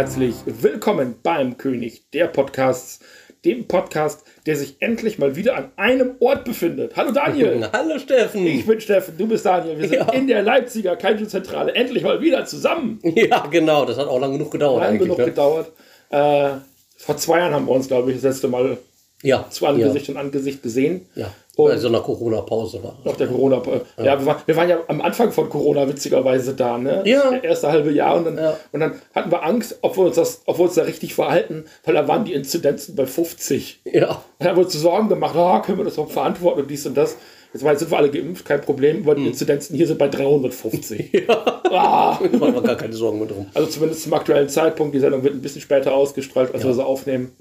herzlich 0.00 0.34
willkommen 0.44 1.14
beim 1.22 1.56
König 1.56 2.10
der 2.10 2.26
Podcasts, 2.26 3.00
dem 3.46 3.66
Podcast, 3.66 4.26
der 4.44 4.54
sich 4.54 4.76
endlich 4.80 5.18
mal 5.18 5.36
wieder 5.36 5.56
an 5.56 5.70
einem 5.76 6.16
Ort 6.20 6.44
befindet. 6.44 6.94
Hallo 6.96 7.12
Daniel. 7.12 7.66
Hallo 7.72 7.98
Steffen. 7.98 8.46
Ich 8.46 8.66
bin 8.66 8.78
Steffen, 8.78 9.16
du 9.16 9.26
bist 9.26 9.46
Daniel. 9.46 9.78
Wir 9.78 9.88
sind 9.88 9.98
Ja. 10.00 10.12
in 10.12 10.26
der 10.26 10.42
Leipziger 10.42 10.96
Kaiju-Zentrale 10.96 11.74
endlich 11.74 12.02
mal 12.02 12.20
wieder 12.20 12.44
zusammen. 12.44 13.00
Ja, 13.14 13.46
genau, 13.46 13.86
das 13.86 13.96
hat 13.96 14.06
auch 14.06 14.20
lange 14.20 14.36
genug 14.36 14.50
gedauert 14.50 14.80
Lange 14.82 14.88
eigentlich. 14.98 15.02
genug 15.04 15.18
ne? 15.18 15.24
gedauert. 15.24 15.72
Äh, 16.10 16.50
vor 16.98 17.16
zwei 17.16 17.38
Jahren 17.38 17.54
haben 17.54 17.64
wir 17.66 17.72
uns, 17.72 17.88
glaube 17.88 18.10
ich, 18.10 18.18
das 18.18 18.24
letzte 18.34 18.48
Mal 18.48 18.76
Ja, 19.22 19.46
zu 19.48 19.64
Angesicht 19.66 20.10
und 20.10 20.18
Angesicht 20.18 20.62
gesehen. 20.62 21.06
ja. 21.14 21.32
Ja. 21.56 21.64
Und- 21.64 21.70
Bei 21.70 21.76
so 21.78 21.88
einer 21.88 22.00
Corona-Pause 22.00 22.82
war. 22.84 22.96
Nach 23.04 23.16
der 23.16 23.26
Corona. 23.28 23.62
Ja, 23.98 24.18
wir, 24.18 24.26
waren, 24.26 24.42
wir 24.46 24.56
waren 24.56 24.68
ja 24.68 24.78
am 24.88 25.00
Anfang 25.00 25.32
von 25.32 25.48
Corona 25.48 25.88
witzigerweise 25.88 26.54
da, 26.54 26.76
ne? 26.78 27.02
Ja. 27.06 27.30
Das 27.30 27.42
erste 27.42 27.68
halbe 27.72 27.92
Jahr 27.92 28.16
und 28.16 28.24
dann, 28.24 28.36
Ja. 28.38 28.56
und 28.72 28.80
dann 28.80 29.00
hatten 29.14 29.30
wir 29.30 29.42
Angst, 29.42 29.78
ob 29.82 29.96
wir, 29.96 30.04
uns 30.04 30.16
das, 30.16 30.42
ob 30.46 30.58
wir 30.58 30.64
uns 30.64 30.74
da 30.74 30.82
richtig 30.82 31.14
verhalten, 31.14 31.64
weil 31.84 31.94
da 31.94 32.06
waren 32.06 32.24
die 32.24 32.34
Inzidenzen 32.34 32.94
bei 32.94 33.06
50. 33.06 33.80
Ja, 33.84 34.22
Dann 34.38 34.48
haben 34.48 34.56
wir 34.58 34.64
uns 34.64 34.74
Sorgen 34.74 35.08
gemacht, 35.08 35.34
ah, 35.36 35.60
können 35.60 35.78
wir 35.78 35.84
das 35.84 35.94
überhaupt 35.94 36.12
verantworten 36.12 36.60
und 36.62 36.70
dies 36.70 36.86
und 36.86 36.94
das. 36.96 37.16
Jetzt 37.54 37.62
mal, 37.62 37.78
sind 37.78 37.90
wir 37.90 37.96
alle 37.96 38.10
geimpft, 38.10 38.44
kein 38.44 38.60
Problem, 38.60 39.02
aber 39.04 39.14
die 39.14 39.22
Hm. 39.22 39.28
Inzidenzen 39.28 39.76
hier 39.76 39.86
sind 39.86 39.98
bei 39.98 40.08
350. 40.08 41.26
Ah, 41.68 42.16
da 42.22 42.38
machen 42.38 42.54
wir 42.54 42.62
gar 42.62 42.76
keine 42.76 42.92
Sorgen 42.92 43.18
mehr 43.18 43.26
drum. 43.28 43.46
also 43.52 43.68
zumindest 43.68 44.04
zum 44.04 44.14
aktuellen 44.14 44.48
Zeitpunkt. 44.48 44.94
Die 44.94 45.00
Sendung 45.00 45.22
wird 45.24 45.34
ein 45.34 45.42
bisschen 45.42 45.60
später 45.60 45.92
ausgestrahlt, 45.94 46.54
als 46.54 46.64
wir 46.64 46.72
sie 46.72 46.84
aufnehmen. 46.84 47.32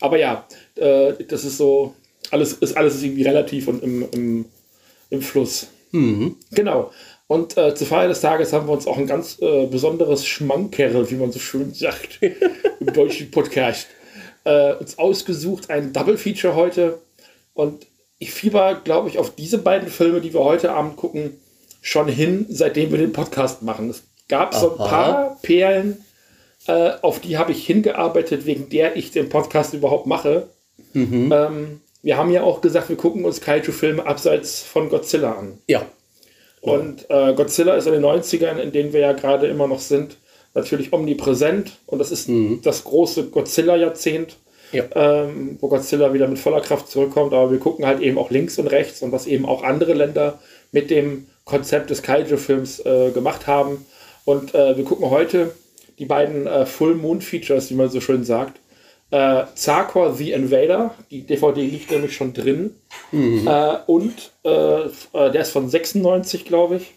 Aber 0.00 0.18
ja, 0.18 0.44
äh, 0.76 1.12
das 1.28 1.44
ist 1.44 1.58
so, 1.58 1.92
alles 2.30 2.54
ist 2.54 2.76
alles 2.76 2.96
ist 2.96 3.02
irgendwie 3.02 3.22
relativ 3.22 3.68
und 3.68 3.82
im, 3.82 4.08
im, 4.12 4.44
im 5.10 5.22
Fluss. 5.22 5.68
Genau. 6.50 6.90
Und 7.26 7.56
äh, 7.56 7.74
zur 7.74 7.86
Feier 7.86 8.08
des 8.08 8.20
Tages 8.20 8.52
haben 8.52 8.66
wir 8.66 8.72
uns 8.72 8.86
auch 8.86 8.98
ein 8.98 9.06
ganz 9.06 9.38
äh, 9.40 9.66
besonderes 9.66 10.26
Schmankerl, 10.26 11.10
wie 11.10 11.14
man 11.14 11.32
so 11.32 11.38
schön 11.38 11.72
sagt, 11.72 12.20
im 12.80 12.92
deutschen 12.92 13.30
Podcast, 13.30 13.86
äh, 14.44 14.74
uns 14.74 14.98
ausgesucht. 14.98 15.70
Ein 15.70 15.92
Double 15.92 16.18
Feature 16.18 16.54
heute. 16.54 16.98
Und 17.54 17.86
ich 18.18 18.32
fieber, 18.32 18.74
glaube 18.82 19.08
ich, 19.08 19.18
auf 19.18 19.34
diese 19.34 19.58
beiden 19.58 19.88
Filme, 19.88 20.20
die 20.20 20.34
wir 20.34 20.40
heute 20.40 20.72
Abend 20.72 20.96
gucken, 20.96 21.38
schon 21.80 22.08
hin, 22.08 22.46
seitdem 22.48 22.90
wir 22.90 22.98
den 22.98 23.12
Podcast 23.12 23.62
machen. 23.62 23.90
Es 23.90 24.02
gab 24.28 24.54
so 24.54 24.74
ein 24.74 24.80
Aha. 24.80 24.88
paar 24.88 25.38
Perlen, 25.42 26.04
äh, 26.66 26.92
auf 27.02 27.20
die 27.20 27.38
habe 27.38 27.52
ich 27.52 27.66
hingearbeitet, 27.66 28.46
wegen 28.46 28.68
der 28.68 28.96
ich 28.96 29.10
den 29.10 29.28
Podcast 29.28 29.74
überhaupt 29.74 30.06
mache. 30.06 30.48
Ähm, 31.32 31.80
wir 32.04 32.18
haben 32.18 32.30
ja 32.30 32.42
auch 32.42 32.60
gesagt, 32.60 32.90
wir 32.90 32.96
gucken 32.96 33.24
uns 33.24 33.40
Kaiju-Filme 33.40 34.06
abseits 34.06 34.62
von 34.62 34.90
Godzilla 34.90 35.32
an. 35.32 35.58
Ja, 35.66 35.86
Und 36.60 37.06
äh, 37.08 37.32
Godzilla 37.32 37.74
ist 37.74 37.86
in 37.86 37.94
den 37.94 38.04
90ern, 38.04 38.58
in 38.58 38.72
denen 38.72 38.92
wir 38.92 39.00
ja 39.00 39.12
gerade 39.12 39.46
immer 39.46 39.66
noch 39.66 39.80
sind, 39.80 40.18
natürlich 40.52 40.92
omnipräsent. 40.92 41.78
Und 41.86 41.98
das 41.98 42.10
ist 42.10 42.28
das 42.62 42.84
große 42.84 43.30
Godzilla-Jahrzehnt, 43.30 44.36
ja. 44.72 44.84
ähm, 44.94 45.56
wo 45.60 45.68
Godzilla 45.68 46.12
wieder 46.12 46.28
mit 46.28 46.38
voller 46.38 46.60
Kraft 46.60 46.88
zurückkommt. 46.88 47.32
Aber 47.32 47.50
wir 47.50 47.58
gucken 47.58 47.86
halt 47.86 48.00
eben 48.00 48.18
auch 48.18 48.30
links 48.30 48.58
und 48.58 48.66
rechts 48.66 49.00
und 49.00 49.10
was 49.10 49.26
eben 49.26 49.46
auch 49.46 49.62
andere 49.62 49.94
Länder 49.94 50.40
mit 50.72 50.90
dem 50.90 51.26
Konzept 51.46 51.88
des 51.88 52.02
Kaiju-Films 52.02 52.80
äh, 52.80 53.12
gemacht 53.12 53.46
haben. 53.46 53.86
Und 54.26 54.54
äh, 54.54 54.76
wir 54.76 54.84
gucken 54.84 55.08
heute 55.08 55.54
die 55.98 56.04
beiden 56.06 56.46
äh, 56.46 56.66
Full 56.66 56.96
Moon 56.96 57.22
Features, 57.22 57.70
wie 57.70 57.74
man 57.74 57.88
so 57.88 58.02
schön 58.02 58.24
sagt. 58.24 58.60
Äh, 59.14 59.44
Zarkor 59.54 60.14
The 60.14 60.32
Invader, 60.32 60.94
die 61.10 61.22
DVD 61.22 61.60
liegt 61.62 61.90
nämlich 61.90 62.16
schon 62.16 62.32
drin. 62.32 62.74
Äh, 63.12 63.76
und 63.86 64.32
äh, 64.44 64.48
äh, 64.86 65.30
der 65.30 65.42
ist 65.42 65.52
von 65.52 65.68
96, 65.68 66.44
glaube 66.44 66.76
ich. 66.76 66.92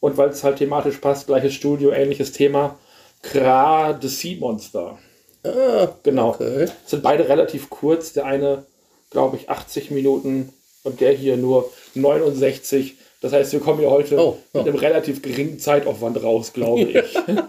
Und 0.00 0.16
weil 0.16 0.30
es 0.30 0.44
halt 0.44 0.58
thematisch 0.58 0.96
passt, 0.98 1.26
gleiches 1.26 1.52
Studio, 1.54 1.90
ähnliches 1.90 2.32
Thema. 2.32 2.78
Kra 3.22 3.98
The 4.00 4.08
Sea 4.08 4.36
Monster. 4.38 4.98
Ah, 5.44 5.88
Genau. 6.04 6.30
okay. 6.30 6.68
Sind 6.86 7.02
beide 7.02 7.28
relativ 7.28 7.68
kurz. 7.68 8.12
Der 8.12 8.24
eine, 8.24 8.64
glaube 9.10 9.36
ich, 9.36 9.50
80 9.50 9.90
Minuten 9.90 10.52
und 10.84 11.00
der 11.00 11.12
hier 11.12 11.36
nur 11.36 11.70
69. 11.94 12.94
Das 13.20 13.32
heißt, 13.32 13.52
wir 13.52 13.60
kommen 13.60 13.80
hier 13.80 13.90
heute 13.90 14.16
Oh, 14.18 14.38
ja. 14.54 14.60
mit 14.60 14.68
einem 14.68 14.78
relativ 14.78 15.20
geringen 15.22 15.58
Zeitaufwand 15.58 16.22
raus, 16.22 16.52
glaube 16.52 16.82
ich. 16.82 16.94
ja, 16.94 17.20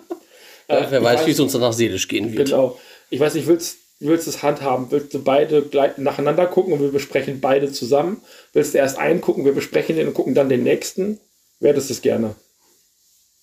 wer 0.67 0.91
ich 0.99 1.03
weiß, 1.05 1.21
weiß- 1.21 1.25
wie 1.27 1.31
es 1.31 1.39
uns 1.39 1.53
danach 1.53 1.73
seelisch 1.73 2.07
gehen 2.07 2.33
wird. 2.33 2.49
genau. 2.49 2.77
Ich 3.11 3.19
weiß 3.19 3.35
nicht, 3.35 3.47
willst 3.47 3.77
willst 3.99 4.27
du 4.27 4.31
es 4.31 4.43
handhaben? 4.43 4.87
Willst 4.89 5.13
du 5.13 5.21
beide 5.23 5.61
gleich 5.61 5.97
nacheinander 5.97 6.45
gucken 6.47 6.73
und 6.73 6.81
wir 6.81 6.91
besprechen 6.91 7.41
beide 7.41 7.71
zusammen? 7.71 8.21
Willst 8.53 8.73
du 8.73 8.77
erst 8.77 8.97
einen 8.97 9.21
gucken, 9.21 9.45
wir 9.45 9.53
besprechen 9.53 9.95
den 9.95 10.07
und 10.07 10.13
gucken 10.13 10.33
dann 10.35 10.49
den 10.49 10.63
nächsten? 10.63 11.19
Wer 11.59 11.73
das 11.73 11.89
ist 11.89 12.01
gerne. 12.01 12.35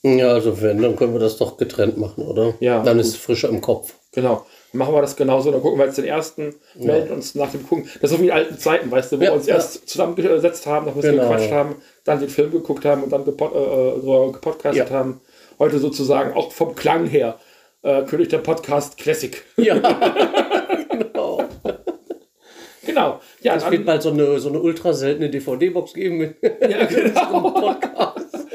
Ja, 0.02 0.28
also 0.28 0.60
wenn, 0.62 0.80
dann 0.80 0.94
können 0.94 1.12
wir 1.14 1.20
das 1.20 1.36
doch 1.36 1.56
getrennt 1.56 1.96
machen, 1.98 2.24
oder? 2.24 2.54
Ja, 2.60 2.82
Dann 2.82 2.96
gut. 2.98 3.06
ist 3.06 3.14
es 3.14 3.16
frischer 3.16 3.48
im 3.48 3.60
Kopf. 3.60 3.94
Genau. 4.12 4.46
Dann 4.72 4.78
machen 4.78 4.94
wir 4.94 5.00
das 5.00 5.16
genauso. 5.16 5.50
Dann 5.50 5.60
gucken 5.60 5.78
wir 5.80 5.86
jetzt 5.86 5.98
den 5.98 6.04
ersten, 6.04 6.54
melden 6.76 7.12
uns 7.12 7.34
nach 7.34 7.50
dem 7.50 7.66
Gucken. 7.66 7.88
Das 8.00 8.10
ist 8.10 8.16
so 8.16 8.22
wie 8.22 8.26
in 8.28 8.32
alten 8.32 8.56
Zeiten, 8.56 8.90
weißt 8.90 9.10
du, 9.12 9.18
wo 9.18 9.24
Ja, 9.24 9.30
wir 9.30 9.34
uns 9.34 9.46
ja. 9.46 9.56
erst 9.56 9.88
zusammengesetzt 9.88 10.66
haben, 10.66 10.86
noch 10.86 10.92
ein 10.94 11.00
bisschen 11.00 11.16
Genau. 11.16 11.28
gequatscht 11.28 11.50
haben, 11.50 11.76
dann 12.04 12.20
den 12.20 12.28
Film 12.28 12.52
geguckt 12.52 12.84
haben 12.84 13.02
und 13.02 13.10
dann 13.10 13.24
gepod 13.24 13.52
äh, 13.54 14.00
so 14.00 14.30
gepodcastet 14.32 14.90
Ja. 14.90 14.94
haben. 14.96 15.20
Heute 15.58 15.78
sozusagen 15.80 16.34
auch 16.34 16.52
vom 16.52 16.74
Klang 16.76 17.06
her. 17.06 17.38
Äh, 17.82 18.04
König 18.04 18.28
der 18.28 18.38
Podcast 18.38 18.98
Classic. 18.98 19.42
Ja. 19.56 19.76
genau. 22.96 23.20
Ja, 23.40 23.56
Es 23.56 23.70
wird 23.70 23.84
bald 23.86 24.02
so 24.02 24.10
eine, 24.10 24.38
so 24.40 24.48
eine 24.48 24.60
ultra 24.60 24.92
seltene 24.92 25.30
DVD-Box 25.30 25.94
geben 25.94 26.18
mit 26.18 26.36
ja 26.42 26.84
genau. 26.86 27.50
Podcast. 27.60 28.46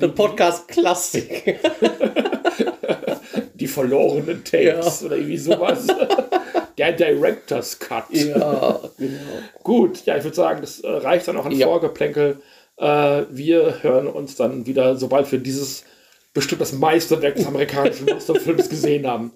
Der 0.00 0.08
Podcast 0.08 0.68
Klassik. 0.68 1.58
die 3.54 3.68
verlorenen 3.68 4.42
Tapes 4.44 5.00
Ja. 5.00 5.06
oder 5.06 5.16
irgendwie 5.16 5.38
sowas. 5.38 5.86
Der 6.78 6.92
Director's 6.92 7.78
Cut. 7.78 8.04
Ja, 8.10 8.80
genau. 8.98 9.20
Gut, 9.62 10.04
ja, 10.06 10.16
ich 10.16 10.24
würde 10.24 10.34
sagen, 10.34 10.62
das 10.62 10.80
äh, 10.80 10.88
reicht 10.88 11.28
dann 11.28 11.36
auch 11.36 11.44
an 11.44 11.52
Ja. 11.52 11.66
Vorgeplänkel. 11.66 12.40
Äh, 12.78 13.22
wir 13.30 13.82
hören 13.82 14.06
uns 14.06 14.36
dann 14.36 14.66
wieder, 14.66 14.96
sobald 14.96 15.30
wir 15.30 15.38
dieses 15.38 15.84
bestimmt 16.32 16.62
das 16.62 16.72
Meisterwerk 16.72 17.34
des 17.36 17.46
amerikanischen 17.46 18.06
Monsterfilms 18.06 18.70
gesehen 18.70 19.06
haben. 19.06 19.32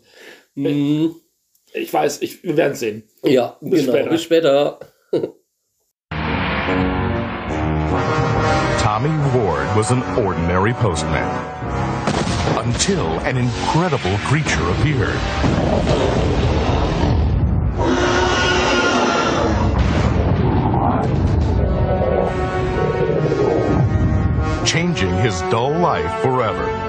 Ich 1.77 1.93
weiß, 1.93 2.23
ich, 2.23 2.43
wir 2.43 2.57
werden 2.57 2.75
sehen. 2.75 3.03
Ja, 3.23 3.59
Bis 3.61 3.81
genau. 3.81 3.93
später. 3.93 4.11
Bis 4.11 4.23
später. 4.23 4.79
Tommy 8.81 9.11
Ward 9.35 9.77
was 9.77 9.93
an 9.93 10.03
ordinary 10.17 10.73
postman. 10.73 11.29
Until 12.57 13.07
an 13.27 13.37
incredible 13.37 14.17
creature 14.25 14.71
appeared. 14.71 15.21
Changing 24.65 25.15
his 25.19 25.43
dull 25.51 25.73
life 25.79 26.11
forever. 26.23 26.86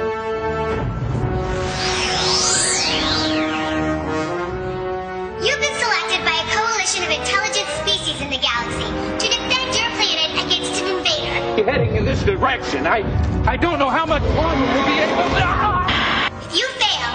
Of 7.07 7.13
intelligent 7.13 7.67
species 7.79 8.19
in 8.19 8.29
the 8.29 8.37
galaxy 8.37 8.83
to 9.15 9.25
defend 9.31 9.71
your 9.75 9.89
planet 9.95 10.31
against 10.43 10.81
an 10.83 10.97
invader. 10.97 11.57
You're 11.57 11.65
heading 11.65 11.95
in 11.95 12.03
this 12.03 12.21
direction. 12.23 12.85
I 12.85 12.99
I 13.47 13.55
don't 13.55 13.79
know 13.79 13.89
how 13.89 14.05
much 14.05 14.23
longer 14.35 14.65
we'll 14.73 14.85
be 14.85 14.99
able 14.99 15.15
to. 15.15 15.43
Ah! 15.47 16.27
If 16.43 16.57
you 16.59 16.67
fail, 16.83 17.13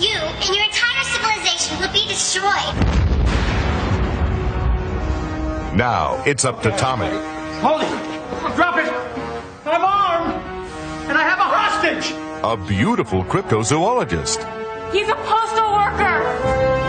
you 0.00 0.16
and 0.16 0.50
your 0.56 0.64
entire 0.64 1.04
civilization 1.12 1.78
will 1.78 1.92
be 1.92 2.08
destroyed. 2.08 2.74
Now 5.76 6.22
it's 6.24 6.44
up 6.46 6.62
to 6.62 6.70
Tommy. 6.78 7.10
Hold 7.60 7.82
it! 7.82 8.56
Drop 8.56 8.78
it! 8.78 8.90
I'm 9.66 9.84
armed! 9.84 10.34
And 11.08 11.18
I 11.18 11.22
have 11.22 11.38
a 11.38 11.48
hostage! 11.58 12.14
a 12.44 12.56
beautiful 12.56 13.24
cryptozoologist, 13.24 14.38
He's 14.92 15.08
a 15.08 15.14
postal 15.14 15.72
worker! 15.72 16.83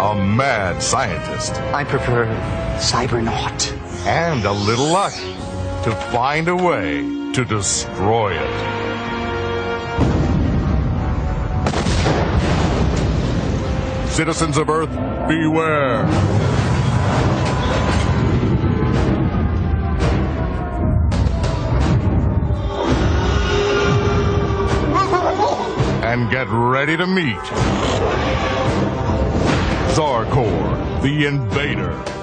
A 0.00 0.14
mad 0.14 0.82
scientist, 0.82 1.52
I 1.74 1.84
prefer 1.84 2.24
Cybernaut. 2.78 3.70
and 4.06 4.46
a 4.46 4.52
little 4.52 4.86
luck 4.88 5.12
to 5.84 5.94
find 6.10 6.48
a 6.48 6.56
way 6.56 7.02
to 7.34 7.44
destroy 7.44 8.32
it. 8.32 8.80
Citizens 14.08 14.56
of 14.56 14.70
Earth, 14.70 14.88
beware. 15.28 16.06
And 26.02 26.30
get 26.30 26.48
ready 26.48 26.96
to 26.96 27.06
meet 27.06 27.36
Zarkor, 29.94 31.02
the 31.02 31.26
Invader. 31.26 32.19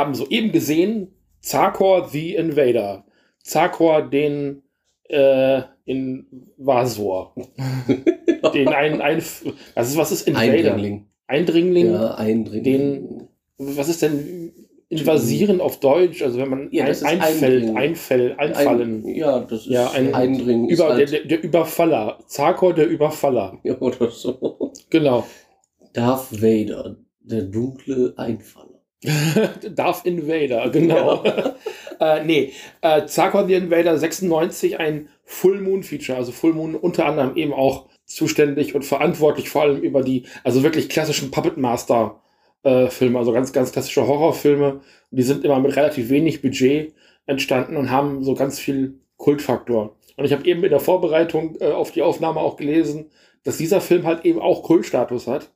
Haben 0.00 0.14
soeben 0.14 0.50
gesehen 0.52 1.08
Zarkor 1.40 2.08
the 2.08 2.34
Invader. 2.34 3.04
Zarkor 3.42 4.02
den 4.02 4.62
äh, 5.08 5.62
Invasor. 5.84 7.34
den 8.54 8.68
ein, 8.68 9.00
ein 9.00 9.18
was 9.18 9.88
ist, 9.88 9.96
was 9.96 10.12
ist 10.12 10.28
Invader? 10.28 10.52
Eindringling. 10.52 11.06
Eindringling. 11.26 11.92
Ja, 11.92 12.14
Eindringling. 12.14 12.64
Den, 12.64 13.28
was 13.58 13.88
ist 13.88 14.02
denn 14.02 14.52
invasieren 14.88 15.60
auf 15.60 15.78
Deutsch? 15.80 16.20
Also 16.22 16.38
wenn 16.38 16.48
man 16.48 16.68
Ja, 16.72 16.84
ein, 16.84 17.04
einfällt, 17.04 17.76
einfällt, 17.76 18.38
einfallen. 18.38 19.04
Ein, 19.04 19.14
ja, 19.14 19.40
das 19.40 19.60
ist 19.60 19.66
Ja, 19.70 19.90
ein- 19.92 20.14
Eindringen. 20.14 20.68
Über, 20.68 20.88
halt, 20.94 21.12
der, 21.12 21.24
der 21.24 21.42
Überfaller. 21.42 22.18
Zarkor 22.26 22.74
der 22.74 22.88
Überfaller. 22.88 23.58
ja, 23.62 23.78
oder 23.78 24.10
so. 24.10 24.72
Genau. 24.90 25.24
Darth 25.92 26.32
Vader, 26.42 26.96
der 27.20 27.42
dunkle 27.42 28.14
Einfaller. 28.16 28.69
Darth 29.74 30.04
Invader, 30.04 30.68
genau. 30.70 31.24
äh, 32.00 32.24
nee, 32.24 32.52
äh, 32.82 33.06
Zarkor 33.06 33.46
the 33.46 33.54
Invader 33.54 33.96
96, 33.96 34.78
ein 34.78 35.08
Full 35.24 35.60
Moon 35.60 35.82
Feature, 35.82 36.18
also 36.18 36.32
Full 36.32 36.52
Moon 36.52 36.74
unter 36.74 37.06
anderem 37.06 37.36
eben 37.36 37.52
auch 37.52 37.88
zuständig 38.04 38.74
und 38.74 38.84
verantwortlich 38.84 39.48
vor 39.48 39.62
allem 39.62 39.80
über 39.80 40.02
die, 40.02 40.24
also 40.44 40.62
wirklich 40.62 40.88
klassischen 40.88 41.30
Puppet 41.30 41.56
Master 41.56 42.20
äh, 42.62 42.88
Filme, 42.88 43.18
also 43.18 43.32
ganz, 43.32 43.52
ganz 43.52 43.72
klassische 43.72 44.06
Horrorfilme. 44.06 44.80
Die 45.10 45.22
sind 45.22 45.44
immer 45.44 45.60
mit 45.60 45.76
relativ 45.76 46.10
wenig 46.10 46.42
Budget 46.42 46.92
entstanden 47.26 47.76
und 47.76 47.90
haben 47.90 48.22
so 48.22 48.34
ganz 48.34 48.58
viel 48.58 49.00
Kultfaktor. 49.16 49.96
Und 50.16 50.24
ich 50.24 50.32
habe 50.32 50.44
eben 50.44 50.62
in 50.64 50.70
der 50.70 50.80
Vorbereitung 50.80 51.56
äh, 51.60 51.70
auf 51.70 51.92
die 51.92 52.02
Aufnahme 52.02 52.40
auch 52.40 52.56
gelesen, 52.56 53.10
dass 53.44 53.56
dieser 53.56 53.80
Film 53.80 54.04
halt 54.04 54.24
eben 54.24 54.40
auch 54.40 54.62
Kultstatus 54.62 55.26
hat. 55.26 55.50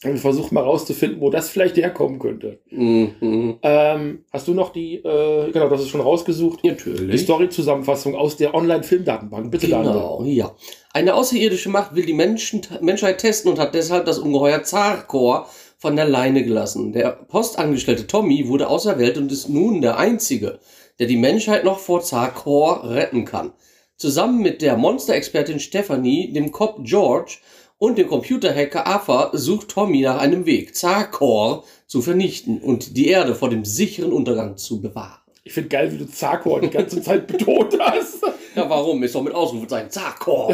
Wir 0.00 0.16
versuchen 0.16 0.54
mal 0.54 0.62
rauszufinden, 0.62 1.20
wo 1.20 1.28
das 1.28 1.50
vielleicht 1.50 1.76
herkommen 1.76 2.20
könnte. 2.20 2.60
Mhm. 2.70 3.58
Ähm, 3.62 4.24
hast 4.32 4.46
du 4.46 4.54
noch 4.54 4.70
die, 4.70 4.96
äh, 4.96 5.50
genau, 5.50 5.68
das 5.68 5.80
ist 5.80 5.88
schon 5.88 6.00
rausgesucht, 6.00 6.60
die 6.62 6.68
Natürlich. 6.68 7.22
Story-Zusammenfassung 7.22 8.14
aus 8.14 8.36
der 8.36 8.54
Online-Filmdatenbank. 8.54 9.50
Bitte, 9.50 9.66
Daniel. 9.66 9.94
Genau, 9.94 10.22
ja. 10.24 10.54
Eine 10.92 11.14
außerirdische 11.14 11.68
Macht 11.68 11.96
will 11.96 12.06
die 12.06 12.12
Menschen, 12.12 12.60
Menschheit 12.80 13.18
testen 13.18 13.50
und 13.50 13.58
hat 13.58 13.74
deshalb 13.74 14.04
das 14.04 14.20
Ungeheuer 14.20 14.62
Zarkor 14.62 15.48
von 15.78 15.96
der 15.96 16.06
Leine 16.06 16.44
gelassen. 16.44 16.92
Der 16.92 17.10
Postangestellte 17.10 18.06
Tommy 18.06 18.46
wurde 18.46 18.68
auserwählt 18.68 19.18
und 19.18 19.32
ist 19.32 19.48
nun 19.48 19.80
der 19.80 19.98
Einzige, 19.98 20.60
der 21.00 21.08
die 21.08 21.16
Menschheit 21.16 21.64
noch 21.64 21.80
vor 21.80 22.02
Zarkor 22.02 22.88
retten 22.88 23.24
kann. 23.24 23.52
Zusammen 23.96 24.42
mit 24.42 24.62
der 24.62 24.76
Monsterexpertin 24.76 25.58
Stephanie, 25.58 26.32
dem 26.32 26.52
Cop 26.52 26.84
George 26.84 27.38
und 27.78 27.96
dem 27.96 28.08
Computerhacker 28.08 28.86
Arthur 28.86 29.30
sucht 29.32 29.68
Tommy 29.68 30.02
nach 30.02 30.18
einem 30.18 30.46
Weg, 30.46 30.74
Zarkor 30.74 31.64
zu 31.86 32.02
vernichten 32.02 32.60
und 32.60 32.96
die 32.96 33.08
Erde 33.08 33.34
vor 33.34 33.50
dem 33.50 33.64
sicheren 33.64 34.12
Untergang 34.12 34.56
zu 34.56 34.80
bewahren. 34.80 35.20
Ich 35.44 35.54
finde 35.54 35.70
geil, 35.70 35.90
wie 35.92 35.98
du 35.98 36.06
Zarkor 36.06 36.60
die 36.60 36.68
ganze 36.68 37.00
Zeit 37.00 37.26
betont 37.26 37.78
hast. 37.80 38.22
Ja, 38.54 38.68
warum? 38.68 39.02
Ist 39.02 39.14
doch 39.14 39.22
mit 39.22 39.34
Ausrufezeichen 39.34 39.90
Zarkor. 39.90 40.50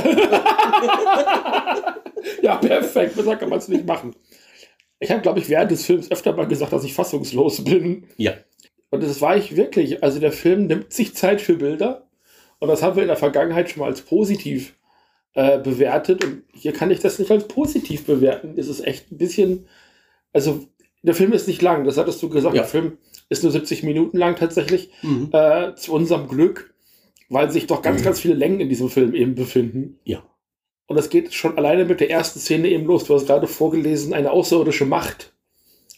ja, 2.42 2.56
perfekt. 2.56 3.16
Besser 3.16 3.34
kann 3.36 3.48
man 3.48 3.58
es 3.58 3.66
nicht 3.66 3.86
machen. 3.86 4.14
Ich 5.00 5.10
habe, 5.10 5.22
glaube 5.22 5.40
ich, 5.40 5.48
während 5.48 5.72
des 5.72 5.84
Films 5.84 6.10
öfter 6.12 6.32
mal 6.34 6.46
gesagt, 6.46 6.72
dass 6.72 6.84
ich 6.84 6.94
fassungslos 6.94 7.64
bin. 7.64 8.06
Ja. 8.18 8.34
Und 8.90 9.02
das 9.02 9.20
war 9.20 9.36
ich 9.36 9.56
wirklich. 9.56 10.04
Also 10.04 10.20
der 10.20 10.30
Film 10.30 10.66
nimmt 10.66 10.92
sich 10.92 11.16
Zeit 11.16 11.40
für 11.40 11.56
Bilder. 11.56 12.06
Und 12.60 12.68
das 12.68 12.82
haben 12.82 12.94
wir 12.94 13.02
in 13.02 13.08
der 13.08 13.16
Vergangenheit 13.16 13.70
schon 13.70 13.80
mal 13.80 13.86
als 13.86 14.02
positiv 14.02 14.74
äh, 15.34 15.58
bewertet. 15.58 16.24
Und 16.24 16.42
hier 16.52 16.72
kann 16.72 16.90
ich 16.90 17.00
das 17.00 17.18
nicht 17.18 17.30
als 17.30 17.48
positiv 17.48 18.06
bewerten. 18.06 18.54
Es 18.56 18.68
ist 18.68 18.86
echt 18.86 19.12
ein 19.12 19.18
bisschen. 19.18 19.66
Also 20.32 20.66
der 21.02 21.14
Film 21.14 21.32
ist 21.32 21.48
nicht 21.48 21.62
lang. 21.62 21.84
Das 21.84 21.96
hattest 21.96 22.22
du 22.22 22.28
gesagt. 22.28 22.54
Ja. 22.54 22.62
Der 22.62 22.68
Film 22.68 22.98
ist 23.28 23.42
nur 23.42 23.52
70 23.52 23.82
Minuten 23.82 24.16
lang 24.16 24.36
tatsächlich. 24.36 24.90
Mhm. 25.02 25.30
Äh, 25.32 25.74
zu 25.74 25.92
unserem 25.92 26.28
Glück. 26.28 26.74
Weil 27.30 27.50
sich 27.50 27.66
doch 27.66 27.82
ganz, 27.82 28.02
ganz 28.02 28.20
viele 28.20 28.34
Längen 28.34 28.60
in 28.60 28.68
diesem 28.68 28.90
Film 28.90 29.14
eben 29.14 29.34
befinden. 29.34 29.98
Ja. 30.04 30.22
Und 30.86 30.96
das 30.96 31.08
geht 31.08 31.32
schon 31.32 31.56
alleine 31.56 31.86
mit 31.86 32.00
der 32.00 32.10
ersten 32.10 32.38
Szene 32.38 32.68
eben 32.68 32.84
los. 32.84 33.04
Du 33.04 33.14
hast 33.14 33.26
gerade 33.26 33.46
vorgelesen, 33.46 34.12
eine 34.12 34.30
außerirdische 34.30 34.84
Macht 34.84 35.33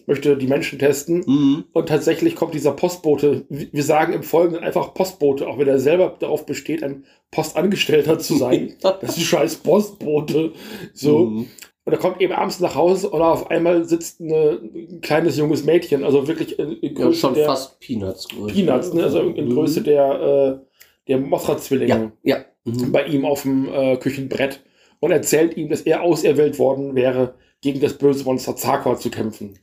möchte 0.07 0.37
die 0.37 0.47
Menschen 0.47 0.79
testen. 0.79 1.25
Mhm. 1.27 1.65
Und 1.73 1.89
tatsächlich 1.89 2.35
kommt 2.37 2.55
dieser 2.55 2.73
Postbote, 2.73 3.45
wir 3.49 3.83
sagen 3.83 4.13
im 4.13 4.23
Folgenden 4.23 4.63
einfach 4.65 4.95
Postbote, 4.95 5.47
auch 5.49 5.59
wenn 5.59 5.69
er 5.69 5.79
selber 5.81 6.17
darauf 6.19 6.47
besteht, 6.47 6.83
ein 6.83 7.05
Postangestellter 7.31 8.19
zu 8.19 8.37
sein. 8.37 8.75
Das 8.83 9.11
ist 9.11 9.19
ein 9.19 9.23
scheiß 9.23 9.57
Postbote. 9.57 10.53
So. 10.95 11.19
Mhm. 11.27 11.47
Und 11.85 11.93
er 11.93 11.99
kommt 11.99 12.21
eben 12.21 12.33
abends 12.33 12.59
nach 12.59 12.75
Hause 12.75 13.09
und 13.11 13.23
auf 13.23 13.49
einmal 13.49 13.85
sitzt 13.85 14.21
eine, 14.21 14.61
ein 14.75 15.01
kleines 15.03 15.37
junges 15.37 15.65
Mädchen, 15.65 16.03
also 16.03 16.27
wirklich 16.27 16.59
in, 16.59 16.73
in 16.79 16.97
Ja, 16.97 17.05
Größe 17.05 17.21
schon 17.21 17.35
der 17.35 17.47
fast 17.47 17.79
Peanuts. 17.79 18.27
Größe. 18.29 18.55
Peanuts, 18.55 18.93
ne? 18.93 19.05
also 19.05 19.21
in, 19.21 19.37
in 19.37 19.49
Mhm. 19.49 19.55
Größe 19.55 19.83
der, 19.83 20.61
äh, 20.63 20.67
der 21.07 21.19
Mothra-Zwillinge 21.19 22.13
Ja, 22.25 22.37
ja. 22.39 22.45
Mhm. 22.65 22.91
bei 22.91 23.05
ihm 23.07 23.25
auf 23.25 23.43
dem 23.43 23.69
äh, 23.73 23.97
Küchenbrett 23.99 24.65
und 24.99 25.13
erzählt 25.13 25.57
ihm, 25.57 25.69
dass 25.69 25.83
er 25.83 26.03
auserwählt 26.03 26.59
worden 26.59 26.97
wäre, 26.97 27.35
gegen 27.61 27.79
das 27.81 27.95
böse 27.95 28.25
Monster 28.25 28.57
Zarkor 28.57 28.99
zu 28.99 29.09
kämpfen. 29.11 29.57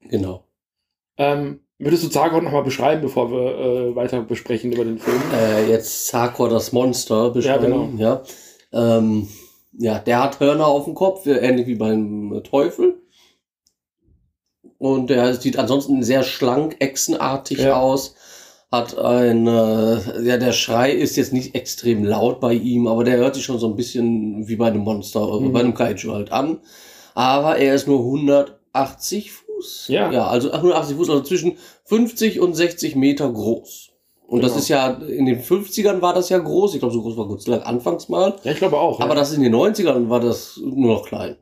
Genau. 0.00 0.44
Ähm, 1.18 1.60
würdest 1.78 2.04
du 2.04 2.08
Zarkor 2.08 2.42
nochmal 2.42 2.62
beschreiben, 2.64 3.02
bevor 3.02 3.30
wir 3.30 3.58
äh, 3.58 3.96
weiter 3.96 4.22
besprechen 4.22 4.72
über 4.72 4.84
den 4.84 4.98
Film? 4.98 5.20
Äh, 5.34 5.68
jetzt 5.70 6.08
Sarkor 6.08 6.48
das 6.48 6.72
Monster 6.72 7.30
beschreiben. 7.30 7.98
Ja, 7.98 8.22
Ähm, 8.72 9.28
ja, 9.72 9.98
der 9.98 10.22
hat 10.22 10.40
Hörner 10.40 10.66
auf 10.66 10.84
dem 10.84 10.94
Kopf, 10.94 11.26
äh, 11.26 11.38
ähnlich 11.38 11.66
wie 11.66 11.74
beim 11.74 12.32
äh, 12.34 12.40
Teufel. 12.42 13.02
Und 14.78 15.08
der 15.10 15.34
sieht 15.34 15.58
ansonsten 15.58 16.02
sehr 16.02 16.22
schlank, 16.22 16.76
echsenartig 16.80 17.58
Ja. 17.58 17.80
aus. 17.80 18.14
Hat 18.70 18.98
ein, 18.98 19.46
äh, 19.46 20.22
ja, 20.22 20.36
der 20.38 20.52
Schrei 20.52 20.90
ist 20.92 21.16
jetzt 21.16 21.32
nicht 21.32 21.54
extrem 21.54 22.04
laut 22.04 22.40
bei 22.40 22.52
ihm, 22.52 22.86
aber 22.88 23.04
der 23.04 23.16
hört 23.16 23.34
sich 23.36 23.44
schon 23.44 23.58
so 23.58 23.68
ein 23.68 23.76
bisschen 23.76 24.48
wie 24.48 24.56
bei 24.56 24.66
einem 24.66 24.80
Monster, 24.82 25.20
äh, 25.20 25.40
Mhm. 25.40 25.52
bei 25.52 25.60
einem 25.60 25.74
Kaiju 25.74 26.12
halt 26.12 26.32
an. 26.32 26.58
Aber 27.14 27.56
er 27.56 27.74
ist 27.74 27.86
nur 27.86 28.00
180 28.00 29.30
Fuß. 29.56 29.88
Ja. 29.88 30.10
Ja, 30.12 30.26
also 30.28 30.50
180 30.52 30.96
Fuß, 30.96 31.10
also 31.10 31.22
zwischen 31.22 31.56
50 31.84 32.40
und 32.40 32.54
60 32.54 32.96
Meter 32.96 33.30
groß. 33.30 33.90
Und 34.26 34.42
das 34.42 34.52
Genau. 34.52 34.60
ist 34.60 34.68
ja, 34.68 34.88
in 34.90 35.26
den 35.26 35.40
50ern 35.42 36.00
war 36.02 36.12
das 36.12 36.28
ja 36.30 36.38
groß. 36.38 36.74
Ich 36.74 36.80
glaube, 36.80 36.92
so 36.94 37.02
groß 37.02 37.16
war 37.16 37.26
Godzilla 37.28 37.58
anfangs 37.58 38.08
mal. 38.08 38.34
Ja, 38.42 38.52
ich 38.52 38.58
glaube 38.58 38.76
auch. 38.78 38.98
Aber 39.00 39.10
ja. 39.14 39.20
das 39.20 39.32
in 39.32 39.42
den 39.42 39.54
90ern 39.54 40.08
war 40.08 40.18
das 40.20 40.60
nur 40.64 40.94
noch 40.94 41.06
klein. 41.06 41.36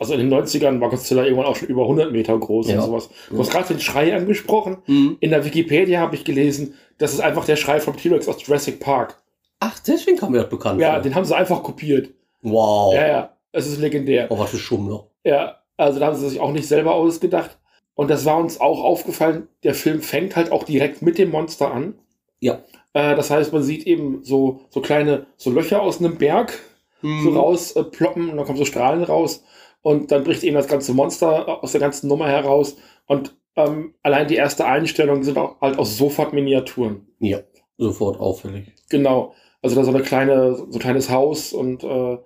also 0.00 0.14
in 0.14 0.20
den 0.20 0.32
90ern 0.32 0.80
war 0.80 0.88
Godzilla 0.88 1.24
irgendwann 1.24 1.44
auch 1.44 1.56
schon 1.56 1.68
über 1.68 1.82
100 1.82 2.10
Meter 2.12 2.38
groß 2.38 2.68
Ja. 2.70 2.76
und 2.80 2.86
sowas. 2.86 3.10
Du 3.28 3.38
hast 3.38 3.50
gerade 3.50 3.68
den 3.68 3.80
Schrei 3.80 4.16
angesprochen. 4.16 4.78
Mhm. 4.86 5.18
In 5.20 5.30
der 5.30 5.44
Wikipedia 5.44 6.00
habe 6.00 6.14
ich 6.14 6.24
gelesen, 6.24 6.74
das 6.96 7.12
ist 7.12 7.20
einfach 7.20 7.44
der 7.44 7.56
Schrei 7.56 7.78
vom 7.80 7.94
T-Rex 7.96 8.26
aus 8.28 8.36
Jurassic 8.46 8.80
Park. 8.80 9.20
Ach, 9.60 9.78
deswegen 9.80 10.16
kam 10.16 10.32
mir 10.32 10.38
das 10.38 10.48
bekannt 10.48 10.80
Ja, 10.80 10.94
vor. 10.94 11.02
den 11.02 11.14
haben 11.14 11.24
sie 11.26 11.36
einfach 11.36 11.62
kopiert. 11.62 12.08
Wow. 12.40 12.94
Ja, 12.94 13.06
ja, 13.06 13.36
es 13.52 13.66
ist 13.66 13.78
legendär. 13.80 14.28
Oh, 14.30 14.38
was 14.38 14.50
für 14.50 14.58
Schummler. 14.58 15.06
Ja, 15.24 15.56
also 15.76 15.98
da 16.00 16.06
haben 16.06 16.16
sie 16.16 16.28
sich 16.28 16.40
auch 16.40 16.52
nicht 16.52 16.68
selber 16.68 16.94
ausgedacht. 16.94 17.58
Und 17.94 18.10
das 18.10 18.24
war 18.24 18.38
uns 18.38 18.60
auch 18.60 18.82
aufgefallen, 18.82 19.48
der 19.62 19.74
Film 19.74 20.02
fängt 20.02 20.34
halt 20.36 20.50
auch 20.50 20.64
direkt 20.64 21.02
mit 21.02 21.16
dem 21.18 21.30
Monster 21.30 21.72
an. 21.72 21.94
Ja. 22.40 22.62
Äh, 22.92 23.14
das 23.14 23.30
heißt, 23.30 23.52
man 23.52 23.62
sieht 23.62 23.86
eben 23.86 24.24
so, 24.24 24.60
so 24.70 24.80
kleine 24.80 25.26
so 25.36 25.50
Löcher 25.50 25.80
aus 25.82 25.98
einem 25.98 26.16
Berg 26.16 26.58
so 27.02 27.08
Mhm. 27.08 27.36
raus 27.36 27.72
äh, 27.72 27.84
ploppen 27.84 28.30
und 28.30 28.36
dann 28.38 28.46
kommen 28.46 28.56
so 28.56 28.64
Strahlen 28.64 29.04
raus. 29.04 29.44
Und 29.82 30.10
dann 30.10 30.24
bricht 30.24 30.42
eben 30.42 30.56
das 30.56 30.68
ganze 30.68 30.94
Monster 30.94 31.62
aus 31.62 31.72
der 31.72 31.80
ganzen 31.80 32.08
Nummer 32.08 32.28
heraus. 32.28 32.76
Und 33.06 33.36
ähm, 33.56 33.94
allein 34.02 34.26
die 34.26 34.36
erste 34.36 34.64
Einstellung 34.64 35.22
sind 35.22 35.36
auch 35.36 35.60
halt 35.60 35.78
aus 35.78 35.98
sofort 35.98 36.32
Miniaturen. 36.32 37.06
Ja, 37.20 37.40
sofort 37.76 38.18
auffällig. 38.18 38.72
Genau. 38.88 39.34
Also 39.60 39.76
da 39.76 39.84
so 39.84 39.90
eine 39.90 40.02
kleine, 40.02 40.54
so 40.54 40.64
ein 40.72 40.78
kleines 40.78 41.10
Haus 41.10 41.52
und 41.52 41.84
äh, 41.84 42.18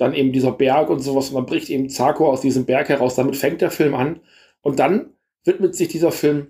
dann 0.00 0.14
eben 0.14 0.32
dieser 0.32 0.52
Berg 0.52 0.88
und 0.88 1.00
sowas. 1.00 1.28
Und 1.28 1.34
dann 1.34 1.46
bricht 1.46 1.68
eben 1.68 1.90
Zarko 1.90 2.30
aus 2.30 2.40
diesem 2.40 2.64
Berg 2.64 2.88
heraus. 2.88 3.16
Damit 3.16 3.36
fängt 3.36 3.60
der 3.60 3.70
Film 3.70 3.94
an. 3.94 4.20
Und 4.62 4.78
dann 4.78 5.10
widmet 5.44 5.74
sich 5.74 5.88
dieser 5.88 6.10
Film, 6.10 6.48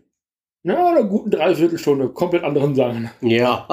na, 0.62 0.90
einer 0.90 1.04
guten 1.04 1.30
Dreiviertelstunde, 1.30 2.11
komplett 2.11 2.45
anderen 2.45 2.75
Sachen. 2.75 3.11
Ja. 3.23 3.66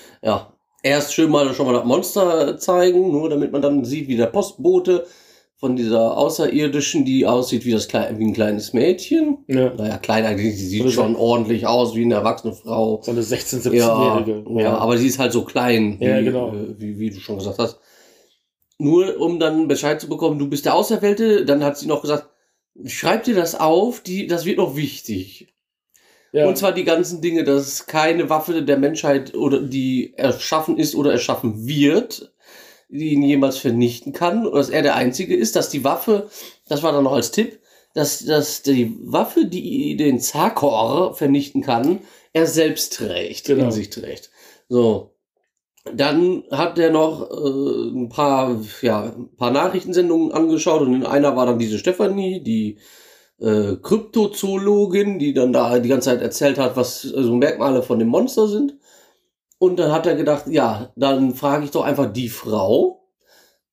ja. 0.22 0.52
Erst 0.82 1.14
schön 1.14 1.30
mal 1.30 1.54
schon 1.54 1.66
mal 1.66 1.74
das 1.74 1.84
Monster 1.84 2.58
zeigen, 2.58 3.12
nur 3.12 3.28
damit 3.28 3.52
man 3.52 3.62
dann 3.62 3.84
sieht, 3.84 4.08
wie 4.08 4.16
der 4.16 4.26
Postbote 4.26 5.06
von 5.54 5.76
dieser 5.76 6.16
Außerirdischen, 6.16 7.04
die 7.04 7.24
aussieht 7.24 7.64
wie, 7.64 7.70
das 7.70 7.86
wie 7.92 8.24
ein 8.24 8.32
kleines 8.32 8.72
Mädchen. 8.72 9.44
Ne? 9.46 9.72
Naja, 9.78 9.98
klein 9.98 10.24
eigentlich, 10.24 10.58
sie 10.58 10.66
sieht 10.66 10.82
so. 10.82 10.90
schon 10.90 11.14
ordentlich 11.14 11.68
aus 11.68 11.94
wie 11.94 12.02
eine 12.04 12.14
erwachsene 12.14 12.52
Frau. 12.54 13.00
So 13.04 13.12
eine 13.12 13.20
16-, 13.20 13.72
Ja, 13.72 14.16
17-Jährige. 14.16 14.60
ja, 14.60 14.76
aber 14.76 14.98
sie 14.98 15.06
ist 15.06 15.20
halt 15.20 15.30
so 15.30 15.44
klein, 15.44 16.00
wie, 16.00 16.04
Ja, 16.06 16.20
genau. 16.20 16.48
äh, 16.52 16.74
wie, 16.80 16.98
wie 16.98 17.10
du 17.10 17.20
schon 17.20 17.38
gesagt 17.38 17.60
hast. 17.60 17.78
Nur 18.82 19.20
um 19.20 19.38
dann 19.38 19.68
Bescheid 19.68 20.00
zu 20.00 20.08
bekommen, 20.08 20.40
du 20.40 20.48
bist 20.48 20.64
der 20.64 20.74
Auserwählte, 20.74 21.44
dann 21.44 21.62
hat 21.62 21.78
sie 21.78 21.86
noch 21.86 22.02
gesagt, 22.02 22.28
schreib 22.84 23.22
dir 23.22 23.36
das 23.36 23.54
auf, 23.54 24.00
die, 24.00 24.26
das 24.26 24.44
wird 24.44 24.58
noch 24.58 24.74
wichtig. 24.74 25.54
Ja. 26.32 26.48
Und 26.48 26.58
zwar 26.58 26.72
die 26.72 26.82
ganzen 26.82 27.20
Dinge, 27.20 27.44
dass 27.44 27.86
keine 27.86 28.28
Waffe 28.28 28.62
der 28.62 28.78
Menschheit 28.78 29.34
oder 29.34 29.60
die 29.60 30.14
erschaffen 30.16 30.78
ist 30.78 30.96
oder 30.96 31.12
erschaffen 31.12 31.66
wird, 31.66 32.34
die 32.88 33.12
ihn 33.12 33.22
jemals 33.22 33.58
vernichten 33.58 34.12
kann, 34.12 34.46
oder 34.46 34.58
dass 34.58 34.70
er 34.70 34.82
der 34.82 34.96
Einzige 34.96 35.36
ist, 35.36 35.54
dass 35.54 35.68
die 35.68 35.84
Waffe, 35.84 36.28
das 36.68 36.82
war 36.82 36.90
dann 36.92 37.04
noch 37.04 37.12
als 37.12 37.30
Tipp, 37.30 37.60
dass, 37.94 38.24
dass 38.24 38.62
die 38.62 38.96
Waffe, 39.02 39.44
die 39.44 39.96
den 39.96 40.18
Zakor 40.18 41.14
vernichten 41.14 41.62
kann, 41.62 42.00
er 42.32 42.46
selbst 42.46 42.94
trägt, 42.94 43.44
Genau. 43.44 43.64
in 43.64 43.70
sich 43.70 43.90
trägt. 43.90 44.30
So. 44.68 45.11
Dann 45.84 46.44
hat 46.50 46.78
er 46.78 46.90
noch 46.90 47.28
äh, 47.30 47.90
ein 47.90 48.08
paar, 48.08 48.60
ja, 48.82 49.02
ein 49.02 49.34
paar 49.36 49.50
Nachrichtensendungen 49.50 50.32
angeschaut 50.32 50.82
und 50.82 50.94
in 50.94 51.06
einer 51.06 51.34
war 51.36 51.46
dann 51.46 51.58
diese 51.58 51.78
Stefanie, 51.78 52.40
die 52.40 52.78
äh, 53.40 53.76
Kryptozoologin, 53.82 55.18
die 55.18 55.34
dann 55.34 55.52
da 55.52 55.78
die 55.80 55.88
ganze 55.88 56.10
Zeit 56.10 56.22
erzählt 56.22 56.58
hat, 56.58 56.76
was 56.76 57.02
so 57.02 57.34
Merkmale 57.34 57.82
von 57.82 57.98
dem 57.98 58.08
Monster 58.08 58.46
sind. 58.46 58.76
Und 59.58 59.78
dann 59.78 59.92
hat 59.92 60.06
er 60.06 60.14
gedacht, 60.14 60.44
ja, 60.48 60.92
dann 60.96 61.34
frage 61.34 61.64
ich 61.64 61.70
doch 61.72 61.84
einfach 61.84 62.12
die 62.12 62.28
Frau. 62.28 63.08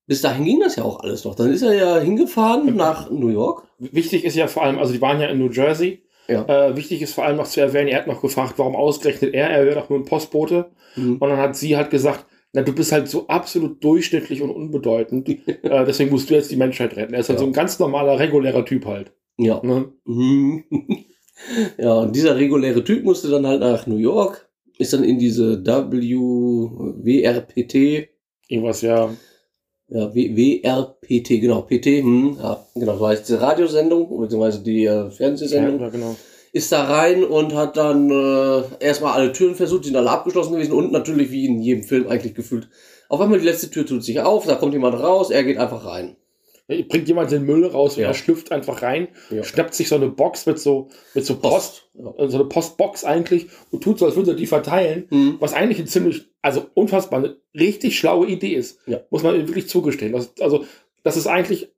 Bis 0.07 0.21
dahin 0.21 0.45
ging 0.45 0.59
das 0.59 0.75
ja 0.75 0.83
auch 0.83 1.01
alles 1.01 1.23
noch. 1.25 1.35
Dann 1.35 1.51
ist 1.51 1.61
er 1.61 1.73
ja 1.73 1.97
hingefahren 1.99 2.75
nach 2.75 3.11
New 3.11 3.29
York. 3.29 3.67
Wichtig 3.77 4.23
ist 4.25 4.35
ja 4.35 4.47
vor 4.47 4.63
allem, 4.63 4.79
also 4.79 4.93
die 4.93 5.01
waren 5.01 5.21
ja 5.21 5.27
in 5.27 5.37
New 5.37 5.51
Jersey. 5.51 6.03
Ja. 6.29 6.45
Äh, 6.69 6.75
wichtig 6.77 7.01
ist 7.01 7.13
vor 7.13 7.25
allem 7.25 7.37
noch 7.37 7.47
zu 7.47 7.59
erwähnen, 7.61 7.87
er 7.87 7.99
hat 7.99 8.07
noch 8.07 8.21
gefragt, 8.21 8.53
warum 8.57 8.75
ausgerechnet 8.75 9.33
er, 9.33 9.49
er 9.49 9.65
wäre 9.65 9.75
doch 9.75 9.89
nur 9.89 9.99
ein 9.99 10.05
Postbote. 10.05 10.71
Mhm. 10.95 11.17
Und 11.17 11.29
dann 11.29 11.37
hat 11.37 11.55
sie 11.55 11.75
halt 11.75 11.89
gesagt, 11.89 12.25
na, 12.53 12.61
du 12.61 12.73
bist 12.73 12.91
halt 12.91 13.07
so 13.07 13.27
absolut 13.27 13.83
durchschnittlich 13.83 14.41
und 14.41 14.49
unbedeutend. 14.49 15.29
äh, 15.47 15.85
deswegen 15.85 16.11
musst 16.11 16.29
du 16.29 16.35
jetzt 16.35 16.51
die 16.51 16.55
Menschheit 16.57 16.95
retten. 16.95 17.13
Er 17.13 17.19
ist 17.21 17.29
halt 17.29 17.39
Ja. 17.39 17.45
so 17.45 17.49
ein 17.49 17.53
ganz 17.53 17.79
normaler, 17.79 18.19
regulärer 18.19 18.65
Typ 18.65 18.85
halt. 18.85 19.11
Ja. 19.37 19.61
Ne? 19.63 19.91
Mhm. 20.05 20.63
ja, 21.77 21.93
und 21.93 22.15
dieser 22.15 22.35
reguläre 22.35 22.83
Typ 22.83 23.03
musste 23.03 23.29
dann 23.29 23.47
halt 23.47 23.61
nach 23.61 23.87
New 23.87 23.97
York, 23.97 24.49
ist 24.77 24.93
dann 24.93 25.03
in 25.03 25.19
diese 25.19 25.63
WWRPT, 27.03 28.09
Irgendwas, 28.49 28.81
ja. 28.81 29.15
Ja, 29.89 30.13
W- 30.13 30.61
WRPT, 30.63 31.41
genau, 31.41 31.61
PT, 31.61 31.85
hm, 31.85 32.37
ja, 32.41 32.59
genau, 32.75 32.97
so 32.97 33.07
heißt 33.07 33.27
diese 33.27 33.41
Radiosendung, 33.41 34.19
beziehungsweise 34.19 34.61
die 34.61 34.85
äh, 34.85 35.09
Fernsehsendung, 35.09 35.79
ja 35.79 35.89
genau. 35.89 36.15
ist 36.51 36.71
da 36.71 36.83
rein 36.83 37.23
und 37.23 37.53
hat 37.55 37.77
dann 37.77 38.09
äh, 38.09 38.61
erstmal 38.79 39.13
alle 39.13 39.31
Türen 39.31 39.55
versucht, 39.55 39.83
die 39.83 39.87
sind 39.89 39.97
alle 39.97 40.11
abgeschlossen 40.11 40.53
gewesen 40.53 40.73
und 40.73 40.91
natürlich, 40.91 41.31
wie 41.31 41.45
in 41.45 41.59
jedem 41.61 41.83
Film 41.83 42.07
eigentlich 42.07 42.35
gefühlt, 42.35 42.69
auf 43.09 43.19
einmal 43.19 43.39
die 43.39 43.45
letzte 43.45 43.71
Tür 43.71 43.85
tut 43.85 44.03
sich 44.03 44.19
auf, 44.19 44.45
da 44.45 44.55
kommt 44.55 44.73
jemand 44.73 44.99
raus, 44.99 45.31
er 45.31 45.43
geht 45.43 45.57
einfach 45.57 45.85
rein. 45.85 46.15
Bringt 46.87 47.07
jemand 47.07 47.31
den 47.31 47.45
Müll 47.45 47.65
raus 47.65 47.95
und 47.97 48.03
Ja. 48.03 48.09
er 48.09 48.13
schlüpft 48.13 48.51
einfach 48.51 48.83
rein, 48.83 49.07
Ja. 49.31 49.43
schnappt 49.43 49.73
sich 49.73 49.87
so 49.89 49.95
eine 49.95 50.07
Box 50.09 50.45
mit 50.45 50.59
so, 50.59 50.89
mit 51.15 51.25
so 51.25 51.35
Post, 51.37 51.89
Ja. 51.95 52.13
äh, 52.17 52.29
so 52.29 52.37
eine 52.37 52.45
Postbox 52.45 53.03
eigentlich 53.05 53.47
und 53.71 53.83
tut 53.83 53.97
so, 53.97 54.05
als 54.05 54.15
würde 54.15 54.31
er 54.31 54.37
die 54.37 54.45
verteilen. 54.45 55.07
Mhm. 55.09 55.37
Was 55.39 55.53
eigentlich 55.53 55.79
eine 55.79 55.87
ziemlich, 55.87 56.29
also 56.43 56.67
unfassbar, 56.75 57.19
eine 57.19 57.37
richtig 57.55 57.97
schlaue 57.97 58.27
Idee 58.27 58.53
ist. 58.53 58.79
Ja. 58.85 58.99
Muss 59.09 59.23
man 59.23 59.33
ihm 59.35 59.47
wirklich 59.47 59.67
zugestehen. 59.67 60.13
Das, 60.13 60.31
also, 60.39 60.65
das 61.01 61.17
ist 61.17 61.25
eigentlich, 61.25 61.69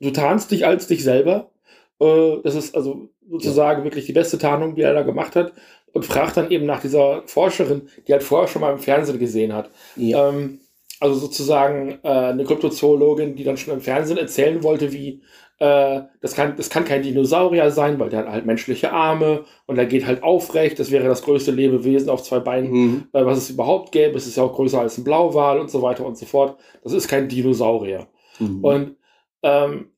du 0.00 0.10
tarnst 0.10 0.50
dich 0.50 0.66
als 0.66 0.86
dich 0.86 1.02
selber. 1.02 1.50
Äh, 1.98 2.36
das 2.44 2.54
ist 2.54 2.74
also 2.76 3.08
sozusagen 3.30 3.84
wirklich 3.84 4.04
die 4.04 4.12
beste 4.12 4.36
Tarnung, 4.36 4.74
die 4.74 4.82
er 4.82 4.92
da 4.92 5.02
gemacht 5.02 5.34
hat. 5.34 5.52
Und 5.92 6.04
fragt 6.04 6.36
dann 6.36 6.50
eben 6.50 6.66
nach 6.66 6.82
dieser 6.82 7.22
Forscherin, 7.26 7.88
die 8.06 8.12
halt 8.12 8.22
vorher 8.22 8.48
schon 8.48 8.60
mal 8.60 8.70
im 8.72 8.78
Fernsehen 8.78 9.18
gesehen 9.18 9.54
hat. 9.54 9.70
Ähm, 9.98 10.60
also 11.00 11.14
sozusagen 11.14 11.98
äh, 12.02 12.08
eine 12.08 12.44
Kryptozoologin, 12.44 13.36
die 13.36 13.44
dann 13.44 13.56
schon 13.56 13.74
im 13.74 13.80
Fernsehen 13.80 14.18
erzählen 14.18 14.62
wollte, 14.62 14.92
wie 14.92 15.22
äh, 15.58 16.02
das, 16.20 16.34
kann, 16.34 16.54
das 16.56 16.68
kann 16.70 16.84
kein 16.84 17.02
Dinosaurier 17.02 17.70
sein, 17.70 17.98
weil 17.98 18.10
der 18.10 18.20
hat 18.20 18.28
halt 18.28 18.46
menschliche 18.46 18.92
Arme 18.92 19.44
und 19.66 19.78
er 19.78 19.86
geht 19.86 20.06
halt 20.06 20.22
aufrecht. 20.22 20.78
Das 20.78 20.90
wäre 20.90 21.06
das 21.08 21.22
größte 21.22 21.50
Lebewesen 21.50 22.10
auf 22.10 22.22
zwei 22.22 22.40
Beinen, 22.40 22.70
Mhm. 22.70 23.08
äh, 23.12 23.24
was 23.24 23.38
es 23.38 23.50
überhaupt 23.50 23.92
gäbe. 23.92 24.16
Es 24.16 24.26
ist 24.26 24.36
ja 24.36 24.42
auch 24.42 24.54
größer 24.54 24.80
als 24.80 24.98
ein 24.98 25.04
Blauwal 25.04 25.58
und 25.60 25.70
so 25.70 25.80
weiter 25.82 26.04
und 26.04 26.16
so 26.18 26.26
fort. 26.26 26.58
Das 26.82 26.92
ist 26.92 27.08
kein 27.08 27.28
Dinosaurier. 27.28 28.06
Mhm. 28.38 28.64
Und 28.64 28.96
ähm, 29.42 29.90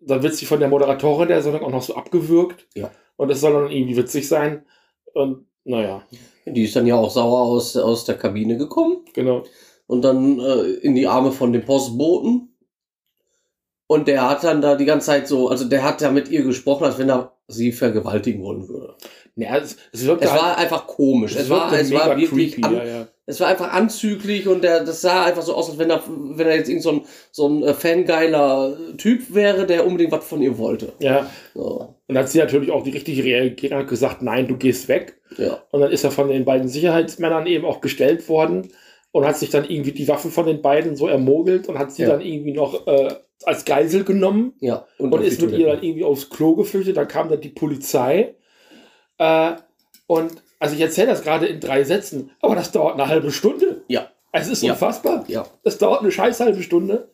dann 0.00 0.22
wird 0.22 0.34
sie 0.34 0.46
von 0.46 0.60
der 0.60 0.68
Moderatorin 0.68 1.28
der 1.28 1.42
Sendung 1.42 1.62
auch 1.64 1.70
noch 1.70 1.82
so 1.82 1.94
abgewürgt. 1.96 2.66
Ja. 2.74 2.90
Und 3.16 3.30
es 3.30 3.40
soll 3.40 3.52
dann 3.52 3.70
irgendwie 3.70 3.96
witzig 3.96 4.28
sein. 4.28 4.64
Und 5.14 5.46
naja, 5.64 6.02
Die 6.46 6.64
ist 6.64 6.76
dann 6.76 6.86
ja 6.86 6.96
auch 6.96 7.10
sauer 7.10 7.40
aus, 7.40 7.74
aus 7.76 8.04
der 8.04 8.16
Kabine 8.16 8.58
gekommen. 8.58 8.98
genau. 9.14 9.44
Und 9.86 10.02
dann 10.02 10.38
äh, 10.40 10.62
in 10.82 10.94
die 10.94 11.06
Arme 11.06 11.32
von 11.32 11.52
dem 11.52 11.64
Postboten. 11.64 12.50
Und 13.86 14.08
der 14.08 14.28
hat 14.28 14.44
dann 14.44 14.62
da 14.62 14.76
die 14.76 14.86
ganze 14.86 15.06
Zeit 15.06 15.28
so, 15.28 15.48
also 15.48 15.66
der 15.66 15.82
hat 15.82 16.00
ja 16.00 16.10
mit 16.10 16.30
ihr 16.30 16.42
gesprochen, 16.42 16.84
als 16.84 16.98
wenn 16.98 17.10
er 17.10 17.36
sie 17.48 17.70
vergewaltigen 17.70 18.42
wollen 18.42 18.66
würde. 18.68 18.94
Ja, 19.36 19.56
es, 19.58 19.76
es 19.92 20.02
Es 20.02 20.08
halt, 20.08 20.22
war 20.22 20.56
einfach 20.56 20.86
komisch. 20.86 21.34
Es 21.36 21.50
war, 21.50 21.70
wirkte 21.70 21.84
es 21.84 21.92
war 21.92 22.16
wirklich, 22.16 22.52
creepy, 22.52 22.62
an, 22.64 22.76
ja, 22.76 22.84
ja. 22.84 23.08
es 23.26 23.40
war 23.40 23.48
einfach 23.48 23.72
anzüglich 23.72 24.46
und 24.46 24.62
der, 24.62 24.84
das 24.84 25.00
sah 25.00 25.24
einfach 25.24 25.42
so 25.42 25.54
aus, 25.54 25.68
als 25.68 25.78
wenn 25.78 25.90
er, 25.90 26.02
wenn 26.06 26.46
er 26.46 26.56
jetzt 26.56 26.68
irgend 26.68 26.84
so 26.84 26.92
ein, 26.92 27.00
so 27.32 27.48
ein 27.48 27.62
äh, 27.64 27.74
fangeiler 27.74 28.76
Typ 28.96 29.34
wäre, 29.34 29.66
der 29.66 29.86
unbedingt 29.86 30.12
was 30.12 30.24
von 30.24 30.40
ihr 30.40 30.56
wollte. 30.56 30.92
ja. 31.00 31.28
So, 31.52 31.96
Und 32.06 32.14
dann 32.14 32.18
hat 32.18 32.30
sie 32.30 32.38
natürlich 32.38 32.70
auch 32.70 32.84
die 32.84 32.90
richtige 32.90 33.24
reagiert 33.24 33.72
und 33.72 33.78
hat 33.78 33.88
gesagt, 33.88 34.22
nein, 34.22 34.46
du 34.46 34.56
gehst 34.56 34.88
weg. 34.88 35.20
ja. 35.36 35.62
Und 35.72 35.80
dann 35.80 35.90
ist 35.90 36.04
er 36.04 36.12
von 36.12 36.28
den 36.28 36.44
beiden 36.44 36.68
Sicherheitsmännern 36.68 37.46
eben 37.46 37.64
auch 37.64 37.80
gestellt 37.80 38.28
worden 38.28 38.70
und 39.14 39.24
hat 39.24 39.36
sich 39.38 39.48
dann 39.50 39.64
irgendwie 39.64 39.92
die 39.92 40.08
Waffen 40.08 40.32
von 40.32 40.44
den 40.44 40.60
beiden 40.60 40.96
so 40.96 41.06
ermogelt 41.06 41.68
und 41.68 41.78
hat 41.78 41.92
sie 41.92 42.02
Ja. 42.02 42.08
dann 42.08 42.20
irgendwie 42.20 42.52
noch 42.52 42.84
äh, 42.88 43.14
als 43.44 43.64
Geisel 43.64 44.02
genommen 44.02 44.54
Ja. 44.58 44.86
und, 44.98 45.14
auf 45.14 45.20
ist 45.22 45.40
mit 45.40 45.52
ihr 45.52 45.68
dann 45.68 45.82
irgendwie 45.84 46.02
aufs 46.02 46.28
Klo 46.30 46.56
geflüchtet. 46.56 46.96
Dann 46.96 47.06
kam 47.06 47.28
dann 47.28 47.40
die 47.40 47.50
Polizei. 47.50 48.34
Äh, 49.18 49.52
und 50.08 50.32
also 50.58 50.74
ich 50.74 50.80
erzähle 50.80 51.08
das 51.08 51.22
gerade 51.22 51.46
in 51.46 51.60
drei 51.60 51.84
Sätzen, 51.84 52.32
aber 52.40 52.56
das 52.56 52.72
dauert 52.72 52.94
eine 52.94 53.06
halbe 53.06 53.30
Stunde. 53.30 53.82
Ja. 53.86 54.08
Es 54.32 54.48
ist 54.48 54.64
Ja. 54.64 54.72
unfassbar. 54.72 55.24
Ja. 55.28 55.46
Das 55.62 55.78
dauert 55.78 56.00
eine 56.00 56.10
scheiß 56.10 56.40
halbe 56.40 56.62
Stunde. 56.64 57.10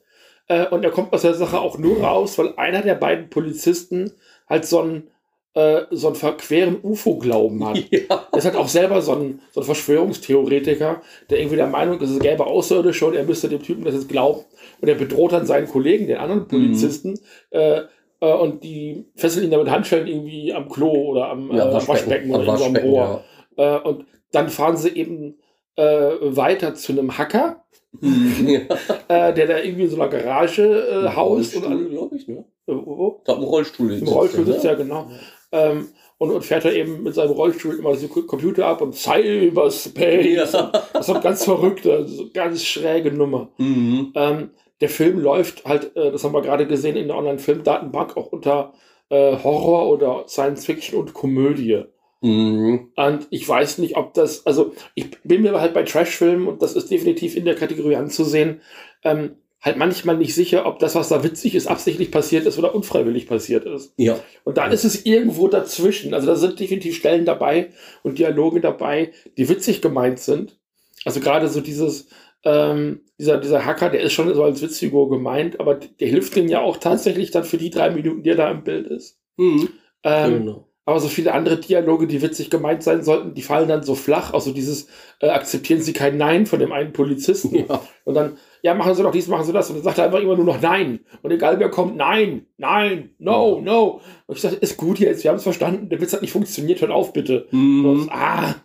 Äh, 0.49 0.69
und 0.69 0.83
er 0.83 0.92
kommt 0.92 1.12
aus 1.12 1.21
der 1.21 1.35
Sache 1.35 1.61
auch 1.61 1.76
nur 1.76 2.00
raus, 2.00 2.38
weil 2.38 2.54
einer 2.57 2.80
der 2.80 2.95
beiden 2.95 3.28
Polizisten 3.28 4.12
halt 4.49 4.64
so 4.64 4.80
einen, 4.80 5.11
äh, 5.54 5.83
so 5.90 6.09
einen 6.09 6.16
verqueren 6.16 6.78
UFO-Glauben 6.83 7.64
hat. 7.66 7.78
Ja. 7.90 8.26
Er 8.33 8.38
ist 8.38 8.45
halt 8.45 8.57
auch 8.57 8.69
selber 8.69 9.02
so 9.02 9.12
ein, 9.12 9.40
so 9.52 9.61
ein 9.61 9.64
Verschwörungstheoretiker, 9.64 11.02
der 11.28 11.38
irgendwie 11.38 11.57
der 11.57 11.66
Meinung 11.66 12.00
ist, 12.00 12.11
es 12.11 12.21
gäbe 12.21 12.47
Außerirdische 12.47 13.07
und 13.07 13.14
er 13.14 13.25
müsste 13.25 13.49
dem 13.49 13.62
Typen 13.62 13.85
das 13.85 13.95
jetzt 13.95 14.09
glauben. 14.09 14.45
Und 14.80 14.88
er 14.88 14.95
bedroht 14.95 15.33
dann 15.33 15.47
seinen 15.47 15.69
Kollegen, 15.69 16.07
den 16.07 16.19
anderen 16.19 16.47
Polizisten, 16.47 17.19
äh, 17.50 17.83
äh, 18.21 18.33
und 18.33 18.62
die 18.62 19.07
fesseln 19.16 19.45
ihn 19.45 19.50
dann 19.50 19.61
mit 19.61 19.71
Handschellen 19.71 20.07
irgendwie 20.07 20.52
am 20.52 20.69
Klo 20.69 20.90
oder 20.90 21.28
am, 21.30 21.50
Ja, 21.50 21.71
äh, 21.71 21.75
am 21.75 21.88
Waschbecken 21.88 22.30
oder 22.30 22.40
am 22.40 22.47
irgendwo 22.47 22.64
am 22.64 22.75
Waschbecken, 22.75 22.90
Rohr. 22.90 23.25
Äh, 23.57 23.78
und 23.80 24.04
dann 24.33 24.49
fahren 24.49 24.76
sie 24.76 24.90
eben 24.90 25.37
weiter 25.76 26.75
zu 26.75 26.92
einem 26.92 27.16
Hacker, 27.16 27.64
ja. 28.02 28.61
äh, 29.09 29.35
der 29.35 29.47
da 29.47 29.59
irgendwie 29.59 29.85
in 29.85 29.88
so 29.88 29.97
einer 29.97 30.11
Garage 30.11 30.62
äh, 30.62 31.16
haust 31.16 31.54
glaube 31.54 32.16
ich, 32.16 32.28
ne? 32.28 32.45
äh, 32.66 32.73
glaube, 32.73 33.23
im 33.26 33.42
Rollstuhl 33.42 33.92
Im 33.92 34.07
Rollstuhl 34.07 34.47
sitzt 34.47 34.64
er, 34.64 34.76
genau. 34.76 35.11
Ähm, 35.52 35.88
und, 36.19 36.30
und 36.30 36.45
fährt 36.45 36.66
er 36.66 36.75
eben 36.75 37.02
mit 37.02 37.14
seinem 37.14 37.30
Rollstuhl 37.30 37.78
immer 37.78 37.95
so 37.95 38.07
Computer 38.09 38.66
ab 38.66 38.83
und 38.83 38.95
Cyberspace. 38.95 40.52
Ja. 40.52 40.73
Das 40.92 41.09
ist 41.09 41.23
ganz 41.23 41.45
verrückte, 41.45 42.07
so 42.07 42.28
ganz 42.33 42.62
schräge 42.64 43.11
Nummer. 43.11 43.49
Mhm. 43.57 44.12
Ähm, 44.14 44.50
der 44.80 44.90
Film 44.90 45.19
läuft 45.19 45.64
halt, 45.64 45.97
äh, 45.97 46.12
das 46.12 46.23
haben 46.23 46.35
wir 46.35 46.42
gerade 46.42 46.66
gesehen, 46.66 46.97
in 46.97 47.09
der 47.09 47.16
Online-Film-Datenbank 47.16 48.16
auch 48.16 48.33
unter 48.33 48.75
äh, 49.09 49.37
Horror 49.42 49.88
oder 49.88 50.25
Science 50.28 50.66
Fiction 50.66 50.99
und 50.99 51.14
Komödie. 51.14 51.85
Mhm. 52.21 52.90
Und 52.97 53.26
ich 53.30 53.49
weiß 53.49 53.78
nicht, 53.78 53.97
ob 53.97 54.12
das, 54.14 54.47
also 54.47 54.75
ich 54.95 55.11
bin 55.23 55.42
mir 55.42 55.59
halt 55.61 55.73
bei 55.75 55.85
Trash-Filmen, 55.85 56.49
und 56.49 56.61
das 56.62 56.75
ist 56.75 56.90
definitiv 56.90 57.37
in 57.37 57.47
der 57.47 57.54
Kategorie 57.54 57.97
anzusehen, 57.97 58.61
ähm, 59.04 59.37
halt 59.61 59.76
manchmal 59.76 60.17
nicht 60.17 60.35
sicher, 60.35 60.67
ob 60.67 60.79
das, 60.79 60.95
was 60.95 61.09
da 61.09 61.23
witzig 61.23 61.55
ist, 61.55 61.67
absichtlich 61.67 62.11
passiert 62.11 62.47
ist 62.47 62.59
oder 62.59 62.75
unfreiwillig 62.75 63.26
passiert 63.26 63.67
ist. 63.67 63.93
Ja. 63.97 64.19
Und 64.45 64.57
da 64.57 64.67
ist 64.69 64.85
es 64.85 65.05
irgendwo 65.05 65.49
dazwischen. 65.49 66.14
Also 66.14 66.26
da 66.29 66.37
sind 66.37 66.59
definitiv 66.59 66.97
Stellen 66.97 67.26
dabei 67.26 67.71
und 68.02 68.19
Dialoge 68.19 68.61
dabei, 68.61 69.12
die 69.37 69.49
witzig 69.49 69.83
gemeint 69.83 70.19
sind. 70.19 70.59
Also 71.05 71.21
gerade 71.21 71.49
so 71.49 71.61
dieses, 71.61 72.09
ähm, 72.45 73.02
dieser, 73.19 73.38
dieser 73.38 73.64
Hacker, 73.67 73.90
der 73.90 74.00
ist 74.00 74.14
schon 74.14 74.33
so 74.35 74.43
als 74.43 74.62
Witzfigur 74.62 75.11
gemeint, 75.11 75.61
aber 75.61 75.75
der 75.75 76.09
hilft 76.09 76.37
denen 76.37 76.49
ja 76.49 76.61
auch 76.61 76.79
tatsächlich 76.79 77.31
dann 77.31 77.45
für 77.45 77.59
die 77.59 77.71
drei 77.71 77.90
Minuten, 77.90 78.23
die 78.23 78.31
er 78.31 78.37
da 78.37 78.50
im 78.50 78.64
Bild 78.64 78.87
ist. 78.87 79.19
Mhm. 79.37 79.69
Ähm, 80.05 80.38
genau. 80.38 80.70
Aber 80.90 81.00
so 81.00 81.09
viele 81.09 81.32
andere 81.32 81.59
Dialoge, 81.59 82.06
die 82.06 82.20
witzig 82.20 82.50
gemeint 82.50 82.82
sein 82.82 83.02
sollten, 83.02 83.35
die 83.35 83.42
fallen 83.42 83.68
dann 83.68 83.82
so 83.82 83.94
flach. 83.94 84.35
Also 84.35 84.52
dieses 84.52 84.88
äh, 85.20 85.28
akzeptieren 85.28 85.80
Sie 85.80 85.92
kein 85.92 86.16
Nein 86.16 86.47
von 86.47 86.59
dem 86.59 86.73
einen 86.73 86.92
Polizisten. 86.92 87.54
Ja. 87.54 87.82
Und 88.04 88.14
dann, 88.14 88.38
ja, 88.62 88.75
machen 88.75 88.94
Sie 88.94 89.02
doch 89.02 89.12
dies, 89.12 89.28
machen 89.28 89.44
Sie 89.44 89.52
das. 89.52 89.70
Und 89.70 89.76
dann 89.76 89.85
sagt 89.85 89.99
er 89.99 90.06
einfach 90.06 90.20
immer 90.20 90.37
nur 90.37 90.44
noch 90.44 90.61
Nein. 90.61 91.00
Und 91.23 91.30
egal 91.30 91.59
wer 91.61 91.70
kommt, 91.70 91.97
Nein, 91.97 92.47
Nein, 92.56 93.11
No, 93.18 93.61
No. 93.61 94.00
Und 94.26 94.37
ich 94.37 94.42
sage, 94.42 94.56
ist 94.56 94.76
gut 94.76 94.99
jetzt, 94.99 95.23
wir 95.23 95.30
haben 95.30 95.37
es 95.37 95.42
verstanden. 95.42 95.88
Der 95.88 96.00
Witz 96.00 96.12
hat 96.12 96.23
nicht 96.23 96.32
funktioniert, 96.32 96.80
hört 96.80 96.90
auf 96.90 97.12
bitte. 97.12 97.47
Mhm. 97.50 97.85
Und, 97.85 98.12
ah. 98.12 98.56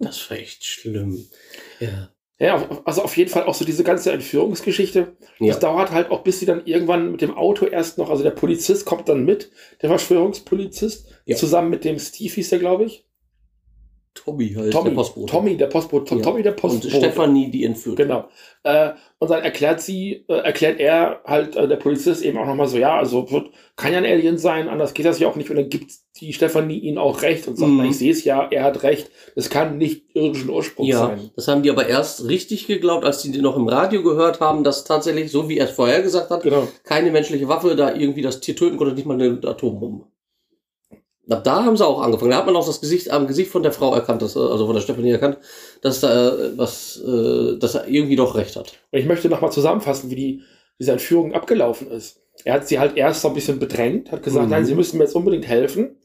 Das 0.00 0.30
war 0.30 0.38
echt 0.38 0.64
schlimm. 0.64 1.26
Ja. 1.80 2.08
Ja, 2.40 2.68
also 2.84 3.02
auf 3.02 3.16
jeden 3.16 3.30
Fall 3.30 3.44
auch 3.44 3.54
so 3.54 3.64
diese 3.64 3.82
ganze 3.82 4.12
Entführungsgeschichte. 4.12 5.16
Ja. 5.40 5.48
Das 5.48 5.58
dauert 5.58 5.90
halt 5.90 6.10
auch, 6.12 6.22
bis 6.22 6.38
sie 6.38 6.46
dann 6.46 6.64
irgendwann 6.66 7.10
mit 7.10 7.20
dem 7.20 7.36
Auto 7.36 7.66
erst 7.66 7.98
noch, 7.98 8.10
also 8.10 8.22
der 8.22 8.30
Polizist 8.30 8.86
kommt 8.86 9.08
dann 9.08 9.24
mit, 9.24 9.50
der 9.82 9.88
Verschwörungspolizist, 9.88 11.08
Ja. 11.24 11.36
zusammen 11.36 11.70
mit 11.70 11.84
dem 11.84 11.98
Steve 11.98 12.32
hieß 12.32 12.50
der, 12.50 12.60
glaube 12.60 12.84
ich. 12.84 13.07
Tommy 14.24 14.52
halt, 14.56 14.72
Tommy, 14.72 14.90
der 14.90 14.96
Postbote. 14.96 15.26
Tommy, 15.32 15.56
der 15.56 15.66
Postbote, 15.66 16.14
Ja. 16.16 16.22
Tommy, 16.22 16.42
der 16.42 16.52
Und 16.52 16.60
Postbote. 16.60 16.90
Stefanie, 16.90 17.50
die 17.50 17.64
entführt. 17.64 17.96
Genau. 17.96 18.28
Äh, 18.64 18.90
und 19.18 19.30
dann 19.30 19.42
erklärt 19.42 19.80
sie, 19.80 20.24
äh, 20.28 20.34
erklärt 20.34 20.78
er 20.80 21.20
halt, 21.24 21.56
äh, 21.56 21.66
der 21.66 21.76
Polizist 21.76 22.24
eben 22.24 22.38
auch 22.38 22.46
nochmal 22.46 22.68
so, 22.68 22.76
ja, 22.78 22.96
also 22.96 23.30
wird, 23.30 23.50
kann 23.76 23.92
ja 23.92 23.98
ein 23.98 24.04
Alien 24.04 24.38
sein, 24.38 24.68
anders 24.68 24.94
geht 24.94 25.06
das 25.06 25.18
ja 25.18 25.28
auch 25.28 25.36
nicht. 25.36 25.48
Und 25.50 25.56
dann 25.56 25.68
gibt 25.68 25.92
die 26.20 26.32
Stefanie 26.32 26.78
ihnen 26.78 26.98
auch 26.98 27.22
recht 27.22 27.46
und 27.48 27.56
sagt, 27.56 27.70
Mhm. 27.70 27.78
na, 27.78 27.84
ich 27.86 27.96
sehe 27.98 28.10
es 28.12 28.24
ja, 28.24 28.46
er 28.50 28.64
hat 28.64 28.82
recht, 28.82 29.10
das 29.36 29.50
kann 29.50 29.78
nicht 29.78 30.04
irdischen 30.14 30.50
Ursprungs 30.50 30.88
Ja, 30.90 30.98
sein. 31.06 31.30
das 31.36 31.48
haben 31.48 31.62
die 31.62 31.70
aber 31.70 31.86
erst 31.88 32.26
richtig 32.28 32.66
geglaubt, 32.66 33.04
als 33.04 33.22
die 33.22 33.36
noch 33.40 33.56
im 33.56 33.68
Radio 33.68 34.02
gehört 34.02 34.40
haben, 34.40 34.64
dass 34.64 34.84
tatsächlich, 34.84 35.30
so 35.30 35.48
wie 35.48 35.58
er 35.58 35.66
es 35.66 35.70
vorher 35.72 36.02
gesagt 36.02 36.30
hat, 36.30 36.42
Genau. 36.42 36.66
keine 36.84 37.10
menschliche 37.10 37.48
Waffe 37.48 37.76
da 37.76 37.94
irgendwie 37.94 38.22
das 38.22 38.40
Tier 38.40 38.56
töten 38.56 38.76
konnte, 38.76 38.94
nicht 38.94 39.06
mal 39.06 39.14
eine 39.14 39.38
Atombombe. 39.44 40.06
Ab 41.30 41.44
da 41.44 41.64
haben 41.64 41.76
sie 41.76 41.86
auch 41.86 42.00
angefangen. 42.00 42.30
Da 42.30 42.38
hat 42.38 42.46
man 42.46 42.56
auch 42.56 42.66
das 42.66 42.80
Gesicht 42.80 43.10
am 43.10 43.26
Gesicht 43.26 43.50
von 43.50 43.62
der 43.62 43.72
Frau 43.72 43.94
erkannt, 43.94 44.22
dass, 44.22 44.34
äh, 44.36 44.38
also 44.38 44.66
von 44.66 44.74
der 44.74 44.80
Stefanie 44.82 45.10
erkannt, 45.10 45.38
dass 45.82 46.00
da 46.00 46.28
äh, 46.36 46.56
was, 46.56 47.00
äh, 47.06 47.58
dass 47.58 47.74
er 47.74 47.86
irgendwie 47.88 48.16
doch 48.16 48.34
recht 48.34 48.56
hat. 48.56 48.72
Und 48.90 48.98
ich 48.98 49.06
möchte 49.06 49.28
nochmal 49.28 49.52
zusammenfassen, 49.52 50.10
wie 50.10 50.16
die, 50.16 50.42
diese 50.78 50.92
Entführung 50.92 51.34
abgelaufen 51.34 51.90
ist. 51.90 52.20
Er 52.44 52.54
hat 52.54 52.68
sie 52.68 52.78
halt 52.78 52.96
erst 52.96 53.20
so 53.22 53.28
ein 53.28 53.34
bisschen 53.34 53.58
bedrängt, 53.58 54.10
hat 54.12 54.22
gesagt, 54.22 54.46
Mhm. 54.46 54.50
nein, 54.52 54.64
sie 54.64 54.74
müssen 54.74 54.96
mir 54.98 55.04
jetzt 55.04 55.14
unbedingt 55.16 55.46
helfen. 55.46 55.96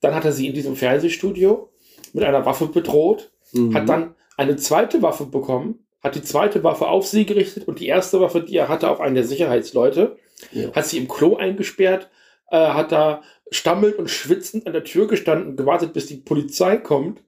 Dann 0.00 0.14
hat 0.14 0.24
er 0.24 0.32
sie 0.32 0.46
in 0.48 0.54
diesem 0.54 0.76
Fernsehstudio 0.76 1.68
mit 2.12 2.24
einer 2.24 2.44
Waffe 2.46 2.66
bedroht, 2.66 3.30
Mhm. 3.52 3.74
hat 3.74 3.88
dann 3.88 4.14
eine 4.36 4.56
zweite 4.56 5.02
Waffe 5.02 5.26
bekommen, 5.26 5.86
hat 6.02 6.16
die 6.16 6.22
zweite 6.22 6.64
Waffe 6.64 6.88
auf 6.88 7.06
sie 7.06 7.24
gerichtet 7.26 7.68
und 7.68 7.78
die 7.80 7.86
erste 7.86 8.20
Waffe, 8.20 8.40
die 8.40 8.56
er 8.56 8.68
hatte, 8.68 8.90
auf 8.90 9.00
einen 9.00 9.14
der 9.14 9.24
Sicherheitsleute, 9.24 10.16
Ja. 10.52 10.72
hat 10.72 10.86
sie 10.86 10.98
im 10.98 11.06
Klo 11.08 11.36
eingesperrt, 11.36 12.08
äh, 12.50 12.56
hat 12.56 12.90
da 12.92 13.22
stammelnd 13.50 13.96
und 13.96 14.10
schwitzend 14.10 14.66
an 14.66 14.72
der 14.72 14.84
Tür 14.84 15.06
gestanden 15.06 15.50
und 15.50 15.56
gewartet, 15.56 15.92
bis 15.92 16.06
die 16.06 16.16
Polizei 16.16 16.76
kommt. 16.76 17.22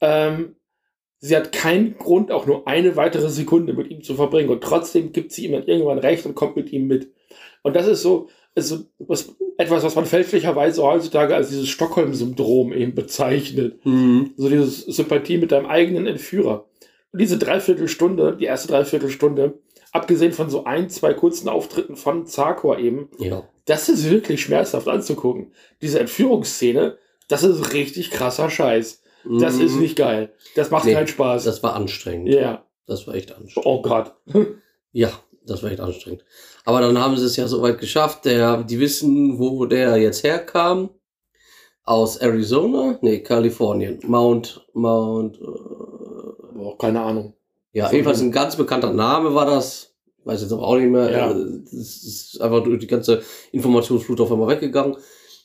Ähm, 0.00 0.56
sie 1.20 1.36
hat 1.36 1.52
keinen 1.52 1.96
Grund, 1.98 2.32
auch 2.32 2.46
nur 2.46 2.66
eine 2.66 2.96
weitere 2.96 3.28
Sekunde 3.28 3.74
mit 3.74 3.90
ihm 3.90 4.02
zu 4.02 4.14
verbringen 4.14 4.50
und 4.50 4.62
trotzdem 4.62 5.12
gibt 5.12 5.32
sie 5.32 5.46
ihm 5.46 5.52
dann 5.52 5.66
irgendwann 5.66 5.98
recht 5.98 6.26
und 6.26 6.34
kommt 6.34 6.56
mit 6.56 6.72
ihm 6.72 6.86
mit. 6.86 7.12
Und 7.62 7.76
das 7.76 7.86
ist 7.86 8.02
so, 8.02 8.28
ist 8.54 8.68
so 8.68 8.84
was, 8.98 9.34
etwas, 9.58 9.84
was 9.84 9.94
man 9.94 10.06
fälschlicherweise 10.06 10.82
heutzutage 10.82 11.34
als 11.34 11.50
dieses 11.50 11.68
Stockholm-Syndrom 11.68 12.72
eben 12.72 12.94
bezeichnet. 12.94 13.84
Mhm. 13.84 14.32
So 14.36 14.48
dieses 14.48 14.80
Sympathie 14.80 15.38
mit 15.38 15.52
deinem 15.52 15.66
eigenen 15.66 16.06
Entführer. 16.06 16.66
Und 17.12 17.20
diese 17.20 17.38
Dreiviertelstunde, 17.38 18.36
die 18.38 18.46
erste 18.46 18.68
Dreiviertelstunde, 18.68 19.58
abgesehen 19.92 20.32
von 20.32 20.48
so 20.48 20.64
ein, 20.64 20.88
zwei 20.88 21.12
kurzen 21.12 21.48
Auftritten 21.48 21.96
von 21.96 22.26
Zarkor 22.26 22.78
eben, 22.78 23.08
Ja. 23.18 23.48
Das 23.70 23.88
ist 23.88 24.10
wirklich 24.10 24.42
schmerzhaft 24.42 24.88
anzugucken. 24.88 25.52
Diese 25.80 26.00
Entführungsszene, 26.00 26.98
das 27.28 27.42
ist 27.44 27.72
richtig 27.72 28.10
krasser 28.10 28.50
Scheiß. 28.50 29.02
Das 29.40 29.56
Mhm. 29.56 29.60
ist 29.66 29.74
nicht 29.76 29.96
geil. 29.96 30.32
Das 30.56 30.70
macht 30.70 30.84
Nee, 30.86 30.94
keinen 30.94 31.06
Spaß. 31.06 31.44
Das 31.44 31.62
war 31.62 31.74
anstrengend. 31.74 32.28
Ja. 32.28 32.64
Das 32.86 33.06
war 33.06 33.14
echt 33.14 33.32
anstrengend. 33.32 33.66
Oh 33.66 33.82
Gott. 33.82 34.14
Ja, 34.92 35.12
das 35.46 35.62
war 35.62 35.70
echt 35.70 35.78
anstrengend. 35.78 36.24
Aber 36.64 36.80
dann 36.80 36.98
haben 36.98 37.16
sie 37.16 37.24
es 37.24 37.36
ja 37.36 37.46
soweit 37.46 37.78
geschafft. 37.78 38.24
Der, 38.24 38.64
die 38.64 38.80
wissen, 38.80 39.38
wo 39.38 39.64
der 39.66 39.96
jetzt 39.98 40.24
herkam. 40.24 40.90
Aus 41.84 42.16
Arizona? 42.16 42.98
Nee, 43.00 43.20
Kalifornien. 43.22 44.00
Mount, 44.06 44.66
Mount, 44.74 45.36
äh, 45.40 45.44
Oh, 46.58 46.74
keine 46.76 47.00
Ahnung. 47.02 47.34
ja, 47.72 47.90
jedenfalls 47.92 48.20
ein 48.20 48.32
ganz 48.32 48.56
bekannter 48.56 48.92
Name 48.92 49.32
war 49.34 49.46
das. 49.46 49.89
Weiß 50.24 50.42
jetzt 50.42 50.52
aber 50.52 50.62
auch 50.66 50.76
nicht 50.76 50.90
mehr. 50.90 51.10
Ja. 51.10 51.30
Äh, 51.30 51.34
Das 51.72 52.02
ist 52.04 52.40
einfach 52.40 52.62
durch 52.62 52.78
die 52.80 52.86
ganze 52.86 53.22
Informationsflut 53.52 54.20
auf 54.20 54.30
einmal 54.32 54.48
weggegangen. 54.48 54.96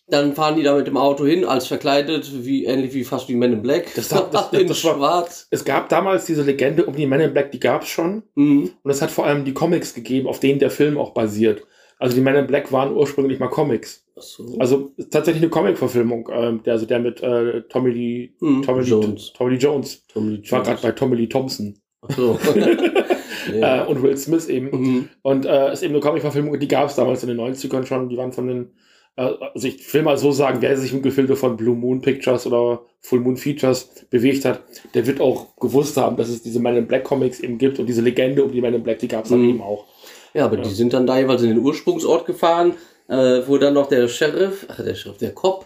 Dann 0.07 0.35
fahren 0.35 0.55
die 0.55 0.61
da 0.61 0.75
mit 0.75 0.85
dem 0.85 0.97
Auto 0.97 1.25
hin, 1.25 1.45
als 1.45 1.65
verkleidet, 1.65 2.29
wie 2.45 2.65
ähnlich 2.65 2.93
wie 2.93 3.03
fast 3.03 3.27
wie 3.27 3.35
Men 3.35 3.53
in 3.53 3.61
Black. 3.63 3.87
Das 3.95 4.09
das- 4.09 4.29
das- 4.31 4.53
in 4.59 4.67
das 4.67 4.83
war- 4.83 4.95
schwarz. 4.95 5.47
Es 5.49 5.65
gab 5.65 5.89
damals 5.89 6.25
diese 6.25 6.43
Legende 6.43 6.85
um 6.85 6.95
die 6.95 7.07
Men 7.07 7.21
in 7.21 7.33
Black, 7.33 7.51
die 7.51 7.59
gab 7.59 7.81
es 7.83 7.87
schon. 7.89 8.21
Mhm. 8.35 8.69
Und 8.83 8.91
es 8.91 9.01
hat 9.01 9.09
vor 9.09 9.25
allem 9.25 9.45
die 9.45 9.53
Comics 9.53 9.93
gegeben, 9.95 10.27
auf 10.27 10.39
denen 10.39 10.59
der 10.59 10.69
Film 10.69 10.97
auch 10.99 11.13
basiert. 11.15 11.63
Also 11.97 12.13
die 12.15 12.21
Men 12.21 12.35
in 12.35 12.45
Black 12.45 12.71
waren 12.71 12.93
ursprünglich 12.95 13.39
mal 13.39 13.47
Comics. 13.47 14.03
Ach 14.17 14.21
so. 14.21 14.55
Also 14.59 14.91
tatsächlich 15.09 15.41
eine 15.41 15.49
Comic-Verfilmung, 15.49 16.29
ähm, 16.31 16.61
der, 16.63 16.73
also 16.73 16.85
der 16.85 16.99
mit 16.99 17.23
äh, 17.23 17.61
Tommy 17.69 17.89
Lee, 17.91 18.29
Mhm, 18.41 18.61
Tommy 18.61 18.83
Jones. 18.83 19.31
Tommy 19.33 19.51
Lee 19.53 19.57
Jones. 19.57 20.03
Tom 20.13 20.29
Lee 20.29 20.39
Ich 20.43 20.51
war 20.51 20.59
Jones. 20.63 20.81
gerade 20.81 20.93
bei 20.93 20.99
Tommy 20.99 21.15
Lee 21.15 21.27
Thompson. 21.27 21.79
Ach 22.01 22.15
so. 22.15 22.37
Äh, 23.51 23.59
ja. 23.59 23.83
und 23.85 24.01
Will 24.03 24.17
Smith 24.17 24.47
eben. 24.47 24.69
mhm. 24.71 25.09
Und 25.21 25.45
äh, 25.45 25.71
ist 25.73 25.83
eben 25.83 25.93
eine 25.93 26.01
Comic-Verfilmung, 26.01 26.59
die 26.59 26.67
gab 26.67 26.89
es 26.89 26.95
damals 26.95 27.23
in 27.23 27.29
den 27.29 27.39
90ern 27.39 27.85
schon. 27.85 28.09
Die 28.09 28.17
waren 28.17 28.31
von 28.33 28.47
den, 28.47 28.71
äh, 29.17 29.21
also 29.53 29.67
ich 29.67 29.93
will 29.93 30.03
mal 30.03 30.17
so 30.17 30.31
sagen, 30.31 30.57
wer 30.61 30.77
sich 30.77 30.93
im 30.93 31.01
Gefilde 31.01 31.35
von 31.35 31.57
Blue 31.57 31.75
Moon 31.75 32.01
Pictures 32.01 32.45
oder 32.47 32.81
Full 33.01 33.19
Moon 33.19 33.37
Features 33.37 34.05
bewegt 34.09 34.45
hat, 34.45 34.61
der 34.93 35.05
wird 35.05 35.21
auch 35.21 35.55
gewusst 35.57 35.97
haben, 35.97 36.17
dass 36.17 36.29
es 36.29 36.41
diese 36.43 36.59
Men 36.59 36.77
in 36.77 36.87
Black 36.87 37.03
Comics 37.03 37.39
eben 37.39 37.57
gibt 37.57 37.77
und 37.79 37.85
diese 37.87 38.01
Legende 38.01 38.43
um 38.43 38.51
die 38.51 38.61
Men 38.61 38.73
in 38.73 38.83
Black, 38.83 38.99
die 38.99 39.07
gab 39.07 39.25
es 39.25 39.29
dann 39.29 39.41
Mhm. 39.41 39.49
eben 39.49 39.61
auch. 39.61 39.85
Ja, 40.33 40.45
aber 40.45 40.57
die 40.57 40.69
sind 40.69 40.91
dann 40.93 41.07
da 41.07 41.17
jeweils 41.17 41.43
in 41.43 41.49
den 41.49 41.59
Ursprungsort 41.59 42.25
gefahren, 42.25 42.73
äh, 43.07 43.41
wo 43.47 43.57
dann 43.57 43.73
noch 43.73 43.87
der 43.87 44.07
Sheriff, 44.09 44.65
ach 44.69 44.83
der 44.83 44.95
Sheriff, 44.95 45.17
der 45.17 45.31
Cop, 45.33 45.65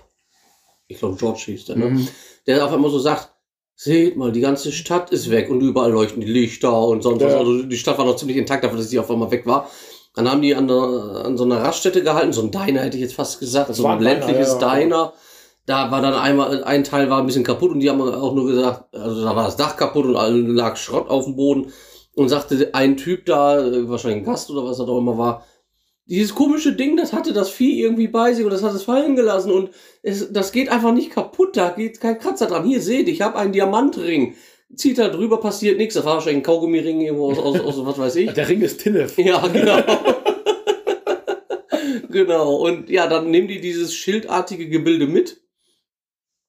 ich 0.88 1.00
glaube 1.00 1.16
George 1.18 1.42
hieß 1.46 1.66
der, 1.66 1.76
ne? 1.78 1.86
Mhm. 1.92 2.08
der 2.46 2.64
auf 2.66 2.72
einmal 2.74 2.92
so 2.92 3.00
sagt, 3.00 3.32
seht 3.82 4.18
mal, 4.18 4.34
die 4.34 4.42
ganze 4.42 4.74
Stadt 4.74 5.10
ist 5.10 5.32
weg 5.32 5.50
und 5.50 5.62
überall 5.62 5.94
leuchten 5.94 6.20
die 6.20 6.28
Lichter 6.28 6.78
und 6.86 7.02
sonst 7.02 7.24
was. 7.24 7.32
Ja. 7.32 7.40
Also 7.40 7.64
die 7.64 7.78
Stadt 7.78 7.98
war 7.98 8.04
noch 8.04 8.18
ziemlich 8.18 8.36
intakt 8.36 8.66
dafür, 8.66 8.78
dass 8.78 8.90
sie 8.90 9.00
auf 9.00 9.10
einmal 9.10 9.32
weg 9.32 9.46
war. 9.46 9.70
Dann 10.16 10.30
haben 10.30 10.42
die 10.42 10.54
an, 10.54 10.68
der, 10.68 10.76
an 10.76 11.38
so 11.38 11.46
einer 11.46 11.64
Raststätte 11.64 12.04
gehalten, 12.04 12.34
so 12.34 12.42
ein 12.42 12.52
Diner 12.52 12.82
hätte 12.82 12.98
ich 12.98 13.04
jetzt 13.04 13.14
fast 13.14 13.40
gesagt, 13.40 13.74
so 13.74 13.84
war 13.84 13.92
ein 13.92 14.00
ein 14.00 14.04
Diner, 14.04 14.16
ländliches 14.16 14.58
ja. 14.60 14.76
Diner. 14.76 15.14
Da 15.66 15.92
war 15.92 16.02
dann 16.02 16.14
einmal, 16.14 16.62
ein 16.66 16.84
Teil 16.84 17.10
war 17.10 17.20
ein 17.20 17.26
bisschen 17.26 17.46
kaputt 17.46 17.72
und 17.72 17.80
die 17.80 17.90
haben 17.90 18.02
auch 18.02 18.34
nur 18.34 18.48
gesagt, 18.48 18.94
also 18.94 19.24
da 19.24 19.34
war 19.34 19.46
das 19.46 19.56
Dach 19.56 19.78
kaputt 19.78 20.08
und 20.08 20.18
allen 20.18 20.54
lag 20.54 20.76
Schrott 20.76 21.10
auf 21.10 21.24
dem 21.24 21.38
Boden. 21.38 21.72
Und 22.16 22.28
sagte 22.28 22.72
ein 22.74 22.98
Typ 22.98 23.28
da, 23.28 23.64
wahrscheinlich 23.88 24.24
ein 24.24 24.26
Gast 24.26 24.50
oder 24.50 24.66
was 24.66 24.80
er 24.80 24.88
doch 24.88 24.98
immer 24.98 25.18
war, 25.18 25.46
dieses 26.10 26.34
komische 26.34 26.74
Ding, 26.74 26.98
das 26.98 27.14
hatte 27.14 27.34
das 27.34 27.52
Vieh 27.52 27.82
irgendwie 27.82 28.08
bei 28.08 28.34
sich 28.34 28.44
und 28.44 28.52
das 28.52 28.64
hat 28.64 28.74
es 28.74 28.84
fallen 28.84 29.16
gelassen 29.16 29.52
und 29.52 29.70
es, 30.02 30.34
das 30.34 30.52
geht 30.52 30.70
einfach 30.70 30.92
nicht 30.92 31.12
kaputt, 31.12 31.56
da 31.56 31.70
geht 31.70 32.02
kein 32.02 32.18
Kratzer 32.18 32.48
dran. 32.48 32.66
Hier 32.66 32.82
seht, 32.82 33.08
ich 33.08 33.22
habe 33.22 33.38
einen 33.38 33.54
Diamantring. 33.54 34.36
Zieht 34.76 34.98
da 34.98 35.10
drüber, 35.10 35.40
passiert 35.40 35.78
nichts. 35.78 35.94
Das 35.94 36.06
war 36.06 36.16
wahrscheinlich 36.16 36.42
ein 36.42 36.44
Kaugummiring 36.44 37.02
irgendwo 37.02 37.32
aus, 37.32 37.40
aus, 37.40 37.60
aus 37.60 37.86
was 37.86 37.98
weiß 37.98 38.16
ich. 38.18 38.34
Der 38.34 38.50
Ring 38.50 38.62
ist 38.62 38.82
Tinnef. 38.82 39.18
Ja, 39.18 39.48
genau. 39.48 39.82
genau. 42.10 42.56
Und 42.56 42.90
ja, 42.90 43.08
dann 43.08 43.30
nehmen 43.30 43.48
die 43.48 43.62
dieses 43.62 43.94
schildartige 43.94 44.68
Gebilde 44.68 45.08
mit. 45.08 45.42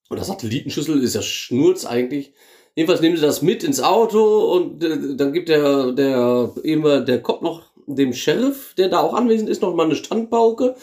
Und 0.09 0.19
das 0.19 0.27
Satellitenschüssel 0.27 1.03
ist 1.03 1.15
ja 1.15 1.23
Schnurz 1.23 1.85
eigentlich. 1.85 2.33
Jedenfalls 2.75 3.01
nehmen 3.01 3.17
sie 3.17 3.23
das 3.23 3.43
mit 3.43 3.65
ins 3.65 3.81
Auto 3.81 4.55
und 4.55 4.83
äh, 4.85 5.17
dann 5.17 5.33
gibt 5.33 5.49
der, 5.49 5.93
der, 5.93 6.53
immer 6.63 7.01
der 7.01 7.21
Kopf 7.21 7.43
noch 7.43 7.70
dem 7.97 8.13
Sheriff, 8.13 8.75
der 8.75 8.89
da 8.89 9.01
auch 9.01 9.15
anwesend 9.15 9.49
ist, 9.49 9.63
noch 9.63 9.75
mal 9.75 9.85
eine 9.85 9.95
Standpauke. 9.95 10.75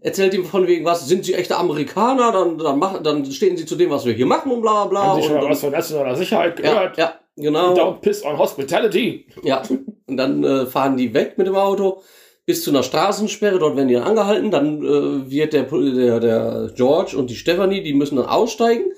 Erzählt 0.00 0.34
ihm 0.34 0.44
von 0.44 0.66
wegen 0.66 0.84
was, 0.84 1.06
sind 1.06 1.24
sie 1.24 1.34
echte 1.34 1.56
Amerikaner, 1.56 2.32
dann, 2.32 2.58
dann, 2.58 2.78
machen, 2.78 3.04
dann 3.04 3.24
stehen 3.26 3.56
sie 3.56 3.66
zu 3.66 3.76
dem, 3.76 3.90
was 3.90 4.04
wir 4.04 4.12
hier 4.12 4.26
machen 4.26 4.50
und 4.50 4.60
bla 4.60 4.86
bla 4.86 5.00
bla. 5.00 5.06
Haben 5.12 5.22
Sie 5.22 5.28
schon 5.28 5.38
und, 5.38 5.50
was 5.50 5.60
von 5.60 5.70
nationaler 5.70 6.16
Sicherheit 6.16 6.58
ja, 6.58 6.72
gehört? 6.72 6.98
ja, 6.98 7.14
genau. 7.36 7.74
Don't 7.74 8.00
piss 8.00 8.24
on 8.24 8.36
hospitality. 8.36 9.26
Ja, 9.44 9.62
und 10.06 10.16
dann 10.16 10.42
äh, 10.42 10.66
fahren 10.66 10.96
die 10.96 11.14
weg 11.14 11.38
mit 11.38 11.46
dem 11.46 11.54
Auto 11.54 12.02
bis 12.44 12.64
zu 12.64 12.70
einer 12.70 12.82
Straßensperre. 12.82 13.58
Dort 13.58 13.76
werden 13.76 13.88
die 13.88 13.94
dann 13.94 14.04
angehalten. 14.04 14.50
Dann 14.50 14.82
äh, 14.82 15.30
wird 15.30 15.52
der, 15.52 15.64
der, 15.64 16.20
der 16.20 16.70
George 16.74 17.16
und 17.16 17.30
die 17.30 17.36
Stephanie, 17.36 17.82
die 17.82 17.94
müssen 17.94 18.16
dann 18.16 18.26
aussteigen. 18.26 18.92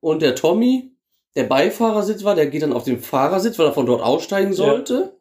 Und 0.00 0.22
der 0.22 0.34
Tommy, 0.34 0.92
der 1.36 1.44
Beifahrersitz 1.44 2.24
war, 2.24 2.34
der 2.34 2.46
geht 2.46 2.62
dann 2.62 2.72
auf 2.72 2.84
den 2.84 3.00
Fahrersitz, 3.00 3.58
weil 3.58 3.66
er 3.66 3.72
von 3.72 3.86
dort 3.86 4.02
aussteigen 4.02 4.52
sollte. 4.52 5.15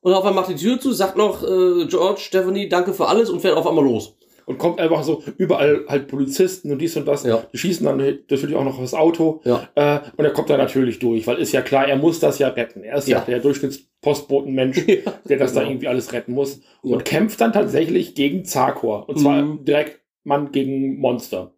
Und 0.00 0.12
auf 0.14 0.24
einmal 0.24 0.42
macht 0.42 0.50
die 0.50 0.56
Tür 0.62 0.78
zu, 0.80 0.92
sagt 0.92 1.16
noch 1.16 1.42
äh, 1.42 1.86
George, 1.86 2.20
Stephanie, 2.20 2.68
danke 2.68 2.92
für 2.94 3.08
alles 3.08 3.30
und 3.30 3.40
fährt 3.40 3.56
auf 3.56 3.66
einmal 3.66 3.84
los. 3.84 4.14
Und 4.46 4.56
kommt 4.56 4.80
einfach 4.80 5.02
so 5.02 5.22
überall 5.36 5.84
halt 5.88 6.08
Polizisten 6.08 6.72
und 6.72 6.78
dies 6.78 6.96
und 6.96 7.06
das. 7.06 7.22
Ja. 7.24 7.42
Die 7.52 7.58
schießen 7.58 7.84
dann 7.84 7.98
natürlich 7.98 8.56
auch 8.56 8.64
noch 8.64 8.76
auf 8.76 8.80
das 8.80 8.94
Auto. 8.94 9.42
Ja. 9.44 9.68
Äh, 9.74 10.00
und 10.16 10.24
er 10.24 10.30
kommt 10.32 10.48
da 10.48 10.56
natürlich 10.56 10.98
durch, 11.00 11.26
weil 11.26 11.36
ist 11.36 11.52
ja 11.52 11.60
klar, 11.60 11.86
er 11.86 11.96
muss 11.96 12.18
das 12.20 12.38
ja 12.38 12.48
retten. 12.48 12.82
Er 12.82 12.96
ist 12.96 13.08
ja, 13.08 13.18
Ja. 13.18 13.24
der 13.24 13.40
Durchschnittspostbotenmensch, 13.40 14.86
der 15.28 15.36
das 15.38 15.52
da 15.52 15.62
irgendwie 15.62 15.88
alles 15.88 16.12
retten 16.14 16.32
muss. 16.32 16.60
Und 16.82 17.04
kämpft 17.04 17.40
dann 17.42 17.52
tatsächlich 17.52 18.14
gegen 18.14 18.44
Zarkor. 18.46 19.08
Und 19.08 19.18
zwar 19.18 19.42
Mhm. 19.42 19.64
direkt 19.66 20.00
Mann 20.24 20.50
gegen 20.52 20.98
Monster. 20.98 21.52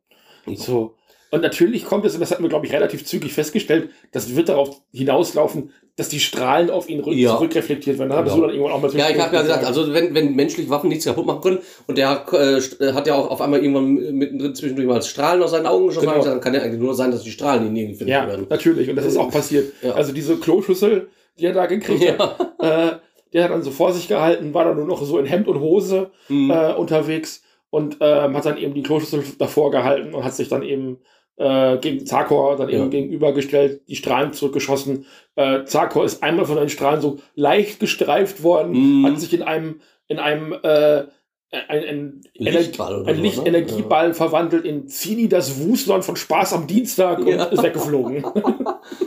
So. 0.55 0.95
Und 1.31 1.43
natürlich 1.43 1.85
kommt 1.85 2.05
es, 2.05 2.15
und 2.15 2.21
das 2.21 2.31
hatten 2.33 2.43
wir, 2.43 2.49
glaube 2.49 2.67
ich, 2.67 2.73
relativ 2.73 3.05
zügig 3.05 3.33
festgestellt, 3.33 3.91
das 4.13 4.35
wird 4.35 4.49
darauf 4.49 4.81
hinauslaufen, 4.93 5.71
dass 5.97 6.09
die 6.09 6.19
Strahlen 6.21 6.71
auf 6.71 6.89
ihn 6.89 7.03
Ja. 7.13 7.33
zurückreflektiert 7.37 7.99
werden. 7.99 8.11
Ja. 8.11 8.23
du 8.23 8.41
dann 8.41 8.51
irgendwann 8.51 8.73
auch 8.73 8.81
mal 8.81 8.91
Ja, 8.97 9.11
ich 9.11 9.19
habe 9.21 9.37
ja 9.37 9.43
gesagt, 9.43 9.65
also 9.65 9.93
wenn, 9.93 10.15
wenn 10.15 10.35
menschliche 10.35 10.71
Waffen 10.71 10.89
nichts 10.89 11.05
kaputt 11.05 11.27
machen 11.27 11.41
können 11.43 11.59
und 11.87 11.99
der 11.99 12.25
äh, 12.33 12.57
st- 12.57 12.93
hat 12.95 13.07
ja 13.07 13.15
auch 13.15 13.31
auf 13.31 13.41
einmal 13.41 13.61
irgendwann 13.61 13.95
mittendrin 14.17 14.55
zwischendurch 14.55 14.89
mal 14.89 15.03
Strahlen 15.03 15.43
aus 15.43 15.51
seinen 15.51 15.67
Augen 15.67 15.89
geschossen, 15.89 16.09
Genau. 16.09 16.25
dann 16.25 16.41
kann 16.41 16.55
ja 16.55 16.63
eigentlich 16.63 16.81
nur 16.81 16.95
sein, 16.95 17.11
dass 17.11 17.23
die 17.23 17.31
Strahlen 17.31 17.67
ihn 17.67 17.77
irgendwie 17.77 17.97
finden 17.99 18.13
Ja, 18.13 18.27
werden. 18.27 18.47
natürlich. 18.49 18.89
Und 18.89 18.97
das 18.97 19.05
ist 19.05 19.17
auch 19.17 19.31
passiert. 19.31 19.73
Ja. 19.83 19.93
Also 19.93 20.13
diese 20.13 20.37
Kloschüssel, 20.37 21.09
die 21.39 21.47
er 21.47 21.53
da 21.53 21.67
gekriegt 21.67 22.19
hat, 22.19 22.41
äh, 22.61 22.97
der 23.33 23.45
hat 23.45 23.51
dann 23.51 23.63
so 23.63 23.71
vor 23.71 23.93
sich 23.93 24.09
gehalten, 24.09 24.53
war 24.55 24.65
dann 24.65 24.77
nur 24.77 24.87
noch 24.87 25.03
so 25.05 25.19
in 25.19 25.27
Hemd 25.27 25.47
und 25.49 25.61
Hose 25.61 26.11
Mhm. 26.29 26.51
äh, 26.51 26.73
unterwegs 26.75 27.43
und 27.69 27.99
ähm, 28.01 28.37
hat 28.37 28.47
dann 28.47 28.57
eben 28.59 28.75
die 28.75 28.83
Kloschüssel 28.83 29.23
davor 29.39 29.71
gehalten 29.71 30.15
und 30.15 30.25
hat 30.25 30.35
sich 30.35 30.49
dann 30.49 30.63
eben 30.63 30.99
äh, 31.41 31.79
gegen 31.79 32.05
Zarkor 32.05 32.57
dann 32.57 32.69
eben 32.69 32.83
Ja. 32.85 32.89
gegenübergestellt, 32.89 33.81
die 33.89 33.97
Strahlen 33.97 34.33
zurückgeschossen. 34.35 35.07
Äh, 35.37 35.65
Zarkor 35.65 36.05
ist 36.05 36.23
einmal 36.23 36.45
von 36.45 36.57
den 36.57 36.69
Strahlen 36.69 37.01
so 37.01 37.17
leicht 37.35 37.81
gestreift 37.81 38.43
worden, 38.43 39.01
Mhm. 39.01 39.07
hat 39.07 39.21
sich 39.21 39.33
in 39.33 39.43
einem, 39.43 39.81
in 40.07 40.19
einem 40.19 40.53
äh, 40.63 41.05
ein, 41.53 41.83
ein, 41.85 42.21
Lichtball 42.35 43.05
ein 43.09 43.17
so, 43.17 43.23
Licht 43.23 43.39
ne? 43.39 43.49
Energieball 43.49 44.15
verwandelt 44.15 44.65
in 44.65 44.87
Zini, 44.87 45.29
das 45.29 45.61
Wuslon 45.61 46.03
von 46.03 46.15
Spaß 46.15 46.53
am 46.53 46.67
Dienstag 46.69 47.27
Ja. 47.27 47.45
und 47.47 47.53
ist 47.55 47.63
weggeflogen. 47.63 48.25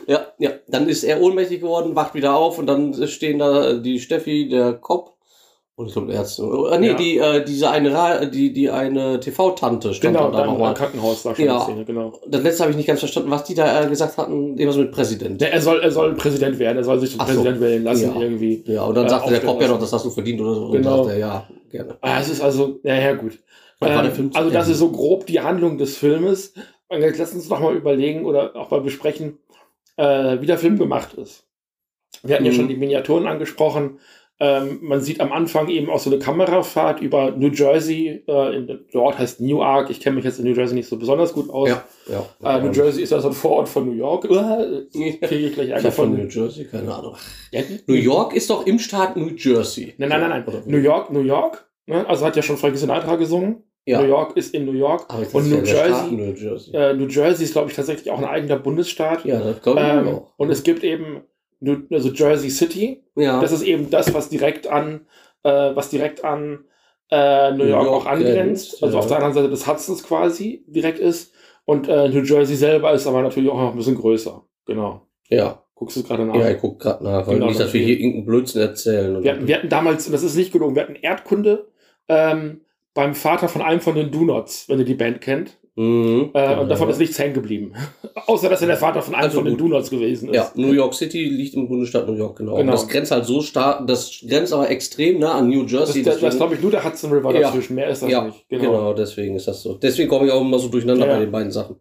Ja, 0.07 0.27
ja. 0.37 0.51
Dann 0.67 0.87
ist 0.89 1.03
er 1.03 1.21
ohnmächtig 1.21 1.61
geworden, 1.61 1.95
wacht 1.95 2.13
wieder 2.15 2.35
auf 2.35 2.57
und 2.59 2.67
dann 2.67 2.93
stehen 3.07 3.39
da 3.39 3.73
die 3.75 3.99
Steffi, 3.99 4.47
der 4.49 4.73
Cop 4.73 5.12
und 5.83 5.91
glaube 5.93 6.07
der 6.07 6.17
Ärzte. 6.17 6.43
Äh, 6.43 6.79
nee, 6.79 6.87
Ja. 6.87 6.93
die, 6.95 7.17
äh, 7.17 7.43
diese 7.45 7.69
eine, 7.69 7.93
Ra- 7.93 8.25
die, 8.25 8.51
die 8.53 8.69
eine 8.69 9.19
TV-Tante 9.19 9.93
stand 9.93 10.15
genau, 10.17 10.31
da 10.31 10.45
nochmal. 10.45 10.73
Krankenhaus 10.73 11.23
da 11.23 11.35
schon 11.35 11.45
Ja. 11.45 11.59
Szene, 11.59 11.85
genau. 11.85 12.19
Das 12.27 12.41
letzte 12.43 12.63
habe 12.63 12.71
ich 12.71 12.77
nicht 12.77 12.87
ganz 12.87 12.99
verstanden, 12.99 13.29
was 13.31 13.43
die 13.43 13.53
da 13.55 13.83
äh, 13.83 13.87
gesagt 13.87 14.17
hatten, 14.17 14.57
irgendwas 14.57 14.77
mit 14.77 14.91
Präsident. 14.91 15.39
Der, 15.41 15.53
er, 15.53 15.61
soll, 15.61 15.79
er 15.81 15.91
soll 15.91 16.13
Präsident 16.15 16.57
werden, 16.59 16.77
er 16.77 16.83
soll 16.83 16.99
sich 16.99 17.11
zum 17.11 17.21
Ach 17.21 17.27
so. 17.27 17.33
Präsident 17.35 17.61
wählen 17.61 17.83
lassen 17.83 18.13
Ja. 18.15 18.21
irgendwie. 18.21 18.63
Ja, 18.65 18.83
und 18.83 18.95
dann 18.95 19.05
äh, 19.05 19.09
sagte 19.09 19.29
der 19.31 19.41
Cop 19.41 19.61
ja 19.61 19.67
noch, 19.67 19.79
das 19.79 19.93
hast 19.93 20.05
du 20.05 20.09
verdient 20.09 20.41
oder 20.41 20.55
so. 20.55 20.65
Und 20.65 20.71
Genau. 20.73 20.97
sagte 21.03 21.11
er, 21.13 21.19
ja, 21.19 21.47
gerne. 21.71 21.97
Ah, 22.01 22.19
es 22.19 22.29
ist 22.29 22.41
also, 22.41 22.79
naja, 22.83 23.13
gut. 23.13 23.39
Ähm, 23.81 24.31
also, 24.33 24.49
das 24.49 24.69
ist 24.69 24.77
so 24.79 24.89
grob 24.91 25.25
die 25.25 25.41
Handlung 25.41 25.77
des 25.77 25.97
Filmes. 25.97 26.53
Und 26.87 27.01
jetzt 27.01 27.17
lass 27.19 27.33
uns 27.33 27.49
doch 27.49 27.59
mal 27.59 27.75
überlegen 27.75 28.23
oder 28.25 28.55
auch 28.55 28.71
mal 28.71 28.79
besprechen, 28.81 29.39
äh, 29.97 30.39
wie 30.39 30.45
der 30.45 30.57
Film 30.57 30.77
gemacht 30.77 31.15
ist. 31.15 31.43
Wir 32.21 32.35
hatten 32.35 32.45
ja 32.45 32.51
Mhm. 32.51 32.55
schon 32.55 32.67
die 32.69 32.77
Miniaturen 32.77 33.27
angesprochen. 33.27 33.99
Ähm, 34.43 34.79
man 34.81 34.99
sieht 34.99 35.21
am 35.21 35.31
Anfang 35.31 35.69
eben 35.69 35.89
auch 35.89 35.99
so 35.99 36.09
eine 36.09 36.19
Kamerafahrt 36.19 36.99
über 36.99 37.31
New 37.31 37.47
Jersey. 37.47 38.25
Äh, 38.27 38.57
in, 38.57 38.67
der 38.67 39.01
Ort 39.01 39.17
heißt 39.17 39.39
Newark. 39.39 39.89
Ich 39.89 40.01
kenne 40.01 40.17
mich 40.17 40.25
jetzt 40.25 40.37
in 40.37 40.43
New 40.43 40.53
Jersey 40.53 40.75
nicht 40.75 40.89
so 40.89 40.97
besonders 40.97 41.31
gut 41.31 41.49
aus. 41.49 41.69
Ja, 41.69 41.85
ja. 42.11 42.57
Äh, 42.57 42.61
New 42.61 42.73
Jersey 42.73 43.03
ist 43.03 43.11
ja 43.11 43.21
so 43.21 43.29
ein 43.29 43.33
Vorort 43.33 43.69
von 43.69 43.85
New 43.85 43.95
York. 43.95 44.23
Kriege 44.91 45.19
ich 45.21 45.53
gleich 45.53 45.67
Ich 45.67 45.73
Ärger 45.73 45.93
von 45.93 46.09
von 46.09 46.17
New 46.17 46.27
Jersey, 46.27 46.65
keine 46.65 46.93
Ahnung. 46.93 47.15
Ja, 47.53 47.61
New 47.87 47.93
York 47.93 48.35
ist 48.35 48.49
doch 48.49 48.67
im 48.67 48.79
Staat 48.79 49.15
New 49.15 49.29
Jersey. 49.29 49.93
Nein, 49.97 50.09
nein, 50.09 50.19
nein, 50.19 50.43
nein. 50.45 50.63
New 50.65 50.77
York, 50.79 51.09
New 51.09 51.21
York. 51.21 51.65
Ne? 51.85 52.05
Also 52.05 52.25
hat 52.25 52.35
ja 52.35 52.41
schon 52.41 52.57
Frank 52.57 52.77
Sinatra 52.77 53.15
gesungen. 53.15 53.63
Ja. 53.85 54.01
New 54.01 54.09
York 54.09 54.35
ist 54.35 54.53
in 54.53 54.65
New 54.65 54.73
York. 54.73 55.07
Und 55.33 55.49
New 55.49 55.63
ja 55.63 55.87
Jersey, 55.87 56.11
New 56.11 56.33
Jersey. 56.33 56.75
äh, 56.75 56.93
New 56.93 57.07
Jersey 57.07 57.45
ist, 57.45 57.53
glaube 57.53 57.69
ich, 57.69 57.77
tatsächlich 57.77 58.11
auch 58.11 58.17
ein 58.17 58.25
eigener 58.25 58.57
Bundesstaat. 58.57 59.23
Ja, 59.23 59.39
das 59.39 59.61
glaube 59.61 59.79
ich 59.79 59.87
ähm, 59.87 60.07
auch. 60.09 60.33
und 60.35 60.49
es 60.49 60.63
gibt 60.63 60.83
eben 60.83 61.21
also 61.91 62.09
Jersey 62.09 62.49
City. 62.49 63.03
Ja. 63.15 63.41
Das 63.41 63.51
ist 63.51 63.63
eben 63.63 63.89
das, 63.89 64.13
was 64.13 64.29
direkt 64.29 64.67
an, 64.67 65.01
äh, 65.43 65.49
was 65.49 65.89
direkt 65.89 66.23
an 66.23 66.65
äh, 67.09 67.51
New 67.51 67.65
York, 67.65 67.85
York 67.85 67.87
auch 67.87 68.05
angrenzt. 68.05 68.33
grenzt, 68.35 68.83
Also 68.83 68.97
ja. 68.97 68.99
auf 68.99 69.07
der 69.07 69.17
anderen 69.17 69.33
Seite 69.33 69.49
des 69.49 69.67
Hudsons 69.67 70.03
quasi 70.03 70.63
direkt 70.67 70.99
ist. 70.99 71.33
Und 71.65 71.87
äh, 71.87 72.09
New 72.09 72.23
Jersey 72.23 72.55
selber 72.55 72.91
ist 72.93 73.07
aber 73.07 73.21
natürlich 73.21 73.49
auch 73.49 73.57
noch 73.57 73.71
ein 73.71 73.77
bisschen 73.77 73.95
größer. 73.95 74.43
Genau. 74.65 75.07
ja. 75.29 75.59
Guckst 75.75 75.97
du 75.97 76.03
gerade 76.03 76.25
nach? 76.25 76.35
Ja, 76.35 76.49
ich 76.49 76.59
guck 76.61 76.79
gerade 76.79 77.03
nach, 77.03 77.27
weil 77.27 77.35
Genau, 77.35 77.47
nicht, 77.47 77.59
dass 77.59 77.73
wir 77.73 77.81
hier 77.81 77.97
irgendeinen 77.97 78.25
Blödsinn 78.25 78.61
erzählen. 78.61 79.23
Wir 79.23 79.33
hatten, 79.33 79.47
wir 79.47 79.55
hatten 79.55 79.69
damals, 79.69 80.05
und 80.05 80.13
das 80.13 80.23
ist 80.23 80.35
nicht 80.35 80.53
gelogen, 80.53 80.75
wir 80.75 80.83
hatten 80.83 80.95
Erdkunde 80.95 81.67
ähm, 82.07 82.61
beim 82.93 83.15
Vater 83.15 83.49
von 83.49 83.61
einem 83.61 83.81
von 83.81 83.95
den 83.95 84.11
Do-Nots, 84.11 84.69
wenn 84.69 84.79
ihr 84.79 84.85
die 84.85 84.93
Band 84.93 85.19
kennt. 85.19 85.57
Mhm. 85.75 86.29
Äh, 86.33 86.55
Und 86.57 86.69
davon 86.69 86.89
ist 86.89 86.99
nichts 86.99 87.17
hängen 87.19 87.33
geblieben. 87.33 87.73
Außer, 88.27 88.49
dass 88.49 88.61
er 88.61 88.67
der 88.67 88.77
Vater 88.77 89.01
von 89.01 89.15
einem 89.15 89.23
Also 89.25 89.37
von 89.39 89.45
den 89.45 89.57
gut. 89.57 89.71
Do-Nots 89.71 89.89
gewesen 89.89 90.29
ist. 90.29 90.35
Ja, 90.35 90.51
New 90.55 90.71
York 90.71 90.93
City 90.93 91.23
liegt 91.25 91.55
im 91.55 91.67
Bundesstaat 91.67 92.07
New 92.07 92.13
York, 92.15 92.37
genau. 92.37 92.51
Genau. 92.55 92.61
Und 92.61 92.67
das 92.67 92.87
grenzt 92.87 93.11
halt 93.11 93.25
so 93.25 93.41
stark, 93.41 93.85
das 93.87 94.23
grenzt 94.27 94.53
aber 94.53 94.69
extrem 94.69 95.19
nah 95.19 95.33
an 95.33 95.49
New 95.49 95.63
Das, 95.63 95.71
Jersey. 95.71 96.03
das, 96.03 96.13
das 96.15 96.21
deswegen- 96.21 96.37
glaube 96.37 96.55
ich, 96.55 96.61
nur 96.61 96.71
der 96.71 96.83
Hudson 96.85 97.11
River 97.11 97.33
Ja. 97.33 97.41
dazwischen. 97.41 97.75
Mehr 97.75 97.89
ist 97.89 98.01
das 98.03 98.09
ja, 98.09 98.23
nicht. 98.25 98.47
genau. 98.49 98.93
deswegen 98.93 99.35
ist 99.35 99.47
das 99.47 99.61
so. 99.61 99.75
Deswegen 99.75 100.09
komme 100.09 100.25
ich 100.27 100.31
auch 100.31 100.41
immer 100.41 100.59
so 100.59 100.67
durcheinander 100.69 101.07
Ja. 101.07 101.13
bei 101.13 101.19
den 101.19 101.31
beiden 101.31 101.51
Sachen. 101.51 101.77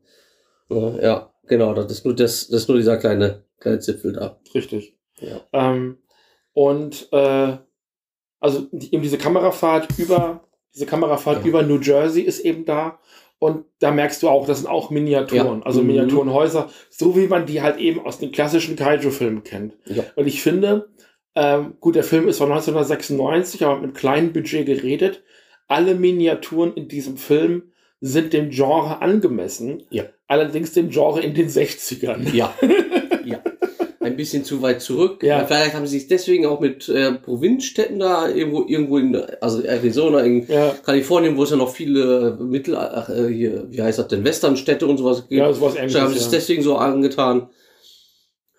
Ja, 0.70 1.00
ja, 1.00 1.32
genau, 1.46 1.74
das 1.74 1.90
ist 1.92 2.04
nur, 2.04 2.14
das, 2.16 2.48
das 2.48 2.62
ist 2.62 2.68
nur 2.68 2.78
dieser 2.78 2.96
kleine, 2.96 3.44
kleine 3.60 3.78
Zipfel 3.78 4.12
da. 4.14 4.40
Richtig. 4.54 4.96
Ja. 5.20 5.40
Ähm, 5.52 5.98
und 6.54 7.08
äh, 7.12 7.56
also 8.40 8.66
die, 8.72 8.92
eben 8.92 9.02
diese 9.02 9.18
Kamerafahrt 9.18 9.88
über 9.98 10.44
diese 10.74 10.86
Kamerafahrt 10.86 11.42
Ja. 11.42 11.48
über 11.48 11.62
New 11.62 11.78
Jersey 11.78 12.22
ist 12.22 12.40
eben 12.40 12.64
da. 12.64 12.98
Und 13.42 13.64
da 13.80 13.90
merkst 13.90 14.22
du 14.22 14.28
auch, 14.28 14.46
das 14.46 14.58
sind 14.58 14.68
auch 14.68 14.90
Miniaturen, 14.90 15.58
Ja. 15.58 15.66
also 15.66 15.80
Mhm. 15.80 15.88
Miniaturenhäuser, 15.88 16.70
so 16.90 17.16
wie 17.16 17.26
man 17.26 17.44
die 17.44 17.60
halt 17.60 17.76
eben 17.78 17.98
aus 17.98 18.20
den 18.20 18.30
klassischen 18.30 18.76
Kaiju-Filmen 18.76 19.42
kennt. 19.42 19.74
Ja. 19.84 20.04
Und 20.14 20.28
ich 20.28 20.40
finde, 20.42 20.90
ähm, 21.34 21.74
gut, 21.80 21.96
der 21.96 22.04
Film 22.04 22.28
ist 22.28 22.38
von 22.38 22.50
1996, 22.50 23.64
aber 23.64 23.74
mit 23.74 23.82
einem 23.84 23.92
kleinen 23.94 24.32
Budget 24.32 24.64
geredet. 24.66 25.24
Alle 25.66 25.96
Miniaturen 25.96 26.72
in 26.74 26.86
diesem 26.86 27.16
Film 27.16 27.72
sind 28.00 28.32
dem 28.32 28.50
Genre 28.50 29.02
angemessen. 29.02 29.82
Ja. 29.90 30.04
Allerdings 30.28 30.72
dem 30.72 30.90
Genre 30.90 31.20
in 31.20 31.34
den 31.34 31.48
60ern. 31.48 32.32
Ja. 32.32 32.54
Ein 34.02 34.16
bisschen 34.16 34.44
zu 34.44 34.60
weit 34.62 34.82
zurück. 34.82 35.22
Ja. 35.22 35.44
Vielleicht 35.46 35.74
haben 35.74 35.86
sie 35.86 35.98
sich 35.98 36.08
deswegen 36.08 36.46
auch 36.46 36.60
mit 36.60 36.88
äh, 36.88 37.12
Provinzstädten 37.12 37.98
da 38.00 38.28
irgendwo, 38.28 38.64
irgendwo 38.66 38.98
in, 38.98 39.14
also 39.40 39.62
Arizona, 39.62 40.20
in 40.20 40.46
Ja, 40.48 40.74
Kalifornien, 40.84 41.36
wo 41.36 41.44
es 41.44 41.50
ja 41.50 41.56
noch 41.56 41.72
viele 41.74 42.36
Mittel, 42.40 42.76
ach, 42.76 43.08
äh, 43.08 43.28
hier, 43.32 43.66
wie 43.70 43.80
heißt 43.82 43.98
das 43.98 44.08
denn, 44.08 44.24
Westernstädte 44.24 44.86
und 44.86 44.98
sowas 44.98 45.20
gibt. 45.28 45.32
ja 45.32 45.52
sowas 45.52 45.74
Ich 45.74 45.94
habe 45.94 46.06
ähnliches. 46.06 46.24
es 46.24 46.30
deswegen 46.30 46.62
so 46.62 46.76
angetan. 46.76 47.48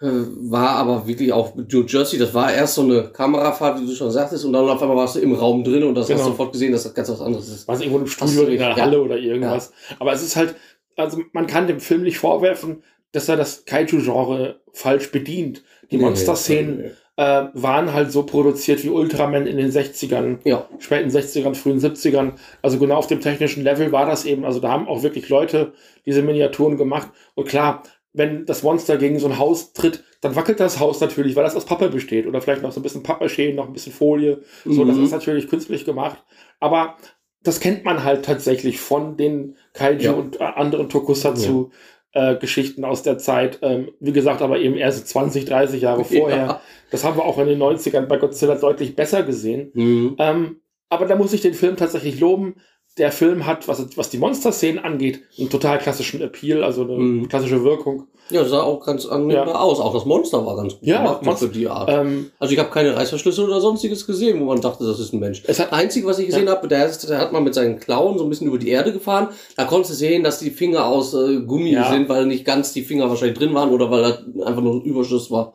Äh, 0.02 0.08
War 0.50 0.70
aber 0.72 1.08
wirklich 1.08 1.32
auch 1.32 1.56
New 1.56 1.84
Jersey, 1.88 2.18
das 2.20 2.34
war 2.34 2.52
erst 2.54 2.76
so 2.76 2.82
eine 2.82 3.04
Kamerafahrt, 3.04 3.80
wie 3.82 3.86
du 3.86 3.94
schon 3.94 4.12
sagtest, 4.12 4.44
und 4.44 4.54
dann 4.54 4.68
auf 4.68 4.82
einmal 4.82 4.98
warst 4.98 5.16
du 5.16 5.20
im 5.20 5.34
Raum 5.34 5.64
drin 5.64 5.84
und 5.84 5.96
das 5.96 6.04
hast 6.06 6.10
Genau. 6.10 6.24
du 6.26 6.30
sofort 6.32 6.52
gesehen, 6.52 6.72
dass 6.74 6.84
das 6.84 6.94
ganz 6.94 7.10
was 7.10 7.22
anderes 7.22 7.48
ist. 7.48 7.68
Was 7.68 7.80
irgendwo 7.80 8.00
im 8.00 8.06
Hast 8.06 8.14
Studio 8.14 8.44
in 8.44 8.58
der 8.58 8.68
recht, 8.70 8.78
ja. 8.80 8.84
Halle 8.86 9.02
oder 9.02 9.18
irgendwas. 9.18 9.72
Aber 10.00 10.12
es 10.14 10.22
ist 10.24 10.36
halt, 10.36 10.56
also 10.98 11.20
man 11.32 11.48
kann 11.48 11.68
dem 11.68 11.80
Film 11.80 12.04
nicht 12.04 12.18
vorwerfen, 12.18 12.84
dass 13.14 13.30
er 13.30 13.38
das 13.38 13.64
Kaiju-Genre 13.66 14.60
falsch 14.74 15.12
bedient. 15.12 15.64
Die 15.92 15.98
Nee, 15.98 16.04
Monster-Szenen 16.04 16.78
nee. 16.78 16.92
äh, 17.24 17.46
waren 17.54 17.94
halt 17.94 18.12
so 18.12 18.24
produziert 18.24 18.84
wie 18.84 18.90
Ultraman 18.90 19.46
in 19.48 19.58
den 19.58 19.72
60ern, 19.72 20.40
Ja, 20.44 20.68
späten 20.80 21.10
60ern, 21.10 21.54
frühen 21.56 21.80
70ern. 21.80 22.34
Also 22.62 22.80
genau 22.80 22.96
auf 22.96 23.08
dem 23.08 23.22
technischen 23.22 23.64
Level 23.64 23.92
war 23.92 24.06
das 24.06 24.26
eben. 24.26 24.44
Also 24.46 24.60
da 24.60 24.70
haben 24.70 24.88
auch 24.88 25.04
wirklich 25.04 25.30
Leute 25.30 25.74
diese 26.06 26.22
Miniaturen 26.24 26.76
gemacht. 26.78 27.10
Und 27.36 27.48
klar, 27.48 27.84
wenn 28.14 28.46
das 28.46 28.64
Monster 28.64 28.98
gegen 28.98 29.20
so 29.20 29.28
ein 29.28 29.38
Haus 29.40 29.74
tritt, 29.74 30.04
dann 30.22 30.36
wackelt 30.36 30.60
das 30.60 30.80
Haus 30.80 31.00
natürlich, 31.02 31.36
weil 31.36 31.44
das 31.44 31.56
aus 31.56 31.66
Pappe 31.66 31.90
besteht. 31.90 32.28
Oder 32.28 32.42
vielleicht 32.42 32.62
noch 32.64 32.72
so 32.72 32.80
ein 32.80 32.84
bisschen 32.84 33.04
Pappmaché, 33.04 33.54
noch 33.54 33.68
ein 33.68 33.74
bisschen 33.74 33.94
Folie. 33.94 34.42
So, 34.66 34.84
das 34.86 34.98
Mhm. 34.98 35.04
ist 35.06 35.12
natürlich 35.12 35.48
künstlich 35.50 35.86
gemacht. 35.86 36.24
Aber 36.60 36.98
das 37.44 37.60
kennt 37.60 37.84
man 37.84 38.04
halt 38.04 38.24
tatsächlich 38.24 38.80
von 38.80 39.18
den 39.18 39.58
Kaiju 39.74 40.00
Ja. 40.02 40.12
und 40.14 40.40
äh, 40.40 40.44
anderen 40.44 40.90
Tokusatsu. 40.90 41.72
Äh, 42.16 42.36
Geschichten 42.36 42.86
aus 42.86 43.02
der 43.02 43.18
Zeit, 43.18 43.58
ähm, 43.64 43.90
wie 44.00 44.12
gesagt, 44.12 44.44
aber 44.44 44.60
eben 44.60 44.76
erst 44.76 45.08
20, 45.08 45.46
30 45.46 45.82
Jahre 45.82 46.06
vorher. 46.06 46.38
Ja. 46.38 46.62
Das 46.92 47.04
haben 47.04 47.18
wir 47.18 47.26
auch 47.26 47.40
in 47.40 47.48
den 47.48 47.60
90ern 47.60 48.06
bei 48.06 48.18
Godzilla 48.18 48.54
deutlich 48.54 48.96
besser 48.96 49.24
gesehen. 49.24 49.72
Mhm. 49.74 50.16
Ähm, 50.20 50.62
aber 50.90 51.08
da 51.08 51.16
muss 51.16 51.34
ich 51.34 51.42
den 51.42 51.56
Film 51.56 51.76
tatsächlich 51.76 52.20
loben. 52.20 52.58
Der 53.00 53.12
Film 53.12 53.46
hat, 53.48 53.68
was, 53.68 53.98
was 53.98 54.10
die 54.12 54.20
Monster-Szenen 54.20 54.78
angeht, 54.84 55.22
einen 55.40 55.50
total 55.50 55.80
klassischen 55.80 56.22
Appeal, 56.22 56.64
also 56.64 56.84
eine 56.84 56.94
Mhm. 56.98 57.28
klassische 57.28 57.64
Wirkung. 57.64 58.08
Ja, 58.30 58.46
sah 58.46 58.62
auch 58.62 58.86
ganz 58.86 59.06
annehmbar 59.06 59.48
Ja. 59.48 59.56
aus. 59.60 59.80
Auch 59.80 59.94
das 59.94 60.06
Monster 60.06 60.46
war 60.46 60.56
ganz 60.56 60.74
gut 60.76 60.84
Ja, 60.88 60.98
gemacht 61.00 61.26
Monster- 61.26 61.48
für 61.48 61.54
die 61.54 61.68
Art. 61.68 61.90
Ähm, 61.90 62.32
Also 62.40 62.54
ich 62.54 62.60
habe 62.60 62.70
keine 62.70 62.96
Reißverschlüsse 62.96 63.44
oder 63.44 63.60
sonstiges 63.60 64.06
gesehen, 64.08 64.40
wo 64.40 64.46
man 64.46 64.62
dachte, 64.62 64.86
das 64.86 65.00
ist 65.00 65.12
ein 65.12 65.20
Mensch. 65.20 65.42
Das 65.44 65.60
Einzige, 65.72 66.06
was 66.08 66.20
ich 66.20 66.28
gesehen 66.28 66.48
habe, 66.50 66.68
der, 66.68 66.88
der 66.88 67.18
hat 67.18 67.34
mal 67.34 67.42
mit 67.42 67.54
seinen 67.56 67.80
Klauen 67.80 68.18
so 68.18 68.24
ein 68.24 68.30
bisschen 68.30 68.48
über 68.48 68.58
die 68.60 68.70
Erde 68.70 68.94
gefahren. 68.94 69.30
Da 69.58 69.66
konntest 69.66 69.92
du 69.92 69.96
sehen, 69.96 70.24
dass 70.24 70.40
die 70.40 70.52
Finger 70.52 70.86
aus 70.86 71.14
äh, 71.16 71.42
Gummi 71.42 71.72
Ja. 71.74 71.90
sind, 71.92 72.08
weil 72.10 72.26
nicht 72.28 72.46
ganz 72.46 72.72
die 72.74 72.84
Finger 72.84 73.10
wahrscheinlich 73.10 73.38
drin 73.38 73.54
waren 73.56 73.72
oder 73.72 73.90
weil 73.92 74.02
das 74.04 74.20
einfach 74.46 74.62
nur 74.62 74.76
ein 74.76 74.82
Überschuss 74.84 75.30
war. 75.32 75.54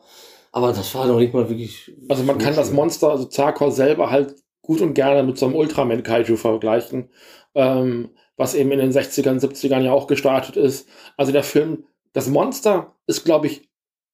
Aber 0.51 0.67
das 0.73 0.93
war 0.93 1.05
noch 1.07 1.19
nicht 1.19 1.33
mal 1.33 1.47
wirklich. 1.49 1.91
also 2.09 2.23
man 2.23 2.37
kann 2.37 2.55
das 2.55 2.71
Monster, 2.71 3.09
also 3.11 3.25
Zarkor 3.25 3.71
selber 3.71 4.09
halt 4.11 4.35
gut 4.61 4.81
und 4.81 4.93
gerne 4.93 5.23
mit 5.23 5.37
so 5.37 5.45
einem 5.45 5.55
Ultraman-Kaiju 5.55 6.35
vergleichen, 6.35 7.09
ähm, 7.55 8.09
was 8.37 8.55
eben 8.55 8.71
in 8.71 8.79
den 8.79 8.91
60ern, 8.91 9.39
70ern 9.39 9.81
ja 9.81 9.91
auch 9.91 10.07
gestartet 10.07 10.55
ist. 10.57 10.87
Also 11.17 11.31
der 11.31 11.43
Film, 11.43 11.85
das 12.13 12.27
Monster 12.29 12.95
ist, 13.07 13.25
glaube 13.25 13.47
ich, 13.47 13.67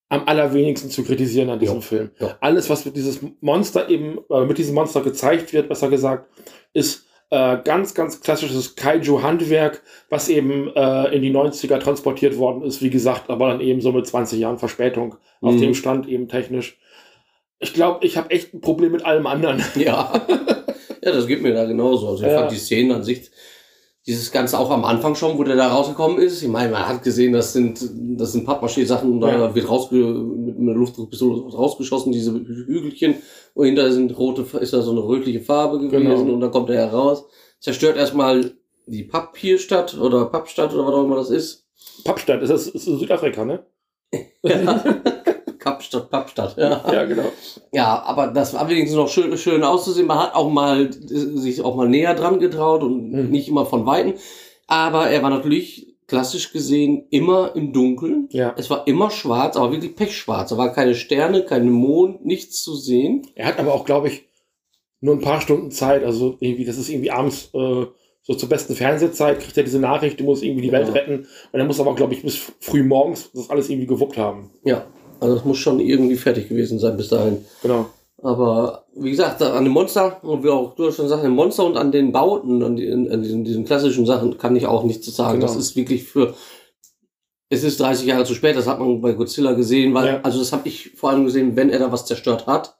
am 0.08 0.22
allerwenigsten 0.26 0.88
zu 0.90 1.02
kritisieren 1.04 1.50
an 1.50 1.58
diesem 1.58 1.76
Ja. 1.76 1.80
Film. 1.80 2.10
Ja. 2.20 2.36
Alles, 2.40 2.70
was 2.70 2.84
mit 2.84 2.96
dieses 2.96 3.20
Monster 3.40 3.88
eben, 3.90 4.18
äh, 4.30 4.44
mit 4.44 4.56
diesem 4.58 4.74
Monster 4.74 5.00
gezeigt 5.00 5.52
wird, 5.52 5.68
besser 5.68 5.88
gesagt, 5.90 6.28
ist 6.72 7.06
äh, 7.30 7.58
ganz, 7.64 7.92
ganz 7.92 8.20
klassisches 8.20 8.76
Kaiju-Handwerk, 8.76 9.82
was 10.08 10.28
eben 10.28 10.68
äh, 10.76 11.12
in 11.14 11.22
die 11.22 11.32
90er 11.32 11.80
transportiert 11.80 12.38
worden 12.38 12.62
ist, 12.62 12.82
wie 12.82 12.90
gesagt, 12.90 13.30
aber 13.30 13.48
dann 13.48 13.60
eben 13.60 13.80
so 13.80 13.90
mit 13.90 14.06
20 14.06 14.38
Jahren 14.38 14.58
Verspätung 14.58 15.16
auf 15.40 15.54
Mhm. 15.54 15.60
dem 15.60 15.74
Stand 15.74 16.08
eben 16.08 16.28
technisch. 16.28 16.78
Ich 17.58 17.72
glaube, 17.72 18.04
ich 18.06 18.16
habe 18.16 18.30
echt 18.30 18.52
ein 18.54 18.60
Problem 18.60 18.92
mit 18.92 19.04
allem 19.04 19.26
anderen. 19.26 19.62
Ja. 19.76 20.12
ja, 21.02 21.12
das 21.12 21.26
geht 21.26 21.42
mir 21.42 21.54
da 21.54 21.64
genauso. 21.64 22.08
Also 22.08 22.24
ich 22.24 22.30
Ja. 22.30 22.40
fand 22.40 22.52
die 22.52 22.56
Szenen 22.56 22.92
an 22.92 23.02
sich, 23.02 23.30
dieses 24.06 24.30
Ganze 24.30 24.58
auch 24.58 24.70
am 24.70 24.84
Anfang 24.84 25.14
schon, 25.14 25.36
wo 25.38 25.42
der 25.42 25.56
da 25.56 25.68
rausgekommen 25.68 26.18
ist. 26.18 26.42
Ich 26.42 26.48
meine, 26.48 26.70
man 26.70 26.86
hat 26.88 27.02
gesehen, 27.02 27.32
das 27.32 27.52
sind, 27.52 27.80
das 28.18 28.32
sind 28.32 28.46
Pappmaché-Sachen 28.46 29.10
und 29.10 29.20
da 29.20 29.30
Ja. 29.30 29.54
wird 29.54 29.68
rausge 29.68 29.96
mit 29.96 30.58
einer 30.58 30.74
Luftdruckpistole 30.74 31.50
rausgeschossen, 31.52 32.12
diese 32.12 32.32
Hügelchen. 32.32 33.16
Und 33.54 33.66
hinter 33.66 33.90
sind 33.90 34.16
rote, 34.16 34.42
ist 34.58 34.72
da 34.72 34.82
so 34.82 34.92
eine 34.92 35.02
rötliche 35.02 35.40
Farbe 35.40 35.78
gewesen 35.80 36.04
Genau. 36.06 36.34
und 36.34 36.40
dann 36.40 36.50
kommt 36.50 36.70
er 36.70 36.76
heraus. 36.76 37.24
Zerstört 37.58 37.96
erstmal 37.96 38.52
die 38.86 39.02
Papierstadt 39.04 39.98
oder 39.98 40.26
Pappstadt 40.26 40.72
oder 40.74 40.86
was 40.86 40.94
auch 40.94 41.04
immer 41.04 41.16
das 41.16 41.30
ist. 41.30 41.66
Pappstadt, 42.04 42.42
ist 42.42 42.50
das 42.50 42.68
ist 42.68 42.84
Südafrika, 42.84 43.44
ne? 43.44 43.64
Kapstadt, 45.66 46.10
Pappstadt. 46.10 46.56
Ja. 46.56 46.80
Ja, 46.92 47.04
genau. 47.04 47.24
ja, 47.72 48.02
aber 48.04 48.28
das 48.28 48.54
war 48.54 48.68
wenigstens 48.68 48.96
noch 48.96 49.08
schön, 49.08 49.36
schön 49.36 49.64
auszusehen. 49.64 50.06
Man 50.06 50.18
hat 50.20 50.34
auch 50.36 50.48
mal 50.48 50.86
äh, 50.86 50.90
sich 51.08 51.60
auch 51.62 51.74
mal 51.74 51.88
näher 51.88 52.14
dran 52.14 52.38
getraut 52.38 52.82
und 52.84 53.10
Mhm. 53.10 53.30
nicht 53.30 53.48
immer 53.48 53.66
von 53.66 53.84
Weitem. 53.84 54.14
Aber 54.68 55.08
er 55.10 55.22
war 55.22 55.30
natürlich 55.30 55.96
klassisch 56.06 56.52
gesehen 56.52 57.06
immer 57.10 57.56
im 57.56 57.72
Dunkeln. 57.72 58.28
Ja. 58.30 58.54
Es 58.56 58.70
war 58.70 58.86
immer 58.86 59.10
schwarz, 59.10 59.56
aber 59.56 59.72
wirklich 59.72 59.96
pechschwarz. 59.96 60.50
Da 60.50 60.56
war 60.56 60.72
keine 60.72 60.94
Sterne, 60.94 61.44
kein 61.44 61.68
Mond, 61.68 62.24
nichts 62.24 62.62
zu 62.62 62.76
sehen. 62.76 63.22
Er 63.34 63.46
hat 63.46 63.58
aber 63.58 63.74
auch, 63.74 63.84
glaube 63.84 64.06
ich, 64.08 64.28
nur 65.00 65.14
ein 65.16 65.20
paar 65.20 65.40
Stunden 65.40 65.72
Zeit. 65.72 66.04
Also 66.04 66.36
irgendwie, 66.38 66.64
das 66.64 66.78
ist 66.78 66.88
irgendwie 66.90 67.10
abends 67.10 67.50
äh, 67.54 67.86
so 68.22 68.34
zur 68.34 68.48
besten 68.48 68.74
Fernsehzeit, 68.76 69.40
kriegt 69.40 69.56
er 69.56 69.62
diese 69.64 69.78
Nachricht, 69.80 70.18
du 70.20 70.24
musst 70.24 70.42
irgendwie 70.44 70.62
die 70.62 70.72
Welt 70.72 70.86
Ja. 70.88 70.94
retten. 70.94 71.26
Und 71.52 71.60
er 71.60 71.64
muss 71.66 71.78
aber, 71.80 71.94
glaube 71.96 72.14
ich, 72.14 72.22
bis 72.22 72.36
früh 72.60 72.82
morgens 72.84 73.30
das 73.32 73.50
alles 73.50 73.68
irgendwie 73.68 73.86
gewuppt 73.88 74.16
haben. 74.16 74.50
Ja, 74.64 74.86
also 75.20 75.34
das 75.34 75.44
muss 75.44 75.58
schon 75.58 75.80
irgendwie 75.80 76.16
fertig 76.16 76.48
gewesen 76.48 76.78
sein 76.78 76.96
bis 76.96 77.08
dahin. 77.08 77.44
Genau. 77.62 77.86
Aber 78.22 78.84
wie 78.94 79.10
gesagt, 79.10 79.42
an 79.42 79.64
dem 79.64 79.72
Monster, 79.72 80.18
und 80.22 80.42
wie 80.42 80.48
auch 80.48 80.74
du 80.74 80.90
schon 80.90 81.04
gesagt, 81.04 81.22
an 81.22 81.30
dem 81.30 81.36
Monster 81.36 81.64
und 81.64 81.76
an 81.76 81.92
den 81.92 82.12
Bauten, 82.12 82.62
an, 82.62 82.76
die, 82.76 82.90
an 82.90 83.22
diesen, 83.22 83.44
diesen 83.44 83.64
klassischen 83.64 84.06
Sachen 84.06 84.38
kann 84.38 84.56
ich 84.56 84.66
auch 84.66 84.84
nichts 84.84 85.14
sagen. 85.14 85.40
Genau. 85.40 85.52
Das 85.52 85.56
ist 85.56 85.76
wirklich 85.76 86.04
für. 86.04 86.34
Es 87.48 87.62
ist 87.62 87.78
30 87.78 88.06
Jahre 88.06 88.24
zu 88.24 88.34
spät, 88.34 88.56
das 88.56 88.66
hat 88.66 88.80
man 88.80 89.00
bei 89.00 89.12
Godzilla 89.12 89.52
gesehen, 89.52 89.94
weil, 89.94 90.06
Ja. 90.06 90.20
also 90.22 90.40
das 90.40 90.52
habe 90.52 90.66
ich 90.66 90.92
vor 90.96 91.10
allem 91.10 91.26
gesehen, 91.26 91.54
wenn 91.54 91.70
er 91.70 91.78
da 91.78 91.92
was 91.92 92.04
zerstört 92.04 92.46
hat. 92.48 92.74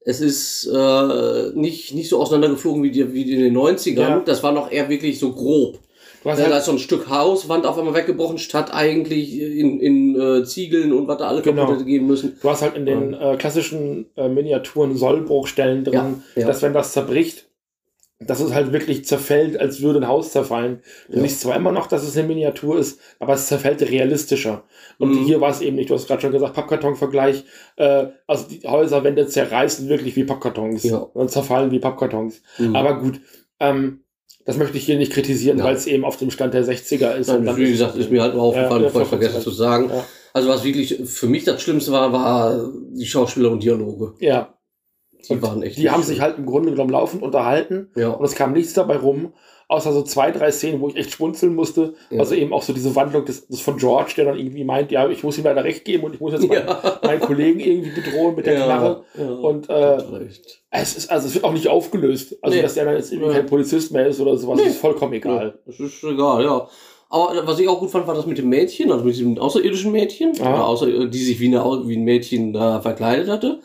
Es 0.00 0.20
ist 0.20 0.66
äh, 0.72 1.50
nicht, 1.54 1.92
nicht 1.92 2.08
so 2.08 2.22
auseinandergeflogen 2.22 2.82
wie, 2.84 2.92
die, 2.92 3.12
wie 3.12 3.30
in 3.30 3.40
den 3.40 3.56
90ern. 3.56 3.98
Ja. 4.00 4.20
Das 4.20 4.42
war 4.42 4.52
noch 4.52 4.70
eher 4.70 4.88
wirklich 4.88 5.18
so 5.18 5.32
grob. 5.32 5.78
Hast 6.32 6.38
Ja, 6.38 6.46
da 6.46 6.50
halt, 6.52 6.60
ist 6.60 6.66
so 6.66 6.72
ein 6.72 6.78
Stück 6.78 7.08
Hauswand 7.08 7.66
auf 7.66 7.78
einmal 7.78 7.94
weggebrochen, 7.94 8.38
statt 8.38 8.72
eigentlich 8.74 9.38
in, 9.40 9.80
in 9.80 10.20
äh, 10.20 10.44
Ziegeln 10.44 10.92
und 10.92 11.06
was 11.08 11.18
da 11.18 11.28
alle 11.28 11.42
Genau. 11.42 11.66
kaputt 11.66 11.86
gehen 11.86 12.06
müssen. 12.06 12.36
du 12.42 12.50
hast 12.50 12.62
halt 12.62 12.76
in 12.76 12.84
den 12.86 13.14
äh, 13.14 13.36
klassischen 13.38 14.06
äh, 14.16 14.28
Miniaturen 14.28 14.96
Sollbruchstellen 14.96 15.84
drin, 15.84 16.22
Ja, 16.34 16.42
ja. 16.42 16.46
dass 16.46 16.62
wenn 16.62 16.72
das 16.72 16.92
zerbricht, 16.92 17.48
dass 18.18 18.40
es 18.40 18.54
halt 18.54 18.72
wirklich 18.72 19.04
zerfällt, 19.04 19.60
als 19.60 19.82
würde 19.82 19.98
ein 20.00 20.08
Haus 20.08 20.32
zerfallen. 20.32 20.80
Du 21.10 21.16
Ja. 21.18 21.22
siehst 21.22 21.40
zwar 21.42 21.54
immer 21.54 21.70
noch, 21.70 21.86
dass 21.86 22.02
es 22.02 22.16
eine 22.16 22.26
Miniatur 22.26 22.78
ist, 22.78 22.98
aber 23.18 23.34
es 23.34 23.46
zerfällt 23.46 23.82
realistischer. 23.82 24.64
Und 24.98 25.10
Mhm. 25.10 25.24
hier 25.26 25.40
war 25.42 25.50
es 25.50 25.60
eben 25.60 25.76
nicht, 25.76 25.90
du 25.90 25.94
hast 25.94 26.06
gerade 26.06 26.22
schon 26.22 26.32
gesagt, 26.32 26.54
Pappkarton-Vergleich. 26.54 27.44
Äh, 27.76 28.06
also 28.26 28.46
die 28.48 28.66
Häuserwände 28.66 29.26
zerreißen 29.26 29.88
wirklich 29.90 30.16
wie 30.16 30.24
Pappkartons 30.24 30.82
Ja. 30.84 30.96
und 30.96 31.30
zerfallen 31.30 31.70
wie 31.72 31.78
Pappkartons. 31.78 32.40
Mhm. 32.58 32.74
Aber 32.74 32.98
gut, 33.00 33.20
ähm, 33.60 34.00
das 34.46 34.56
möchte 34.56 34.78
ich 34.78 34.86
hier 34.86 34.96
nicht 34.96 35.12
kritisieren, 35.12 35.58
Ja. 35.58 35.64
weil 35.64 35.74
es 35.76 35.86
eben 35.86 36.04
auf 36.04 36.16
dem 36.16 36.30
Stand 36.30 36.54
der 36.54 36.64
60er 36.64 37.14
ist. 37.16 37.28
Nein, 37.28 37.56
wie 37.56 37.70
gesagt, 37.70 37.96
ist 37.96 38.10
mir 38.10 38.22
halt 38.22 38.34
aufgefallen, 38.34 38.82
Ja, 38.82 38.88
bevor 38.88 39.02
ich 39.02 39.08
vergessen 39.08 39.42
zu 39.42 39.50
sagen. 39.50 39.90
Ja. 39.90 40.04
Also 40.32 40.48
was 40.48 40.64
wirklich 40.64 40.98
für 41.04 41.26
mich 41.26 41.44
das 41.44 41.60
Schlimmste 41.62 41.92
war, 41.92 42.12
war 42.12 42.70
die 42.92 43.06
Schauspieler 43.06 43.50
und 43.50 43.62
Dialoge. 43.62 44.14
Ja, 44.20 44.54
Die 45.28 45.32
Und 45.32 45.42
waren 45.42 45.62
echt. 45.62 45.76
die 45.78 45.90
haben 45.90 46.02
schön. 46.02 46.08
sich 46.08 46.20
halt 46.20 46.38
im 46.38 46.46
Grunde 46.46 46.70
genommen 46.70 46.90
laufend 46.90 47.22
unterhalten 47.22 47.90
Ja. 47.96 48.10
und 48.10 48.24
es 48.24 48.34
kam 48.34 48.52
nichts 48.52 48.72
dabei 48.74 48.96
rum, 48.96 49.32
außer 49.68 49.92
so 49.92 50.02
zwei, 50.02 50.30
drei 50.30 50.50
Szenen, 50.52 50.80
wo 50.80 50.88
ich 50.88 50.96
echt 50.96 51.10
schmunzeln 51.10 51.54
musste. 51.54 51.94
Ja. 52.10 52.20
Also 52.20 52.34
eben 52.36 52.52
auch 52.52 52.62
so 52.62 52.72
diese 52.72 52.94
Wandlung 52.94 53.24
des, 53.24 53.48
des 53.48 53.60
von 53.60 53.76
George, 53.78 54.12
der 54.16 54.26
dann 54.26 54.38
irgendwie 54.38 54.62
meint, 54.64 54.92
ja, 54.92 55.08
ich 55.08 55.22
muss 55.24 55.38
ihm 55.38 55.44
leider 55.44 55.64
recht 55.64 55.84
geben 55.84 56.04
und 56.04 56.14
ich 56.14 56.20
muss 56.20 56.32
jetzt 56.32 56.46
meinen, 56.46 56.66
Ja. 56.68 57.00
meinen 57.02 57.20
Kollegen 57.20 57.58
irgendwie 57.60 57.90
bedrohen 58.00 58.36
mit 58.36 58.46
der 58.46 58.56
Knarre. 58.56 59.02
ja. 59.18 59.28
Und 59.28 59.68
äh, 59.68 59.98
es 60.70 60.96
ist, 60.96 61.10
also 61.10 61.26
es 61.26 61.34
wird 61.34 61.44
auch 61.44 61.52
nicht 61.52 61.68
aufgelöst. 61.68 62.36
Also 62.42 62.56
Nee. 62.56 62.62
dass 62.62 62.76
er 62.76 62.84
dann 62.84 62.94
jetzt 62.96 63.12
irgendwie 63.12 63.32
kein 63.32 63.46
Polizist 63.46 63.92
mehr 63.92 64.06
ist 64.06 64.20
oder 64.20 64.36
sowas, 64.36 64.60
Nee. 64.60 64.68
ist 64.68 64.78
vollkommen 64.78 65.14
egal. 65.14 65.58
Das 65.66 65.80
ist 65.80 66.02
egal, 66.04 66.44
ja. 66.44 66.68
Aber 67.08 67.46
was 67.46 67.58
ich 67.60 67.68
auch 67.68 67.78
gut 67.78 67.90
fand, 67.90 68.06
war 68.06 68.14
das 68.14 68.26
mit 68.26 68.36
dem 68.38 68.48
Mädchen, 68.48 68.90
also 68.90 69.04
mit 69.04 69.14
diesem 69.14 69.38
außerirdischen 69.38 69.92
Mädchen, 69.92 70.40
außer, 70.42 71.06
die 71.06 71.18
sich 71.18 71.38
wie, 71.40 71.46
eine, 71.46 71.64
wie 71.88 71.96
ein 71.96 72.02
Mädchen 72.04 72.52
da 72.52 72.80
verkleidet 72.80 73.28
hatte. 73.28 73.60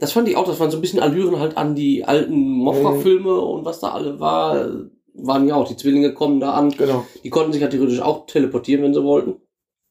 Das 0.00 0.10
fand 0.10 0.28
ich 0.28 0.36
auch, 0.36 0.44
das 0.44 0.58
waren 0.58 0.70
so 0.72 0.78
ein 0.78 0.80
bisschen 0.80 0.98
Allüren 0.98 1.38
halt 1.38 1.56
an 1.56 1.76
die 1.76 2.04
alten 2.04 2.36
Mothra-Filme 2.36 3.40
und 3.40 3.64
was 3.64 3.78
da 3.78 3.90
alle 3.92 4.18
war. 4.18 4.68
Waren 5.14 5.46
ja 5.46 5.56
auch, 5.56 5.68
die 5.68 5.76
Zwillinge 5.76 6.14
kommen 6.14 6.40
da 6.40 6.52
an. 6.52 6.70
Genau. 6.70 7.04
Die 7.22 7.30
konnten 7.30 7.52
sich 7.52 7.60
ja 7.62 7.68
theoretisch 7.68 8.00
auch 8.00 8.26
teleportieren, 8.26 8.82
wenn 8.82 8.94
sie 8.94 9.02
wollten. 9.04 9.36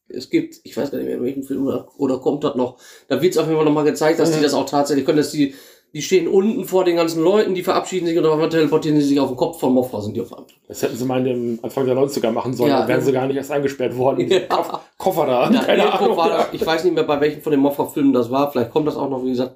Es 0.10 0.29
gibt, 0.29 0.60
ich 0.63 0.75
weiß 0.75 0.91
gar 0.91 0.97
nicht 0.97 1.07
mehr, 1.07 1.17
in 1.17 1.23
welchem 1.23 1.43
Film 1.43 1.65
oder, 1.67 1.88
oder 1.97 2.17
kommt 2.19 2.43
das 2.43 2.55
noch. 2.55 2.77
Da 3.07 3.21
wird 3.21 3.31
es 3.34 3.38
auf 3.38 3.45
jeden 3.45 3.55
Fall 3.57 3.65
nochmal 3.65 3.84
gezeigt, 3.86 4.19
dass 4.19 4.31
die 4.31 4.39
Mhm. 4.39 4.43
das 4.43 4.53
auch 4.53 4.65
tatsächlich 4.65 5.05
können, 5.05 5.19
dass 5.19 5.31
die, 5.31 5.53
die 5.93 6.01
stehen 6.01 6.27
unten 6.27 6.65
vor 6.65 6.84
den 6.86 6.95
ganzen 6.97 7.23
Leuten, 7.23 7.53
die 7.53 7.63
verabschieden 7.63 8.07
sich 8.07 8.17
und 8.17 8.25
auf 8.25 8.34
einmal 8.34 8.49
teleportieren 8.49 8.97
sie 8.99 9.05
sich 9.07 9.19
auf 9.19 9.29
den 9.29 9.38
Kopf 9.38 9.60
von 9.60 9.73
Mothra, 9.73 10.01
sind 10.01 10.15
die 10.15 10.21
auf 10.21 10.34
einmal. 10.34 10.47
Das 10.67 10.81
hätten 10.81 10.97
sie 10.97 11.05
mal 11.05 11.19
in 11.19 11.25
dem 11.25 11.60
Anfang 11.62 11.86
der 11.86 11.95
90er 11.95 12.31
machen 12.31 12.53
sollen, 12.53 12.71
Ja. 12.71 12.79
dann 12.79 12.88
wären 12.89 13.01
sie 13.01 13.12
gar 13.13 13.27
nicht 13.27 13.38
erst 13.38 13.51
eingesperrt 13.51 13.95
worden. 13.95 14.27
Ja. 14.27 14.39
Koff- 14.49 14.79
Koffer 14.97 15.25
da, 15.27 15.49
Ja, 15.51 15.63
keine 15.63 15.93
Ahnung. 15.93 16.17
da, 16.17 16.47
ich 16.51 16.65
weiß 16.65 16.84
nicht 16.84 16.93
mehr, 16.95 17.03
bei 17.03 17.21
welchem 17.21 17.41
von 17.41 17.51
den 17.51 17.60
Mothra-Filmen 17.62 18.12
das 18.12 18.29
war. 18.31 18.51
Vielleicht 18.51 18.71
kommt 18.71 18.88
das 18.88 18.95
auch 18.97 19.10
noch, 19.10 19.23
wie 19.23 19.29
gesagt. 19.29 19.55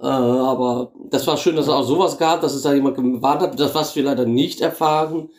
Äh, 0.00 0.06
aber 0.06 0.92
das 1.10 1.26
war 1.26 1.36
schön, 1.36 1.56
dass 1.56 1.66
es 1.66 1.72
auch 1.72 1.82
sowas 1.82 2.18
gab, 2.18 2.40
dass 2.42 2.54
es 2.54 2.62
da 2.62 2.72
jemand 2.74 2.96
gewarnt 2.96 3.40
hat. 3.42 3.58
Das, 3.58 3.74
was 3.74 3.96
wir 3.96 4.02
leider 4.02 4.26
nicht 4.26 4.60
erfahren, 4.60 5.30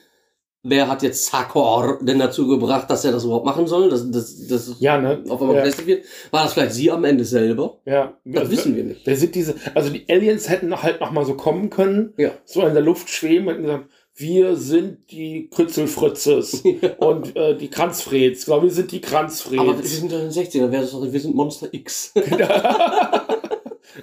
wer 0.63 0.87
hat 0.89 1.03
jetzt 1.03 1.27
Sakor 1.27 1.99
denn 2.01 2.19
dazu 2.19 2.47
gebracht, 2.47 2.89
dass 2.89 3.05
er 3.05 3.11
das 3.11 3.23
überhaupt 3.23 3.45
machen 3.45 3.67
soll, 3.67 3.89
dass, 3.89 4.09
dass, 4.11 4.47
dass 4.47 4.75
Ja, 4.79 4.97
ne? 4.99 5.23
auf 5.29 5.39
einmal 5.41 5.55
ja. 5.57 5.61
getestet 5.63 5.85
wird. 5.87 6.05
War 6.31 6.43
das 6.43 6.53
vielleicht 6.53 6.73
sie 6.73 6.91
am 6.91 7.03
Ende 7.05 7.23
selber? 7.23 7.77
Ja, 7.85 8.17
Das 8.25 8.49
wissen 8.49 8.75
wir 8.75 8.83
nicht. 8.83 9.07
Da 9.07 9.15
sind 9.15 9.35
diese, 9.35 9.55
also 9.75 9.89
die 9.91 10.05
Aliens 10.09 10.49
hätten 10.49 10.81
halt 10.81 10.99
noch 10.99 11.11
mal 11.11 11.25
so 11.25 11.35
kommen 11.35 11.69
können, 11.69 12.13
Ja. 12.17 12.31
so 12.43 12.61
in 12.63 12.73
der 12.73 12.83
Luft 12.83 13.09
schweben 13.09 13.47
und 13.47 13.61
gesagt, 13.61 13.85
wir 14.19 14.55
sind 14.55 15.11
die 15.11 15.47
Kritzelfritzes 15.53 16.63
und 16.97 17.35
äh, 17.35 17.55
die 17.55 17.69
Kranzfreds. 17.69 18.45
Genau, 18.45 18.63
wir 18.63 18.71
sind 18.71 18.91
die 18.91 18.97
Aber 18.97 19.05
wir 19.05 19.11
Kranzfreds. 19.11 19.91
sind 19.99 20.11
doch 20.11 20.17
in 20.17 20.29
den 20.29 20.31
60ern, 20.31 20.71
wäre 20.71 20.81
das 20.81 20.91
doch, 20.91 21.03
wir 21.13 21.19
sind 21.19 21.35
Monster 21.35 21.67
X. 21.71 22.13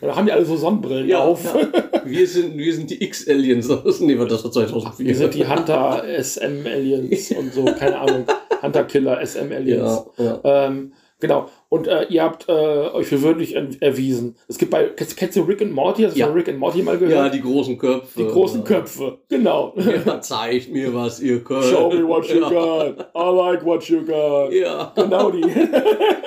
Da 0.01 0.17
haben 0.17 0.27
die 0.27 0.33
alle 0.33 0.45
so 0.45 0.57
Sonnenbrillen 0.57 1.13
auf. 1.15 1.45
ja. 1.45 1.55
Wir 2.07 2.27
sind, 2.27 2.59
wir 2.59 2.75
sind 2.75 2.91
die 2.91 3.03
X-Aliens. 3.03 3.67
Nee, 4.01 4.15
das 4.29 4.45
war 4.45 4.53
2004. 4.53 5.07
Wir 5.07 5.15
sind 5.15 5.33
die 5.33 5.47
Hunter 5.49 6.05
SM 6.23 6.67
Aliens 6.67 7.31
und 7.33 7.51
so, 7.55 7.65
keine 7.65 7.99
Ahnung. 7.99 8.27
Hunter 8.63 8.85
Killer 8.85 9.25
SM 9.25 9.51
Aliens. 9.51 10.03
Ja, 10.19 10.25
ja. 10.45 10.67
Ähm, 10.67 10.93
genau. 11.19 11.47
Und 11.71 11.87
äh, 11.87 12.05
ihr 12.11 12.23
habt 12.23 12.47
äh, 12.51 12.53
euch 12.53 13.07
für 13.07 13.23
würdig 13.23 13.57
en- 13.57 13.81
erwiesen. 13.81 14.37
Es 14.49 14.59
gibt 14.59 14.71
bei, 14.71 14.85
kennst, 14.95 15.17
kennst 15.17 15.37
du 15.39 15.43
Rick 15.45 15.63
and 15.63 15.73
Morty? 15.73 16.03
Hast 16.03 16.15
du 16.15 16.21
Ja. 16.21 16.27
Rick 16.27 16.51
and 16.51 16.59
Morty 16.59 16.83
mal 16.83 16.99
gehört? 16.99 17.15
ja, 17.15 17.29
die 17.31 17.41
großen 17.41 17.79
Köpfe. 17.79 18.21
die 18.23 18.27
großen 18.29 18.63
Köpfe. 18.65 19.19
Genau. 19.31 19.75
Ja, 20.05 20.21
zeigt 20.21 20.71
mir, 20.71 20.93
was 20.93 21.21
ihr 21.21 21.43
könnt. 21.45 21.65
Show 21.65 21.89
me 21.91 22.07
what 22.07 22.29
you 22.29 22.41
ja. 22.43 22.49
got. 22.51 22.99
I 23.17 23.35
like 23.35 23.65
what 23.65 23.83
you 23.89 24.03
got. 24.05 24.53
Ja. 24.53 24.93
Genau 24.95 25.31
die. 25.31 25.41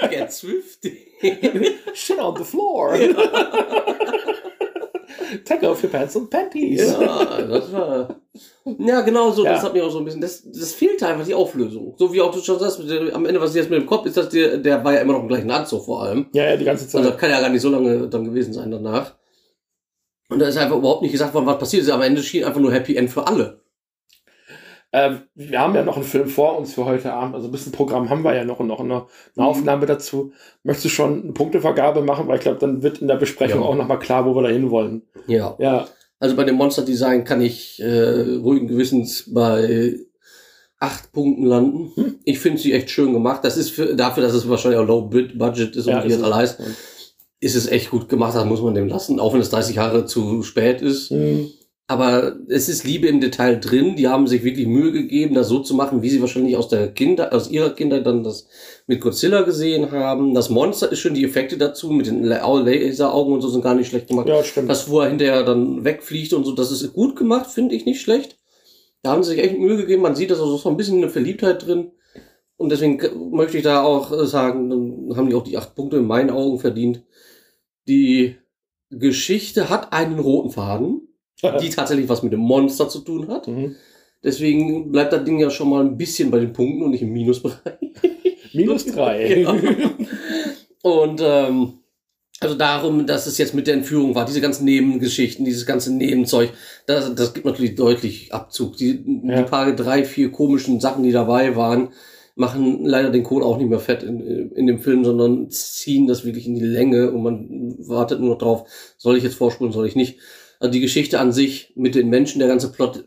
Get 0.10 0.32
swifty. 0.34 1.07
Shit 1.94 2.20
on 2.20 2.36
the 2.38 2.44
floor. 2.44 2.98
Take 5.46 5.64
off 5.68 5.84
your 5.84 5.90
pants 5.90 6.16
and 6.16 6.30
panties. 6.30 6.80
ja, 6.82 7.42
das 7.42 7.72
war. 7.72 8.16
Ja, 8.78 9.02
genau 9.02 9.32
so. 9.32 9.44
Ja. 9.46 9.54
Das 9.54 9.64
hat 9.64 9.74
mir 9.74 9.84
auch 9.86 9.90
so 9.90 10.00
ein 10.00 10.06
bisschen. 10.06 10.22
Das, 10.22 10.44
das 10.44 10.74
fehlte 10.74 11.08
einfach 11.08 11.26
die 11.26 11.34
Auflösung. 11.34 11.96
So 11.98 12.14
wie 12.14 12.22
auch 12.22 12.32
du 12.32 12.40
schon 12.40 12.60
sagst, 12.60 12.80
der, 12.90 13.16
am 13.16 13.26
Ende, 13.26 13.42
was 13.42 13.56
jetzt 13.56 13.70
mit 13.70 13.80
dem 13.82 13.88
Kopf 13.88 14.06
ist, 14.06 14.18
dass 14.18 14.30
der, 14.30 14.58
der 14.58 14.84
war 14.84 14.94
ja 14.94 15.00
immer 15.00 15.14
noch 15.14 15.22
im 15.22 15.28
gleichen 15.28 15.50
Anzug 15.50 15.86
vor 15.86 16.04
allem. 16.04 16.28
Ja, 16.34 16.50
ja, 16.50 16.58
die 16.58 16.66
ganze 16.66 16.88
Zeit. 16.88 17.00
Also 17.00 17.12
das 17.12 17.20
kann 17.20 17.30
ja 17.30 17.40
gar 17.40 17.50
nicht 17.50 17.62
so 17.62 17.70
lange 17.70 18.08
dann 18.08 18.26
gewesen 18.26 18.54
sein 18.54 18.72
danach. 18.72 19.16
Und 20.30 20.40
da 20.40 20.48
ist 20.48 20.58
einfach 20.58 20.78
überhaupt 20.78 21.02
nicht 21.02 21.14
gesagt 21.14 21.34
worden, 21.34 21.46
was 21.46 21.60
passiert 21.60 21.84
ist. 21.84 21.90
Am 21.90 22.02
Ende 22.02 22.22
schien 22.22 22.44
einfach 22.44 22.60
nur 22.60 22.74
Happy 22.74 22.96
End 22.96 23.10
für 23.10 23.26
alle. 23.26 23.62
Ähm, 24.94 25.20
wir 25.36 25.60
haben 25.60 25.76
ja 25.76 25.84
noch 25.84 25.96
einen 25.98 26.06
Film 26.06 26.28
vor 26.28 26.58
uns 26.58 26.74
für 26.74 26.86
heute 26.86 27.12
Abend. 27.14 27.36
Also 27.36 27.48
ein 27.50 27.52
bisschen 27.52 27.72
Programm 27.74 28.10
haben 28.10 28.24
wir 28.24 28.34
ja 28.36 28.46
noch 28.46 28.60
und 28.62 28.68
noch 28.68 28.80
eine, 28.80 28.94
eine 28.96 29.06
Mhm. 29.36 29.44
Aufnahme 29.44 29.86
dazu. 29.86 30.32
Möchtest 30.64 30.86
du 30.86 30.90
schon 30.90 31.24
eine 31.24 31.34
Punktevergabe 31.34 32.02
machen? 32.02 32.28
Weil 32.28 32.38
ich 32.38 32.42
glaube, 32.44 32.60
dann 32.60 32.82
wird 32.84 33.00
in 33.00 33.08
der 33.08 33.16
Besprechung 33.18 33.62
Ja. 33.62 33.68
auch 33.68 33.76
nochmal 33.76 34.00
klar, 34.00 34.26
wo 34.26 34.34
wir 34.34 34.44
da 34.44 34.50
hinwollen. 34.50 35.02
Ja. 35.28 35.56
Ja, 35.60 35.88
Also 36.20 36.36
bei 36.36 36.46
dem 36.46 36.56
Monster 36.56 36.84
Design 36.84 37.26
kann 37.26 37.42
ich 37.42 37.80
äh, 37.82 38.38
ruhigen 38.38 38.68
Gewissens 38.68 39.26
bei 39.34 39.98
acht 40.80 41.12
Punkten 41.12 41.44
landen. 41.46 41.92
Hm. 41.96 42.16
Ich 42.24 42.40
finde 42.40 42.60
sie 42.60 42.72
echt 42.74 42.90
schön 42.90 43.12
gemacht. 43.12 43.44
Das 43.44 43.58
ist 43.58 43.72
für, 43.72 43.96
dafür, 43.96 44.24
dass 44.24 44.34
es 44.34 44.48
wahrscheinlich 44.48 44.80
auch 44.80 44.86
Low 44.88 45.02
Budget 45.02 45.76
ist 45.76 45.88
Ja, 45.88 45.98
und 45.98 46.04
wie 46.04 46.08
ist 46.08 46.14
das 46.14 46.20
es. 46.22 46.24
alle 46.24 46.36
heißt, 46.36 46.62
ist 47.40 47.56
es 47.56 47.68
echt 47.68 47.92
gut 47.92 48.08
gemacht. 48.10 48.36
Das 48.36 48.46
muss 48.46 48.62
man 48.62 48.74
dem 48.74 48.88
lassen, 48.88 49.20
auch 49.20 49.34
wenn 49.34 49.42
es 49.42 49.50
30 49.50 49.76
Jahre 49.76 50.06
zu 50.06 50.44
spät 50.44 50.82
ist. 50.82 51.10
Hm. 51.10 51.50
Aber 51.90 52.36
es 52.50 52.68
ist 52.68 52.84
Liebe 52.84 53.08
im 53.08 53.22
Detail 53.22 53.62
drin. 53.62 53.96
Die 53.96 54.10
haben 54.10 54.28
sich 54.28 54.44
wirklich 54.44 54.68
Mühe 54.68 54.92
gegeben, 54.92 55.34
das 55.34 55.48
so 55.48 55.60
zu 55.60 55.74
machen, 55.74 56.02
wie 56.02 56.10
sie 56.10 56.20
wahrscheinlich 56.20 56.58
aus 56.58 56.68
der 56.68 56.92
Kinder, 56.92 57.34
aus 57.34 57.50
ihrer 57.50 57.70
Kindheit 57.70 58.06
dann 58.06 58.24
das 58.26 58.48
mit 58.88 59.00
Godzilla 59.00 59.44
gesehen 59.44 59.92
haben. 59.92 60.34
Das 60.34 60.50
Monster 60.50 60.92
ist 60.92 61.00
schön, 61.00 61.14
die 61.14 61.24
Effekte 61.24 61.58
dazu 61.58 61.90
mit 61.92 62.08
den 62.08 62.24
La- 62.26 62.46
Laseraugen 62.60 63.34
und 63.34 63.42
so 63.42 63.48
sind 63.48 63.62
gar 63.64 63.74
nicht 63.74 63.88
schlecht 63.88 64.08
gemacht. 64.08 64.28
ja 64.28 64.44
stimmt. 64.44 64.70
Das, 64.70 64.90
wo 64.90 65.00
er 65.00 65.08
hinterher 65.08 65.44
dann 65.44 65.86
wegfliegt 65.86 66.34
und 66.34 66.44
so, 66.44 66.52
das 66.52 66.72
ist 66.74 66.92
gut 66.92 67.16
gemacht, 67.16 67.50
finde 67.50 67.74
ich 67.76 67.86
nicht 67.86 68.02
schlecht. 68.02 68.38
Da 69.02 69.12
haben 69.12 69.24
sie 69.24 69.32
sich 69.36 69.40
echt 69.44 69.58
Mühe 69.58 69.78
gegeben. 69.78 70.02
Man 70.02 70.16
sieht, 70.16 70.32
dass 70.32 70.42
also 70.42 70.58
so 70.58 70.68
ein 70.68 70.76
bisschen 70.76 70.98
eine 70.98 71.10
Verliebtheit 71.10 71.66
drin. 71.66 71.92
Und 72.58 72.70
deswegen 72.70 73.00
möchte 73.32 73.58
ich 73.58 73.64
da 73.64 73.84
auch 73.84 74.12
äh, 74.12 74.26
sagen, 74.26 74.70
dann 74.70 75.16
haben 75.16 75.30
die 75.30 75.36
auch 75.36 75.44
die 75.44 75.58
acht 75.58 75.74
Punkte 75.76 75.98
in 75.98 76.08
meinen 76.08 76.32
Augen 76.32 76.60
verdient. 76.60 77.04
Die 77.88 78.36
Geschichte 78.90 79.70
hat 79.70 79.94
einen 79.94 80.20
roten 80.20 80.50
Faden, 80.50 81.07
die 81.42 81.70
tatsächlich 81.76 82.10
was 82.10 82.24
mit 82.24 82.34
dem 82.34 82.40
Monster 82.40 82.90
zu 82.90 83.00
tun 83.00 83.28
hat. 83.30 83.48
Mhm. 83.48 83.76
Deswegen 84.24 84.92
bleibt 84.92 85.14
das 85.14 85.24
Ding 85.24 85.40
ja 85.40 85.50
schon 85.50 85.70
mal 85.70 85.86
ein 85.86 85.98
bisschen 85.98 86.32
bei 86.32 86.40
den 86.40 86.54
Punkten 86.54 86.84
und 86.84 86.92
nicht 86.92 87.04
im 87.04 87.14
Minusbereich. 87.14 87.60
Minus 88.54 88.86
drei. 88.86 89.42
Ja. 89.42 89.56
Und 90.84 91.22
ähm, 91.24 91.74
also 92.40 92.56
darum, 92.56 93.06
dass 93.06 93.26
es 93.26 93.38
jetzt 93.38 93.54
mit 93.54 93.68
der 93.68 93.74
Entführung 93.74 94.16
war, 94.16 94.26
diese 94.26 94.42
ganzen 94.42 94.66
Nebengeschichten, 94.66 95.44
dieses 95.44 95.66
ganze 95.66 95.94
Nebenzeug, 95.94 96.52
das, 96.86 97.14
das 97.16 97.34
gibt 97.34 97.46
natürlich 97.46 97.76
deutlich 97.76 98.34
Abzug. 98.34 98.78
Die, 98.78 99.04
Ja. 99.24 99.42
die 99.42 99.50
paar, 99.50 99.72
drei, 99.76 100.04
vier 100.06 100.32
komischen 100.32 100.80
Sachen, 100.80 101.04
die 101.04 101.12
dabei 101.12 101.56
waren, 101.56 101.90
machen 102.36 102.86
leider 102.86 103.10
den 103.10 103.24
Kohl 103.24 103.44
auch 103.44 103.58
nicht 103.58 103.70
mehr 103.70 103.80
fett 103.80 104.04
in, 104.04 104.52
in 104.52 104.68
dem 104.68 104.80
Film, 104.80 105.04
sondern 105.04 105.50
ziehen 105.50 106.06
das 106.06 106.26
wirklich 106.26 106.46
in 106.46 106.54
die 106.54 106.62
Länge 106.62 107.12
und 107.12 107.24
man 107.24 107.76
wartet 107.80 108.20
nur 108.20 108.30
noch 108.30 108.38
drauf, 108.38 108.70
soll 108.98 109.18
ich 109.18 109.24
jetzt 109.24 109.36
vorspulen, 109.36 109.74
soll 109.74 109.88
ich 109.88 109.96
nicht. 109.96 110.20
Also 110.60 110.72
die 110.72 110.82
Geschichte 110.82 111.20
an 111.20 111.32
sich 111.32 111.74
mit 111.76 111.96
den 111.96 112.10
Menschen, 112.10 112.40
der 112.40 112.48
ganze 112.48 112.72
Plot, 112.72 113.06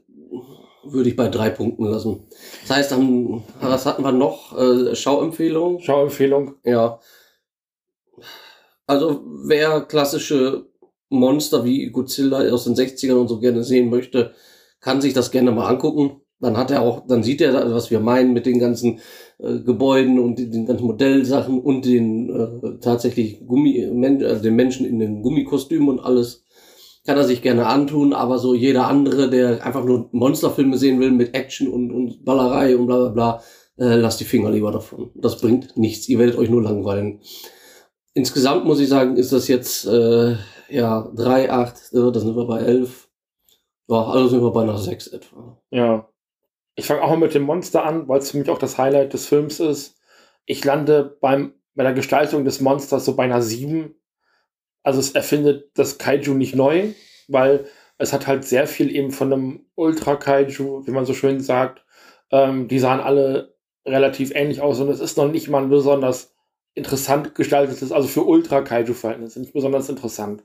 würde 0.84 1.10
ich 1.10 1.16
bei 1.16 1.28
drei 1.28 1.50
Punkten 1.50 1.84
lassen. 1.84 2.24
Das 2.62 2.76
heißt, 2.76 2.92
dann, 2.92 3.42
was 3.60 3.86
hatten 3.86 4.02
wir 4.02 4.12
noch? 4.12 4.56
Äh, 4.58 4.94
Schauempfehlung? 4.94 5.80
Schauempfehlung. 5.80 6.54
Ja. 6.64 7.00
Also 8.86 9.22
wer 9.44 9.82
klassische 9.82 10.66
Monster 11.10 11.64
wie 11.64 11.90
Godzilla 11.90 12.38
aus 12.50 12.64
den 12.64 12.74
60ern 12.74 13.20
und 13.20 13.28
so 13.28 13.40
gerne 13.40 13.62
sehen 13.62 13.90
möchte, 13.90 14.32
kann 14.80 15.00
sich 15.00 15.12
das 15.12 15.30
gerne 15.30 15.52
mal 15.52 15.68
angucken. 15.68 16.22
Dann 16.40 16.56
hat 16.56 16.70
er 16.70 16.80
auch, 16.80 17.06
dann 17.06 17.22
sieht 17.22 17.42
er, 17.42 17.72
was 17.74 17.90
wir 17.90 18.00
meinen 18.00 18.32
mit 18.32 18.46
den 18.46 18.58
ganzen 18.58 19.00
äh, 19.38 19.58
Gebäuden 19.58 20.18
und 20.18 20.38
den, 20.38 20.50
den 20.50 20.66
ganzen 20.66 20.86
Modellsachen 20.86 21.60
und 21.60 21.84
den 21.84 22.30
äh, 22.30 22.78
tatsächlich 22.80 23.46
Gummi, 23.46 23.84
also 24.24 24.42
den 24.42 24.56
Menschen 24.56 24.86
in 24.86 24.98
den 24.98 25.22
Gummikostümen 25.22 25.88
und 25.90 26.00
alles. 26.00 26.46
Kann 27.06 27.16
er 27.16 27.24
sich 27.24 27.40
gerne 27.40 27.66
antun, 27.66 28.12
aber 28.12 28.38
so 28.38 28.54
jeder 28.54 28.86
andere, 28.86 29.30
der 29.30 29.64
einfach 29.64 29.84
nur 29.84 30.08
Monsterfilme 30.12 30.76
sehen 30.76 31.00
will 31.00 31.10
mit 31.10 31.34
Action 31.34 31.68
und, 31.68 31.90
und 31.90 32.24
Ballerei 32.24 32.76
und 32.76 32.86
bla 32.86 32.96
bla 32.98 33.08
bla, 33.08 33.42
äh, 33.78 33.96
lasst 33.96 34.20
die 34.20 34.24
Finger 34.24 34.50
lieber 34.50 34.70
davon. 34.70 35.10
Das 35.14 35.40
bringt 35.40 35.76
nichts. 35.76 36.08
Ihr 36.08 36.18
werdet 36.18 36.36
euch 36.36 36.50
nur 36.50 36.62
langweilen. 36.62 37.20
Insgesamt 38.12 38.64
muss 38.64 38.80
ich 38.80 38.88
sagen, 38.88 39.16
ist 39.16 39.32
das 39.32 39.48
jetzt 39.48 39.86
äh, 39.86 40.36
ja 40.68 41.10
3, 41.14 41.50
8, 41.50 41.92
äh, 41.92 42.12
da 42.12 42.20
sind 42.20 42.36
wir 42.36 42.46
bei 42.46 42.60
11. 42.60 43.08
Ja, 43.88 44.04
also 44.04 44.28
sind 44.28 44.42
wir 44.42 44.52
bei 44.52 44.62
einer 44.62 44.78
6 44.78 45.08
etwa. 45.08 45.60
Ja. 45.70 46.08
Ich 46.76 46.86
fange 46.86 47.02
auch 47.02 47.10
mal 47.10 47.18
mit 47.18 47.34
dem 47.34 47.42
Monster 47.42 47.84
an, 47.84 48.08
weil 48.08 48.20
es 48.20 48.30
für 48.30 48.38
mich 48.38 48.48
auch 48.50 48.58
das 48.58 48.78
Highlight 48.78 49.12
des 49.12 49.26
Films 49.26 49.60
ist. 49.60 49.98
Ich 50.46 50.64
lande 50.64 51.16
beim, 51.20 51.54
bei 51.74 51.82
der 51.82 51.92
Gestaltung 51.92 52.44
des 52.44 52.60
Monsters 52.60 53.04
so 53.04 53.16
bei 53.16 53.24
einer 53.24 53.42
7. 53.42 53.94
Also 54.82 55.00
es 55.00 55.12
erfindet 55.12 55.70
das 55.74 55.98
Kaiju 55.98 56.34
nicht 56.34 56.54
neu, 56.54 56.88
weil 57.28 57.66
es 57.98 58.12
hat 58.12 58.26
halt 58.26 58.44
sehr 58.44 58.66
viel 58.66 58.94
eben 58.94 59.10
von 59.10 59.32
einem 59.32 59.66
Ultra-Kaiju, 59.74 60.86
wie 60.86 60.90
man 60.90 61.04
so 61.04 61.12
schön 61.14 61.40
sagt. 61.40 61.84
Ähm, 62.30 62.68
die 62.68 62.78
sahen 62.78 63.00
alle 63.00 63.54
relativ 63.86 64.32
ähnlich 64.34 64.60
aus 64.60 64.80
und 64.80 64.88
es 64.88 65.00
ist 65.00 65.16
noch 65.16 65.30
nicht 65.30 65.48
mal 65.48 65.62
ein 65.62 65.68
besonders 65.70 66.34
interessant 66.74 67.34
gestaltetes, 67.34 67.92
also 67.92 68.08
für 68.08 68.24
Ultra-Kaiju-Verhältnisse 68.24 69.40
nicht 69.40 69.52
besonders 69.52 69.88
interessant. 69.88 70.44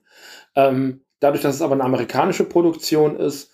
Ähm, 0.55 1.01
dadurch, 1.19 1.43
dass 1.43 1.55
es 1.55 1.61
aber 1.61 1.73
eine 1.73 1.83
amerikanische 1.83 2.43
Produktion 2.43 3.17
ist, 3.17 3.51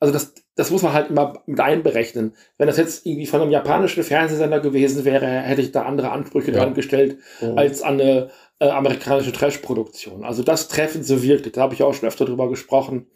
also 0.00 0.12
das, 0.12 0.34
das 0.56 0.70
muss 0.70 0.82
man 0.82 0.92
halt 0.92 1.10
immer 1.10 1.42
mit 1.46 1.60
einberechnen. 1.60 2.34
Wenn 2.58 2.66
das 2.66 2.76
jetzt 2.76 3.06
irgendwie 3.06 3.26
von 3.26 3.40
einem 3.40 3.50
japanischen 3.50 4.02
Fernsehsender 4.02 4.60
gewesen 4.60 5.04
wäre, 5.04 5.26
hätte 5.26 5.60
ich 5.62 5.72
da 5.72 5.82
andere 5.82 6.10
Ansprüche 6.10 6.50
Ja. 6.50 6.58
dran 6.58 6.74
gestellt, 6.74 7.18
Ja. 7.40 7.54
als 7.54 7.82
an 7.82 8.00
eine 8.00 8.30
äh, 8.58 8.68
amerikanische 8.68 9.32
Trash-Produktion. 9.32 10.24
Also 10.24 10.42
das 10.42 10.68
treffen 10.68 11.02
so 11.02 11.22
wirklich, 11.22 11.52
da 11.52 11.62
habe 11.62 11.74
ich 11.74 11.82
auch 11.82 11.94
schon 11.94 12.08
öfter 12.08 12.24
drüber 12.24 12.48
gesprochen. 12.48 13.06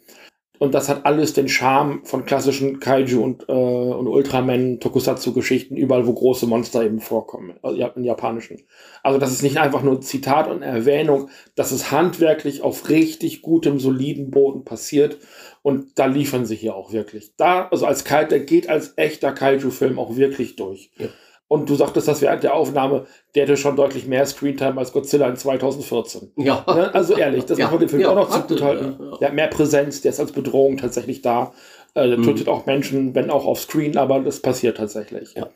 Und 0.59 0.73
das 0.73 0.89
hat 0.89 1.05
alles 1.05 1.31
den 1.31 1.47
Charme 1.47 2.03
von 2.03 2.25
klassischen 2.25 2.81
Kaiju 2.81 3.23
und, 3.23 3.47
äh, 3.47 3.53
und 3.53 4.07
Ultraman 4.07 4.81
Tokusatsu-Geschichten, 4.81 5.77
überall 5.77 6.05
wo 6.05 6.13
große 6.13 6.47
Monster 6.47 6.83
eben 6.83 6.99
vorkommen, 6.99 7.57
also 7.61 7.77
ja, 7.77 7.87
in 7.87 8.03
japanischen. 8.03 8.63
Also 9.01 9.19
das 9.19 9.31
ist 9.31 9.41
nicht 9.41 9.57
einfach 9.57 9.83
nur 9.83 10.01
Zitat 10.01 10.49
und 10.49 10.61
Erwähnung, 10.61 11.29
das 11.55 11.71
ist 11.71 11.91
handwerklich 11.91 12.61
auf 12.61 12.89
richtig 12.89 13.41
gutem, 13.41 13.79
soliden 13.79 14.31
Boden 14.31 14.65
passiert. 14.65 15.17
Und 15.61 15.97
da 15.97 16.07
liefern 16.07 16.45
sie 16.45 16.55
hier 16.55 16.75
auch 16.75 16.91
wirklich. 16.91 17.35
Da, 17.37 17.69
also 17.69 17.85
als 17.85 18.03
Kai, 18.03 18.25
der 18.25 18.41
geht 18.41 18.67
als 18.69 18.93
echter 18.97 19.31
Kaiju-Film 19.31 19.97
auch 19.97 20.17
wirklich 20.17 20.57
durch. 20.57 20.91
Ja. 20.97 21.07
Und 21.49 21.67
du 21.69 21.75
sagtest 21.75 22.07
das 22.07 22.21
während 22.21 22.43
der 22.43 22.53
Aufnahme, 22.53 23.07
der 23.35 23.43
hatte 23.43 23.57
schon 23.57 23.75
deutlich 23.75 24.05
mehr 24.07 24.25
Screentime 24.25 24.77
als 24.77 24.93
Godzilla 24.93 25.27
in 25.27 25.35
2014. 25.35 26.31
Ja. 26.37 26.63
Ne? 26.67 26.93
Also 26.93 27.15
ehrlich, 27.17 27.43
das 27.45 27.57
Ja, 27.57 27.65
muss 27.65 27.71
man 27.71 27.79
dem 27.81 27.89
Film 27.89 28.01
ja, 28.03 28.09
auch 28.11 28.15
noch 28.15 28.29
hatte, 28.29 28.47
zugutehalten. 28.55 28.95
ja, 28.99 29.05
ja. 29.11 29.17
Der 29.17 29.27
hat 29.29 29.35
mehr 29.35 29.47
Präsenz, 29.47 30.01
der 30.01 30.11
ist 30.11 30.19
als 30.19 30.31
Bedrohung 30.31 30.77
tatsächlich 30.77 31.21
da. 31.23 31.51
Äh, 31.95 32.07
der 32.07 32.19
Mhm. 32.19 32.23
tötet 32.23 32.47
auch 32.47 32.67
Menschen, 32.67 33.15
wenn 33.15 33.31
auch 33.31 33.45
auf 33.45 33.59
Screen, 33.61 33.97
aber 33.97 34.19
das 34.19 34.41
passiert 34.41 34.77
tatsächlich. 34.77 35.33
Ja. 35.33 35.49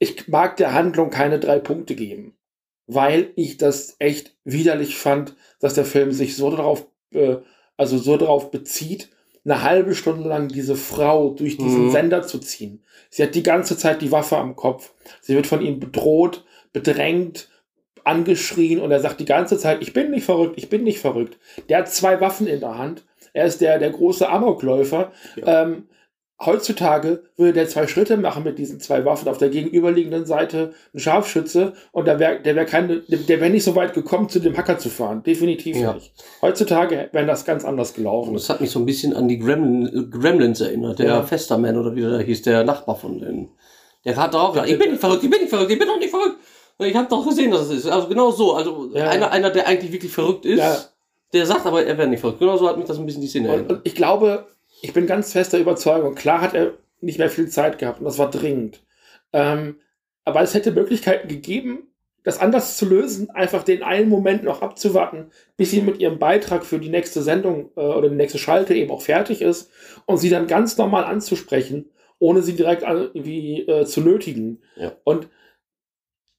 Ich 0.00 0.28
mag 0.28 0.56
der 0.56 0.74
Handlung 0.74 1.10
keine 1.10 1.38
drei 1.38 1.60
Punkte 1.60 1.94
geben, 1.94 2.36
weil 2.88 3.30
ich 3.36 3.56
das 3.56 3.94
echt 4.00 4.34
widerlich 4.44 4.98
fand, 4.98 5.36
dass 5.60 5.74
der 5.74 5.84
Film 5.84 6.10
sich 6.12 6.34
so 6.36 6.50
darauf, 6.50 6.86
äh, 7.12 7.36
also 7.76 7.98
so 7.98 8.16
darauf 8.16 8.50
bezieht, 8.50 9.10
eine 9.46 9.62
halbe 9.62 9.94
Stunde 9.94 10.28
lang 10.28 10.48
diese 10.48 10.76
Frau 10.76 11.30
durch 11.30 11.56
diesen 11.56 11.86
Mhm. 11.86 11.92
Sender 11.92 12.22
zu 12.22 12.38
ziehen. 12.38 12.82
Sie 13.10 13.22
hat 13.22 13.34
die 13.34 13.42
ganze 13.44 13.78
Zeit 13.78 14.02
die 14.02 14.12
Waffe 14.12 14.36
am 14.36 14.56
Kopf. 14.56 14.92
Sie 15.22 15.34
wird 15.34 15.46
von 15.46 15.62
ihm 15.62 15.78
bedroht, 15.80 16.44
bedrängt, 16.72 17.48
angeschrien 18.04 18.80
und 18.80 18.90
er 18.90 19.00
sagt 19.00 19.20
die 19.20 19.24
ganze 19.24 19.58
Zeit, 19.58 19.82
ich 19.82 19.92
bin 19.92 20.10
nicht 20.10 20.24
verrückt, 20.24 20.54
ich 20.58 20.68
bin 20.68 20.84
nicht 20.84 21.00
verrückt. 21.00 21.38
Der 21.68 21.78
hat 21.78 21.90
zwei 21.90 22.20
Waffen 22.20 22.46
in 22.46 22.60
der 22.60 22.76
Hand. 22.78 23.04
Er 23.32 23.46
ist 23.46 23.60
der, 23.60 23.78
der 23.78 23.90
große 23.90 24.28
Amokläufer. 24.28 25.12
Ähm, 25.44 25.88
heutzutage 26.44 27.22
würde 27.36 27.52
der 27.54 27.68
zwei 27.68 27.86
Schritte 27.86 28.16
machen 28.16 28.44
mit 28.44 28.58
diesen 28.58 28.78
zwei 28.80 29.04
Waffen 29.04 29.28
auf 29.28 29.38
der 29.38 29.48
gegenüberliegenden 29.48 30.26
Seite 30.26 30.72
ein 30.94 30.98
Scharfschütze 31.00 31.72
und 31.92 32.06
da 32.06 32.18
wär, 32.18 32.38
der 32.38 32.54
wäre 32.56 32.66
keine, 32.66 32.98
der 33.00 33.40
wäre 33.40 33.50
nicht 33.50 33.64
so 33.64 33.74
weit 33.74 33.94
gekommen, 33.94 34.28
zu 34.28 34.38
dem 34.40 34.56
Hacker 34.56 34.78
zu 34.78 34.90
fahren. 34.90 35.22
Definitiv 35.22 35.76
Ja. 35.76 35.94
nicht. 35.94 36.12
Heutzutage 36.42 37.08
wäre 37.12 37.26
das 37.26 37.44
ganz 37.44 37.64
anders 37.64 37.94
gelaufen. 37.94 38.34
Das 38.34 38.50
hat 38.50 38.60
mich 38.60 38.70
so 38.70 38.78
ein 38.78 38.86
bisschen 38.86 39.14
an 39.14 39.28
die 39.28 39.38
Gremlin, 39.38 40.10
Gremlins 40.10 40.60
erinnert. 40.60 40.98
Der 40.98 41.06
Ja. 41.06 41.22
Festerman 41.22 41.76
oder 41.78 41.94
wie 41.94 42.02
der 42.02 42.18
hieß, 42.20 42.42
der 42.42 42.64
Nachbar 42.64 42.96
von 42.96 43.18
denen. 43.18 43.48
Der 44.04 44.16
hat 44.16 44.34
auch 44.34 44.52
gesagt, 44.52 44.68
ich 44.70 44.78
bin 44.78 44.90
nicht 44.90 45.00
verrückt, 45.00 45.24
ich 45.24 45.30
bin 45.30 45.40
nicht 45.40 45.50
verrückt, 45.50 45.70
ich 45.72 45.78
bin 45.78 45.88
doch 45.88 45.98
nicht 45.98 46.10
verrückt. 46.10 46.36
Ich 46.78 46.94
habe 46.94 47.08
doch 47.08 47.26
gesehen, 47.26 47.50
dass 47.50 47.62
es 47.62 47.70
ist. 47.70 47.86
Also 47.86 48.08
genau 48.08 48.30
so. 48.30 48.52
Also 48.54 48.90
Ja. 48.92 49.08
einer, 49.08 49.32
einer, 49.32 49.48
der 49.50 49.66
eigentlich 49.66 49.90
wirklich 49.90 50.12
verrückt 50.12 50.44
ist, 50.44 50.92
der 51.32 51.46
sagt 51.46 51.64
aber, 51.66 51.84
er 51.84 51.96
wäre 51.98 52.06
nicht 52.06 52.20
verrückt. 52.20 52.38
Genau 52.38 52.56
so 52.58 52.68
hat 52.68 52.76
mich 52.76 52.86
das 52.86 52.98
ein 52.98 53.06
bisschen 53.06 53.22
die 53.22 53.26
Szene 53.28 53.48
Und, 53.48 53.54
erinnert. 53.54 53.72
und 53.72 53.80
ich 53.84 53.94
glaube, 53.94 54.46
ich 54.82 54.92
bin 54.92 55.06
ganz 55.06 55.32
fester 55.32 55.58
Überzeugung, 55.58 56.14
klar 56.14 56.40
hat 56.40 56.54
er 56.54 56.74
nicht 57.00 57.18
mehr 57.18 57.30
viel 57.30 57.48
Zeit 57.48 57.78
gehabt 57.78 57.98
und 58.00 58.04
das 58.04 58.18
war 58.18 58.30
dringend. 58.30 58.82
Ähm, 59.32 59.76
aber 60.24 60.42
es 60.42 60.54
hätte 60.54 60.72
Möglichkeiten 60.72 61.28
gegeben, 61.28 61.88
das 62.24 62.40
anders 62.40 62.76
zu 62.76 62.86
lösen, 62.86 63.30
einfach 63.30 63.62
den 63.62 63.84
einen 63.84 64.08
Moment 64.08 64.42
noch 64.42 64.60
abzuwarten, 64.60 65.30
bis 65.56 65.70
sie 65.70 65.80
mit 65.80 66.00
ihrem 66.00 66.18
Beitrag 66.18 66.64
für 66.64 66.80
die 66.80 66.88
nächste 66.88 67.22
Sendung 67.22 67.70
äh, 67.76 67.80
oder 67.80 68.08
die 68.08 68.16
nächste 68.16 68.38
Schalte 68.38 68.74
eben 68.74 68.90
auch 68.90 69.02
fertig 69.02 69.42
ist 69.42 69.70
und 70.06 70.18
sie 70.18 70.30
dann 70.30 70.48
ganz 70.48 70.76
normal 70.76 71.04
anzusprechen, 71.04 71.90
ohne 72.18 72.42
sie 72.42 72.56
direkt 72.56 72.82
an- 72.82 73.10
irgendwie 73.14 73.60
äh, 73.68 73.84
zu 73.84 74.00
nötigen. 74.00 74.60
Ja. 74.74 74.92
Und 75.04 75.28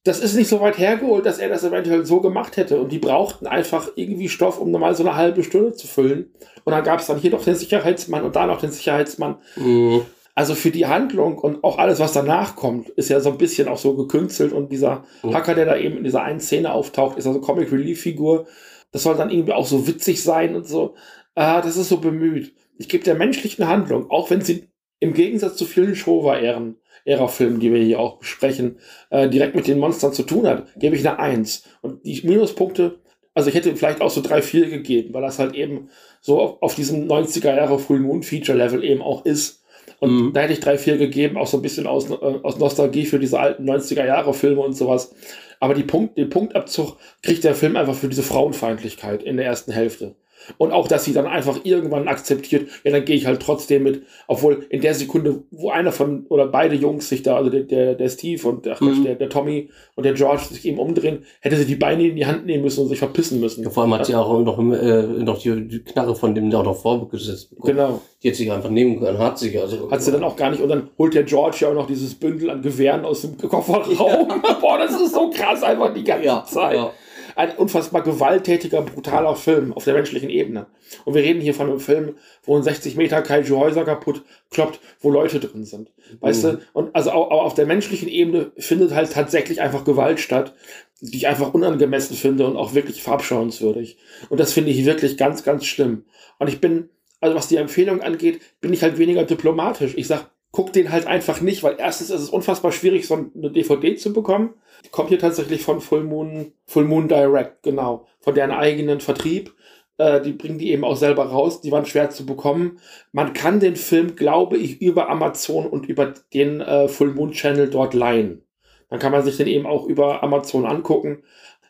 das 0.08 0.20
ist 0.20 0.34
nicht 0.34 0.48
so 0.48 0.60
weit 0.60 0.78
hergeholt, 0.78 1.26
dass 1.26 1.38
er 1.38 1.48
das 1.48 1.64
eventuell 1.64 2.04
so 2.06 2.20
gemacht 2.20 2.56
hätte. 2.56 2.80
Und 2.80 2.90
die 2.90 2.98
brauchten 2.98 3.46
einfach 3.46 3.90
irgendwie 3.94 4.28
Stoff, 4.28 4.58
um 4.60 4.70
nochmal 4.70 4.94
so 4.94 5.02
eine 5.02 5.16
halbe 5.16 5.42
Stunde 5.44 5.74
zu 5.74 5.86
füllen. 5.86 6.32
Und 6.64 6.72
dann 6.72 6.82
gab 6.84 7.00
es 7.00 7.06
dann 7.06 7.18
hier 7.18 7.30
noch 7.30 7.44
den 7.44 7.54
Sicherheitsmann 7.54 8.22
und 8.24 8.34
da 8.34 8.46
noch 8.46 8.60
den 8.60 8.70
Sicherheitsmann. 8.70 9.36
Mhm. 9.56 10.02
Also 10.34 10.54
für 10.54 10.70
die 10.70 10.86
Handlung 10.86 11.36
und 11.38 11.64
auch 11.64 11.78
alles, 11.78 11.98
was 11.98 12.12
danach 12.12 12.54
kommt, 12.56 12.88
ist 12.90 13.10
ja 13.10 13.20
so 13.20 13.30
ein 13.30 13.38
bisschen 13.38 13.68
auch 13.68 13.76
so 13.78 13.94
gekünstelt. 13.94 14.52
Und 14.52 14.72
dieser 14.72 15.04
Mhm. 15.22 15.34
Hacker, 15.34 15.54
der 15.54 15.66
da 15.66 15.76
eben 15.76 15.98
in 15.98 16.04
dieser 16.04 16.22
einen 16.22 16.40
Szene 16.40 16.72
auftaucht, 16.72 17.18
ist 17.18 17.26
also 17.26 17.40
Comic 17.40 17.70
Relief 17.70 18.00
Figur. 18.00 18.46
Das 18.92 19.02
soll 19.02 19.16
dann 19.16 19.30
irgendwie 19.30 19.52
auch 19.52 19.66
so 19.66 19.86
witzig 19.86 20.22
sein 20.22 20.56
und 20.56 20.66
so. 20.66 20.94
Ah, 21.34 21.60
das 21.60 21.76
ist 21.76 21.88
so 21.88 21.98
bemüht. 21.98 22.54
Ich 22.78 22.88
gebe 22.88 23.04
der 23.04 23.14
menschlichen 23.14 23.68
Handlung, 23.68 24.10
auch 24.10 24.30
wenn 24.30 24.40
sie 24.40 24.68
im 25.00 25.12
Gegensatz 25.12 25.56
zu 25.56 25.64
vielen 25.66 25.94
Showa-Ähren, 25.94 26.76
Ära-Filmen, 27.04 27.60
die 27.60 27.72
wir 27.72 27.82
hier 27.82 28.00
auch 28.00 28.18
besprechen, 28.18 28.78
äh, 29.10 29.28
direkt 29.28 29.54
mit 29.54 29.66
den 29.66 29.78
Monstern 29.78 30.12
zu 30.12 30.22
tun 30.22 30.46
hat, 30.46 30.66
gebe 30.76 30.96
ich 30.96 31.06
eine 31.06 31.18
Eins. 31.18 31.64
Und 31.80 32.04
die 32.04 32.20
Minuspunkte, 32.26 32.98
also 33.34 33.48
ich 33.48 33.54
hätte 33.54 33.74
vielleicht 33.76 34.00
auch 34.00 34.10
so 34.10 34.20
drei, 34.20 34.42
vier 34.42 34.68
gegeben, 34.68 35.14
weil 35.14 35.22
das 35.22 35.38
halt 35.38 35.54
eben 35.54 35.90
so 36.20 36.40
auf, 36.40 36.62
auf 36.62 36.74
diesem 36.74 37.06
90er 37.06 37.54
Jahre 37.54 37.78
Full 37.78 38.00
Moon 38.00 38.22
Feature 38.22 38.58
Level 38.58 38.84
eben 38.84 39.02
auch 39.02 39.24
ist. 39.24 39.62
Und 40.00 40.10
Mhm. 40.10 40.32
da 40.32 40.40
hätte 40.42 40.52
ich 40.52 40.60
drei, 40.60 40.78
vier 40.78 40.96
gegeben, 40.96 41.36
auch 41.36 41.46
so 41.46 41.58
ein 41.58 41.62
bisschen 41.62 41.86
aus, 41.86 42.10
äh, 42.10 42.14
aus 42.14 42.58
Nostalgie 42.58 43.06
für 43.06 43.18
diese 43.18 43.38
alten 43.40 43.64
90er 43.64 44.04
Jahre 44.06 44.34
Filme 44.34 44.60
und 44.60 44.74
sowas. 44.74 45.14
Aber 45.60 45.74
die 45.74 45.82
Punkt, 45.82 46.16
den 46.18 46.30
Punktabzug 46.30 46.96
kriegt 47.22 47.42
der 47.44 47.54
Film 47.54 47.76
einfach 47.76 47.94
für 47.94 48.08
diese 48.08 48.22
Frauenfeindlichkeit 48.22 49.22
in 49.22 49.36
der 49.36 49.46
ersten 49.46 49.72
Hälfte. 49.72 50.14
Und 50.56 50.72
auch, 50.72 50.88
dass 50.88 51.04
sie 51.04 51.12
dann 51.12 51.26
einfach 51.26 51.60
irgendwann 51.64 52.08
akzeptiert, 52.08 52.68
ja, 52.84 52.90
dann 52.90 53.04
gehe 53.04 53.16
ich 53.16 53.26
halt 53.26 53.40
trotzdem 53.42 53.82
mit, 53.82 54.02
obwohl 54.26 54.64
in 54.70 54.80
der 54.80 54.94
Sekunde, 54.94 55.42
wo 55.50 55.70
einer 55.70 55.92
von 55.92 56.26
oder 56.28 56.46
beide 56.46 56.74
Jungs 56.74 57.08
sich 57.08 57.22
da, 57.22 57.36
also 57.36 57.50
der, 57.50 57.62
der, 57.62 57.94
der 57.94 58.08
Steve 58.08 58.46
und 58.48 58.66
ach, 58.68 58.80
Mhm. 58.80 59.04
der, 59.04 59.14
der 59.16 59.28
Tommy 59.28 59.68
und 59.94 60.04
der 60.04 60.14
George 60.14 60.42
sich 60.50 60.64
eben 60.64 60.78
umdrehen, 60.78 61.24
hätte 61.40 61.56
sie 61.56 61.66
die 61.66 61.74
Beine 61.76 62.06
in 62.08 62.16
die 62.16 62.26
Hand 62.26 62.46
nehmen 62.46 62.62
müssen 62.64 62.80
und 62.82 62.88
sich 62.88 62.98
verpissen 62.98 63.40
müssen. 63.40 63.64
Ja, 63.64 63.70
vor 63.70 63.82
allem 63.82 63.94
hat 63.94 64.06
sie 64.06 64.14
auch 64.14 64.40
noch, 64.40 64.58
äh, 64.58 65.02
noch 65.02 65.38
die, 65.38 65.68
die 65.68 65.80
Knarre 65.80 66.14
von 66.14 66.34
dem 66.34 66.52
auch 66.54 66.64
noch 66.64 66.76
vorgesetzt 66.80 67.50
bekommen. 67.50 67.76
Genau. 67.76 68.00
Die 68.22 68.28
hätte 68.28 68.38
sich 68.38 68.50
einfach 68.50 68.70
nehmen 68.70 68.98
können, 69.00 69.18
hat 69.18 69.38
sich 69.38 69.60
also. 69.60 69.90
Hat 69.90 70.02
sie 70.02 70.10
dann 70.12 70.24
auch 70.24 70.34
gar 70.36 70.50
nicht. 70.50 70.62
Und 70.62 70.68
dann 70.70 70.88
holt 70.98 71.14
der 71.14 71.22
George 71.24 71.58
ja 71.60 71.68
auch 71.68 71.74
noch 71.74 71.86
dieses 71.86 72.14
Bündel 72.14 72.50
an 72.50 72.62
Gewehren 72.62 73.04
aus 73.04 73.22
dem 73.22 73.36
Kofferraum. 73.36 74.28
Boah, 74.60 74.78
das 74.78 75.00
ist 75.00 75.14
so 75.14 75.30
krass 75.30 75.62
einfach 75.62 75.92
die 75.94 76.04
ganze 76.04 76.26
Ja, 76.26 76.44
Zeit. 76.44 76.74
ja. 76.76 76.90
Ein 77.38 77.52
unfassbar 77.56 78.02
gewalttätiger, 78.02 78.82
brutaler 78.82 79.36
Film 79.36 79.72
auf 79.72 79.84
der 79.84 79.94
menschlichen 79.94 80.28
Ebene. 80.28 80.66
Und 81.04 81.14
wir 81.14 81.22
reden 81.22 81.40
hier 81.40 81.54
von 81.54 81.68
einem 81.70 81.78
Film, 81.78 82.16
wo 82.42 82.56
ein 82.56 82.64
60 82.64 82.96
Meter 82.96 83.22
Kaiju 83.22 83.56
Häuser 83.58 83.84
kaputt 83.84 84.24
kloppt, 84.50 84.80
wo 84.98 85.08
Leute 85.08 85.38
drin 85.38 85.64
sind. 85.64 85.92
Weißt 86.18 86.42
Mhm. 86.42 86.48
du? 86.48 86.58
Und 86.72 86.96
also 86.96 87.12
auch, 87.12 87.30
auch 87.30 87.44
auf 87.44 87.54
der 87.54 87.66
menschlichen 87.66 88.08
Ebene 88.08 88.50
findet 88.56 88.92
halt 88.92 89.12
tatsächlich 89.12 89.60
einfach 89.60 89.84
Gewalt 89.84 90.18
statt, 90.18 90.52
die 91.00 91.16
ich 91.16 91.28
einfach 91.28 91.54
unangemessen 91.54 92.16
finde 92.16 92.44
und 92.44 92.56
auch 92.56 92.74
wirklich 92.74 93.04
verabscheuenswürdig. 93.04 93.98
Und 94.30 94.40
das 94.40 94.52
finde 94.52 94.72
ich 94.72 94.84
wirklich 94.84 95.16
ganz, 95.16 95.44
ganz 95.44 95.64
schlimm. 95.64 96.06
Und 96.40 96.48
ich 96.48 96.60
bin, 96.60 96.88
also 97.20 97.36
was 97.36 97.46
die 97.46 97.56
Empfehlung 97.56 98.00
angeht, 98.02 98.40
bin 98.60 98.72
ich 98.72 98.82
halt 98.82 98.98
weniger 98.98 99.22
diplomatisch. 99.22 99.92
Ich 99.96 100.08
sag, 100.08 100.28
guck 100.58 100.72
den 100.72 100.90
halt 100.90 101.06
einfach 101.06 101.40
nicht, 101.40 101.62
weil 101.62 101.76
erstens 101.78 102.10
ist 102.10 102.20
es 102.20 102.30
unfassbar 102.30 102.72
schwierig, 102.72 103.06
so 103.06 103.14
eine 103.14 103.52
DVD 103.52 103.94
zu 103.94 104.12
bekommen. 104.12 104.54
Die 104.84 104.88
kommt 104.88 105.08
hier 105.08 105.20
tatsächlich 105.20 105.62
von 105.62 105.80
Full 105.80 106.02
Moon, 106.02 106.50
Full 106.66 106.82
Moon 106.82 107.06
Direct, 107.06 107.62
genau. 107.62 108.08
Von 108.18 108.34
deren 108.34 108.50
eigenen 108.50 108.98
Vertrieb. 108.98 109.54
Äh, 109.98 110.20
die 110.20 110.32
bringen 110.32 110.58
die 110.58 110.72
eben 110.72 110.82
auch 110.82 110.96
selber 110.96 111.26
raus. 111.26 111.60
Die 111.60 111.70
waren 111.70 111.86
schwer 111.86 112.10
zu 112.10 112.26
bekommen. 112.26 112.80
Man 113.12 113.34
kann 113.34 113.60
den 113.60 113.76
Film, 113.76 114.16
glaube 114.16 114.56
ich, 114.56 114.82
über 114.82 115.08
Amazon 115.10 115.64
und 115.64 115.86
über 115.86 116.12
den 116.34 116.60
äh, 116.60 116.88
Full 116.88 117.14
Moon 117.14 117.30
Channel 117.30 117.70
dort 117.70 117.94
leihen. 117.94 118.42
Dann 118.90 118.98
kann 118.98 119.12
man 119.12 119.22
sich 119.22 119.36
den 119.36 119.46
eben 119.46 119.64
auch 119.64 119.86
über 119.86 120.24
Amazon 120.24 120.66
angucken. 120.66 121.22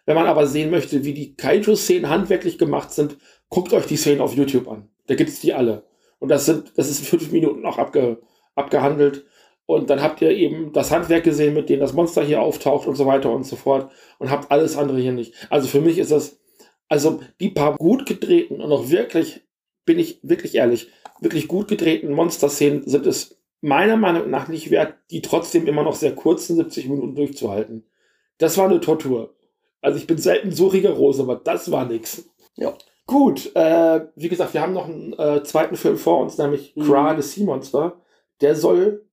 Wenn 0.07 0.16
man 0.16 0.26
aber 0.26 0.47
sehen 0.47 0.70
möchte, 0.70 1.05
wie 1.05 1.12
die 1.12 1.34
Kaiju-Szenen 1.34 2.09
handwerklich 2.09 2.57
gemacht 2.57 2.91
sind, 2.93 3.18
guckt 3.51 3.74
euch 3.74 3.84
die 3.84 3.99
Szenen 3.99 4.22
auf 4.22 4.34
YouTube 4.34 4.66
an. 4.66 4.89
Da 5.09 5.14
gibt's 5.14 5.41
die 5.41 5.53
alle. 5.53 5.84
Und 6.20 6.30
das 6.30 6.47
sind, 6.47 6.72
das 6.76 6.89
ist 6.89 7.01
in 7.01 7.05
fünf 7.05 7.30
Minuten 7.32 7.66
auch 7.66 7.76
abge, 7.76 8.22
abgehandelt. 8.59 9.25
Und 9.67 9.91
dann 9.91 10.03
habt 10.03 10.23
ihr 10.23 10.31
eben 10.31 10.73
das 10.73 10.91
Handwerk 10.91 11.25
gesehen, 11.25 11.55
mit 11.55 11.69
dem 11.69 11.81
das 11.81 11.93
Monster 11.93 12.25
hier 12.25 12.41
auftaucht 12.41 12.87
und 12.87 12.97
so 12.97 13.05
weiter 13.05 13.31
und 13.31 13.45
so 13.45 13.57
fort. 13.57 13.91
Und 14.19 14.31
habt 14.31 14.51
alles 14.51 14.77
andere 14.77 14.99
hier 14.99 15.13
nicht. 15.13 15.35
Also 15.51 15.69
für 15.69 15.81
mich 15.81 15.99
ist 15.99 16.11
das, 16.11 16.41
also 16.89 17.21
die 17.41 17.51
paar 17.51 17.77
gut 17.77 18.07
gedrehten 18.07 18.61
und 18.61 18.73
auch 18.73 18.89
wirklich, 18.89 19.43
bin 19.85 19.99
ich 19.99 20.21
wirklich 20.23 20.55
ehrlich, 20.55 20.91
wirklich 21.21 21.49
gut 21.49 21.69
gedrehten 21.69 22.13
Monster-Szenen 22.13 22.89
sind 22.89 23.07
es 23.07 23.39
meiner 23.61 23.97
Meinung 23.97 24.31
nach 24.31 24.49
nicht 24.49 24.71
wert, 24.71 24.95
die 25.11 25.21
trotzdem 25.21 25.67
immer 25.67 25.83
noch 25.83 25.97
sehr 25.97 26.15
kurzen 26.15 26.57
70 26.57 26.89
Minuten 26.89 27.15
durchzuhalten. 27.15 27.85
Das 28.39 28.57
war 28.57 28.67
eine 28.67 28.81
Tortur. 28.81 29.35
Also 29.81 29.99
ich 29.99 30.07
bin 30.07 30.19
selten 30.19 30.53
so 30.53 30.69
rigoros, 30.69 31.21
aber 31.21 31.37
das 31.37 31.71
war 31.71 31.85
nix. 31.85 32.29
Ja. 32.57 32.75
Gut, 33.07 33.55
äh, 33.55 34.07
wie 34.17 34.29
gesagt, 34.29 34.55
wir 34.55 34.61
haben 34.61 34.75
noch 34.75 34.87
einen 34.87 35.13
äh, 35.15 35.43
zweiten 35.43 35.77
Film 35.77 35.97
vor 35.97 36.21
uns, 36.21 36.37
nämlich 36.39 36.75
Mhm. 36.77 36.83
Kra, 36.83 37.21
the 37.21 37.23
Sea 37.23 37.45
Monster. 37.45 38.01
Der 38.41 38.55
soll, 38.55 39.05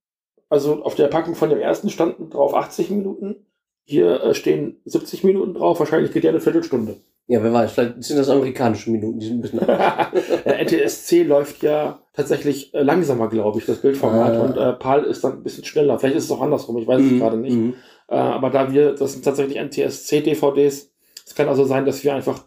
also 0.48 0.82
auf 0.82 0.94
der 0.94 1.08
Packung 1.08 1.34
von 1.34 1.50
dem 1.50 1.58
ersten 1.60 1.90
standen 1.90 2.30
drauf 2.30 2.54
80 2.54 2.90
Minuten. 2.90 3.46
Hier 3.84 4.22
äh, 4.22 4.34
stehen 4.34 4.80
70 4.84 5.24
Minuten 5.24 5.54
drauf. 5.54 5.78
Wahrscheinlich 5.78 6.12
geht 6.12 6.24
der 6.24 6.30
eine 6.30 6.40
Viertelstunde. 6.40 6.96
Ja, 7.28 7.42
wer 7.42 7.52
weiß, 7.52 7.72
vielleicht 7.72 8.04
sind 8.04 8.18
das 8.18 8.28
amerikanische 8.28 8.88
Minuten, 8.90 9.18
die 9.18 9.26
sind 9.26 9.38
ein 9.38 9.42
bisschen 9.42 9.60
anders. 9.68 10.12
NTSC 10.44 11.24
läuft 11.24 11.62
ja 11.64 11.98
tatsächlich 12.12 12.72
äh, 12.72 12.82
langsamer, 12.82 13.28
glaube 13.28 13.58
ich, 13.58 13.66
das 13.66 13.78
Bildformat. 13.78 14.34
Ah. 14.36 14.42
Und 14.42 14.56
äh, 14.56 14.72
PAL 14.74 15.04
ist 15.04 15.24
dann 15.24 15.32
ein 15.38 15.42
bisschen 15.42 15.64
schneller. 15.64 15.98
Vielleicht 15.98 16.16
ist 16.16 16.24
es 16.24 16.30
auch 16.30 16.40
andersrum, 16.40 16.78
ich 16.78 16.86
weiß 16.86 17.00
es 17.02 17.10
Mhm, 17.10 17.18
gerade 17.18 17.36
nicht. 17.36 17.56
mhm. 17.56 17.74
Äh, 18.08 18.14
aber 18.14 18.50
da 18.50 18.70
wir, 18.72 18.92
das 18.94 19.12
sind 19.14 19.24
tatsächlich 19.24 19.58
NTSC-DVDs. 19.58 20.92
Es 21.26 21.34
kann 21.34 21.48
also 21.48 21.64
sein, 21.64 21.84
dass 21.84 22.04
wir 22.04 22.14
einfach, 22.14 22.44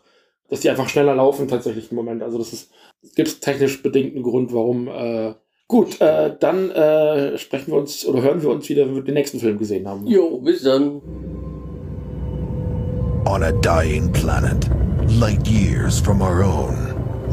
dass 0.49 0.61
die 0.61 0.69
einfach 0.69 0.87
schneller 0.87 1.13
laufen 1.15 1.49
tatsächlich 1.49 1.91
im 1.91 1.97
Moment. 1.97 2.23
Also 2.23 2.37
das 2.37 2.53
ist, 2.53 2.71
es 3.03 3.15
gibt 3.15 3.41
technisch 3.41 3.83
bedingt 3.83 4.15
einen 4.15 4.23
Grund, 4.23 4.53
warum. 4.53 4.87
Äh, 4.87 5.33
gut, 5.69 6.01
äh, 6.01 6.35
dann 6.37 6.71
äh, 6.71 7.37
sprechen 7.37 7.71
wir 7.71 7.77
uns 7.77 8.05
oder 8.05 8.21
hören 8.21 8.41
wir 8.41 8.49
uns 8.49 8.67
wieder, 8.67 8.85
wenn 8.85 8.95
wir 8.95 9.03
den 9.03 9.13
nächsten 9.13 9.39
Film 9.39 9.57
gesehen 9.57 9.87
haben. 9.87 10.05
Jo, 10.05 10.39
bis 10.39 10.63
dann. 10.63 11.01
On 13.25 13.43
a 13.43 13.51
dying 13.51 14.11
planet, 14.11 14.69
light 15.19 15.47
years 15.47 15.99
from 15.99 16.21
our 16.21 16.43
own, 16.43 16.75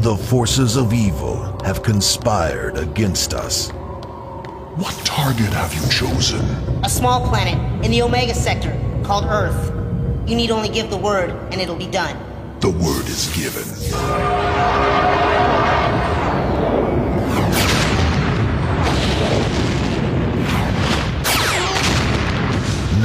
the 0.03 0.14
forces 0.14 0.76
of 0.76 0.93
evil 0.93 1.39
have 1.64 1.82
conspired 1.82 2.78
against 2.78 3.32
us. 3.32 3.72
What 4.76 4.95
target 5.05 5.53
have 5.55 5.74
you 5.74 5.80
chosen? 5.89 6.41
A 6.84 6.89
small 6.89 7.26
planet 7.26 7.59
in 7.82 7.91
the 7.91 8.03
Omega 8.03 8.34
sector 8.34 8.76
called 9.03 9.24
Earth. 9.24 9.72
You 10.26 10.37
need 10.37 10.51
only 10.51 10.68
give 10.68 10.91
the 10.91 10.99
word 10.99 11.30
and 11.51 11.61
it'll 11.61 11.76
be 11.76 11.87
done. 11.87 12.14
The 12.61 12.70
word 12.70 13.09
is 13.09 13.32
given. 13.34 13.64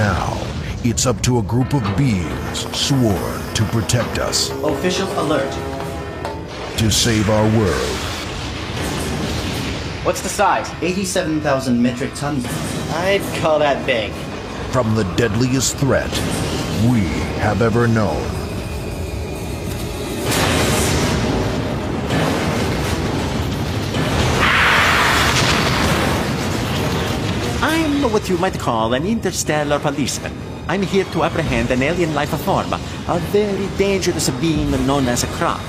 Now, 0.02 0.34
it's 0.84 1.06
up 1.06 1.22
to 1.22 1.38
a 1.38 1.44
group 1.44 1.76
of 1.76 1.84
beings 1.96 2.66
sworn 2.76 3.54
to 3.54 3.64
protect 3.66 4.18
us, 4.18 4.50
Official 4.64 5.08
alert. 5.22 5.52
to 6.80 6.90
save 6.90 7.30
our 7.30 7.44
world. 7.56 7.98
What's 10.04 10.22
the 10.22 10.30
size? 10.30 10.72
87,000 10.82 11.80
metric 11.80 12.16
tons. 12.16 12.48
I'd 12.94 13.22
call 13.42 13.60
that 13.60 13.86
big. 13.86 14.12
from 14.72 14.96
the 14.96 15.04
deadliest 15.18 15.78
threat 15.78 16.10
we 16.90 17.02
have 17.46 17.62
ever 17.62 17.88
known. 17.88 18.41
I'm 28.04 28.12
what 28.12 28.30
you 28.30 28.38
might 28.40 28.58
call 28.58 28.96
an 28.96 29.06
interstellar 29.06 29.78
policeman. 29.78 30.34
I'm 30.68 30.82
here 30.82 31.04
to 31.04 31.24
apprehend 31.24 31.70
an 31.70 31.84
alien 31.84 32.16
life 32.16 32.32
form, 32.42 32.74
a 32.74 33.20
very 33.30 33.68
dangerous 33.78 34.28
being 34.42 34.72
known 34.88 35.08
as 35.08 35.24
a 35.24 35.28
Kra. 35.28 35.60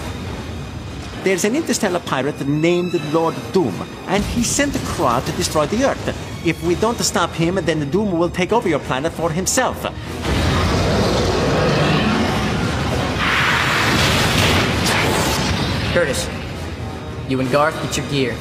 There's 1.24 1.44
an 1.44 1.54
interstellar 1.54 1.98
pirate 2.00 2.46
named 2.46 2.94
Lord 3.12 3.34
Doom, 3.52 3.74
and 4.06 4.24
he 4.24 4.42
sent 4.42 4.74
a 4.74 4.78
Kra 4.78 5.22
to 5.26 5.32
destroy 5.32 5.66
the 5.66 5.84
Earth. 5.84 6.46
If 6.46 6.62
we 6.64 6.74
don't 6.74 6.98
stop 7.00 7.32
him, 7.32 7.56
then 7.56 7.90
Doom 7.90 8.12
will 8.12 8.30
take 8.30 8.50
over 8.50 8.66
your 8.66 8.80
planet 8.80 9.12
for 9.12 9.30
himself. 9.30 9.82
Curtis, 15.92 16.30
you 17.28 17.38
and 17.40 17.50
Garth 17.50 17.74
get 17.82 17.98
your 17.98 18.08
gear. 18.08 18.34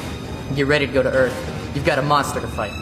Get 0.56 0.66
ready 0.66 0.86
to 0.86 0.92
go 0.92 1.02
to 1.02 1.10
Earth. 1.10 1.36
You've 1.74 1.84
got 1.84 1.98
a 1.98 2.02
monster 2.02 2.40
to 2.40 2.46
fight. 2.46 2.72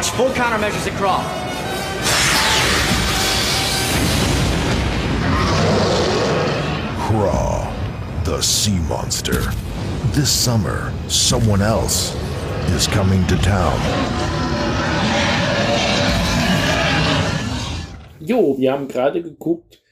Launch 0.00 0.12
full 0.12 0.30
countermeasures 0.30 0.86
at 0.90 0.96
Crawl. 0.96 1.20
Craw, 7.06 7.70
the 8.24 8.40
sea 8.40 8.78
monster. 8.88 9.42
This 10.12 10.30
summer, 10.30 10.90
someone 11.08 11.60
else 11.60 12.16
is 12.68 12.86
coming 12.86 13.26
to 13.26 13.36
town. 13.42 13.78
Jo, 18.22 18.56
wir 18.56 18.72
haben 18.72 18.88
gerade 18.88 19.20
geguckt, 19.20 19.82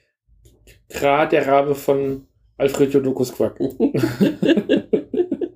Kra, 0.89 1.27
der 1.27 1.47
Rabe 1.47 1.75
von 1.75 2.27
Alfred 2.57 2.95
Jodokus 2.95 3.31
Quack. 3.31 3.59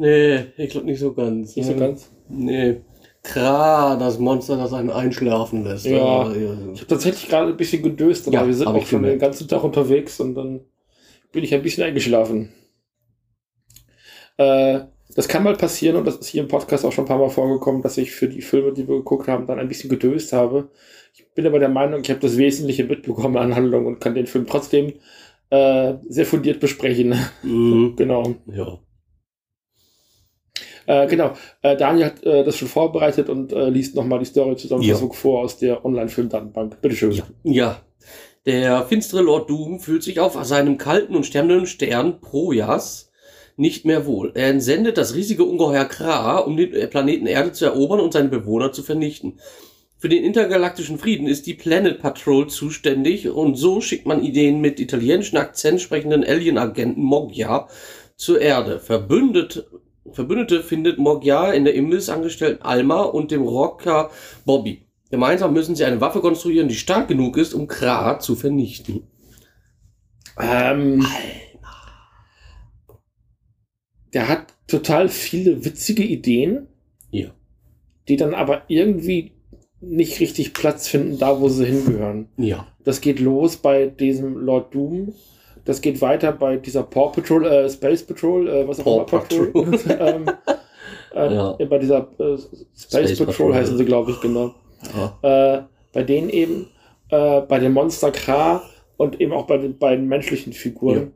Nee, 0.00 0.46
ich 0.56 0.70
glaube 0.70 0.86
nicht 0.86 0.98
so 0.98 1.12
ganz. 1.12 1.54
Nicht 1.56 1.66
so 1.66 1.76
ganz? 1.76 2.10
Nee. 2.26 2.80
Kra, 3.22 3.96
das 3.96 4.18
Monster, 4.18 4.56
das 4.56 4.72
einen 4.72 4.90
einschlafen 4.90 5.64
lässt. 5.64 5.84
Ja, 5.86 6.22
Also, 6.22 6.32
ich 6.72 6.80
habe 6.80 6.86
tatsächlich 6.88 7.28
gerade 7.28 7.50
ein 7.50 7.56
bisschen 7.56 7.82
gedöst, 7.82 8.26
aber 8.26 8.34
Ja, 8.34 8.46
wir 8.46 8.54
sind 8.54 8.66
auch 8.66 8.86
schon 8.86 9.02
den 9.02 9.18
ganzen 9.18 9.46
Tag 9.46 9.62
unterwegs 9.62 10.20
und 10.20 10.34
dann 10.34 10.60
bin 11.32 11.44
ich 11.44 11.54
ein 11.54 11.62
bisschen 11.62 11.84
eingeschlafen. 11.84 12.52
Äh, 14.38 14.80
das 15.14 15.28
kann 15.28 15.42
mal 15.42 15.56
passieren 15.56 15.96
und 15.96 16.06
das 16.06 16.16
ist 16.16 16.28
hier 16.28 16.42
im 16.42 16.48
Podcast 16.48 16.84
auch 16.84 16.92
schon 16.92 17.04
ein 17.04 17.08
paar 17.08 17.18
Mal 17.18 17.28
vorgekommen, 17.30 17.82
dass 17.82 17.98
ich 17.98 18.12
für 18.12 18.28
die 18.28 18.42
Filme, 18.42 18.72
die 18.72 18.88
wir 18.88 18.96
geguckt 18.96 19.28
haben, 19.28 19.46
dann 19.46 19.58
ein 19.58 19.68
bisschen 19.68 19.90
gedöst 19.90 20.32
habe. 20.32 20.70
Ich 21.12 21.28
bin 21.34 21.46
aber 21.46 21.58
der 21.58 21.68
Meinung, 21.68 22.00
ich 22.00 22.10
habe 22.10 22.20
das 22.20 22.38
Wesentliche 22.38 22.84
mitbekommen 22.84 23.36
an 23.36 23.54
Handlung 23.54 23.86
und 23.86 24.00
kann 24.00 24.14
den 24.14 24.26
Film 24.26 24.46
trotzdem 24.46 24.94
äh, 25.50 25.94
sehr 26.08 26.26
fundiert 26.26 26.60
besprechen. 26.60 27.14
Mhm. 27.42 27.94
genau. 27.98 28.34
Ja. 28.46 28.78
Äh, 30.86 31.06
genau. 31.06 31.32
Äh, 31.62 31.76
Daniel 31.76 32.06
hat 32.06 32.22
äh, 32.24 32.44
das 32.44 32.56
schon 32.56 32.68
vorbereitet 32.68 33.28
und 33.28 33.52
äh, 33.52 33.68
liest 33.68 33.94
nochmal 33.94 34.18
die 34.18 34.24
Story-Zusammenfassung 34.24 35.10
Ja. 35.10 35.14
vor 35.14 35.40
aus 35.40 35.58
der 35.58 35.84
Online-Film-Datenbank. 35.84 36.80
Bitteschön. 36.80 37.12
Ja. 37.12 37.24
Ja. 37.44 37.80
Der 38.46 38.84
finstere 38.86 39.22
Lord 39.22 39.50
Doom 39.50 39.80
fühlt 39.80 40.02
sich 40.02 40.18
auf 40.18 40.42
seinem 40.44 40.78
kalten 40.78 41.14
und 41.14 41.26
sterbenden 41.26 41.66
Stern 41.66 42.20
Projas 42.20 43.10
nicht 43.56 43.84
mehr 43.84 44.06
wohl. 44.06 44.32
Er 44.34 44.48
entsendet 44.48 44.96
das 44.96 45.14
riesige 45.14 45.44
Ungeheuer 45.44 45.84
Kra, 45.84 46.38
um 46.38 46.56
den 46.56 46.72
äh, 46.72 46.86
Planeten 46.86 47.26
Erde 47.26 47.52
zu 47.52 47.66
erobern 47.66 48.00
und 48.00 48.12
seine 48.14 48.28
Bewohner 48.28 48.72
zu 48.72 48.82
vernichten. 48.82 49.38
Für 49.98 50.08
den 50.08 50.24
intergalaktischen 50.24 50.98
Frieden 50.98 51.26
ist 51.26 51.46
die 51.46 51.52
Planet 51.52 52.00
Patrol 52.00 52.46
zuständig 52.48 53.28
und 53.28 53.56
so 53.56 53.82
schickt 53.82 54.06
man 54.06 54.24
Ideen 54.24 54.62
mit 54.62 54.80
italienischen 54.80 55.36
Akzent 55.36 55.82
sprechenden 55.82 56.24
Alien-Agenten 56.24 57.02
Moggia 57.02 57.68
zur 58.16 58.40
Erde. 58.40 58.80
Verbündet, 58.80 59.66
Verbündete 60.12 60.62
findet 60.62 60.98
Moggia 60.98 61.52
in 61.52 61.64
der 61.64 61.74
Imbissangestellten 61.74 62.62
Alma 62.62 63.02
und 63.02 63.30
dem 63.30 63.42
Rocker 63.42 64.10
Bobby. 64.44 64.82
Gemeinsam 65.10 65.52
müssen 65.52 65.74
sie 65.74 65.84
eine 65.84 66.00
Waffe 66.00 66.20
konstruieren, 66.20 66.68
die 66.68 66.74
stark 66.76 67.08
genug 67.08 67.36
ist, 67.36 67.52
um 67.54 67.66
Kra 67.66 68.18
zu 68.20 68.36
vernichten. 68.36 69.02
Ähm, 70.38 71.04
der 74.12 74.28
hat 74.28 74.54
total 74.66 75.08
viele 75.08 75.64
witzige 75.64 76.04
Ideen, 76.04 76.68
Ja. 77.10 77.30
die 78.08 78.16
dann 78.16 78.34
aber 78.34 78.62
irgendwie 78.68 79.32
nicht 79.80 80.20
richtig 80.20 80.52
Platz 80.52 80.88
finden, 80.88 81.18
da 81.18 81.40
wo 81.40 81.48
sie 81.48 81.66
hingehören. 81.66 82.28
Ja. 82.36 82.66
Das 82.84 83.00
geht 83.00 83.18
los 83.18 83.56
bei 83.56 83.86
diesem 83.86 84.36
Lord 84.36 84.74
Doom. 84.74 85.14
Das 85.64 85.80
geht 85.80 86.00
weiter 86.00 86.32
bei 86.32 86.56
dieser 86.56 86.82
Paw 86.82 87.10
Patrol, 87.12 87.46
äh, 87.46 87.68
Space 87.70 88.02
Patrol, 88.04 88.48
äh, 88.48 88.68
was 88.68 88.80
auch 88.80 88.84
Paw 88.84 88.94
immer 88.96 89.04
Patrol. 89.04 89.52
ähm, 90.00 90.24
äh, 91.14 91.34
Ja. 91.34 91.52
Bei 91.68 91.78
dieser 91.78 92.08
äh, 92.18 92.36
Space, 92.38 92.58
Space 92.76 93.18
Patrol, 93.18 93.26
Patrol. 93.26 93.54
heißen 93.54 93.76
sie, 93.78 93.84
glaube 93.84 94.10
ich, 94.12 94.20
genau. 94.20 94.54
Ja. 95.22 95.56
Äh, 95.58 95.62
bei 95.92 96.02
denen 96.04 96.30
eben, 96.30 96.66
äh, 97.10 97.40
bei 97.42 97.58
dem 97.58 97.72
Monster 97.72 98.10
Kra 98.12 98.62
und 98.96 99.20
eben 99.20 99.32
auch 99.32 99.46
bei 99.46 99.58
den 99.58 99.78
beiden 99.78 100.06
menschlichen 100.06 100.52
Figuren. 100.52 101.12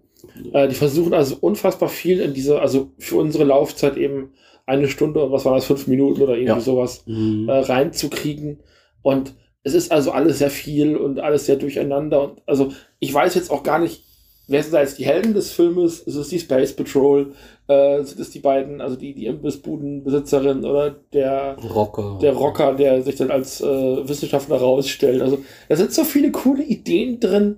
Äh, 0.53 0.69
die 0.69 0.75
versuchen 0.75 1.15
also 1.15 1.37
unfassbar 1.41 1.89
viel 1.89 2.21
in 2.21 2.35
diese, 2.35 2.61
also 2.61 2.91
für 2.99 3.17
unsere 3.17 3.45
Laufzeit 3.45 3.97
eben 3.97 4.33
eine 4.67 4.89
Stunde 4.89 5.23
und 5.23 5.31
was 5.33 5.45
war 5.45 5.55
das, 5.55 5.67
fünf 5.67 5.87
Minuten 5.87 6.23
oder 6.23 6.33
irgendwie 6.35 6.49
Ja. 6.55 6.61
sowas 6.61 7.05
Mhm. 7.07 7.49
reinzukriegen. 7.51 8.61
Und 9.03 9.35
es 9.63 9.75
ist 9.75 9.93
also 9.93 10.13
alles 10.13 10.39
sehr 10.39 10.51
viel 10.51 10.97
und 10.97 11.21
alles 11.21 11.47
sehr 11.47 11.57
durcheinander. 11.57 12.23
Und 12.23 12.43
also 12.47 12.73
ich 12.99 13.13
weiß 13.13 13.35
jetzt 13.35 13.51
auch 13.51 13.63
gar 13.63 13.79
nicht, 13.79 14.03
wer 14.47 14.63
sind 14.63 14.73
da 14.73 14.81
jetzt 14.81 14.99
die 14.99 15.07
Helden 15.07 15.35
des 15.35 15.53
Filmes? 15.53 16.01
Ist 16.01 16.17
es 16.17 16.29
die 16.29 16.39
Space 16.39 16.75
Patrol? 16.75 17.33
Äh, 17.67 18.03
sind 18.03 18.21
es 18.21 18.31
die 18.31 18.41
beiden, 18.41 18.81
also 18.81 18.97
die, 18.97 19.15
die 19.15 19.27
Imbissbudenbesitzerin 19.27 20.65
oder 20.65 20.91
der 21.13 21.57
Rocker. 21.75 22.19
der 22.21 22.35
Rocker, 22.35 22.75
der 22.75 23.03
sich 23.03 23.17
dann 23.17 23.31
als 23.31 23.61
äh, 23.61 24.09
Wissenschaftler 24.09 24.57
rausstellt. 24.57 25.23
Also 25.23 25.39
da 25.69 25.77
sind 25.77 25.93
so 25.93 26.05
viele 26.05 26.31
coole 26.31 26.63
Ideen 26.63 27.21
drin, 27.21 27.57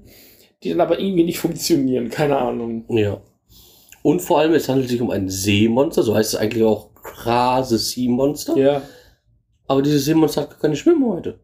die 0.63 0.71
dann 0.71 0.81
aber 0.81 0.99
irgendwie 1.01 1.25
nicht 1.25 1.39
funktionieren. 1.39 2.09
Keine 2.09 2.39
Ahnung. 2.39 2.85
Ja. 2.89 3.21
Und 4.03 4.23
vor 4.23 4.39
allem, 4.39 4.55
es 4.55 4.69
handelt 4.69 4.89
sich 4.89 5.01
um 5.01 5.11
ein 5.11 5.29
Seemonster, 5.29 6.05
so 6.05 6.15
heißt 6.15 6.35
es 6.35 6.41
eigentlich 6.41 6.63
auch 6.63 6.91
Krase 7.03 7.79
Sea 7.79 8.09
Monster. 8.09 8.57
Ja. 8.57 8.83
Aber 9.67 9.83
dieses 9.83 10.05
Seemonster 10.05 10.43
hat 10.43 10.51
gar 10.51 10.61
keine 10.61 10.77
Schwimmhäute. 10.77 11.41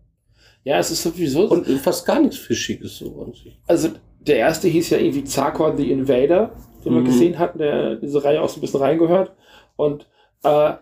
Ja, 0.65 0.79
es 0.79 0.93
ist 0.93 1.03
sowieso. 1.03 1.49
Und 1.49 1.67
fast 1.81 2.07
gar 2.07 2.21
nichts 2.21 2.37
Fischiges 2.37 2.99
so 2.99 3.21
an 3.21 3.33
sich. 3.33 3.59
Also 3.67 3.89
der 4.27 4.37
erste 4.37 4.69
hieß 4.69 4.91
ja 4.91 4.99
irgendwie 4.99 5.25
Zarkor 5.25 5.77
the 5.77 5.91
Invader, 5.91 6.53
den 6.85 6.95
wir 6.95 7.01
Mhm. 7.01 7.05
gesehen 7.07 7.39
hatten, 7.39 7.59
der 7.59 7.97
diese 7.97 8.23
Reihe 8.25 8.41
auch 8.43 8.49
so 8.49 8.59
ein 8.59 8.61
bisschen 8.63 8.81
reingehört. 8.81 9.33
Und 9.77 10.07
äh, 10.45 10.73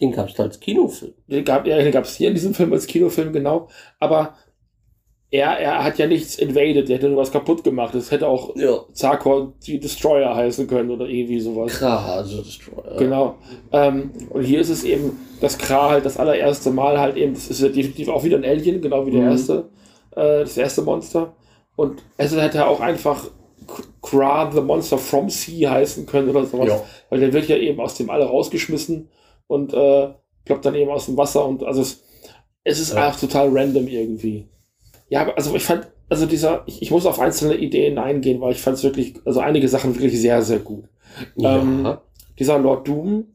Den 0.00 0.12
gab 0.12 0.28
es 0.28 0.34
da 0.34 0.42
als 0.44 0.60
Kinofilm. 0.60 1.14
den 1.26 1.44
gab 1.44 1.66
ja, 1.66 1.78
den 1.78 2.04
hier 2.04 2.28
in 2.28 2.34
diesem 2.34 2.52
Film 2.54 2.72
als 2.72 2.86
Kinofilm, 2.86 3.32
genau. 3.32 3.68
Aber 3.98 4.34
er, 5.30 5.58
er 5.58 5.82
hat 5.82 5.98
ja 5.98 6.06
nichts 6.06 6.36
invaded, 6.38 6.88
der 6.88 6.96
hätte 6.96 7.08
nur 7.08 7.16
was 7.18 7.32
kaputt 7.32 7.64
gemacht. 7.64 7.94
Das 7.94 8.10
hätte 8.10 8.28
auch 8.28 8.54
Ja. 8.56 8.78
Zarkor 8.92 9.54
the 9.60 9.80
Destroyer 9.80 10.34
heißen 10.36 10.66
können 10.68 10.90
oder 10.90 11.06
irgendwie 11.06 11.40
sowas. 11.40 11.78
Krase 11.78 12.42
Destroyer. 12.42 12.96
Genau. 12.98 13.34
Ähm, 13.72 14.10
und 14.30 14.44
hier 14.44 14.60
ist 14.60 14.68
es 14.70 14.84
eben, 14.84 15.18
dass 15.40 15.58
Kra 15.58 15.90
halt 15.90 16.04
das 16.04 16.16
allererste 16.18 16.70
Mal 16.70 16.98
halt 16.98 17.16
eben, 17.16 17.34
das 17.34 17.48
ist 17.48 17.60
ja 17.60 17.68
definitiv 17.68 18.08
auch 18.08 18.22
wieder 18.22 18.36
ein 18.36 18.44
Alien, 18.44 18.80
genau 18.80 19.04
wie 19.06 19.10
der 19.10 19.22
Mhm. 19.22 19.30
erste, 19.30 19.68
äh, 20.12 20.40
das 20.40 20.56
erste 20.56 20.82
Monster. 20.82 21.34
Und 21.76 22.02
es 22.16 22.34
hätte 22.34 22.66
auch 22.66 22.80
einfach 22.80 23.26
Kra 24.02 24.50
the 24.52 24.60
Monster 24.60 24.98
from 24.98 25.28
Sea 25.28 25.70
heißen 25.70 26.06
können 26.06 26.28
oder 26.30 26.44
sowas. 26.46 26.68
Ja. 26.68 26.82
Weil 27.10 27.20
der 27.20 27.32
wird 27.32 27.48
ja 27.48 27.56
eben 27.56 27.80
aus 27.80 27.94
dem 27.96 28.10
All 28.10 28.22
rausgeschmissen 28.22 29.08
und 29.46 29.72
äh, 29.74 30.08
ploppt 30.44 30.64
dann 30.64 30.74
eben 30.74 30.90
aus 30.90 31.06
dem 31.06 31.16
Wasser 31.16 31.44
und 31.46 31.64
also 31.64 31.82
es, 31.82 32.02
es 32.64 32.78
ist 32.80 32.94
Ja. 32.94 33.06
einfach 33.06 33.20
total 33.20 33.48
random 33.50 33.88
irgendwie. 33.88 34.48
Ja, 35.08 35.32
also 35.34 35.54
ich 35.54 35.64
fand, 35.64 35.88
also 36.08 36.26
dieser, 36.26 36.62
ich, 36.66 36.82
ich 36.82 36.90
muss 36.90 37.06
auf 37.06 37.20
einzelne 37.20 37.56
Ideen 37.56 37.98
eingehen, 37.98 38.40
weil 38.40 38.52
ich 38.52 38.60
fand 38.60 38.76
es 38.76 38.84
wirklich, 38.84 39.14
also 39.24 39.40
einige 39.40 39.68
Sachen 39.68 39.94
wirklich 39.94 40.20
sehr, 40.20 40.42
sehr 40.42 40.60
gut. 40.60 40.84
Ja. 41.36 41.58
Ähm, 41.58 41.96
dieser 42.38 42.58
Lord 42.58 42.86
Doom 42.88 43.32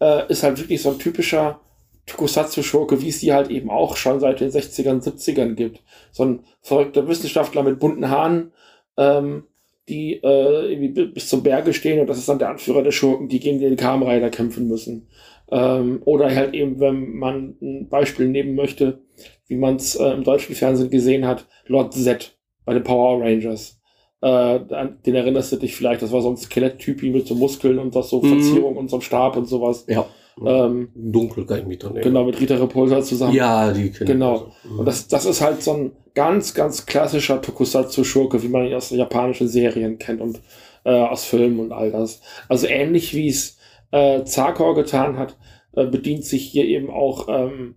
äh, 0.00 0.30
ist 0.30 0.42
halt 0.42 0.58
wirklich 0.58 0.82
so 0.82 0.90
ein 0.90 0.98
typischer 0.98 1.60
Tokusatsu-Schurke, 2.06 3.00
wie 3.00 3.08
es 3.08 3.20
die 3.20 3.32
halt 3.32 3.50
eben 3.50 3.70
auch 3.70 3.96
schon 3.96 4.20
seit 4.20 4.40
den 4.40 4.50
60ern, 4.50 5.02
70ern 5.02 5.54
gibt. 5.54 5.80
So 6.10 6.24
ein 6.24 6.40
verrückter 6.60 7.06
Wissenschaftler 7.08 7.62
mit 7.62 7.78
bunten 7.78 8.08
Haaren, 8.10 8.52
ähm, 8.96 9.44
die 9.88 10.14
äh, 10.22 10.70
irgendwie 10.72 10.88
bi- 10.88 11.06
bis 11.06 11.28
zum 11.28 11.42
Berge 11.42 11.72
stehen 11.72 12.00
und 12.00 12.06
das 12.08 12.18
ist 12.18 12.28
dann 12.28 12.38
der 12.38 12.50
Anführer 12.50 12.82
der 12.82 12.92
Schurken, 12.92 13.28
die 13.28 13.40
gegen 13.40 13.60
den 13.60 13.76
Kamen 13.76 14.30
kämpfen 14.30 14.68
müssen. 14.68 15.08
Ähm, 15.50 16.00
oder 16.04 16.34
halt 16.34 16.54
eben, 16.54 16.80
wenn 16.80 17.16
man 17.16 17.56
ein 17.60 17.88
Beispiel 17.88 18.28
nehmen 18.28 18.54
möchte, 18.54 19.02
wie 19.48 19.56
man 19.56 19.76
es 19.76 19.96
äh, 19.96 20.10
im 20.12 20.24
deutschen 20.24 20.54
Fernsehen 20.54 20.90
gesehen 20.90 21.26
hat, 21.26 21.46
Lord 21.66 21.92
Z 21.94 22.36
bei 22.64 22.74
den 22.74 22.84
Power 22.84 23.20
Rangers. 23.20 23.78
Äh, 24.22 24.26
an 24.28 24.98
den 25.04 25.14
erinnerst 25.16 25.50
du 25.52 25.56
dich 25.56 25.74
vielleicht, 25.74 26.00
das 26.00 26.12
war 26.12 26.22
so 26.22 26.30
ein 26.30 26.36
Skeletttypi 26.36 27.10
mit 27.10 27.26
so 27.26 27.34
Muskeln 27.34 27.78
und 27.78 27.94
das 27.96 28.08
so 28.08 28.22
Mhm. 28.22 28.28
Verzierung 28.28 28.76
und 28.76 28.88
so 28.88 28.96
einem 28.96 29.02
Stab 29.02 29.36
und 29.36 29.46
sowas. 29.46 29.84
Ja. 29.88 30.06
Ähm, 30.44 30.88
Dunkel 30.94 31.44
kann 31.46 31.58
ich 31.60 31.66
mich 31.66 31.78
dran 31.78 31.96
erinnern. 31.96 32.14
genau, 32.14 32.24
mit 32.26 32.40
Rita 32.40 32.54
Repulsa 32.56 33.02
zusammen. 33.02 33.34
Ja, 33.34 33.72
die 33.72 33.90
kennen 33.90 34.06
Genau. 34.06 34.32
also. 34.64 34.78
Und 34.78 34.86
das, 34.86 35.08
das 35.08 35.24
ist 35.26 35.40
halt 35.40 35.62
so 35.62 35.72
ein 35.74 35.92
ganz, 36.14 36.54
ganz 36.54 36.86
klassischer 36.86 37.40
Tokusatsu-Schurke, 37.42 38.42
wie 38.42 38.48
man 38.48 38.66
ihn 38.66 38.74
aus 38.74 38.90
japanischen 38.90 39.48
Serien 39.48 39.98
kennt 39.98 40.20
und 40.20 40.40
äh, 40.84 40.90
aus 40.90 41.24
Filmen 41.24 41.60
und 41.60 41.72
all 41.72 41.90
das. 41.90 42.20
Also 42.48 42.66
ähnlich 42.66 43.14
wie 43.14 43.28
es 43.28 43.58
äh, 43.90 44.24
Zarkor 44.24 44.74
getan 44.74 45.18
hat, 45.18 45.36
äh, 45.74 45.86
bedient 45.86 46.24
sich 46.24 46.44
hier 46.44 46.64
eben 46.64 46.90
auch 46.90 47.28
ähm, 47.28 47.76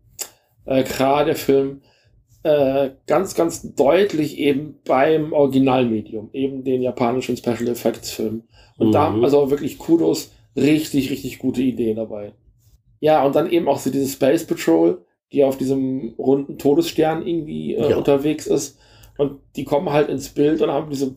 äh, 0.66 0.84
Kra, 0.84 1.24
der 1.26 1.36
Film, 1.36 1.82
äh, 2.44 2.92
ganz, 3.08 3.36
ganz 3.36 3.74
deutlich 3.76 4.38
eben 4.38 4.76
beim 4.86 5.34
Originalmedium, 5.34 6.30
eben 6.34 6.64
den 6.64 6.82
japanischen 6.82 7.36
Special 7.38 7.68
Effects 7.68 8.12
Film. 8.12 8.44
Und 8.78 8.92
da 8.92 9.10
Mhm. 9.10 9.24
also 9.24 9.50
wirklich 9.52 9.78
Kudos, 9.78 10.32
richtig, 10.56 11.10
richtig 11.12 11.40
gute 11.40 11.62
Ideen 11.62 11.98
dabei. 11.98 12.34
Ja, 13.06 13.24
und 13.24 13.36
dann 13.36 13.52
eben 13.52 13.68
auch 13.68 13.78
so 13.78 13.92
diese 13.92 14.08
Space 14.12 14.48
Patrol, 14.48 15.06
die 15.32 15.44
auf 15.44 15.60
diesem 15.60 16.16
runden 16.18 16.58
Todesstern 16.58 17.26
irgendwie 17.28 17.76
äh, 17.76 17.92
Ja. 17.92 17.98
unterwegs 17.98 18.48
ist. 18.48 18.80
Und 19.20 19.42
die 19.56 19.64
kommen 19.64 19.92
halt 19.92 20.10
ins 20.10 20.30
Bild 20.30 20.60
und 20.64 20.72
haben 20.72 20.90
diese 20.90 21.16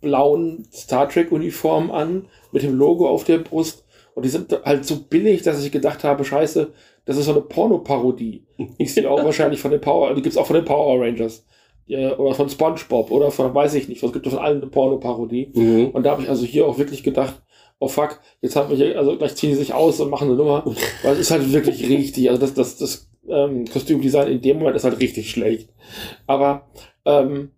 blauen 0.00 0.68
Star 0.72 1.08
Trek 1.08 1.32
Uniformen 1.32 1.90
an, 1.90 2.26
mit 2.52 2.62
dem 2.62 2.74
Logo 2.76 3.08
auf 3.08 3.24
der 3.24 3.38
Brust. 3.38 3.84
Und 4.14 4.24
die 4.24 4.28
sind 4.28 4.56
halt 4.64 4.84
so 4.84 5.00
billig, 5.10 5.42
dass 5.42 5.64
ich 5.64 5.72
gedacht 5.72 6.04
habe, 6.04 6.24
scheiße, 6.24 6.72
das 7.06 7.16
ist 7.16 7.24
so 7.24 7.32
eine 7.32 7.40
Pornoparodie. 7.40 8.44
Ich 8.78 8.94
sehe 8.94 9.10
auch 9.10 9.24
wahrscheinlich 9.24 9.58
von 9.60 9.72
den 9.72 9.80
Power, 9.80 10.14
die 10.14 10.22
gibt's 10.22 10.38
auch 10.38 10.46
von 10.46 10.54
den 10.56 10.64
Power 10.64 11.00
Rangers. 11.04 11.44
Ja, 11.88 12.16
oder 12.18 12.34
von 12.34 12.48
SpongeBob 12.48 13.10
oder 13.10 13.32
von, 13.32 13.52
weiß 13.52 13.74
ich 13.74 13.88
nicht, 13.88 14.00
es 14.00 14.12
gibt 14.12 14.28
von 14.28 14.38
allen 14.38 14.58
eine 14.62 14.70
Pornoparodie. 14.70 15.50
Mhm. 15.54 15.88
Und 15.88 16.04
da 16.04 16.12
habe 16.12 16.22
ich 16.22 16.28
also 16.28 16.46
hier 16.46 16.66
auch 16.68 16.78
wirklich 16.78 17.02
gedacht, 17.02 17.42
oh 17.78 17.88
fuck, 17.88 18.20
jetzt 18.40 18.56
haben 18.56 18.70
wir 18.70 18.76
hier, 18.76 18.98
also 18.98 19.16
gleich 19.16 19.34
ziehen 19.36 19.50
die 19.50 19.56
sich 19.56 19.74
aus 19.74 20.00
und 20.00 20.10
machen 20.10 20.28
eine 20.28 20.36
Nummer. 20.36 20.64
Weil 21.02 21.12
es 21.14 21.20
ist 21.20 21.30
halt 21.30 21.52
wirklich 21.52 21.82
richtig. 21.88 22.28
Also 22.30 22.40
das, 22.40 22.54
das, 22.54 22.76
das 22.78 23.08
ähm, 23.28 23.64
Kostümdesign 23.70 24.28
in 24.28 24.40
dem 24.40 24.58
Moment 24.58 24.76
ist 24.76 24.84
halt 24.84 25.00
richtig 25.00 25.30
schlecht. 25.30 25.68
Aber 26.26 26.68
ähm, 27.04 27.50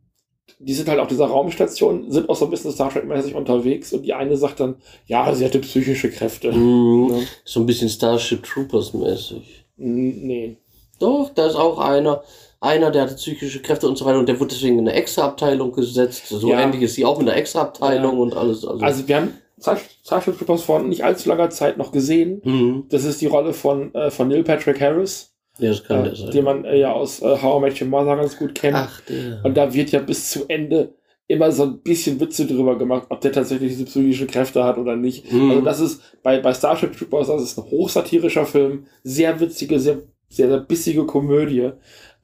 die 0.60 0.72
sind 0.74 0.88
halt 0.88 0.98
auf 0.98 1.06
dieser 1.08 1.26
Raumstation, 1.26 2.10
sind 2.10 2.28
auch 2.28 2.34
so 2.34 2.46
ein 2.46 2.50
bisschen 2.50 2.72
Star 2.72 2.90
Trek-mäßig 2.92 3.34
unterwegs 3.36 3.92
und 3.92 4.02
die 4.02 4.12
eine 4.14 4.36
sagt 4.36 4.58
dann, 4.60 4.76
ja, 5.06 5.32
sie 5.34 5.44
hatte 5.44 5.60
psychische 5.60 6.10
Kräfte. 6.10 6.50
Mhm. 6.52 7.10
Ja. 7.10 7.16
So 7.44 7.60
ein 7.60 7.66
bisschen 7.66 7.88
Starship 7.88 8.42
Troopers 8.42 8.92
mäßig. 8.94 9.66
N- 9.78 10.26
Nee. 10.26 10.56
Doch, 10.98 11.30
da 11.32 11.46
ist 11.46 11.54
auch 11.54 11.78
einer, 11.78 12.24
einer, 12.60 12.90
der 12.90 13.02
hatte 13.02 13.14
psychische 13.14 13.62
Kräfte 13.62 13.86
und 13.88 13.96
so 13.96 14.04
weiter 14.04 14.18
und 14.18 14.28
der 14.28 14.40
wurde 14.40 14.50
deswegen 14.52 14.80
in 14.80 14.88
eine 14.88 14.94
Extra-Abteilung 14.98 15.70
gesetzt. 15.70 16.26
So 16.26 16.48
Ja. 16.50 16.60
ähnlich 16.60 16.82
ist 16.82 16.94
sie 16.96 17.04
auch 17.04 17.18
mit 17.18 17.28
einer 17.28 17.36
Extra-Abteilung 17.36 18.14
Ja. 18.16 18.18
und 18.22 18.34
alles. 18.36 18.64
Also, 18.66 18.82
Also 18.84 19.06
wir 19.06 19.16
haben 19.16 19.34
Starship 19.60 20.38
Troopers 20.38 20.62
vor 20.62 20.80
nicht 20.80 21.04
allzu 21.04 21.28
langer 21.28 21.50
Zeit 21.50 21.76
noch 21.78 21.92
gesehen. 21.92 22.40
mhm. 22.44 22.84
Das 22.88 23.04
ist 23.04 23.20
die 23.20 23.26
Rolle 23.26 23.52
von, 23.52 23.94
äh, 23.94 24.10
von 24.10 24.28
Neil 24.28 24.44
Patrick 24.44 24.80
Harris, 24.80 25.34
ja, 25.58 25.70
das 25.70 25.84
kann 25.84 26.00
äh, 26.00 26.02
der 26.04 26.16
sein. 26.16 26.30
den 26.30 26.44
man 26.44 26.64
äh, 26.64 26.78
ja 26.78 26.92
aus 26.92 27.20
äh, 27.20 27.36
How 27.42 27.60
I 27.60 27.64
Met 27.64 27.80
Your 27.80 27.88
Mother 27.88 28.16
ganz 28.16 28.36
gut 28.36 28.54
kennt. 28.54 28.76
Ach, 28.76 29.00
der. 29.02 29.40
Und 29.44 29.56
da 29.56 29.72
wird 29.72 29.90
ja 29.90 30.00
bis 30.00 30.30
zu 30.30 30.46
Ende 30.48 30.94
immer 31.26 31.52
so 31.52 31.64
ein 31.64 31.80
bisschen 31.82 32.18
Witze 32.20 32.46
drüber 32.46 32.78
gemacht, 32.78 33.06
ob 33.10 33.20
der 33.20 33.32
tatsächlich 33.32 33.72
diese 33.72 33.84
psychische 33.84 34.26
Kräfte 34.26 34.64
hat 34.64 34.78
oder 34.78 34.96
nicht. 34.96 35.30
Mhm. 35.30 35.50
Also 35.50 35.62
das 35.62 35.80
ist 35.80 36.02
bei, 36.22 36.40
bei 36.40 36.54
Starship 36.54 36.96
Troopers, 36.96 37.26
das 37.26 37.42
ist 37.42 37.58
ein 37.58 37.70
hochsatirischer 37.70 38.46
Film, 38.46 38.86
sehr 39.02 39.38
witzige, 39.38 39.78
sehr, 39.78 39.98
sehr, 40.30 40.48
sehr 40.48 40.60
bissige 40.60 41.04
Komödie. 41.04 41.72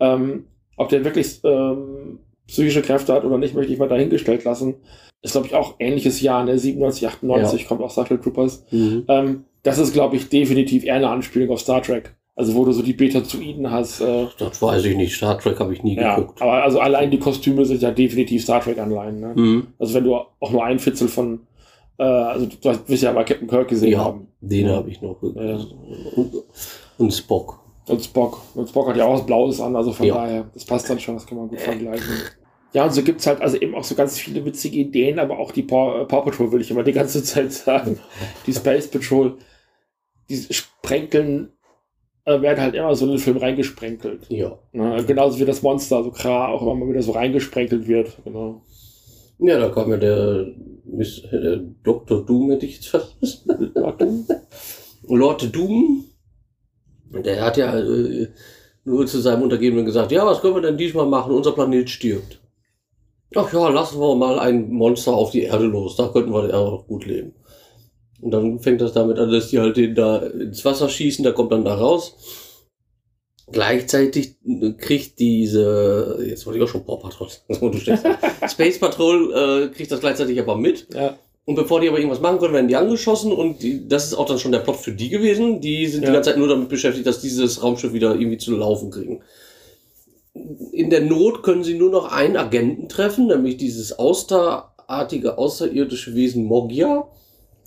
Ähm, 0.01 0.47
ob 0.77 0.89
der 0.89 1.05
wirklich 1.05 1.41
ähm, 1.45 2.19
psychische 2.47 2.83
Kräfte 2.83 3.13
hat 3.13 3.25
oder 3.25 3.37
nicht, 3.37 3.55
möchte 3.55 3.73
ich 3.73 3.79
mal 3.79 3.89
dahingestellt 3.89 4.45
lassen. 4.45 4.77
Ist, 5.25 5.33
glaube 5.33 5.47
ich, 5.49 5.55
auch 5.55 5.75
ähnliches 5.79 6.21
Jahr, 6.21 6.45
ne? 6.45 6.59
97, 6.59 7.09
98 7.09 7.63
Ja. 7.63 7.67
kommt 7.69 7.81
auch 7.83 7.91
Starship 7.91 8.23
Troopers. 8.23 8.65
Mhm. 8.71 9.05
Ähm, 9.09 9.45
das 9.63 9.79
ist, 9.79 9.93
glaube 9.95 10.17
ich, 10.17 10.29
definitiv 10.29 10.85
eher 10.85 10.95
eine 10.97 11.09
Anspielung 11.09 11.51
auf 11.51 11.61
Star 11.61 11.83
Trek. 11.83 12.15
Also 12.37 12.55
wo 12.55 12.65
du 12.65 12.73
so 12.73 12.83
die 12.83 12.93
Betazoiden 12.93 13.71
hast. 13.71 14.01
Äh, 14.01 14.27
Das 14.39 14.61
weiß 14.61 14.85
ich 14.85 14.97
nicht. 14.97 15.15
Star 15.17 15.39
Trek 15.39 15.59
habe 15.61 15.73
ich 15.73 15.83
nie 15.83 15.97
ja, 15.97 16.17
geguckt. 16.17 16.43
aber 16.43 16.63
also 16.65 16.81
allein 16.81 17.11
die 17.11 17.19
Kostüme 17.21 17.65
sind 17.65 17.81
ja 17.81 17.91
definitiv 17.93 18.43
Star 18.43 18.61
Trek-Anleihen. 18.61 19.21
Ne? 19.21 19.33
Mhm. 19.35 19.67
Also 19.79 19.95
wenn 19.95 20.05
du 20.05 20.15
auch 20.17 20.51
nur 20.51 20.65
ein 20.65 20.79
Fitzel 20.81 21.09
von, 21.09 21.41
äh, 21.99 22.03
also 22.03 22.47
du 22.47 22.57
wirst 22.89 23.03
ja 23.05 23.13
mal 23.13 23.25
Captain 23.25 23.47
Kirk 23.49 23.69
gesehen 23.69 23.93
Ja, 23.93 24.05
haben. 24.05 24.27
den 24.41 24.67
Ja. 24.67 24.75
habe 24.77 24.91
ich 24.91 25.01
noch. 25.01 25.17
Ja. 25.23 25.59
Und, 26.17 26.33
und 26.99 27.13
Spock. 27.15 27.61
Und 27.89 28.03
Spock. 28.05 28.43
Und 28.57 28.69
Spock 28.69 28.89
hat 28.89 28.97
ja 28.97 29.05
auch 29.07 29.15
was 29.15 29.25
Blaues 29.27 29.61
an, 29.61 29.75
also 29.77 29.93
von 29.93 30.05
Ja. 30.07 30.15
daher, 30.17 30.45
das 30.53 30.65
passt 30.65 30.91
dann 30.91 30.99
schon, 30.99 31.15
das 31.15 31.27
kann 31.27 31.39
man 31.39 31.49
gut 31.49 31.61
vergleichen. 31.63 32.05
Ja, 32.75 32.85
und 32.85 32.93
so 32.93 33.03
gibt's 33.03 33.27
halt 33.27 33.41
also 33.41 33.57
eben 33.57 33.75
auch 33.77 33.85
so 33.85 33.95
ganz 33.95 34.19
viele 34.19 34.45
witzige 34.45 34.79
Ideen, 34.79 35.21
aber 35.21 35.39
auch 35.39 35.53
die 35.53 35.63
Paw, 35.63 36.03
äh, 36.03 36.07
Paw 36.07 36.23
Patrol 36.23 36.51
will 36.51 36.61
ich 36.61 36.73
immer 36.73 36.83
die 36.83 36.93
ganze 36.93 37.23
Zeit 37.23 37.53
sagen. 37.53 38.01
Die 38.47 38.53
Space 38.53 38.89
Patrol, 38.89 39.39
die 40.29 40.37
sprenkeln, 40.53 41.53
äh, 42.25 42.43
werden 42.43 42.61
halt 42.61 42.75
immer 42.75 42.93
so 42.97 43.05
in 43.05 43.13
den 43.13 43.21
Film 43.21 43.37
reingesprenkelt. 43.37 44.27
Ja. 44.29 44.59
Ne? 44.73 45.05
Genauso 45.07 45.39
wie 45.39 45.45
das 45.45 45.63
Monster, 45.63 46.03
so 46.03 46.11
Kra 46.11 46.49
auch 46.49 46.63
immer 46.63 46.75
mal 46.75 46.89
wieder 46.89 47.03
so 47.03 47.13
reingesprenkelt 47.13 47.87
wird. 47.87 48.19
Genau. 48.25 48.63
Ja, 49.39 49.61
da 49.61 49.69
kam 49.69 49.91
ja 49.91 49.97
der, 49.97 50.47
Miss, 50.85 51.23
äh, 51.31 51.61
Dr. 51.85 52.27
Doom, 52.27 52.51
hätte 52.51 52.67
ich 52.67 52.77
jetzt 52.77 52.89
fast. 52.89 53.47
Lord 55.07 55.55
Doom. 55.55 56.05
Der 57.13 57.41
hat 57.41 57.57
ja 57.57 57.79
äh, 57.79 58.29
nur 58.85 59.07
zu 59.07 59.21
seinem 59.21 59.43
Untergebenen 59.43 59.85
gesagt, 59.85 60.11
ja, 60.11 60.27
was 60.27 60.41
können 60.41 60.57
wir 60.57 60.63
denn 60.63 60.77
diesmal 60.77 61.07
machen? 61.07 61.33
Unser 61.33 61.53
Planet 61.53 61.89
stirbt. 61.89 62.41
Ach 63.35 63.53
ja, 63.53 63.69
lassen 63.69 64.01
wir 64.01 64.15
mal 64.15 64.39
ein 64.39 64.71
Monster 64.71 65.13
auf 65.13 65.31
die 65.31 65.43
Erde 65.43 65.65
los. 65.65 65.97
Da 65.97 66.09
könnten 66.09 66.33
wir 66.33 66.49
ja 66.49 66.59
auch 66.59 66.87
gut 66.87 67.07
leben. 67.07 67.33
Und 68.21 68.31
dann 68.31 68.59
fängt 68.61 68.81
das 68.81 68.93
damit 68.93 69.19
an, 69.19 69.31
dass 69.31 69.49
die 69.51 69.59
halt 69.61 69.77
den 69.77 69.95
da 69.95 70.19
ins 70.19 70.65
Wasser 70.65 70.89
schießen, 70.89 71.23
der 71.23 71.33
kommt 71.35 71.53
dann 71.53 71.65
da 71.65 71.75
raus. 71.75 72.17
Gleichzeitig 73.53 74.37
kriegt 74.79 75.19
diese, 75.19 76.19
jetzt 76.27 76.47
wollte 76.47 76.59
ich 76.59 76.65
auch 76.65 76.69
schon 76.69 76.85
Paw 76.87 76.97
Patrol. 76.97 77.29
Space 78.49 78.79
Patrol 78.79 79.33
äh, 79.35 79.75
kriegt 79.75 79.93
das 79.93 80.01
gleichzeitig 80.01 80.41
aber 80.41 80.57
mit. 80.57 80.87
Ja. 80.95 81.19
Und 81.45 81.57
bevor 81.57 81.83
die 81.83 81.89
aber 81.89 81.99
irgendwas 81.99 82.23
machen 82.23 82.39
können, 82.39 82.55
werden 82.55 82.69
die 82.69 82.77
angeschossen 82.77 83.31
und 83.31 83.63
die, 83.63 83.87
das 83.87 84.07
ist 84.07 84.15
auch 84.15 84.25
dann 84.25 84.39
schon 84.39 84.53
der 84.53 84.61
Plot 84.61 84.77
für 84.77 84.93
die 84.93 85.11
gewesen. 85.11 85.61
Die 85.61 85.87
sind 85.87 86.03
Ja. 86.03 86.09
die 86.09 86.15
ganze 86.15 86.31
Zeit 86.31 86.39
nur 86.39 86.49
damit 86.49 86.71
beschäftigt, 86.71 87.07
dass 87.07 87.21
dieses 87.21 87.63
Raumschiff 87.63 87.93
wieder 87.93 88.15
irgendwie 88.15 88.39
zu 88.39 88.57
laufen 88.57 88.91
kriegen. 88.91 89.21
In 90.73 90.91
der 90.91 91.03
Not 91.03 91.43
können 91.43 91.65
sie 91.65 91.79
nur 91.79 91.91
noch 91.91 92.13
einen 92.13 92.37
Agenten 92.37 92.89
treffen, 92.89 93.29
nämlich 93.29 93.57
dieses 93.57 93.99
austerartige 93.99 95.39
außerirdische 95.39 96.15
Wesen 96.15 96.45
Mogia. 96.45 97.09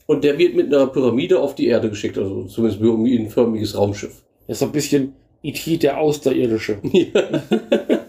Und 0.05 0.23
der 0.23 0.37
wird 0.37 0.55
mit 0.55 0.73
einer 0.73 0.87
Pyramide 0.87 1.39
auf 1.39 1.55
die 1.55 1.67
Erde 1.67 1.89
geschickt, 1.89 2.17
also 2.17 2.45
zumindest 2.45 2.81
ein 2.81 3.29
förmiges 3.29 3.77
Raumschiff. 3.77 4.23
Das 4.47 4.57
ist 4.57 4.63
ein 4.63 4.71
bisschen 4.71 5.13
E.T. 5.43 5.77
der 5.77 5.97
Außerirdische. 5.97 6.79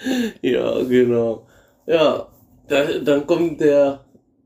Ja, 0.42 0.82
genau. 0.82 1.46
Ja, 1.86 2.26
da, 2.68 2.84
dann 3.04 3.26
kommt 3.26 3.60
der, 3.60 4.04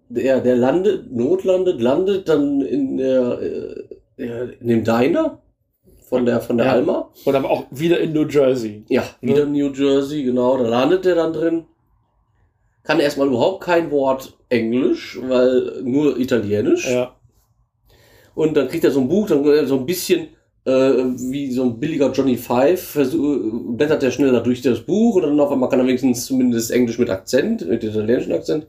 der, 0.09 0.40
der 0.40 0.57
landet, 0.57 1.12
notlandet, 1.12 1.80
landet 1.80 2.28
dann 2.28 2.61
in 2.62 2.97
der, 2.97 3.38
äh, 4.16 4.55
in 4.61 4.68
dem 4.68 4.84
Diner 4.84 5.38
von 6.09 6.27
der, 6.27 6.41
von 6.41 6.57
der 6.59 6.67
Ja. 6.67 6.73
Alma. 6.73 7.11
Und 7.25 7.35
aber 7.35 7.51
auch 7.51 7.65
wieder 7.71 7.99
in 8.01 8.13
New 8.13 8.27
Jersey. 8.27 8.85
Ja, 8.89 9.05
wieder 9.21 9.45
in 9.45 9.53
New 9.53 9.73
Jersey, 9.73 10.23
genau. 10.23 10.57
Da 10.59 10.69
landet 10.69 11.05
der 11.05 11.15
dann 11.15 11.33
drin. 11.33 11.65
Kann 12.83 13.01
erstmal 13.01 13.29
überhaupt 13.29 13.65
kein 13.65 13.91
Wort 13.91 14.37
Englisch, 14.51 15.19
weil 15.23 15.83
nur 15.83 16.19
Italienisch. 16.19 16.91
Ja. 16.91 17.17
Und 18.35 18.57
dann 18.57 18.69
kriegt 18.69 18.85
er 18.85 18.91
so 18.91 19.01
ein 19.01 19.09
Buch, 19.09 19.29
dann 19.29 19.45
äh, 19.47 19.65
so 19.65 19.79
ein 19.79 19.87
bisschen 19.87 20.29
äh, 20.65 20.71
wie 20.71 21.51
so 21.51 21.65
ein 21.65 21.79
billiger 21.79 22.11
Johnny 22.13 22.37
Five, 22.37 22.81
versuch, 22.83 23.39
blättert 23.77 24.03
er 24.03 24.11
schneller 24.11 24.41
durch 24.41 24.63
das 24.63 24.81
Buch 24.81 25.17
und 25.17 25.23
dann 25.23 25.41
auf 25.41 25.53
einmal 25.53 25.69
kann 25.69 25.79
er 25.79 25.87
wenigstens 25.87 26.27
zumindest 26.27 26.71
Englisch 26.71 26.99
mit 26.99 27.11
Akzent, 27.11 27.67
mit 27.69 27.85
italienischen 27.85 28.33
Akzent 28.33 28.67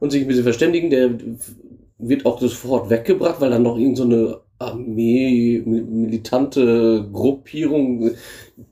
und 0.00 0.10
sich 0.10 0.22
ein 0.22 0.28
bisschen 0.28 0.44
verständigen. 0.44 0.90
Der 0.90 1.10
wird 1.98 2.26
auch 2.26 2.40
sofort 2.40 2.90
weggebracht, 2.90 3.40
weil 3.40 3.50
dann 3.50 3.62
noch 3.62 3.78
irgend 3.78 3.96
so 3.96 4.04
eine 4.04 4.40
Armee, 4.66 5.62
mi- 5.64 5.82
militante 5.82 7.08
Gruppierung, 7.12 8.10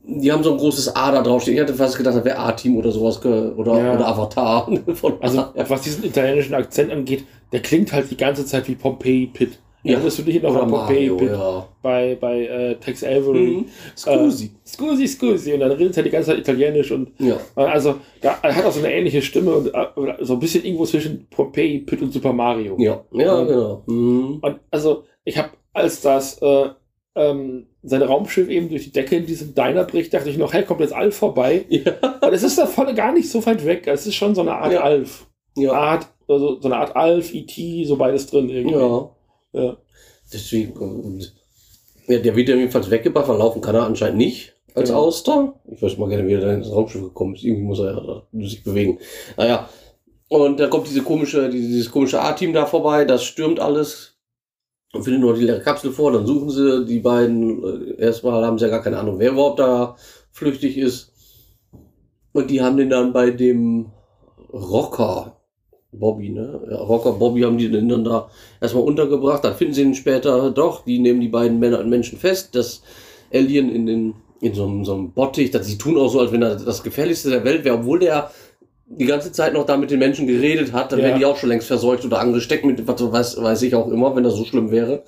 die 0.04 0.30
haben 0.32 0.42
so 0.42 0.52
ein 0.52 0.58
großes 0.58 0.94
A 0.96 1.12
da 1.12 1.22
draufstehen. 1.22 1.56
Ich 1.56 1.62
hatte 1.62 1.74
fast 1.74 1.96
gedacht, 1.96 2.16
das 2.16 2.24
wäre 2.24 2.38
A-Team 2.38 2.76
oder 2.76 2.90
sowas 2.92 3.18
oder, 3.24 3.78
Ja. 3.78 3.94
oder 3.94 4.06
Avatar. 4.08 4.70
Also, 5.20 5.44
was 5.68 5.82
diesen 5.82 6.04
italienischen 6.04 6.54
Akzent 6.54 6.90
angeht, 6.92 7.24
der 7.52 7.60
klingt 7.60 7.92
halt 7.92 8.10
die 8.10 8.16
ganze 8.16 8.44
Zeit 8.46 8.68
wie 8.68 8.74
Pompeii 8.74 9.26
Pitt. 9.32 9.58
Ja. 9.84 9.94
Erinnerst 9.94 10.18
du 10.20 10.22
dich 10.22 10.40
noch 10.40 10.50
Oder 10.50 10.60
Pompeii 10.60 11.10
Mario, 11.10 11.16
Pitt 11.16 11.30
ja. 11.32 11.66
bei, 11.82 12.16
bei 12.20 12.46
äh, 12.46 12.74
Tex 12.76 13.02
Avery? 13.02 13.40
Mhm. 13.48 13.64
Scusi. 13.96 14.44
Äh, 14.46 14.50
scusi, 14.64 15.08
scusi. 15.08 15.52
Und 15.54 15.58
dann 15.60 15.72
redet 15.72 15.96
er 15.96 16.04
die 16.04 16.10
ganze 16.10 16.30
Zeit 16.30 16.38
Italienisch 16.38 16.92
und 16.92 17.10
Ja. 17.18 17.34
äh, 17.56 17.62
also 17.64 17.96
da, 18.20 18.36
er 18.42 18.54
hat 18.54 18.64
auch 18.64 18.70
so 18.70 18.78
eine 18.78 18.92
ähnliche 18.94 19.20
Stimme 19.22 19.52
und 19.52 19.74
äh, 19.74 19.86
so 20.20 20.34
ein 20.34 20.38
bisschen 20.38 20.64
irgendwo 20.64 20.84
zwischen 20.86 21.26
Pompeii 21.30 21.80
Pitt 21.80 22.00
und 22.00 22.12
Super 22.12 22.32
Mario. 22.32 22.76
Ja, 22.78 23.02
ja, 23.12 23.34
Und- 23.34 23.48
genau. 23.48 23.82
Mhm. 23.86 24.38
Und 24.40 24.60
also, 24.70 25.02
ich 25.24 25.36
habe, 25.36 25.48
als 25.72 26.00
das 26.00 26.40
äh, 26.42 26.68
ähm, 27.14 27.66
sein 27.82 28.02
Raumschiff 28.02 28.48
eben 28.48 28.68
durch 28.68 28.84
die 28.84 28.92
Decke 28.92 29.16
in 29.16 29.26
diesem 29.26 29.54
Diner 29.54 29.84
bricht, 29.84 30.14
dachte 30.14 30.30
ich 30.30 30.38
noch, 30.38 30.52
hey, 30.52 30.64
kommt 30.64 30.80
jetzt 30.80 30.94
Alf 30.94 31.16
vorbei. 31.16 31.64
Ja. 31.68 31.92
Und 32.20 32.32
es 32.32 32.42
ist 32.42 32.58
da 32.58 32.66
voll 32.66 32.94
gar 32.94 33.12
nicht 33.12 33.30
so 33.30 33.44
weit 33.44 33.64
weg. 33.66 33.86
Es 33.86 34.06
ist 34.06 34.14
schon 34.14 34.34
so 34.34 34.40
eine 34.42 34.52
Art 34.54 34.72
Ja. 34.72 34.82
Alf. 34.82 35.26
Ja. 35.56 35.72
Art, 35.72 36.06
also 36.28 36.60
so 36.60 36.68
eine 36.68 36.76
Art 36.76 36.96
Alf, 36.96 37.34
E.T., 37.34 37.84
so 37.84 37.96
beides 37.96 38.26
drin 38.26 38.48
irgendwie. 38.48 38.74
Ja. 38.74 39.10
Ja. 39.52 39.76
Deswegen, 40.32 41.20
ja, 42.06 42.18
der 42.18 42.34
wird 42.34 42.48
ja 42.48 42.56
jedenfalls 42.56 42.90
weggebracht, 42.90 43.28
weil 43.28 43.38
laufen 43.38 43.60
kann 43.60 43.74
er 43.74 43.84
anscheinend 43.84 44.16
nicht 44.18 44.54
als 44.74 44.88
Genau. 44.88 45.02
Auster. 45.02 45.54
Ich 45.70 45.82
weiß 45.82 45.98
mal 45.98 46.08
gerne, 46.08 46.26
wie 46.26 46.32
er 46.32 46.40
da 46.40 46.54
ins 46.54 46.70
Raumschiff 46.70 47.02
gekommen 47.02 47.34
ist. 47.34 47.44
Irgendwie 47.44 47.64
muss 47.64 47.80
er 47.80 47.92
ja 47.92 48.22
sich 48.46 48.64
bewegen. 48.64 48.98
Naja. 49.36 49.68
Und 50.28 50.58
da 50.58 50.68
kommt 50.68 50.88
diese 50.88 51.02
komische, 51.02 51.50
dieses 51.50 51.90
komische 51.90 52.22
A-Team 52.22 52.54
da 52.54 52.64
vorbei, 52.64 53.04
das 53.04 53.22
stürmt 53.22 53.60
alles 53.60 54.11
und 54.92 55.02
findet 55.02 55.22
nur 55.22 55.34
die 55.34 55.44
leere 55.44 55.60
Kapsel 55.60 55.90
vor. 55.90 56.12
Dann 56.12 56.26
suchen 56.26 56.50
sie 56.50 56.84
die 56.84 57.00
beiden. 57.00 57.62
äh, 57.98 58.02
Erstmal 58.02 58.44
haben 58.44 58.58
sie 58.58 58.66
ja 58.66 58.70
gar 58.70 58.82
keine 58.82 58.98
Ahnung, 58.98 59.18
wer 59.18 59.32
überhaupt 59.32 59.58
da 59.58 59.96
flüchtig 60.30 60.78
ist. 60.78 61.12
Und 62.32 62.50
die 62.50 62.62
haben 62.62 62.76
den 62.76 62.90
dann 62.90 63.12
bei 63.12 63.30
dem 63.30 63.90
Rocker, 64.52 65.36
Bobby, 65.92 66.30
ne? 66.30 66.60
Ja, 66.70 66.78
Rocker 66.78 67.12
Bobby 67.12 67.42
haben 67.42 67.58
die 67.58 67.70
den 67.70 67.88
dann 67.88 68.04
da 68.04 68.30
erstmal 68.60 68.84
untergebracht. 68.84 69.44
Dann 69.44 69.54
finden 69.54 69.74
sie 69.74 69.82
ihn 69.82 69.94
später 69.94 70.50
doch. 70.50 70.84
Die 70.84 70.98
nehmen 70.98 71.20
die 71.20 71.28
beiden 71.28 71.58
Männer 71.58 71.80
und 71.80 71.90
Menschen 71.90 72.18
fest. 72.18 72.54
Das 72.54 72.82
Alien 73.32 73.70
in, 73.70 73.86
den, 73.86 74.14
in 74.40 74.54
so, 74.54 74.64
einem, 74.64 74.84
so 74.84 74.94
einem 74.94 75.12
Bottich. 75.12 75.50
Das, 75.50 75.66
sie 75.66 75.76
tun 75.76 75.98
auch 75.98 76.08
so, 76.08 76.20
als 76.20 76.32
wenn 76.32 76.42
er 76.42 76.56
das 76.56 76.82
gefährlichste 76.82 77.28
der 77.30 77.44
Welt 77.44 77.64
wäre, 77.64 77.76
obwohl 77.76 77.98
der 77.98 78.30
die 78.98 79.06
ganze 79.06 79.32
Zeit 79.32 79.52
noch 79.54 79.64
da 79.66 79.76
mit 79.76 79.90
den 79.90 79.98
Menschen 79.98 80.26
geredet 80.26 80.72
hat. 80.72 80.92
Dann 80.92 80.98
Ja. 81.00 81.06
wären 81.06 81.18
die 81.18 81.26
auch 81.26 81.36
schon 81.36 81.48
längst 81.48 81.66
verseucht 81.66 82.04
oder 82.04 82.20
angesteckt 82.20 82.64
mit, 82.64 82.86
was 82.86 83.00
weiß, 83.12 83.42
weiß 83.42 83.62
ich 83.62 83.74
auch 83.74 83.88
immer, 83.88 84.14
wenn 84.14 84.24
das 84.24 84.34
so 84.34 84.44
schlimm 84.44 84.70
wäre. 84.70 85.02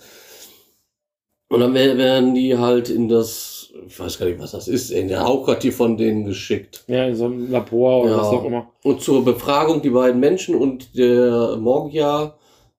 Und 1.48 1.60
dann 1.60 1.74
wär- 1.74 1.96
werden 1.98 2.34
die 2.34 2.56
halt 2.56 2.88
in 2.88 3.08
das, 3.08 3.72
ich 3.86 3.98
weiß 4.00 4.18
gar 4.18 4.26
nicht, 4.26 4.40
was 4.40 4.52
das 4.52 4.66
ist, 4.66 4.90
in 4.90 5.08
der 5.08 5.22
Hauptquartier 5.24 5.72
von 5.72 5.96
denen 5.96 6.24
geschickt. 6.24 6.84
Ja, 6.88 7.04
in 7.06 7.14
so 7.14 7.26
einem 7.26 7.50
Labor 7.50 8.02
oder 8.04 8.10
Ja. 8.12 8.18
was 8.18 8.26
auch 8.28 8.44
immer. 8.44 8.70
Und 8.82 9.02
zur 9.02 9.24
Befragung 9.24 9.82
die 9.82 9.90
beiden 9.90 10.18
Menschen 10.20 10.54
und 10.54 10.96
der 10.96 11.56
Morgia, 11.58 12.34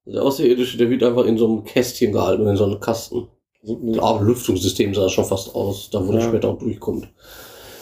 der 0.05 0.23
Außerirdische, 0.23 0.77
der 0.77 0.89
wird 0.89 1.03
einfach 1.03 1.25
in 1.25 1.37
so 1.37 1.45
einem 1.47 1.63
Kästchen 1.63 2.11
gehalten, 2.11 2.47
in 2.47 2.55
so 2.57 2.65
einem 2.65 2.79
Kasten. 2.79 3.27
So, 3.63 3.79
Lüftungssystem 4.21 4.93
sah 4.93 5.09
schon 5.09 5.25
fast 5.25 5.55
aus, 5.55 5.89
da 5.91 6.05
wo 6.05 6.11
der 6.11 6.21
Ja. 6.21 6.27
später 6.27 6.49
auch 6.49 6.59
durchkommt. 6.59 7.07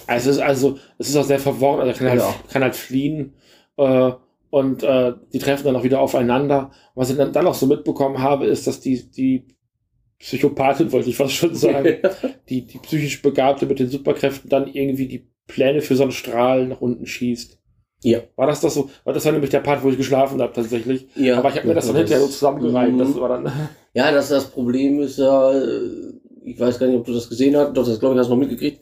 Also 0.07 0.29
es 0.29 0.37
ist 0.37 0.41
also, 0.41 0.77
es 0.97 1.09
ist 1.09 1.15
auch 1.15 1.23
sehr 1.23 1.39
verworren, 1.39 1.79
also 1.79 1.91
er 1.91 1.97
kann 1.97 2.09
halt, 2.09 2.19
Ja. 2.21 2.35
kann 2.51 2.63
halt 2.63 2.75
fliehen 2.75 3.33
äh, 3.77 4.11
und 4.49 4.83
äh, 4.83 5.13
die 5.33 5.39
treffen 5.39 5.65
dann 5.65 5.75
auch 5.75 5.83
wieder 5.83 5.99
aufeinander. 5.99 6.71
Was 6.95 7.09
ich 7.09 7.17
dann, 7.17 7.33
dann 7.33 7.47
auch 7.47 7.53
so 7.55 7.65
mitbekommen 7.65 8.19
habe, 8.19 8.45
ist, 8.45 8.67
dass 8.67 8.79
die, 8.79 9.09
die 9.11 9.47
Psychopathin, 10.19 10.91
wollte 10.91 11.09
ich 11.09 11.17
fast 11.17 11.33
schon 11.33 11.55
sagen, 11.55 11.97
die, 12.49 12.65
die 12.65 12.77
psychisch 12.79 13.21
Begabte 13.21 13.65
mit 13.65 13.79
den 13.79 13.89
Superkräften 13.89 14.49
dann 14.49 14.67
irgendwie 14.67 15.07
die 15.07 15.27
Pläne 15.47 15.81
für 15.81 15.95
so 15.95 16.03
einen 16.03 16.11
Strahl 16.11 16.67
nach 16.67 16.81
unten 16.81 17.05
schießt. 17.05 17.57
Ja. 18.03 18.19
War 18.35 18.47
das 18.47 18.61
das 18.61 18.73
so? 18.73 18.89
Weil 19.05 19.13
das 19.13 19.25
war 19.25 19.31
nämlich 19.31 19.49
der 19.49 19.61
Part, 19.61 19.83
wo 19.83 19.89
ich 19.89 19.97
geschlafen 19.97 20.41
habe 20.41 20.53
tatsächlich. 20.53 21.07
Ja. 21.15 21.37
Aber 21.37 21.49
ich 21.49 21.55
habe 21.55 21.67
mir 21.67 21.73
das 21.73 21.87
dann 21.87 21.95
hinterher 21.95 22.21
so 22.21 22.27
zusammengereimt. 22.27 22.95
Mhm. 22.95 22.99
Das 22.99 23.15
war 23.15 23.29
dann. 23.29 23.51
Ja, 23.95 24.11
das, 24.11 24.29
das 24.29 24.49
Problem 24.49 24.99
ist 25.01 25.19
ja, 25.19 25.51
äh, 25.51 25.79
ich 26.45 26.59
weiß 26.59 26.79
gar 26.79 26.87
nicht, 26.87 26.97
ob 26.97 27.05
du 27.05 27.13
das 27.13 27.29
gesehen 27.29 27.55
hast, 27.55 27.73
doch, 27.77 27.85
das 27.85 27.99
glaube 27.99 28.15
ich, 28.15 28.19
hast 28.19 28.27
du 28.27 28.31
noch 28.33 28.39
mitgekriegt. 28.39 28.81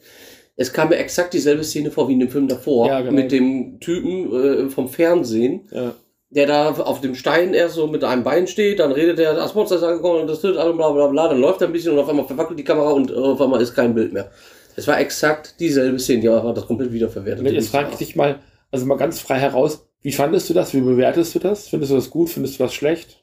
Es 0.61 0.73
kam 0.73 0.89
mir 0.89 0.97
exakt 0.97 1.33
dieselbe 1.33 1.63
Szene 1.63 1.91
vor 1.91 2.07
wie 2.07 2.13
in 2.13 2.19
dem 2.19 2.29
Film 2.29 2.47
davor, 2.47 2.87
Ja, 2.87 3.01
genau. 3.01 3.13
mit 3.13 3.31
dem 3.31 3.79
Typen 3.79 4.67
äh, 4.67 4.69
vom 4.69 4.87
Fernsehen, 4.89 5.67
Ja. 5.71 5.93
der 6.29 6.47
da 6.47 6.69
auf 6.71 7.01
dem 7.01 7.15
Stein 7.15 7.53
erst 7.53 7.75
so 7.75 7.87
mit 7.87 8.03
einem 8.03 8.23
Bein 8.23 8.47
steht, 8.47 8.79
dann 8.79 8.91
redet 8.91 9.19
er, 9.19 9.33
das 9.33 9.55
Monster 9.55 9.75
ist 9.77 9.83
angekommen 9.83 10.21
und 10.21 10.27
das 10.27 10.41
tut 10.41 10.55
alles, 10.57 10.75
bla 10.75 10.89
bla 10.91 11.07
bla, 11.07 11.27
dann 11.29 11.39
läuft 11.41 11.61
er 11.61 11.67
ein 11.67 11.73
bisschen 11.73 11.93
und 11.93 11.99
auf 11.99 12.07
einmal 12.09 12.25
verwackelt 12.25 12.57
die 12.59 12.63
Kamera 12.63 12.91
und 12.91 13.11
äh, 13.11 13.15
auf 13.15 13.41
einmal 13.41 13.61
ist 13.61 13.73
kein 13.75 13.93
Bild 13.93 14.13
mehr. 14.13 14.29
Es 14.75 14.87
war 14.87 14.99
exakt 14.99 15.59
dieselbe 15.59 15.99
Szene, 15.99 16.21
die 16.21 16.29
aber 16.29 16.53
das 16.53 16.65
komplett 16.65 16.93
wiederverwertet. 16.93 17.45
Und 17.45 17.53
jetzt 17.53 17.69
frage 17.69 17.89
ich 17.91 17.97
dich 17.97 18.15
mal, 18.15 18.39
also 18.71 18.85
mal 18.85 18.95
ganz 18.95 19.19
frei 19.19 19.37
heraus, 19.39 19.85
wie 20.01 20.13
fandest 20.13 20.49
du 20.49 20.53
das? 20.53 20.73
Wie 20.73 20.79
bewertest 20.81 21.35
du 21.35 21.39
das? 21.39 21.67
Findest 21.67 21.91
du 21.91 21.95
das 21.95 22.09
gut? 22.09 22.29
Findest 22.29 22.57
du 22.59 22.63
das 22.63 22.73
schlecht? 22.73 23.20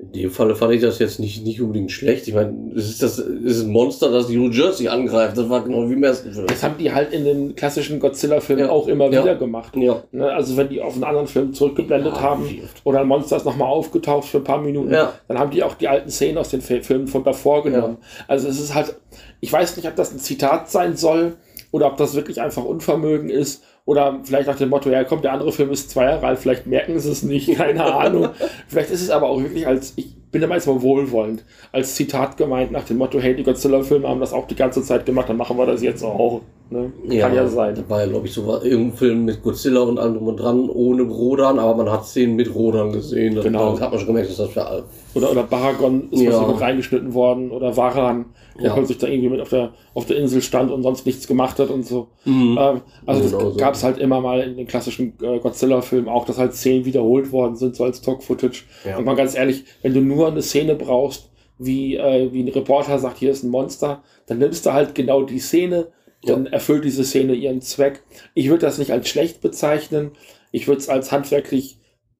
In 0.00 0.12
dem 0.12 0.30
Falle 0.30 0.54
fand 0.54 0.72
ich 0.74 0.80
das 0.80 1.00
jetzt 1.00 1.18
nicht, 1.18 1.44
nicht 1.44 1.60
unbedingt 1.60 1.90
schlecht. 1.90 2.28
Ich 2.28 2.34
meine, 2.34 2.54
es 2.76 2.88
ist, 2.88 3.02
das, 3.02 3.18
es 3.18 3.56
ist 3.56 3.64
ein 3.64 3.70
Monster, 3.70 4.12
das 4.12 4.28
die 4.28 4.36
New 4.36 4.48
Jersey 4.50 4.86
angreift. 4.86 5.36
Das 5.36 5.50
war 5.50 5.64
genau 5.64 5.88
wie 5.90 5.94
im 5.94 6.04
ersten 6.04 6.32
Film. 6.32 6.46
Das 6.46 6.62
haben 6.62 6.76
die 6.78 6.92
halt 6.92 7.12
in 7.12 7.24
den 7.24 7.56
klassischen 7.56 7.98
Godzilla-Filmen 7.98 8.66
Ja. 8.66 8.70
auch 8.70 8.86
immer 8.86 9.10
Ja. 9.10 9.24
wieder 9.24 9.34
gemacht. 9.34 9.74
Ja. 9.74 10.04
Ne, 10.12 10.30
also 10.30 10.56
wenn 10.56 10.68
die 10.68 10.80
auf 10.80 10.94
einen 10.94 11.02
anderen 11.02 11.26
Film 11.26 11.52
zurückgeblendet 11.52 12.14
Ja, 12.14 12.20
haben 12.20 12.48
wie 12.48 12.62
oft. 12.62 12.80
oder 12.84 13.00
ein 13.00 13.08
Monster 13.08 13.38
ist 13.38 13.44
nochmal 13.44 13.66
aufgetaucht 13.68 14.28
für 14.28 14.38
ein 14.38 14.44
paar 14.44 14.62
Minuten, 14.62 14.92
Ja. 14.92 15.14
dann 15.26 15.36
haben 15.40 15.50
die 15.50 15.64
auch 15.64 15.74
die 15.74 15.88
alten 15.88 16.10
Szenen 16.10 16.38
aus 16.38 16.50
den 16.50 16.60
Fi- 16.60 16.82
Filmen 16.82 17.08
von 17.08 17.24
davor 17.24 17.64
genommen. 17.64 17.96
Also 18.28 18.46
es 18.46 18.60
ist 18.60 18.76
halt, 18.76 18.94
ich 19.40 19.52
weiß 19.52 19.76
nicht, 19.76 19.88
ob 19.88 19.96
das 19.96 20.12
ein 20.12 20.20
Zitat 20.20 20.70
sein 20.70 20.96
soll 20.96 21.34
oder 21.72 21.88
ob 21.88 21.96
das 21.96 22.14
wirklich 22.14 22.40
einfach 22.40 22.64
Unvermögen 22.64 23.30
ist 23.30 23.64
oder 23.88 24.20
vielleicht 24.22 24.48
nach 24.48 24.56
dem 24.56 24.68
Motto, 24.68 24.90
ja 24.90 25.02
kommt, 25.02 25.24
der 25.24 25.32
andere 25.32 25.50
Film 25.50 25.70
ist 25.70 25.88
zwei 25.88 26.04
Jahre 26.04 26.26
alt, 26.26 26.38
vielleicht 26.38 26.66
merken 26.66 27.00
sie 27.00 27.10
es 27.10 27.22
nicht, 27.22 27.54
keine 27.56 27.82
Ahnung. 27.82 28.28
vielleicht 28.68 28.90
ist 28.90 29.00
es 29.00 29.08
aber 29.08 29.30
auch 29.30 29.40
wirklich 29.40 29.66
als, 29.66 29.94
ich 29.96 30.17
bin 30.30 30.42
immer 30.42 30.54
jetzt 30.54 30.66
mal 30.66 30.80
wohlwollend, 30.82 31.44
als 31.72 31.94
Zitat 31.94 32.36
gemeint 32.36 32.70
nach 32.72 32.84
dem 32.84 32.98
Motto, 32.98 33.18
hey, 33.18 33.34
die 33.34 33.42
Godzilla-Filme 33.44 34.06
haben 34.08 34.20
das 34.20 34.32
auch 34.32 34.46
die 34.46 34.54
ganze 34.56 34.82
Zeit 34.82 35.06
gemacht, 35.06 35.28
dann 35.28 35.36
machen 35.36 35.56
wir 35.56 35.66
das 35.66 35.82
jetzt 35.82 36.02
auch. 36.02 36.40
Ne? 36.70 36.92
Kann 37.18 37.34
ja 37.34 37.48
sein. 37.48 37.74
Das 37.76 37.88
war 37.88 38.00
ja, 38.02 38.06
glaube 38.08 38.26
ich, 38.26 38.32
so 38.34 38.46
war 38.46 38.62
irgendein 38.62 38.96
Film 38.98 39.24
mit 39.24 39.42
Godzilla 39.42 39.80
und 39.80 39.98
allem 39.98 40.14
drum 40.16 40.26
und 40.28 40.36
dran, 40.36 40.68
ohne 40.68 41.02
Rodern, 41.04 41.58
aber 41.58 41.74
man 41.82 41.90
hat 41.90 42.04
Szenen 42.04 42.36
mit 42.36 42.54
Rodern 42.54 42.92
gesehen. 42.92 43.36
Das, 43.36 43.44
Genau. 43.44 43.70
Das 43.72 43.80
hat 43.80 43.90
man 43.90 43.98
schon 43.98 44.08
gemerkt, 44.08 44.28
dass 44.28 44.36
das 44.36 44.50
für 44.50 44.84
Oder, 45.14 45.30
oder 45.30 45.44
Baragon 45.44 46.08
ist 46.10 46.20
Ja. 46.20 46.46
mit 46.46 46.60
reingeschnitten 46.60 47.14
worden. 47.14 47.50
Oder 47.52 47.74
Varan, 47.74 48.26
der 48.58 48.66
Ja. 48.66 48.74
plötzlich 48.74 48.98
da 48.98 49.06
irgendwie 49.06 49.30
mit 49.30 49.40
auf 49.40 49.48
der, 49.48 49.70
auf 49.94 50.04
der 50.04 50.18
Insel 50.18 50.42
stand 50.42 50.70
und 50.70 50.82
sonst 50.82 51.06
nichts 51.06 51.26
gemacht 51.26 51.58
hat 51.58 51.70
und 51.70 51.86
so. 51.86 52.08
Mhm. 52.26 52.58
Ähm, 52.60 52.80
also 53.06 53.22
Genau 53.22 53.38
das 53.44 53.52
so. 53.54 53.56
gab 53.56 53.72
es 53.74 53.82
halt 53.84 53.96
immer 53.96 54.20
mal 54.20 54.40
in 54.42 54.58
den 54.58 54.66
klassischen 54.66 55.14
äh, 55.22 55.38
Godzilla-Filmen 55.38 56.10
auch, 56.10 56.26
dass 56.26 56.36
halt 56.36 56.52
Szenen 56.52 56.84
wiederholt 56.84 57.32
worden 57.32 57.56
sind, 57.56 57.76
so 57.76 57.84
als 57.84 58.02
Talk-Footage. 58.02 58.64
Ja. 58.84 58.98
Und 58.98 59.06
mal 59.06 59.16
ganz 59.16 59.34
ehrlich, 59.34 59.64
wenn 59.80 59.94
du 59.94 60.02
nur 60.02 60.17
eine 60.26 60.42
Szene 60.42 60.74
brauchst, 60.74 61.30
wie, 61.58 61.96
äh, 61.96 62.32
wie 62.32 62.42
ein 62.42 62.48
Reporter 62.48 62.98
sagt, 62.98 63.18
hier 63.18 63.30
ist 63.30 63.42
ein 63.42 63.50
Monster, 63.50 64.02
dann 64.26 64.38
nimmst 64.38 64.66
du 64.66 64.72
halt 64.72 64.94
genau 64.94 65.22
die 65.22 65.38
Szene, 65.40 65.92
dann 66.22 66.46
erfüllt 66.46 66.84
diese 66.84 67.04
Szene 67.04 67.34
ihren 67.34 67.60
Zweck. 67.60 68.02
Ich 68.34 68.48
würde 68.48 68.66
das 68.66 68.78
nicht 68.78 68.90
als 68.90 69.08
schlecht 69.08 69.40
bezeichnen. 69.40 70.12
Ich 70.50 70.66
würde 70.66 70.80
es 70.80 70.88
als 70.88 71.12
handwerklich 71.12 71.78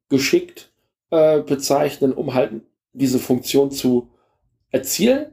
geschickt 0.09 0.73
äh, 1.11 1.41
bezeichnen, 1.41 2.13
um 2.13 2.35
halt 2.35 2.53
diese 2.93 3.19
Funktion 3.19 3.71
zu 3.71 4.09
erzielen. 4.71 5.27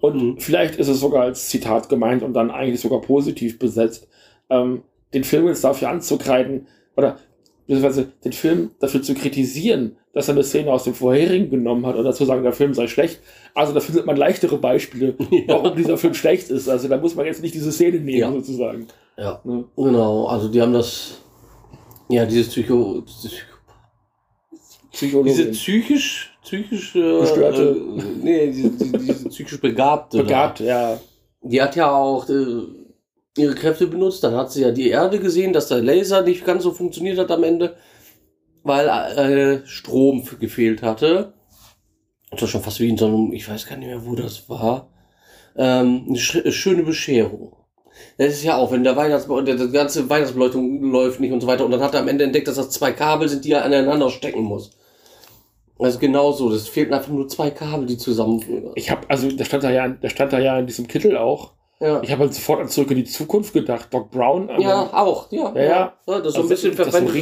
Und 0.00 0.16
Mhm. 0.16 0.40
vielleicht 0.40 0.76
ist 0.76 0.88
es 0.88 1.00
sogar 1.00 1.22
als 1.22 1.48
Zitat 1.48 1.88
gemeint 1.88 2.22
und 2.22 2.32
dann 2.34 2.50
eigentlich 2.50 2.80
sogar 2.80 3.00
positiv 3.00 3.58
besetzt. 3.58 4.08
Ähm, 4.50 4.82
den 5.14 5.24
Film 5.24 5.46
jetzt 5.46 5.62
dafür 5.62 5.90
anzukreiden 5.90 6.66
oder 6.96 7.18
beziehungsweise 7.66 8.12
den 8.24 8.32
Film 8.32 8.70
dafür 8.80 9.02
zu 9.02 9.14
kritisieren, 9.14 9.96
dass 10.14 10.28
er 10.28 10.34
eine 10.34 10.44
Szene 10.44 10.70
aus 10.72 10.84
dem 10.84 10.94
vorherigen 10.94 11.50
genommen 11.50 11.86
hat 11.86 11.96
oder 11.96 12.12
zu 12.12 12.24
sagen, 12.24 12.42
der 12.42 12.52
Film 12.52 12.74
sei 12.74 12.86
schlecht. 12.86 13.20
Also 13.54 13.72
da 13.72 13.80
findet 13.80 14.04
man 14.06 14.16
leichtere 14.16 14.58
Beispiele, 14.58 15.14
warum 15.46 15.74
dieser 15.76 15.96
Film 15.98 16.14
schlecht 16.14 16.50
ist. 16.50 16.68
Also 16.68 16.88
da 16.88 16.98
muss 16.98 17.14
man 17.14 17.26
jetzt 17.26 17.42
nicht 17.42 17.54
diese 17.54 17.72
Szene 17.72 17.98
nehmen, 17.98 18.18
Ja. 18.18 18.30
sozusagen. 18.32 18.86
Ja, 19.16 19.40
Ne? 19.44 19.64
genau. 19.76 20.26
Also 20.26 20.48
die 20.48 20.60
haben 20.60 20.72
das, 20.72 21.18
ja, 22.08 22.24
dieses 22.26 22.48
Psycho, 22.48 23.02
Psychologie. 24.92 25.30
diese 25.30 25.50
psychisch, 25.50 26.36
psychisch, 26.44 26.94
äh, 26.94 27.20
Gestörte. 27.20 27.76
äh, 27.98 28.02
nee, 28.22 28.46
diese, 28.52 28.70
diese, 28.70 28.98
diese 28.98 29.28
psychisch 29.30 29.60
Begabte. 29.60 30.18
da. 30.18 30.22
Begabt, 30.22 30.60
ja. 30.60 31.00
Die 31.42 31.60
hat 31.62 31.74
ja 31.76 31.90
auch 31.90 32.28
äh, 32.28 32.62
ihre 33.38 33.54
Kräfte 33.54 33.86
benutzt. 33.86 34.22
Dann 34.22 34.36
hat 34.36 34.52
sie 34.52 34.62
ja 34.62 34.70
die 34.70 34.90
Erde 34.90 35.18
gesehen, 35.18 35.52
dass 35.54 35.68
der 35.68 35.80
Laser 35.82 36.22
nicht 36.22 36.44
ganz 36.44 36.62
so 36.64 36.72
funktioniert 36.72 37.18
hat 37.18 37.30
am 37.30 37.42
Ende, 37.42 37.74
weil 38.62 38.88
äh, 38.88 39.66
Strom 39.66 40.24
gefehlt 40.38 40.82
hatte. 40.82 41.34
Das 42.30 42.42
war 42.42 42.48
schon 42.48 42.62
fast 42.62 42.80
wie 42.80 42.88
in 42.88 42.96
so 42.96 43.06
einem, 43.06 43.32
ich 43.32 43.48
weiß 43.48 43.66
gar 43.66 43.76
nicht 43.76 43.88
mehr, 43.88 44.06
wo 44.06 44.14
das 44.14 44.48
war. 44.48 44.88
Ähm, 45.56 46.06
eine 46.08 46.18
sch 46.18 46.38
schöne 46.50 46.82
Bescherung. 46.82 47.56
Das 48.16 48.32
ist 48.32 48.44
ja 48.44 48.56
auch, 48.56 48.72
wenn 48.72 48.84
der 48.84 48.96
Weihnachtsbaum, 48.96 49.44
der, 49.44 49.56
die 49.56 49.70
ganze 49.70 50.08
Weihnachtsbeleuchtung 50.08 50.82
läuft 50.90 51.20
nicht 51.20 51.32
und 51.32 51.40
so 51.40 51.46
weiter. 51.46 51.64
Und 51.64 51.72
dann 51.72 51.82
hat 51.82 51.94
er 51.94 52.00
am 52.00 52.08
Ende 52.08 52.24
entdeckt, 52.24 52.48
dass 52.48 52.56
das 52.56 52.70
zwei 52.70 52.92
Kabel 52.92 53.28
sind, 53.28 53.44
die 53.44 53.52
er 53.52 53.64
aneinander 53.64 54.08
stecken 54.10 54.42
muss. 54.42 54.70
Also 55.78 55.98
genau 55.98 56.32
so. 56.32 56.50
Das 56.50 56.68
fehlten 56.68 56.94
einfach 56.94 57.12
nur 57.12 57.28
zwei 57.28 57.50
Kabel, 57.50 57.86
die 57.86 57.98
zusammen. 57.98 58.72
Ich 58.76 58.90
habe, 58.90 59.08
also 59.10 59.30
da 59.30 59.44
stand 59.44 59.64
da 59.64 59.70
ja, 59.70 59.88
da 59.88 60.08
stand 60.08 60.32
da 60.32 60.38
ja 60.38 60.58
in 60.58 60.66
diesem 60.66 60.86
Kittel 60.86 61.16
auch. 61.16 61.52
Ja. 61.82 62.00
Ich 62.02 62.12
habe 62.12 62.22
halt 62.22 62.34
sofort 62.34 62.60
an 62.60 62.68
zurück 62.68 62.90
in 62.92 62.98
die 62.98 63.04
Zukunft 63.04 63.52
gedacht. 63.52 63.92
Doc 63.92 64.10
Brown. 64.10 64.48
ähm, 64.48 64.60
Ja, 64.60 64.88
auch, 64.92 65.30
ja. 65.32 65.52
Ja, 65.54 65.62
ja. 65.62 65.92
das 66.06 66.16
ist 66.28 66.34
so 66.34 66.40
ein 66.40 66.42
Also, 66.42 66.48
bisschen 66.48 66.72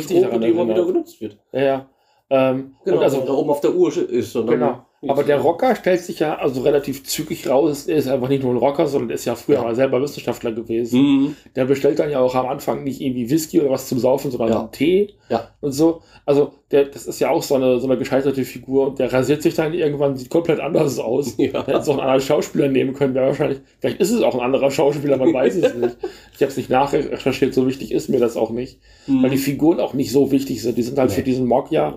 Strom, 0.03 0.23
daran 0.23 0.41
die 0.43 0.49
immer 0.49 0.69
wieder 0.69 0.85
genutzt 0.85 1.21
wird. 1.21 1.39
Ja, 1.53 1.61
ja. 1.63 1.87
Ähm, 2.29 2.75
Genau, 2.85 2.99
und 2.99 3.03
also, 3.03 3.21
da 3.23 3.33
oben 3.33 3.51
auf 3.51 3.61
der 3.61 3.75
Uhr 3.75 3.97
ist. 3.97 4.37
Und 4.37 4.47
genau. 4.49 4.85
Aber 5.09 5.25
der 5.25 5.39
Rocker 5.41 5.75
stellt 5.77 6.01
sich 6.03 6.19
ja 6.19 6.37
also 6.37 6.61
relativ 6.61 7.05
zügig 7.05 7.49
raus. 7.49 7.87
Er 7.87 7.97
ist 7.97 8.07
einfach 8.07 8.29
nicht 8.29 8.43
nur 8.43 8.53
ein 8.53 8.59
Rocker, 8.59 8.87
sondern 8.87 9.09
er 9.09 9.15
ist 9.15 9.25
ja 9.25 9.35
früher 9.35 9.57
Ja. 9.57 9.63
mal 9.63 9.75
selber 9.75 10.03
Wissenschaftler 10.03 10.53
gewesen. 10.53 11.01
Mhm. 11.01 11.37
Der 11.57 11.65
bestellt 11.65 11.99
dann 11.99 12.11
ja 12.11 12.21
auch 12.21 12.35
am 12.35 12.47
Anfang 12.47 12.85
nicht 12.85 13.01
irgendwie 13.01 13.31
Whisky 13.31 13.61
oder 13.63 13.71
was 13.71 13.89
zum 13.89 13.99
Saufen, 13.99 14.31
sondern 14.31 14.51
Ja. 14.51 14.69
Tee 14.71 15.15
Ja. 15.31 15.49
und 15.63 15.73
so. 15.73 16.03
Also 16.27 16.53
der, 16.71 16.85
das 16.85 17.07
ist 17.07 17.19
ja 17.19 17.31
auch 17.31 17.43
so 17.43 17.55
eine, 17.55 17.81
so 17.81 17.87
eine 17.87 17.97
gescheiterte 17.97 18.45
Figur 18.45 18.89
und 18.89 18.99
der 18.99 19.11
rasiert 19.11 19.41
sich 19.43 19.55
dann 19.55 19.73
irgendwann, 19.73 20.17
sieht 20.17 20.29
komplett 20.29 20.61
anders 20.61 20.99
aus. 20.99 21.35
Ja. 21.39 21.67
Hätte 21.67 21.79
es 21.79 21.89
auch 21.89 21.93
einen 21.93 22.01
anderen 22.03 22.21
Schauspieler 22.21 22.69
nehmen 22.69 22.93
können, 22.93 23.15
wäre 23.15 23.29
wahrscheinlich, 23.29 23.61
vielleicht 23.81 24.01
ist 24.01 24.11
es 24.11 24.21
auch 24.23 24.35
ein 24.35 24.41
anderer 24.43 24.71
Schauspieler, 24.71 25.17
man 25.17 25.33
weiß 25.33 25.55
es 25.57 25.75
nicht. 25.77 25.97
Ich 26.35 26.43
habe 26.43 26.51
es 26.51 26.57
nicht 26.59 26.69
nachrecherchiert, 26.69 27.55
so 27.55 27.67
wichtig 27.67 27.93
ist 27.93 28.09
mir 28.11 28.21
das 28.21 28.37
auch 28.37 28.51
nicht. 28.51 28.79
Mhm. 29.07 29.23
Weil 29.23 29.31
die 29.31 29.39
Figuren 29.39 29.81
auch 29.81 29.95
nicht 29.95 30.11
so 30.13 30.31
wichtig 30.31 30.61
sind. 30.61 30.77
Die 30.77 30.83
sind 30.83 30.99
halt 30.99 31.11
für 31.13 31.23
diesen 31.23 31.47
Mock 31.47 31.71
ja 31.73 31.97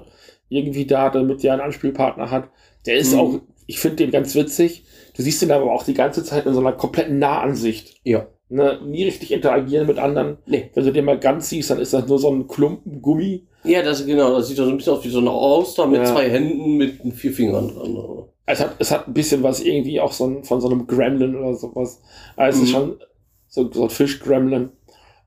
irgendwie 0.50 0.86
da, 0.86 1.10
damit 1.10 1.44
der 1.44 1.54
einen 1.54 1.62
Anspielpartner 1.62 2.30
hat. 2.30 2.50
Der 2.86 2.96
ist 2.98 3.14
Mhm. 3.14 3.20
auch, 3.20 3.40
ich 3.68 3.80
finde 3.80 3.98
den 3.98 4.12
ganz 4.12 4.36
witzig. 4.36 4.84
Du 5.16 5.22
siehst 5.22 5.42
ihn 5.44 5.52
aber 5.52 5.72
auch 5.72 5.84
die 5.84 5.94
ganze 5.94 6.24
Zeit 6.24 6.46
in 6.46 6.54
so 6.54 6.60
einer 6.60 6.74
kompletten 6.74 7.20
Nahansicht. 7.20 8.00
Ja. 8.04 8.28
Ne, 8.50 8.80
nie 8.86 9.04
richtig 9.06 9.32
interagieren 9.32 9.88
mit 9.88 9.98
anderen. 9.98 10.38
Nee. 10.46 10.70
Wenn 10.74 10.86
du 10.86 10.92
den 10.92 11.06
mal 11.06 11.18
ganz 11.20 11.50
siehst, 11.50 11.70
dann 11.70 11.80
ist 11.80 11.94
das 11.94 12.08
nur 12.08 12.20
so 12.20 12.30
ein 12.32 12.48
Klumpen 12.48 13.02
Gummi. 13.02 13.48
Ja, 13.64 13.82
das 13.82 14.06
genau, 14.06 14.36
das 14.36 14.48
sieht 14.50 14.60
doch 14.60 14.66
so 14.66 14.72
ein 14.72 14.78
bisschen 14.78 14.94
aus 14.94 15.04
wie 15.06 15.10
so 15.10 15.20
eine 15.20 15.32
Auster 15.32 15.88
mit 15.88 16.02
Ja. 16.02 16.06
zwei 16.06 16.30
Händen 16.30 16.78
mit 16.78 17.00
vier 17.16 17.32
Fingern 17.32 17.70
dran. 17.70 18.26
Es 18.46 18.60
hat, 18.60 18.76
es 18.80 18.92
hat 18.92 19.08
ein 19.08 19.14
bisschen 19.14 19.42
was 19.42 19.62
irgendwie 19.62 20.00
auch 20.02 20.12
so 20.12 20.26
ein, 20.28 20.44
von 20.44 20.60
so 20.60 20.68
einem 20.70 20.86
Gremlin 20.86 21.36
oder 21.36 21.56
sowas. 21.56 22.02
Also 22.36 22.60
es 22.62 22.66
ist 22.68 22.74
Mhm. 22.74 22.78
schon 22.78 23.00
so, 23.48 23.72
so 23.72 23.84
ein 23.84 23.90
Fisch-Gremlin. 23.90 24.70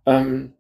Ähm, 0.05 0.53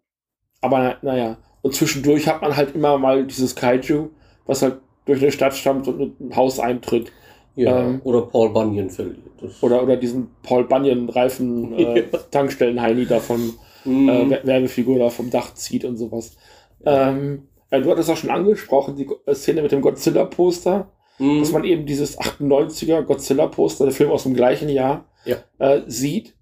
aber 0.63 0.79
na- 0.79 0.97
naja. 1.03 1.39
Und 1.63 1.75
zwischendurch 1.75 2.27
hat 2.27 2.41
man 2.43 2.57
halt 2.57 2.75
immer 2.75 2.97
mal 2.99 3.27
dieses 3.27 3.55
Kaiju, 3.55 4.09
was 4.47 4.63
halt 4.63 4.79
durch 5.07 5.23
eine 5.23 5.33
Stadt 5.33 5.55
stammt 5.55 5.89
und 5.89 6.01
in 6.01 6.29
ein 6.29 6.37
Haus 6.37 6.61
eintritt. 6.61 7.11
Ja. 7.55 7.81
Ähm, 7.87 8.01
Oder 8.05 8.23
Paul 8.23 8.51
Bunyan 8.51 8.91
verliert. 8.91 9.19
Oder, 9.63 9.83
oder 9.83 9.97
diesen 9.97 10.29
Paul 10.43 10.65
Bunyan-Reifen 10.65 11.73
äh, 11.79 12.03
Tankstellen-Heini 12.31 13.07
davon 13.07 13.55
Mhm. 13.85 14.09
äh, 14.09 14.31
Wer- 14.31 14.47
Werbefigur 14.47 14.99
da 14.99 15.11
vom 15.11 15.31
Dach 15.31 15.55
zieht 15.55 15.85
und 15.85 15.97
sowas. 15.97 16.37
Ähm, 16.85 17.47
äh, 17.71 17.81
du 17.81 17.89
hattest 17.91 18.11
auch 18.11 18.17
schon 18.17 18.31
angesprochen, 18.31 18.97
die 18.97 19.09
äh, 19.27 19.35
Szene 19.35 19.63
mit 19.63 19.71
dem 19.71 19.81
Godzilla-Poster, 19.81 20.91
Mhm. 21.21 21.39
dass 21.39 21.53
man 21.53 21.63
eben 21.65 21.87
dieses 21.87 22.19
98er 22.19 23.03
Godzilla-Poster, 23.03 23.85
der 23.85 23.95
Film 23.95 24.11
aus 24.11 24.25
dem 24.25 24.35
gleichen 24.35 24.69
Jahr, 24.69 25.07
Ja. 25.25 25.37
äh, 25.61 25.83
sieht. 25.87 26.35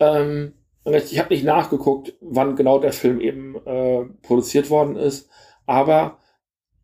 Ähm, 0.00 0.54
ich 0.86 1.18
habe 1.18 1.34
nicht 1.34 1.44
nachgeguckt, 1.44 2.14
wann 2.22 2.56
genau 2.56 2.78
der 2.78 2.92
Film 2.94 3.20
eben 3.20 3.56
äh, 3.66 4.04
produziert 4.22 4.70
worden 4.70 4.96
ist, 4.96 5.28
aber 5.66 6.16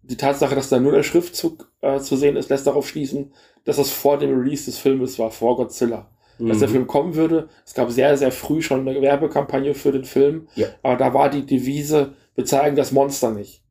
die 0.03 0.17
Tatsache, 0.17 0.55
dass 0.55 0.69
da 0.69 0.81
nur 0.81 0.93
der 0.93 1.03
Schriftzug 1.03 1.71
äh, 1.81 1.99
zu 2.01 2.17
sehen 2.17 2.37
ist, 2.37 2.51
lässt 2.51 2.67
darauf 2.67 2.89
schließen, 2.89 3.33
dass 3.65 3.77
das 3.77 3.91
vor 3.91 4.19
dem 4.19 4.37
Release 4.39 4.65
des 4.67 4.79
Filmes 4.79 5.19
war, 5.19 5.31
vor 5.31 5.57
Godzilla. 5.57 6.09
Dass 6.39 6.59
der 6.59 6.69
Mhm. 6.69 6.73
Film 6.73 6.87
kommen 6.89 7.15
würde. 7.15 7.49
Es 7.65 7.75
gab 7.75 7.91
sehr, 7.91 8.17
sehr 8.17 8.33
früh 8.33 8.63
schon 8.63 8.89
eine 8.89 9.01
Werbekampagne 9.01 9.75
für 9.75 9.93
den 9.93 10.05
Film, 10.05 10.49
Ja. 10.57 10.67
aber 10.83 10.97
da 10.97 11.15
war 11.15 11.31
die 11.31 11.47
Devise, 11.47 12.15
wir 12.35 12.45
zeigen 12.45 12.75
das 12.75 12.91
Monster 12.91 13.31
nicht. 13.31 13.63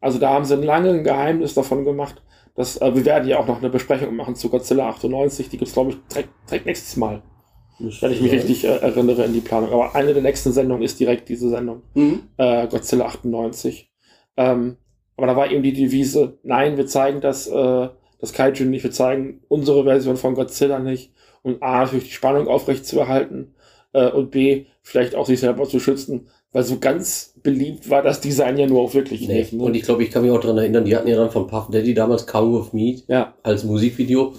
Also 0.00 0.18
da 0.18 0.30
haben 0.30 0.44
sie 0.44 0.54
lange 0.56 0.90
ein 0.90 1.02
Geheimnis 1.04 1.54
davon 1.54 1.84
gemacht. 1.84 2.22
Dass, 2.54 2.76
äh, 2.80 2.94
wir 2.94 3.04
werden 3.04 3.28
ja 3.28 3.38
auch 3.38 3.46
noch 3.46 3.58
eine 3.58 3.70
Besprechung 3.70 4.14
machen 4.16 4.34
zu 4.36 4.48
Godzilla 4.50 4.88
98, 4.90 5.48
die 5.48 5.56
gibt's 5.58 5.72
glaube 5.72 5.90
ich, 5.92 5.96
direkt, 6.12 6.28
direkt 6.48 6.66
nächstes 6.66 6.96
Mal, 6.96 7.22
wenn 7.78 8.12
ich 8.12 8.20
mich 8.20 8.32
richtig 8.32 8.64
äh, 8.64 8.76
erinnere 8.76 9.24
in 9.24 9.32
die 9.32 9.40
Planung. 9.40 9.72
Aber 9.72 9.94
eine 9.94 10.12
der 10.12 10.22
nächsten 10.22 10.52
Sendungen 10.52 10.82
ist 10.82 11.00
direkt 11.00 11.28
diese 11.28 11.48
Sendung 11.48 11.82
Mhm. 11.94 12.22
äh, 12.36 12.66
Godzilla 12.68 13.06
98. 13.06 13.90
Ähm, 14.36 14.76
aber 15.20 15.26
da 15.26 15.36
war 15.36 15.50
eben 15.50 15.62
die 15.62 15.74
Devise, 15.74 16.38
nein, 16.42 16.78
wir 16.78 16.86
zeigen 16.86 17.20
das, 17.20 17.46
äh, 17.46 17.88
das 18.20 18.32
Kaiju 18.32 18.64
nicht, 18.64 18.84
wir 18.84 18.90
zeigen 18.90 19.42
unsere 19.48 19.84
Version 19.84 20.16
von 20.16 20.34
Godzilla 20.34 20.78
nicht, 20.78 21.12
um 21.42 21.62
A, 21.62 21.80
natürlich 21.80 22.04
die 22.04 22.12
Spannung 22.12 22.48
aufrechtzuerhalten, 22.48 23.54
Äh, 23.92 24.10
und 24.12 24.30
B, 24.30 24.66
vielleicht 24.82 25.16
auch 25.16 25.26
sich 25.26 25.40
selber 25.40 25.68
zu 25.68 25.80
schützen, 25.80 26.28
weil 26.52 26.62
so 26.62 26.78
ganz 26.78 27.34
beliebt 27.42 27.90
war 27.90 28.02
das 28.02 28.20
Design 28.20 28.56
ja 28.56 28.68
nur 28.68 28.82
auch 28.82 28.94
wirklich 28.94 29.26
nee. 29.26 29.40
nicht. 29.40 29.52
Ne? 29.52 29.64
Und 29.64 29.74
ich 29.74 29.82
glaube, 29.82 30.04
ich 30.04 30.12
kann 30.12 30.22
mich 30.22 30.30
auch 30.30 30.40
daran 30.40 30.58
erinnern, 30.58 30.84
die 30.84 30.94
hatten 30.94 31.08
ja 31.08 31.16
dann 31.16 31.32
von 31.32 31.48
Puff 31.48 31.70
Daddy 31.72 31.92
damals 31.92 32.24
Cow 32.24 32.54
of 32.54 32.72
Meat 32.72 33.02
ja. 33.08 33.34
als 33.42 33.64
Musikvideo. 33.64 34.34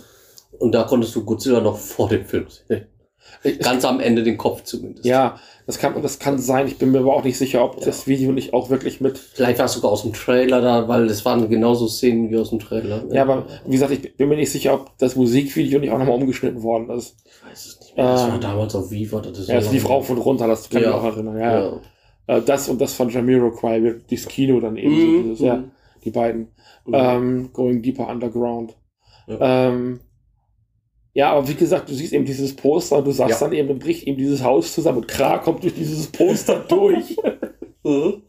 Und 0.58 0.72
da 0.74 0.84
konntest 0.84 1.14
du 1.16 1.26
Godzilla 1.26 1.60
noch 1.60 1.78
vor 1.78 2.08
dem 2.08 2.24
Film 2.24 2.46
sehen. 2.48 2.86
Ganz 3.60 3.84
am 3.84 4.00
Ende 4.00 4.24
den 4.24 4.38
Kopf 4.38 4.64
zumindest. 4.64 5.06
Ja, 5.06 5.38
das 5.72 5.80
kann, 5.80 6.02
das 6.02 6.20
kann 6.20 6.38
sein. 6.38 6.68
Ich 6.68 6.78
bin 6.78 6.92
mir 6.92 7.00
aber 7.00 7.16
auch 7.16 7.24
nicht 7.24 7.38
sicher, 7.38 7.64
ob 7.64 7.80
ja. 7.80 7.86
das 7.86 8.06
Video 8.06 8.34
nicht 8.34 8.54
auch 8.54 8.70
wirklich 8.70 9.00
mit. 9.00 9.18
Vielleicht 9.18 9.58
war 9.58 9.68
es 9.68 9.74
sogar 9.74 9.90
aus 9.92 10.02
dem 10.02 10.12
Trailer 10.12 10.60
da, 10.60 10.90
weil 10.90 11.06
es 11.06 11.24
waren 11.24 11.50
genauso 11.50 11.88
Szenen 11.88 12.30
wie 12.30 12.38
aus 12.38 12.50
dem 12.50 12.60
Trailer. 12.60 13.06
Ja, 13.10 13.22
aber 13.22 13.46
wie 13.66 13.72
gesagt, 13.72 13.92
ich 13.92 14.18
bin 14.18 14.28
mir 14.28 14.36
nicht 14.36 14.52
sicher, 14.52 14.74
ob 14.74 14.98
das 14.98 15.16
Musikvideo 15.16 15.80
nicht 15.80 15.92
auch 15.92 15.98
nochmal 15.98 16.16
umgeschnitten 16.16 16.62
worden 16.62 16.90
ist. 16.90 17.16
Ich 17.26 17.50
weiß 17.50 17.66
es 17.66 17.80
nicht 17.80 17.96
mehr. 17.96 18.06
Das 18.06 18.28
war 18.30 18.40
damals 18.40 18.76
auf 18.76 18.92
Viva. 18.92 19.22
Das 19.22 19.48
ja, 19.48 19.56
es 19.56 19.72
lief 19.72 19.88
rauf 19.88 20.10
und 20.10 20.18
runter, 20.18 20.48
das 20.48 20.70
kann 20.70 20.82
ich 20.82 20.88
mich 20.88 20.96
auch 20.96 21.06
erinnern. 21.06 21.38
Ja, 21.40 21.60
ja. 21.62 21.82
Äh, 22.28 22.42
Das 22.42 22.68
und 22.68 22.82
das 22.82 22.94
von 22.94 23.08
Jamiroquai, 23.08 23.96
das 24.10 24.28
Kino 24.28 24.60
dann 24.60 24.76
eben. 24.76 24.94
Mhm. 24.94 25.16
So 25.16 25.24
dieses, 25.24 25.40
ja, 25.40 25.64
die 26.04 26.12
beiden. 26.12 26.50
Mhm. 26.86 26.94
Ähm, 26.94 27.50
Going 27.54 27.82
Deeper 27.82 28.10
Underground. 28.10 28.76
Ähm, 29.30 30.02
ja, 31.14 31.32
aber 31.32 31.48
wie 31.48 31.56
gesagt, 31.56 31.90
du 31.90 31.94
siehst 31.94 32.14
eben 32.14 32.26
dieses 32.26 32.56
Poster 32.56 32.98
und 32.98 33.08
du 33.08 33.12
sagst 33.12 33.42
Ja. 33.42 33.48
dann 33.48 33.56
eben, 33.56 33.68
dann 33.68 33.80
bricht 33.80 34.08
eben 34.08 34.18
dieses 34.18 34.44
Haus 34.44 34.74
zusammen 34.74 35.00
und 35.00 35.08
Kra 35.08 35.38
kommt 35.40 35.64
durch 35.64 35.74
dieses 35.74 36.08
Poster 36.08 36.60
durch. 36.70 37.16
Mhm. 37.84 38.24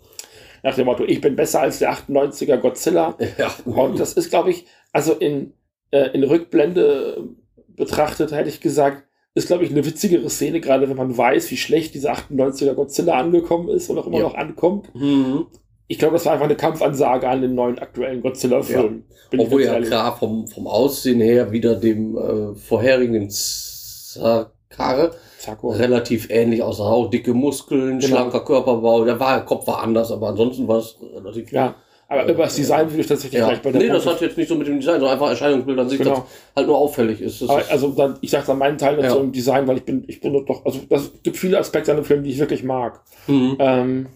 Nach 0.64 0.74
dem 0.76 0.86
Motto, 0.86 1.04
ich 1.04 1.20
bin 1.20 1.34
besser 1.36 1.60
als 1.60 1.78
der 1.80 1.92
98er 1.92 2.56
Godzilla. 2.58 3.16
Ja. 3.38 3.52
Und 3.72 3.98
das 3.98 4.12
ist, 4.12 4.30
glaube 4.30 4.50
ich, 4.50 4.64
also 4.92 5.12
in, 5.12 5.54
äh, 5.90 6.10
in 6.12 6.22
Rückblende 6.22 7.28
betrachtet, 7.68 8.30
hätte 8.32 8.48
ich 8.48 8.60
gesagt, 8.60 9.04
ist, 9.34 9.48
glaube 9.48 9.64
ich, 9.64 9.70
eine 9.70 9.84
witzigere 9.84 10.28
Szene, 10.30 10.60
gerade 10.60 10.88
wenn 10.88 10.96
man 10.96 11.16
weiß, 11.16 11.50
wie 11.50 11.56
schlecht 11.56 11.94
dieser 11.94 12.12
98er 12.12 12.74
Godzilla 12.74 13.18
angekommen 13.18 13.70
ist 13.70 13.88
und 13.90 13.98
auch 13.98 14.06
immer 14.06 14.18
Ja. 14.18 14.24
noch 14.24 14.34
ankommt. 14.34 14.94
Mhm. 14.94 15.46
Ich 15.92 15.98
glaube, 15.98 16.14
das 16.14 16.24
war 16.24 16.32
einfach 16.32 16.46
eine 16.46 16.56
Kampfansage 16.56 17.28
an 17.28 17.42
den 17.42 17.54
neuen 17.54 17.78
aktuellen 17.78 18.22
Godzilla-Film. 18.22 19.04
Ich 19.30 19.38
Obwohl 19.38 19.62
ja 19.62 19.78
klar 19.78 20.16
vom, 20.16 20.46
vom 20.46 20.66
Aussehen 20.66 21.20
her 21.20 21.52
wieder 21.52 21.74
dem 21.76 22.16
äh, 22.16 22.54
vorherigen, 22.54 23.12
dem 23.12 23.28
Zakare, 23.28 25.10
Zacko. 25.38 25.68
relativ 25.72 26.30
ähnlich 26.30 26.62
aussah. 26.62 26.84
Auch 26.84 27.10
dicke 27.10 27.34
Muskeln, 27.34 27.98
Genau. 27.98 28.06
schlanker 28.16 28.40
Körperbau. 28.40 29.04
Der 29.04 29.20
war, 29.20 29.44
Kopf 29.44 29.66
war 29.66 29.82
anders, 29.82 30.10
aber 30.10 30.28
ansonsten 30.28 30.66
war 30.66 30.78
es 30.78 30.96
relativ. 31.14 31.52
Ja, 31.52 31.74
aber 32.08 32.24
über 32.24 32.44
das 32.44 32.56
Design 32.56 32.88
würde 32.90 33.02
ich 33.02 33.06
tatsächlich 33.06 33.40
Ja. 33.40 33.48
gleich 33.48 33.60
bei 33.60 33.70
der 33.72 33.82
Nee, 33.82 33.88
das 33.88 34.04
Punkte- 34.04 34.14
hat 34.14 34.20
jetzt 34.28 34.38
nicht 34.38 34.48
so 34.48 34.54
mit 34.54 34.66
dem 34.68 34.80
Design, 34.80 34.94
sondern 34.94 35.12
einfach 35.12 35.28
Erscheinungsbild 35.28 35.78
an 35.78 35.88
sich, 35.90 35.98
Genau. 35.98 36.10
das 36.14 36.22
halt 36.56 36.66
nur 36.68 36.78
auffällig 36.78 37.20
ist. 37.20 37.42
Das 37.42 37.50
also 37.70 37.88
dann, 37.90 38.16
ich 38.22 38.30
sage 38.30 38.44
dann 38.46 38.56
meinen 38.56 38.78
Teil 38.78 38.96
dazu 38.96 39.16
Ja. 39.16 39.22
im 39.22 39.30
Design, 39.32 39.66
weil 39.68 39.76
ich 39.76 39.84
bin, 39.84 40.04
ich 40.06 40.20
bin 40.22 40.32
doch, 40.46 40.64
also 40.64 40.80
das 40.88 41.10
gibt 41.22 41.36
viele 41.36 41.58
Aspekte 41.58 41.90
an 41.90 41.98
dem 41.98 42.04
Film, 42.06 42.22
die 42.22 42.30
ich 42.30 42.38
wirklich 42.38 42.64
mag. 42.64 43.00
Mhm. 43.26 43.56
Ähm, 43.58 44.06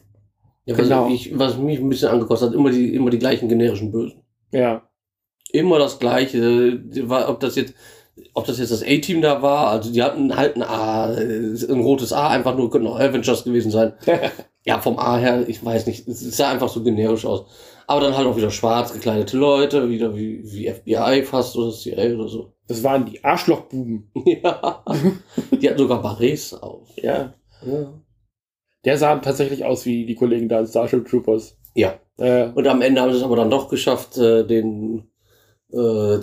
ja, 0.67 0.77
was, 0.77 0.89
genau. 0.89 1.09
ich, 1.09 1.39
was 1.39 1.57
mich 1.57 1.79
ein 1.79 1.89
bisschen 1.89 2.09
angekostet 2.09 2.51
hat, 2.51 2.55
immer 2.55 2.71
die, 2.71 2.95
immer 2.95 3.11
die 3.11 3.19
gleichen 3.19 3.49
generischen 3.49 3.91
Bösen. 3.93 4.23
ja. 4.53 4.83
Immer 5.53 5.79
das 5.79 6.01
gleiche. 6.01 6.83
Ob 7.29 7.39
das 7.39 7.55
jetzt, 7.55 7.73
ob 8.35 8.47
das 8.47 8.59
jetzt 8.59 8.73
das 8.73 8.83
A-Team 8.83 9.23
da 9.23 9.43
war, 9.43 9.69
also 9.69 9.93
die 9.93 10.03
hatten 10.03 10.37
halt 10.37 10.57
ein 10.57 10.63
A, 10.65 11.15
äh, 11.15 11.55
ein 11.71 11.81
rotes 11.81 12.13
A, 12.13 12.29
einfach 12.29 12.57
nur 12.57 12.69
könnten 12.69 12.89
auch 12.89 12.99
Avengers 12.99 13.45
gewesen 13.45 13.71
sein. 13.71 13.95
ja, 14.65 14.81
vom 14.81 14.99
A 14.99 15.17
her, 15.19 15.49
ich 15.49 15.65
weiß 15.65 15.87
nicht, 15.87 16.09
es 16.09 16.37
sah 16.37 16.51
einfach 16.51 16.69
so 16.69 16.83
generisch 16.83 17.25
aus. 17.25 17.47
Aber 17.87 18.01
dann 18.01 18.17
halt 18.17 18.27
auch 18.27 18.37
wieder 18.37 18.51
schwarz 18.51 18.93
gekleidete 18.93 19.39
Leute, 19.39 19.89
wieder 19.89 20.17
wie, 20.17 20.43
wie 20.43 20.69
FBI 20.69 21.23
fast 21.25 21.57
oder 21.57 21.71
CIA 21.71 22.17
oder 22.17 22.29
so. 22.29 22.53
Das 22.67 22.83
waren 22.83 23.07
die 23.07 23.23
Arschlochbuben. 23.23 24.11
ja. 24.25 24.85
Die 25.53 25.69
hatten 25.69 25.79
sogar 25.79 26.03
Barets 26.03 26.53
auf. 26.55 26.89
Ja. 26.97 27.35
Ja. 27.65 27.93
Der 28.87 28.97
sah 28.97 29.17
tatsächlich 29.17 29.65
aus 29.65 29.85
wie 29.85 30.07
die 30.07 30.15
Kollegen 30.15 30.49
da 30.49 30.61
in 30.61 30.67
Starship 30.67 31.07
Troopers. 31.07 31.59
Ja. 31.75 31.99
Äh, 32.19 32.49
Und 32.55 32.67
am 32.67 32.81
Ende 32.81 33.03
haben 33.03 33.11
sie 33.11 33.19
es 33.19 33.25
aber 33.25 33.37
dann 33.37 33.51
doch 33.51 33.69
geschafft, 33.69 34.17
äh, 34.17 34.47
den 34.47 35.03
äh, 35.73 36.19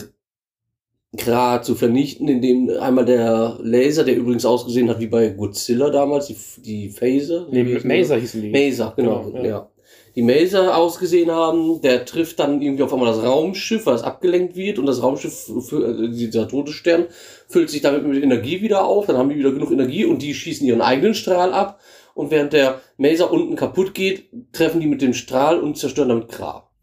Grad 1.16 1.66
zu 1.66 1.76
vernichten, 1.76 2.28
indem 2.28 2.72
einmal 2.80 3.06
der 3.06 3.60
Laser, 3.62 4.04
der 4.04 4.16
übrigens 4.16 4.46
ausgesehen 4.46 4.90
hat 4.90 5.00
wie 5.00 5.08
bei 5.08 5.30
Godzilla 5.30 5.92
damals, 5.92 6.28
die, 6.28 6.38
die 6.62 6.90
Phaser. 6.90 7.48
nee, 7.52 7.64
Maser 7.84 8.16
die? 8.16 8.22
hießen 8.22 8.42
die. 8.42 8.50
Maser, 8.50 8.94
genau, 8.96 9.24
Genau, 9.26 9.44
ja. 9.44 9.50
ja. 9.50 9.70
Die 10.16 10.22
Maser 10.22 10.78
ausgesehen 10.78 11.32
haben, 11.32 11.82
der 11.82 12.06
trifft 12.06 12.40
dann 12.40 12.62
irgendwie 12.62 12.84
auf 12.84 12.94
einmal 12.94 13.12
das 13.12 13.24
Raumschiff, 13.24 13.86
weil 13.88 13.96
es 13.96 14.04
abgelenkt 14.04 14.56
wird 14.56 14.78
und 14.80 14.86
das 14.86 15.02
Raumschiff, 15.02 15.50
äh, 15.72 16.10
dieser 16.10 16.48
Todesstern, 16.48 17.06
füllt 17.48 17.70
sich 17.70 17.82
damit 17.82 18.08
mit 18.08 18.24
Energie 18.24 18.62
wieder 18.62 18.86
auf, 18.86 19.08
dann 19.08 19.18
haben 19.18 19.30
die 19.30 19.38
wieder 19.38 19.52
genug 19.52 19.72
Energie 19.72 20.06
und 20.06 20.22
die 20.22 20.34
schießen 20.34 20.66
ihren 20.66 20.82
eigenen 20.82 21.14
Strahl 21.14 21.52
ab 21.52 21.80
und 22.14 22.32
während 22.32 22.54
der 22.54 22.82
Maser 22.98 23.32
unten 23.32 23.56
kaputt 23.56 23.94
geht, 23.94 24.30
treffen 24.52 24.80
die 24.80 24.88
mit 24.88 25.02
dem 25.02 25.14
Strahl 25.14 25.60
und 25.60 25.78
zerstören 25.78 26.10
damit 26.10 26.30
Grab. 26.30 26.74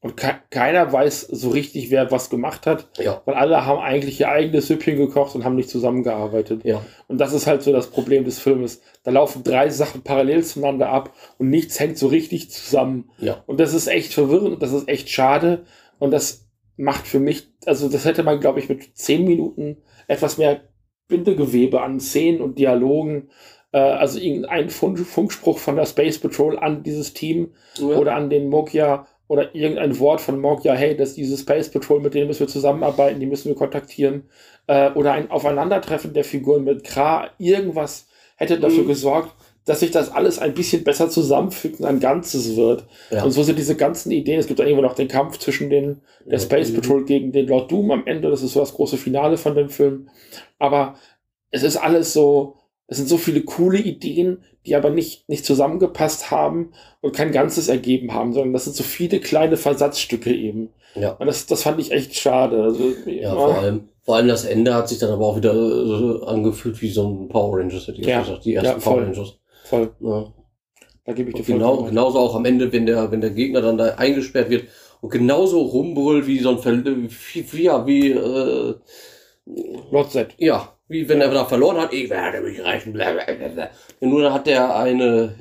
Und 0.00 0.16
ke 0.16 0.36
keiner 0.50 0.92
weiß 0.92 1.22
so 1.22 1.50
richtig, 1.50 1.90
wer 1.90 2.10
was 2.12 2.30
gemacht 2.30 2.66
hat. 2.66 2.88
Ja. 2.98 3.20
Weil 3.24 3.34
alle 3.34 3.66
haben 3.66 3.80
eigentlich 3.80 4.20
ihr 4.20 4.28
eigenes 4.28 4.68
Süppchen 4.68 4.96
gekocht 4.96 5.34
und 5.34 5.44
haben 5.44 5.56
nicht 5.56 5.68
zusammengearbeitet. 5.68 6.64
Ja. 6.64 6.84
Und 7.08 7.18
das 7.18 7.32
ist 7.32 7.48
halt 7.48 7.62
so 7.62 7.72
das 7.72 7.88
Problem 7.88 8.24
des 8.24 8.38
Filmes. 8.38 8.80
Da 9.02 9.10
laufen 9.10 9.42
drei 9.42 9.70
Sachen 9.70 10.02
parallel 10.02 10.44
zueinander 10.44 10.88
ab 10.90 11.12
und 11.38 11.50
nichts 11.50 11.80
hängt 11.80 11.98
so 11.98 12.06
richtig 12.06 12.50
zusammen. 12.50 13.10
Ja. 13.18 13.42
Und 13.46 13.58
das 13.58 13.74
ist 13.74 13.88
echt 13.88 14.14
verwirrend 14.14 14.52
und 14.54 14.62
das 14.62 14.72
ist 14.72 14.88
echt 14.88 15.10
schade. 15.10 15.64
Und 15.98 16.12
das 16.12 16.48
macht 16.76 17.08
für 17.08 17.18
mich, 17.18 17.48
also 17.66 17.88
das 17.88 18.04
hätte 18.04 18.22
man, 18.22 18.38
glaube 18.38 18.60
ich, 18.60 18.68
mit 18.68 18.96
zehn 18.96 19.24
Minuten 19.24 19.78
etwas 20.06 20.38
mehr 20.38 20.60
Bindegewebe 21.08 21.80
an 21.80 21.98
Szenen 21.98 22.40
und 22.40 22.58
Dialogen, 22.58 23.30
äh, 23.72 23.78
also 23.78 24.18
irgendein 24.18 24.70
Funk 24.70 24.98
Funkspruch 24.98 25.58
von 25.58 25.76
der 25.76 25.86
Space 25.86 26.18
Patrol 26.18 26.58
an 26.58 26.82
dieses 26.82 27.12
Team 27.14 27.52
Ja. 27.78 27.86
oder 27.96 28.14
an 28.14 28.30
den 28.30 28.48
Mokia 28.48 29.06
oder 29.28 29.54
irgendein 29.54 29.98
Wort 29.98 30.20
von 30.22 30.40
Mokia, 30.40 30.72
hey, 30.72 30.96
das 30.96 31.10
ist 31.10 31.18
diese 31.18 31.36
Space 31.36 31.70
Patrol, 31.70 32.00
mit 32.00 32.14
denen 32.14 32.28
müssen 32.28 32.40
wir 32.40 32.48
zusammenarbeiten, 32.48 33.20
die 33.20 33.26
müssen 33.26 33.48
wir 33.48 33.56
kontaktieren. 33.56 34.24
Äh, 34.66 34.90
oder 34.92 35.12
ein 35.12 35.30
Aufeinandertreffen 35.30 36.14
der 36.14 36.24
Figuren 36.24 36.64
mit 36.64 36.84
Kra, 36.84 37.30
irgendwas 37.38 38.06
hätte 38.36 38.58
dafür 38.58 38.84
Mhm. 38.84 38.88
gesorgt, 38.88 39.34
dass 39.66 39.80
sich 39.80 39.90
das 39.90 40.10
alles 40.10 40.38
ein 40.38 40.54
bisschen 40.54 40.82
besser 40.82 41.10
zusammenfügt 41.10 41.80
und 41.80 41.84
ein 41.84 42.00
Ganzes 42.00 42.56
wird. 42.56 42.86
Ja. 43.10 43.22
Und 43.24 43.32
so 43.32 43.42
sind 43.42 43.58
diese 43.58 43.76
ganzen 43.76 44.10
Ideen. 44.12 44.40
Es 44.40 44.46
gibt 44.46 44.60
dann 44.60 44.66
irgendwo 44.66 44.86
noch 44.86 44.94
den 44.94 45.08
Kampf 45.08 45.36
zwischen 45.38 45.68
den, 45.68 46.00
der. 46.24 46.38
Space. 46.38 46.72
Patrol 46.72 47.04
gegen 47.04 47.32
den 47.32 47.46
Lord 47.48 47.70
Doom 47.70 47.90
am 47.90 48.06
Ende. 48.06 48.30
Das 48.30 48.42
ist 48.42 48.54
so 48.54 48.60
das 48.60 48.72
große 48.72 48.96
Finale 48.96 49.36
von 49.36 49.54
dem 49.54 49.68
Film. 49.68 50.08
Aber 50.58 50.94
es 51.50 51.62
ist 51.64 51.76
alles 51.76 52.14
so, 52.14 52.54
es 52.88 52.96
sind 52.96 53.08
so 53.08 53.16
viele 53.18 53.42
coole 53.42 53.78
Ideen, 53.78 54.42
die 54.66 54.74
aber 54.74 54.90
nicht, 54.90 55.28
nicht 55.28 55.44
zusammengepasst 55.44 56.30
haben 56.30 56.72
und 57.00 57.14
kein 57.14 57.30
Ganzes 57.32 57.68
ergeben 57.68 58.12
haben, 58.14 58.32
sondern 58.32 58.52
das 58.54 58.64
sind 58.64 58.74
so 58.76 58.82
viele 58.82 59.20
kleine 59.20 59.56
Versatzstücke 59.56 60.34
eben. 60.34 60.70
Ja. 60.94 61.12
Und 61.12 61.26
das, 61.26 61.46
das 61.46 61.62
fand 61.62 61.78
ich 61.80 61.92
echt 61.92 62.14
schade. 62.16 62.62
Also, 62.62 62.92
Ja, 63.06 63.34
vor 63.34 63.54
allem, 63.58 63.88
vor 64.02 64.16
allem 64.16 64.28
das 64.28 64.44
Ende 64.44 64.74
hat 64.74 64.88
sich 64.88 64.98
dann 64.98 65.10
aber 65.10 65.26
auch 65.26 65.36
wieder 65.36 65.54
äh, 65.54 66.26
angefühlt 66.26 66.80
wie 66.82 66.90
so 66.90 67.06
ein 67.08 67.28
Power 67.28 67.58
Rangers, 67.58 67.86
hätte 67.86 68.00
ich 68.00 68.06
Ja. 68.06 68.20
gesagt. 68.22 68.44
Die 68.44 68.54
ersten 68.54 68.72
Ja, 68.74 68.80
voll. 68.80 68.94
Power 68.94 69.02
Rangers. 69.06 69.38
voll. 69.64 69.90
Ja. 70.00 70.32
Da 71.04 71.12
gebe 71.14 71.30
ich 71.30 71.36
dir 71.36 71.42
genau, 71.42 71.76
recht. 71.76 71.88
genauso 71.90 72.18
auch 72.18 72.34
am 72.34 72.44
Ende, 72.44 72.70
wenn 72.72 72.84
der, 72.86 73.10
wenn 73.12 73.20
der 73.20 73.30
Gegner 73.30 73.60
dann 73.62 73.78
da 73.78 73.94
eingesperrt 73.94 74.50
wird 74.50 74.64
und 75.00 75.10
genauso 75.10 75.60
rumbrüllt 75.60 76.26
wie 76.26 76.38
so 76.38 76.50
ein 76.50 76.58
Ver 76.58 76.84
wie, 76.84 77.52
wie, 77.52 77.62
ja, 77.62 77.86
wie 77.86 78.10
äh, 78.12 78.74
Lord 79.90 80.10
Z. 80.10 80.34
ja, 80.38 80.72
wie 80.88 81.08
wenn 81.08 81.20
er 81.20 81.30
da 81.30 81.44
verloren 81.44 81.76
hat, 81.76 81.92
ich 81.92 82.08
werde 82.08 82.40
mich 82.40 82.64
rächen. 82.64 82.92
blablabla. 82.94 83.68
Und 84.00 84.08
nur 84.10 84.22
dann 84.22 84.32
hat 84.32 84.46
der 84.46 84.74
eine, 84.76 85.34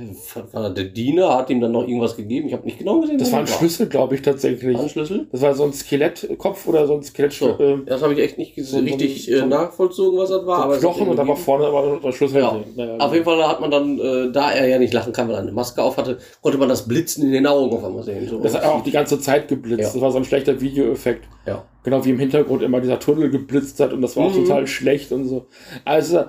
war 0.52 0.70
der 0.72 0.84
Diener, 0.86 1.38
hat 1.38 1.50
ihm 1.50 1.62
dann 1.62 1.72
noch 1.72 1.84
irgendwas 1.88 2.16
gegeben. 2.18 2.48
Ich 2.48 2.54
habe 2.54 2.66
nicht 2.66 2.80
genau 2.80 3.00
gesehen. 3.00 3.18
Das 3.18 3.32
war 3.32 3.40
ein 3.40 3.48
Schlüssel, 3.48 3.88
glaube 3.88 4.16
ich, 4.16 4.22
tatsächlich. 4.22 4.76
War 4.76 4.84
ein 4.84 4.90
Schlüssel? 4.90 5.28
Das 5.32 5.42
war 5.42 5.54
so 5.54 5.64
ein 5.64 5.74
Skelettkopf 5.74 6.68
oder 6.68 6.86
so 6.88 6.96
ein 6.96 7.04
Skelett. 7.04 7.34
So, 7.34 7.56
ähm, 7.60 7.84
das 7.86 8.02
habe 8.02 8.14
ich 8.14 8.20
echt 8.20 8.38
nicht 8.38 8.56
so- 8.58 8.80
richtig 8.80 9.26
so- 9.26 9.32
äh, 9.32 9.46
nachvollzogen, 9.46 10.20
was 10.20 10.30
das 10.30 10.46
war. 10.46 10.64
aber 10.64 10.72
es 10.74 10.78
hat 10.78 10.82
Knochen 10.84 11.02
und 11.04 11.08
irgendwie- 11.18 11.32
aber 11.32 11.36
vorne 11.40 11.66
aber 11.68 12.00
der 12.04 12.12
Schlüssel. 12.12 12.42
Ja. 12.42 12.60
Naja, 12.76 12.98
Auf 12.98 13.14
jeden 13.14 13.26
Fall 13.26 13.48
hat 13.48 13.62
man 13.62 13.72
dann, 13.72 14.00
äh, 14.00 14.32
da 14.32 14.52
er 14.52 14.68
ja 14.68 14.80
nicht 14.80 14.94
lachen 14.94 15.14
kann, 15.14 15.28
weil 15.28 15.36
er 15.36 15.42
eine 15.42 15.52
Maske 15.52 15.82
auf 15.82 15.98
hatte, 15.98 16.18
konnte 16.42 16.58
man 16.58 16.68
das 16.70 16.88
Blitzen 16.88 17.24
in 17.26 17.32
den 17.32 17.48
Augen 17.48 17.76
auf 17.76 17.84
einmal 17.86 18.04
sehen. 18.04 18.28
So. 18.28 18.40
Das 18.40 18.54
hat 18.54 18.64
auch 18.66 18.84
die 18.84 18.92
ganze 18.92 19.20
Zeit 19.20 19.48
geblitzt. 19.48 19.80
Ja. 19.82 19.88
Das 19.94 20.02
war 20.02 20.12
so 20.12 20.18
ein 20.18 20.26
schlechter 20.26 20.60
Videoeffekt. 20.60 21.26
Ja. 21.48 21.66
Genau 21.84 22.04
wie 22.06 22.10
im 22.12 22.20
Hintergrund 22.20 22.62
immer 22.62 22.82
dieser 22.82 23.00
Tunnel 23.00 23.30
geblitzt 23.30 23.80
hat 23.80 23.94
und 23.94 24.02
das 24.02 24.16
war 24.18 24.26
auch 24.26 24.34
Mhm. 24.36 24.44
total 24.46 24.68
schlecht 24.68 25.12
und 25.14 25.26
so. 25.26 25.48
Also, 25.86 26.26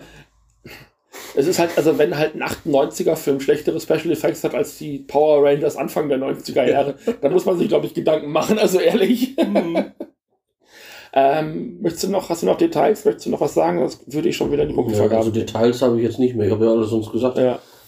es 1.35 1.47
ist 1.49 1.59
halt, 1.59 1.71
also 1.77 1.99
wenn 1.99 2.17
halt 2.17 2.35
ein 2.37 2.43
98er-Film 2.43 3.41
schlechtere 3.41 3.81
Special 3.81 4.11
Effects 4.13 4.45
hat 4.45 4.55
als 4.55 4.79
die 4.79 5.01
Power 5.01 5.45
Rangers 5.45 5.77
Anfang 5.77 6.09
der 6.09 6.19
90er 6.19 6.65
Jahre, 6.65 6.95
dann 7.21 7.33
muss 7.33 7.45
man 7.45 7.59
sich, 7.59 7.69
glaube 7.69 7.87
ich, 7.87 7.95
Gedanken 7.95 8.31
machen, 8.31 8.59
also 8.59 8.79
ehrlich. 8.79 9.35
ähm, 11.13 11.79
möchtest 11.81 12.05
du 12.05 12.09
noch, 12.11 12.29
hast 12.29 12.43
du 12.43 12.47
noch 12.47 12.57
Details? 12.59 13.05
Möchtest 13.05 13.27
du 13.27 13.31
noch 13.31 13.41
was 13.41 13.55
sagen? 13.55 13.81
Das 13.81 14.01
würde 14.07 14.29
ich 14.29 14.37
schon 14.37 14.53
wieder 14.53 14.63
in 14.63 14.69
die 14.69 14.75
Ja, 14.75 14.81
Punktevergabe. 14.81 15.17
also 15.19 15.31
Details 15.31 15.83
habe 15.83 15.97
ich 15.99 16.05
jetzt 16.05 16.19
nicht 16.19 16.37
mehr. 16.37 16.47
Ich 16.47 16.53
habe 16.53 16.65
ja 16.67 16.71
alles 16.71 16.91
sonst 16.91 17.11
gesagt. 17.11 17.39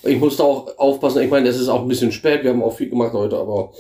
Ich 0.03 0.19
musste 0.19 0.43
auch 0.43 0.79
aufpassen. 0.79 1.23
Ich 1.23 1.31
meine, 1.31 1.49
es 1.49 1.61
ist 1.61 1.69
auch 1.69 1.83
ein 1.83 1.89
bisschen 1.89 2.11
spät. 2.11 2.43
Wir 2.43 2.51
haben 2.51 2.63
auch 2.63 2.75
viel 2.75 2.89
gemacht 2.89 3.13
heute, 3.13 3.37
aber 3.37 3.73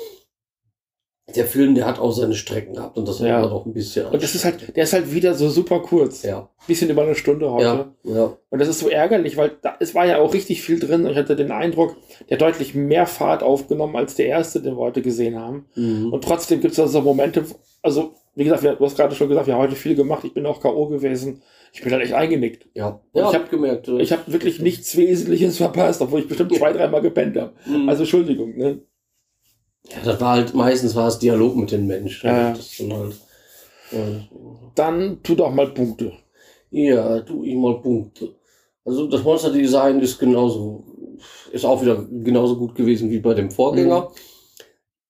der 1.36 1.46
Film, 1.46 1.74
der 1.74 1.86
hat 1.86 1.98
auch 1.98 2.12
seine 2.12 2.34
Strecken 2.34 2.74
gehabt 2.74 2.96
und 2.98 3.06
das 3.08 3.20
war 3.20 3.26
Ja. 3.28 3.42
auch 3.42 3.66
ein 3.66 3.72
bisschen. 3.72 4.06
Und 4.06 4.22
das 4.22 4.34
ist 4.34 4.44
halt, 4.44 4.76
der 4.76 4.84
ist 4.84 4.92
halt 4.92 5.12
wieder 5.14 5.34
so 5.34 5.48
super 5.48 5.80
kurz. 5.80 6.22
Ja. 6.22 6.48
Bisschen 6.66 6.90
über 6.90 7.02
eine 7.02 7.14
Stunde 7.14 7.50
heute. 7.50 7.64
Ja, 7.64 8.14
ja. 8.14 8.36
Und 8.50 8.58
das 8.58 8.68
ist 8.68 8.80
so 8.80 8.88
ärgerlich, 8.88 9.36
weil 9.36 9.52
da, 9.62 9.76
es 9.80 9.94
war 9.94 10.06
ja 10.06 10.18
auch 10.18 10.32
richtig 10.34 10.62
viel 10.62 10.78
drin. 10.78 11.06
Ich 11.06 11.16
hatte 11.16 11.36
den 11.36 11.50
Eindruck, 11.50 11.96
der 12.28 12.36
hat 12.36 12.42
deutlich 12.42 12.74
mehr 12.74 13.06
Fahrt 13.06 13.42
aufgenommen 13.42 13.96
als 13.96 14.14
der 14.14 14.26
erste, 14.26 14.60
den 14.60 14.74
wir 14.74 14.80
heute 14.80 15.02
gesehen 15.02 15.38
haben. 15.38 15.66
Mhm. 15.74 16.12
Und 16.12 16.24
trotzdem 16.24 16.60
gibt 16.60 16.72
es 16.72 16.80
also 16.80 17.00
Momente, 17.00 17.44
also 17.82 18.14
wie 18.34 18.44
gesagt, 18.44 18.62
du 18.62 18.84
hast 18.84 18.96
gerade 18.96 19.14
schon 19.14 19.28
gesagt, 19.28 19.46
wir 19.46 19.54
haben 19.54 19.62
heute 19.62 19.76
viel 19.76 19.94
gemacht. 19.94 20.24
Ich 20.24 20.34
bin 20.34 20.46
auch 20.46 20.60
K.O. 20.60 20.86
gewesen. 20.86 21.42
Ich 21.72 21.82
bin 21.82 21.92
halt 21.92 22.02
echt 22.02 22.14
eingenickt. 22.14 22.66
Ja, 22.74 23.00
ja 23.12 23.28
ich 23.28 23.34
hab 23.34 23.42
habe 23.42 23.48
gemerkt. 23.50 23.88
ich 23.88 24.12
hab 24.12 24.30
wirklich 24.30 24.60
nichts 24.60 24.96
Wesentliches 24.96 25.56
verpasst, 25.56 26.00
obwohl 26.02 26.20
ich 26.20 26.28
bestimmt 26.28 26.54
zwei, 26.54 26.72
dreimal 26.74 27.00
gepennt 27.00 27.36
habe. 27.36 27.52
Mhm. 27.66 27.88
Also 27.88 28.02
Entschuldigung. 28.02 28.56
Ne? 28.56 28.80
Ja, 29.90 29.98
das 30.04 30.20
war 30.20 30.34
halt, 30.34 30.54
meistens 30.54 30.94
war 30.94 31.08
es 31.08 31.18
Dialog 31.18 31.56
mit 31.56 31.72
den 31.72 31.86
Menschen. 31.86 32.28
Ja. 32.28 32.50
Das 32.50 32.60
ist 32.60 32.80
dann 32.80 32.92
halt, 32.92 33.14
ja. 33.90 33.98
Dann 34.74 35.20
tu 35.22 35.34
doch 35.34 35.52
mal 35.52 35.68
Punkte. 35.68 36.12
Ja, 36.70 37.20
tu 37.20 37.44
ich 37.44 37.56
mal 37.56 37.80
Punkte. 37.80 38.34
Also 38.84 39.06
das 39.08 39.22
Monster-Design 39.22 40.00
ist 40.00 40.18
genauso, 40.18 40.84
ist 41.52 41.64
auch 41.64 41.82
wieder 41.82 42.06
genauso 42.10 42.56
gut 42.56 42.74
gewesen 42.74 43.10
wie 43.10 43.18
bei 43.18 43.34
dem 43.34 43.50
Vorgänger. 43.50 44.10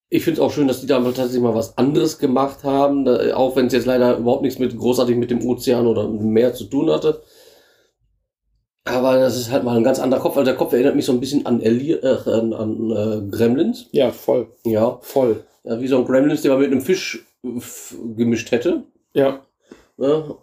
Ich 0.09 0.24
finde 0.24 0.41
es 0.41 0.47
auch 0.47 0.51
schön, 0.51 0.66
dass 0.66 0.81
die 0.81 0.89
damals 0.89 1.16
tatsächlich 1.16 1.43
mal 1.43 1.55
was 1.55 1.78
anderes 1.78 2.18
gemacht 2.18 2.64
haben, 2.64 3.05
da, 3.05 3.37
auch 3.37 3.55
wenn 3.55 3.66
es 3.66 3.72
jetzt 3.72 3.87
leider 3.87 4.16
überhaupt 4.16 4.43
nichts 4.43 4.59
mit 4.59 4.76
großartig 4.76 5.16
mit 5.16 5.31
dem 5.31 5.47
Ozean 5.47 5.87
oder 5.87 6.09
mit 6.09 6.20
dem 6.20 6.31
Meer 6.31 6.53
zu 6.53 6.64
tun 6.64 6.91
hatte. 6.91 7.22
Aber 8.85 9.18
das 9.18 9.37
ist 9.37 9.51
halt 9.51 9.62
mal 9.64 9.76
ein 9.76 9.85
ganz 9.85 9.99
anderer 10.01 10.20
Kopf. 10.20 10.37
Also 10.37 10.47
der 10.47 10.57
Kopf 10.57 10.72
erinnert 10.72 10.97
mich 10.97 11.05
so 11.05 11.12
ein 11.12 11.20
bisschen 11.20 11.45
an, 11.47 11.61
Eli 11.61 11.93
äh, 11.93 12.16
an, 12.31 12.53
an 12.55 12.91
äh, 12.91 13.37
Gremlins. 13.37 13.87
Ja, 13.93 14.11
voll. 14.11 14.49
Ja, 14.64 14.99
Voll. 15.03 15.45
ja, 15.64 15.81
wie 15.81 15.87
so 15.87 15.99
ein 15.99 16.05
Gremlins, 16.07 16.43
den 16.43 16.51
man 16.51 16.61
mit 16.61 16.72
einem 16.72 16.81
Fisch 16.81 17.24
äh, 17.45 17.49
gemischt 18.16 18.51
hätte. 18.51 18.83
Ja. 19.12 19.41
Ne? 19.97 20.35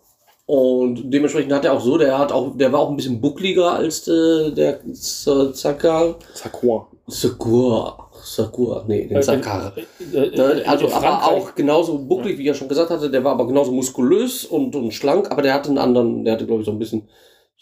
Und 0.45 1.11
dementsprechend 1.11 1.51
hat 1.51 1.65
er 1.65 1.73
auch 1.73 1.81
so, 1.81 1.97
der 1.97 2.17
hat 2.17 2.31
auch, 2.31 2.55
der 2.55 2.71
war 2.71 2.79
auch 2.79 2.89
ein 2.89 2.95
bisschen 2.95 3.19
buckliger 3.19 3.73
als 3.73 4.07
äh, 4.07 4.51
der 4.51 4.79
Zakar. 4.93 6.15
Sakura. 6.33 6.87
Sakura. 7.07 8.09
Sakura, 8.23 8.83
nee, 8.87 9.07
den 9.07 9.17
Äh, 9.17 9.21
Zakar. 9.21 9.73
Äh, 10.13 10.17
äh, 10.17 10.37
Ne, 10.37 10.63
Also 10.65 10.89
aber 10.91 11.25
auch 11.25 11.53
genauso 11.55 11.97
bucklig, 11.99 12.37
wie 12.37 12.47
er 12.47 12.53
schon 12.53 12.69
gesagt 12.69 12.89
hatte, 12.91 13.09
der 13.09 13.23
war 13.23 13.33
aber 13.33 13.47
genauso 13.47 13.71
muskulös 13.71 14.45
und, 14.45 14.75
und 14.75 14.93
schlank, 14.93 15.29
aber 15.31 15.41
der 15.41 15.53
hatte 15.53 15.69
einen 15.69 15.77
anderen, 15.79 16.23
der 16.23 16.35
hatte 16.35 16.45
glaube 16.45 16.61
ich 16.61 16.65
so 16.65 16.71
ein 16.71 16.79
bisschen, 16.79 17.07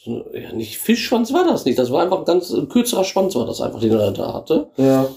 so, 0.06 0.24
ja, 0.34 0.54
nicht 0.54 0.78
Fischschwanz 0.78 1.34
war 1.34 1.44
das 1.46 1.66
nicht, 1.66 1.78
das 1.80 1.92
war 1.92 2.04
einfach 2.04 2.20
ein 2.20 2.26
ganz 2.26 2.52
ein 2.52 2.70
kürzerer 2.70 3.04
Schwanz 3.04 3.36
war 3.36 3.46
das 3.48 3.60
einfach, 3.60 3.80
den 3.82 3.92
er 3.92 4.12
da 4.12 4.34
hatte. 4.34 4.70
Ja. 4.78 5.08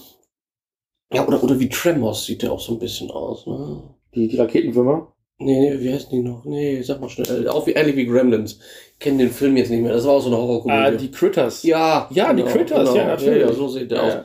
Ja, 1.13 1.27
oder, 1.27 1.43
oder 1.43 1.59
wie 1.59 1.69
Tremors 1.69 2.25
sieht 2.25 2.41
der 2.41 2.51
auch 2.51 2.59
so 2.59 2.73
ein 2.73 2.79
bisschen 2.79 3.09
aus, 3.11 3.47
ne? 3.47 3.81
Die, 4.15 4.27
die 4.27 4.37
Raketenwürmer. 4.37 5.13
Nee, 5.39 5.59
nee, 5.59 5.79
wie 5.79 5.93
heißen 5.93 6.09
die 6.11 6.19
noch? 6.21 6.43
Nee, 6.43 6.81
sag 6.81 6.99
mal 6.99 7.09
schnell. 7.09 7.47
Auch 7.47 7.65
wie, 7.65 7.71
ähnlich 7.71 7.95
wie 7.95 8.05
Gremlins. 8.05 8.59
Ich 8.93 8.99
kenne 8.99 9.19
den 9.19 9.31
Film 9.31 9.55
jetzt 9.57 9.69
nicht 9.69 9.81
mehr. 9.81 9.93
Das 9.93 10.05
war 10.05 10.13
auch 10.13 10.19
so 10.21 10.27
eine 10.27 10.37
Horrorkomödie. 10.37 10.77
Ah, 10.77 10.91
die 10.91 11.11
Critters. 11.11 11.63
ja, 11.63 12.09
Ja, 12.11 12.33
die 12.33 12.43
Critters, 12.43 12.93
ja, 12.93 13.05
natürlich. 13.07 13.41
Ja, 13.43 13.53
so 13.53 13.67
sieht 13.69 13.89
der 13.91 13.97
Ja, 13.97 14.03
aus. 14.03 14.13
ja. 14.13 14.23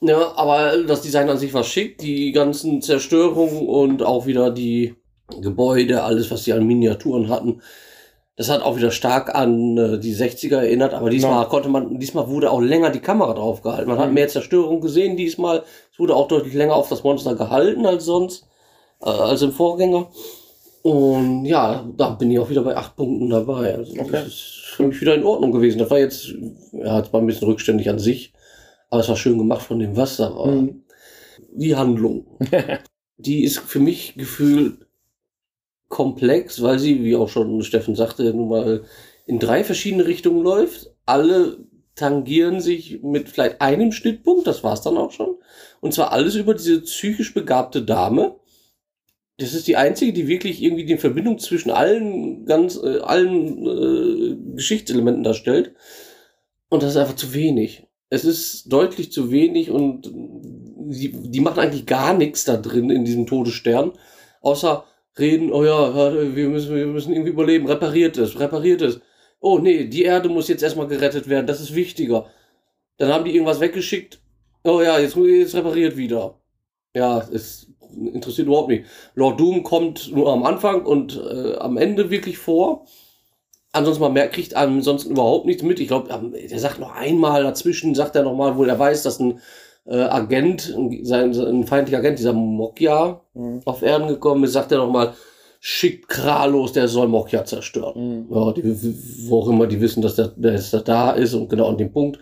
Ja, 0.00 0.32
aber 0.36 0.78
das 0.86 1.02
Design 1.02 1.28
an 1.28 1.38
sich 1.38 1.52
war 1.54 1.62
schick. 1.64 1.98
Die 1.98 2.32
ganzen 2.32 2.80
Zerstörungen 2.82 3.66
und 3.68 4.02
auch 4.02 4.26
wieder 4.26 4.50
die 4.50 4.94
Gebäude, 5.40 6.02
alles, 6.02 6.30
was 6.30 6.44
die 6.44 6.52
an 6.52 6.66
Miniaturen 6.66 7.28
hatten. 7.28 7.60
Das 8.36 8.50
hat 8.50 8.60
auch 8.62 8.76
wieder 8.76 8.90
stark 8.90 9.34
an 9.34 9.78
äh, 9.78 9.98
die 9.98 10.14
60er 10.14 10.56
erinnert, 10.58 10.92
aber 10.92 11.08
diesmal 11.08 11.42
Ja. 11.44 11.48
konnte 11.48 11.68
man, 11.70 11.98
diesmal 11.98 12.28
wurde 12.28 12.50
auch 12.50 12.60
länger 12.60 12.90
die 12.90 13.00
Kamera 13.00 13.32
drauf 13.32 13.62
gehalten. 13.62 13.88
Man 13.88 13.98
hat 13.98 14.08
Mhm. 14.08 14.14
mehr 14.14 14.28
Zerstörung 14.28 14.80
gesehen 14.82 15.16
diesmal. 15.16 15.62
Es 15.92 15.98
wurde 15.98 16.14
auch 16.14 16.28
deutlich 16.28 16.52
länger 16.54 16.74
auf 16.74 16.88
das 16.90 17.02
Monster 17.02 17.34
gehalten 17.34 17.86
als 17.86 18.04
sonst, 18.04 18.46
äh, 19.02 19.08
als 19.08 19.40
im 19.42 19.52
Vorgänger. 19.52 20.08
Und 20.82 21.46
ja, 21.46 21.88
da 21.96 22.10
bin 22.10 22.30
ich 22.30 22.38
auch 22.38 22.50
wieder 22.50 22.62
bei 22.62 22.76
acht 22.76 22.94
Punkten 22.94 23.30
dabei. 23.30 23.74
Also 23.74 23.92
Okay. 23.92 24.10
das 24.12 24.26
ist 24.26 24.62
für 24.76 24.82
mich 24.84 25.00
wieder 25.00 25.14
in 25.14 25.24
Ordnung 25.24 25.50
gewesen. 25.52 25.78
Das 25.78 25.90
war 25.90 25.98
jetzt, 25.98 26.28
ja, 26.72 27.00
es 27.00 27.12
war 27.12 27.20
ein 27.20 27.26
bisschen 27.26 27.48
rückständig 27.48 27.88
an 27.88 27.98
sich, 27.98 28.34
aber 28.90 29.00
es 29.00 29.08
war 29.08 29.16
schön 29.16 29.38
gemacht 29.38 29.62
von 29.62 29.78
dem 29.78 29.96
Wasser. 29.96 30.36
war. 30.36 30.46
Mhm. 30.48 30.82
Die 31.52 31.74
Handlung, 31.74 32.26
die 33.16 33.44
ist 33.44 33.58
für 33.60 33.80
mich 33.80 34.14
gefühlt 34.16 34.85
komplex, 35.88 36.62
weil 36.62 36.78
sie, 36.78 37.04
wie 37.04 37.16
auch 37.16 37.28
schon 37.28 37.62
Steffen 37.62 37.94
sagte, 37.94 38.24
nun 38.34 38.48
mal 38.48 38.84
in 39.26 39.38
drei 39.38 39.64
verschiedene 39.64 40.06
Richtungen 40.06 40.42
läuft. 40.42 40.90
Alle 41.04 41.58
tangieren 41.94 42.60
sich 42.60 43.02
mit 43.02 43.28
vielleicht 43.28 43.60
einem 43.60 43.92
Schnittpunkt, 43.92 44.46
das 44.46 44.62
war's 44.62 44.82
dann 44.82 44.98
auch 44.98 45.10
schon. 45.10 45.36
Und 45.80 45.94
zwar 45.94 46.12
alles 46.12 46.34
über 46.34 46.54
diese 46.54 46.82
psychisch 46.82 47.34
begabte 47.34 47.82
Dame. 47.82 48.36
Das 49.38 49.54
ist 49.54 49.66
die 49.66 49.76
einzige, 49.76 50.12
die 50.12 50.28
wirklich 50.28 50.62
irgendwie 50.62 50.84
die 50.84 50.96
Verbindung 50.96 51.38
zwischen 51.38 51.70
allen 51.70 52.46
ganz 52.46 52.76
äh, 52.76 53.00
allen 53.00 53.66
äh, 53.66 54.54
Geschichtselementen 54.54 55.24
darstellt. 55.24 55.74
Und 56.68 56.82
das 56.82 56.90
ist 56.90 56.96
einfach 56.96 57.16
zu 57.16 57.34
wenig. 57.34 57.86
Es 58.08 58.24
ist 58.24 58.72
deutlich 58.72 59.12
zu 59.12 59.30
wenig 59.30 59.70
und 59.70 60.10
die, 60.12 61.12
die 61.12 61.40
machen 61.40 61.60
eigentlich 61.60 61.86
gar 61.86 62.14
nichts 62.14 62.44
da 62.44 62.56
drin 62.56 62.90
in 62.90 63.04
diesem 63.04 63.26
Todesstern, 63.26 63.92
außer 64.40 64.84
reden, 65.18 65.52
oh 65.52 65.64
ja, 65.64 66.12
wir 66.34 66.48
müssen, 66.48 66.74
wir 66.74 66.86
müssen 66.86 67.12
irgendwie 67.12 67.30
überleben, 67.30 67.66
repariert 67.66 68.18
es, 68.18 68.38
repariert 68.38 68.82
es. 68.82 69.00
Oh 69.40 69.58
nee, 69.58 69.84
die 69.84 70.02
Erde 70.02 70.28
muss 70.28 70.48
jetzt 70.48 70.62
erstmal 70.62 70.88
gerettet 70.88 71.28
werden, 71.28 71.46
das 71.46 71.60
ist 71.60 71.74
wichtiger. 71.74 72.26
Dann 72.98 73.12
haben 73.12 73.24
die 73.24 73.32
irgendwas 73.32 73.60
weggeschickt, 73.60 74.20
oh 74.64 74.80
ja, 74.82 74.98
jetzt, 74.98 75.16
jetzt 75.16 75.54
repariert 75.54 75.96
wieder. 75.96 76.40
Ja, 76.94 77.18
es 77.32 77.68
interessiert 77.96 78.48
überhaupt 78.48 78.68
nicht. 78.68 78.86
Lord 79.14 79.38
Doom 79.40 79.62
kommt 79.62 80.12
nur 80.12 80.32
am 80.32 80.44
Anfang 80.44 80.84
und 80.84 81.16
äh, 81.16 81.56
am 81.56 81.76
Ende 81.76 82.10
wirklich 82.10 82.38
vor. 82.38 82.86
Ansonsten 83.72 84.02
man 84.02 84.14
merkt, 84.14 84.34
kriegt 84.34 84.56
ansonsten 84.56 85.10
überhaupt 85.10 85.44
nichts 85.44 85.62
mit. 85.62 85.80
Ich 85.80 85.88
glaube, 85.88 86.08
der 86.08 86.58
sagt 86.58 86.78
noch 86.78 86.94
einmal 86.94 87.42
dazwischen, 87.42 87.94
sagt 87.94 88.16
er 88.16 88.22
noch 88.22 88.34
mal, 88.34 88.56
wo 88.56 88.64
er 88.64 88.78
weiß, 88.78 89.02
dass 89.02 89.20
ein 89.20 89.40
äh, 89.86 89.96
Agent, 90.02 90.74
ein, 90.76 91.04
sein, 91.04 91.34
ein 91.34 91.64
feindlicher 91.66 91.98
Agent, 91.98 92.18
dieser 92.18 92.32
Mokja, 92.32 93.20
Mhm. 93.34 93.60
auf 93.64 93.82
Erden 93.82 94.08
gekommen 94.08 94.44
ist, 94.44 94.52
sagt 94.54 94.72
er 94.72 94.78
noch 94.78 94.90
mal, 94.90 95.12
schickt 95.60 96.08
Kralos, 96.08 96.72
der 96.72 96.88
soll 96.88 97.08
Mokja 97.08 97.44
zerstören. 97.44 98.26
Mhm. 98.28 98.34
Ja, 98.34 98.52
die, 98.52 98.94
wo 99.28 99.40
auch 99.40 99.48
immer 99.48 99.66
die 99.66 99.80
wissen, 99.80 100.00
dass 100.02 100.14
der, 100.16 100.28
dass 100.36 100.70
der 100.70 100.80
da 100.82 101.10
ist 101.12 101.34
und 101.34 101.48
genau 101.48 101.68
an 101.68 101.78
dem 101.78 101.92
Punkt. 101.92 102.18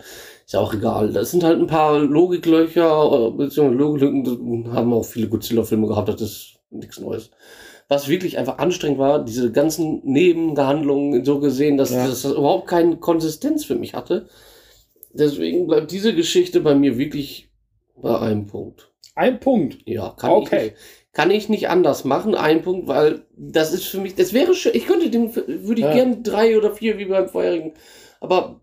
Ist 0.47 0.53
ja 0.53 0.61
auch 0.61 0.75
egal. 0.75 1.11
Das 1.12 1.31
sind 1.31 1.43
halt 1.43 1.59
ein 1.59 1.67
paar 1.67 1.99
Logiklöcher, 1.99 3.29
äh, 3.29 3.31
beziehungsweise 3.31 3.79
Logiklücken, 3.79 4.73
haben 4.73 4.93
auch 4.93 5.05
viele 5.05 5.29
Godzilla-Filme 5.29 5.87
gehabt, 5.87 6.09
das 6.09 6.21
ist 6.21 6.55
nichts 6.71 7.01
Neues. 7.01 7.31
Was 7.89 8.09
wirklich 8.09 8.39
einfach 8.39 8.59
anstrengend 8.59 8.99
war, 8.99 9.25
diese 9.25 9.53
ganzen 9.53 10.01
Nebengehandlungen 10.05 11.25
so 11.25 11.39
gesehen, 11.39 11.77
dass 11.77 11.93
Ja. 11.93 12.07
das 12.07 12.25
überhaupt 12.25 12.67
keine 12.69 12.97
Konsistenz 12.97 13.65
für 13.65 13.75
mich 13.75 13.95
hatte. 13.95 14.27
Deswegen 15.12 15.67
bleibt 15.67 15.91
diese 15.93 16.15
Geschichte 16.15 16.61
bei 16.61 16.75
mir 16.75 16.99
wirklich 16.99 17.49
bei 17.97 18.18
einem 18.18 18.47
Punkt. 18.47 18.90
Ein 19.14 19.38
Punkt. 19.40 19.78
Ja, 19.86 20.14
kann 20.18 20.30
Okay. 20.30 20.57
ich 20.57 20.62
nicht, 20.62 20.74
kann 21.12 21.30
ich 21.30 21.49
nicht 21.49 21.68
anders 21.68 22.05
machen. 22.05 22.34
Ein 22.34 22.62
Punkt, 22.62 22.88
weil 22.88 23.26
das 23.36 23.72
ist 23.72 23.84
für 23.84 24.01
mich, 24.01 24.14
das 24.16 24.32
wäre 24.32 24.55
schön. 24.55 24.72
Ich 24.74 24.86
könnte 24.86 25.11
dem, 25.11 25.34
würde 25.36 25.80
ich 25.80 25.86
Ja. 25.86 25.95
gern 25.95 26.22
drei 26.24 26.57
oder 26.59 26.72
vier 26.74 26.99
wie 26.99 27.05
beim 27.05 27.28
vorherigen. 27.28 27.74
Aber 28.20 28.61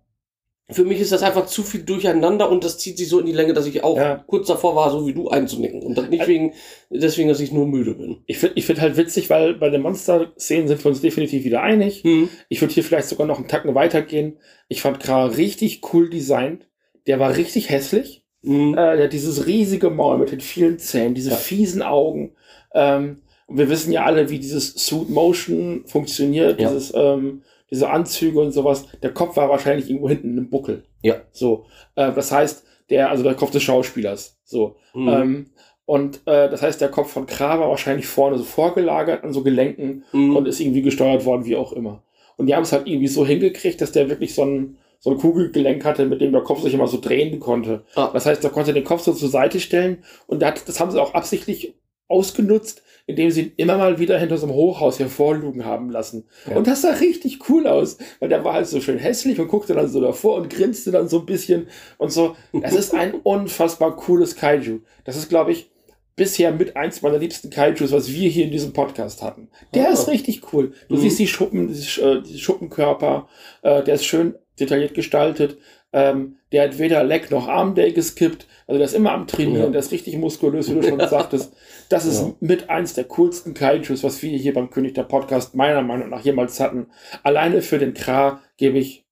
für 0.69 0.83
mich 0.85 0.99
ist 1.01 1.11
das 1.11 1.23
einfach 1.23 1.47
zu 1.47 1.63
viel 1.63 1.83
durcheinander 1.83 2.49
und 2.49 2.63
das 2.63 2.77
zieht 2.77 2.97
sich 2.97 3.09
so 3.09 3.19
in 3.19 3.25
die 3.25 3.31
Länge, 3.33 3.53
dass 3.53 3.65
ich 3.67 3.83
auch 3.83 3.97
Ja. 3.97 4.23
kurz 4.27 4.47
davor 4.47 4.75
war, 4.75 4.89
so 4.91 5.05
wie 5.07 5.13
du 5.13 5.27
einzunicken. 5.29 5.81
Und 5.83 5.97
das 5.97 6.09
nicht 6.09 6.27
wegen, 6.27 6.53
deswegen, 6.89 7.27
dass 7.29 7.39
ich 7.41 7.51
nur 7.51 7.67
müde 7.67 7.93
bin. 7.95 8.23
Ich 8.25 8.37
finde 8.37 8.57
ich 8.57 8.65
find 8.65 8.79
halt 8.81 8.95
witzig, 8.97 9.29
weil 9.29 9.53
bei 9.55 9.69
den 9.69 9.81
Monster-Szenen 9.81 10.67
sind 10.67 10.83
wir 10.83 10.89
uns 10.89 11.01
definitiv 11.01 11.43
wieder 11.45 11.61
einig. 11.61 12.03
Hm. 12.03 12.29
Ich 12.49 12.61
würde 12.61 12.73
hier 12.73 12.83
vielleicht 12.83 13.07
sogar 13.07 13.27
noch 13.27 13.37
einen 13.37 13.47
Tacken 13.49 13.75
weitergehen. 13.75 14.37
Ich 14.69 14.81
fand 14.81 14.99
Kra 14.99 15.25
richtig 15.25 15.81
cool 15.93 16.09
designt. 16.09 16.67
Der 17.07 17.19
war 17.19 17.35
richtig 17.35 17.69
hässlich. 17.69 18.20
Mhm. 18.43 18.73
Äh, 18.73 18.95
der 18.97 19.03
hat 19.05 19.13
dieses 19.13 19.45
riesige 19.45 19.89
Maul 19.89 20.17
mit 20.17 20.31
den 20.31 20.41
vielen 20.41 20.79
Zähnen, 20.79 21.13
diese 21.13 21.31
Ja. 21.31 21.35
fiesen 21.35 21.81
Augen. 21.81 22.31
Ähm, 22.73 23.17
und 23.47 23.57
wir 23.57 23.69
wissen 23.69 23.91
ja 23.91 24.05
alle, 24.05 24.29
wie 24.29 24.39
dieses 24.39 24.73
Suit 24.75 25.09
Motion 25.09 25.83
funktioniert, 25.85 26.59
Ja. 26.59 26.69
dieses, 26.69 26.93
ähm, 26.95 27.41
diese 27.69 27.89
Anzüge 27.89 28.39
und 28.39 28.51
sowas. 28.51 28.85
Der 29.03 29.13
Kopf 29.13 29.37
war 29.37 29.49
wahrscheinlich 29.49 29.89
irgendwo 29.89 30.09
hinten 30.09 30.37
im 30.37 30.49
Buckel. 30.49 30.83
Ja. 31.01 31.15
So. 31.31 31.65
Äh, 31.95 32.11
das 32.13 32.31
heißt, 32.31 32.63
der, 32.89 33.09
also 33.09 33.23
der 33.23 33.35
Kopf 33.35 33.51
des 33.51 33.63
Schauspielers. 33.63 34.37
So. 34.43 34.75
Mhm. 34.93 35.07
Ähm, 35.09 35.45
und 35.85 36.17
äh, 36.25 36.49
das 36.49 36.61
heißt, 36.61 36.79
der 36.81 36.89
Kopf 36.89 37.11
von 37.11 37.25
Kra 37.25 37.59
war 37.59 37.69
wahrscheinlich 37.69 38.07
vorne 38.07 38.37
so 38.37 38.43
vorgelagert 38.43 39.23
an 39.23 39.33
so 39.33 39.43
Gelenken 39.43 40.03
Mhm. 40.13 40.35
und 40.35 40.47
ist 40.47 40.59
irgendwie 40.59 40.81
gesteuert 40.81 41.25
worden, 41.25 41.45
wie 41.45 41.55
auch 41.57 41.73
immer. 41.73 42.03
Und 42.37 42.47
die 42.47 42.55
haben 42.55 42.63
es 42.63 42.71
halt 42.71 42.87
irgendwie 42.87 43.07
so 43.07 43.25
hingekriegt, 43.25 43.81
dass 43.81 43.91
der 43.91 44.09
wirklich 44.09 44.33
so 44.33 44.43
ein, 44.43 44.77
so 45.01 45.09
ein 45.11 45.17
Kugelgelenk 45.17 45.83
hatte, 45.83 46.05
mit 46.05 46.21
dem 46.21 46.31
der 46.31 46.41
Kopf 46.43 46.61
sich 46.61 46.73
immer 46.73 46.87
so 46.87 46.99
drehen 47.01 47.39
konnte. 47.39 47.83
Ah. 47.95 48.09
Das 48.13 48.25
heißt, 48.25 48.43
er 48.43 48.49
konnte 48.51 48.71
den 48.71 48.83
Kopf 48.85 49.01
so 49.01 49.13
zur 49.13 49.29
Seite 49.29 49.59
stellen 49.59 50.03
und 50.27 50.41
das, 50.41 50.63
das 50.63 50.79
haben 50.79 50.91
sie 50.91 51.01
auch 51.01 51.13
absichtlich 51.15 51.73
ausgenutzt, 52.07 52.83
indem 53.07 53.31
sie 53.31 53.41
ihn 53.41 53.51
immer 53.57 53.77
mal 53.77 53.99
wieder 53.99 54.19
hinter 54.19 54.37
so 54.37 54.45
einem 54.45 54.55
Hochhaus 54.55 54.99
hervorlugen 54.99 55.65
haben 55.65 55.89
lassen. 55.89 56.25
Ja. 56.49 56.55
Und 56.57 56.67
das 56.67 56.81
sah 56.83 56.91
richtig 56.91 57.49
cool 57.49 57.65
aus, 57.67 57.97
weil 58.19 58.29
der 58.29 58.43
war 58.45 58.53
halt 58.53 58.67
so 58.67 58.79
schön 58.79 58.99
hässlich 58.99 59.39
und 59.39 59.47
guckte 59.47 59.73
dann 59.73 59.87
so 59.87 59.99
davor 60.01 60.35
und 60.35 60.49
grinste 60.49 60.91
dann 60.91 61.09
so 61.09 61.19
ein 61.19 61.25
bisschen 61.25 61.67
und 61.97 62.11
so. 62.11 62.35
Es 62.61 62.75
ist 62.75 62.93
ein 62.93 63.13
unfassbar 63.23 63.95
cooles 63.95 64.35
Kaiju. 64.35 64.79
Das 65.03 65.15
ist, 65.17 65.29
glaube 65.29 65.51
ich, 65.51 65.71
bisher 66.15 66.51
mit 66.51 66.75
eins 66.75 67.01
meiner 67.01 67.17
liebsten 67.17 67.49
Kaijus, 67.49 67.91
was 67.91 68.11
wir 68.11 68.29
hier 68.29 68.45
in 68.45 68.51
diesem 68.51 68.73
Podcast 68.73 69.23
hatten. 69.23 69.49
Der 69.73 69.89
Ah. 69.89 69.93
ist 69.93 70.07
richtig 70.07 70.53
cool. 70.53 70.73
Du 70.89 70.95
Mhm. 70.95 70.99
siehst 70.99 71.17
die 71.19 71.27
Schuppen, 71.27 71.73
die, 71.73 72.01
äh, 72.01 72.21
die 72.21 72.37
Schuppenkörper, 72.37 73.27
äh, 73.63 73.83
der 73.83 73.95
ist 73.95 74.05
schön 74.05 74.35
detailliert 74.61 74.93
gestaltet. 74.93 75.57
Ähm, 75.93 76.37
der 76.53 76.63
hat 76.63 76.79
weder 76.79 77.03
Leck 77.03 77.31
noch 77.31 77.47
Armday 77.49 77.91
geskippt. 77.91 78.47
Also 78.67 78.77
der 78.77 78.85
ist 78.85 78.93
immer 78.93 79.11
am 79.11 79.27
Trainieren, 79.27 79.65
Ja. 79.65 79.69
der 79.71 79.79
ist 79.81 79.91
richtig 79.91 80.15
muskulös, 80.17 80.69
wie 80.69 80.75
du 80.75 80.83
schon 80.83 80.99
sagtest. 81.01 81.53
Das 81.89 82.05
ist 82.05 82.21
Ja. 82.21 82.33
mit 82.39 82.69
eins 82.69 82.93
der 82.93 83.03
coolsten 83.05 83.53
Kaijus, 83.53 84.03
was 84.03 84.21
wir 84.21 84.37
hier 84.37 84.53
beim 84.53 84.69
König 84.69 84.93
der 84.93 85.03
Podcast 85.03 85.53
meiner 85.55 85.81
Meinung 85.81 86.09
nach 86.09 86.21
jemals 86.23 86.59
hatten. 86.61 86.87
Alleine 87.23 87.61
für 87.61 87.77
den 87.79 87.93
Kra 87.93 88.39
gebe 88.55 88.77
ich, 88.77 89.05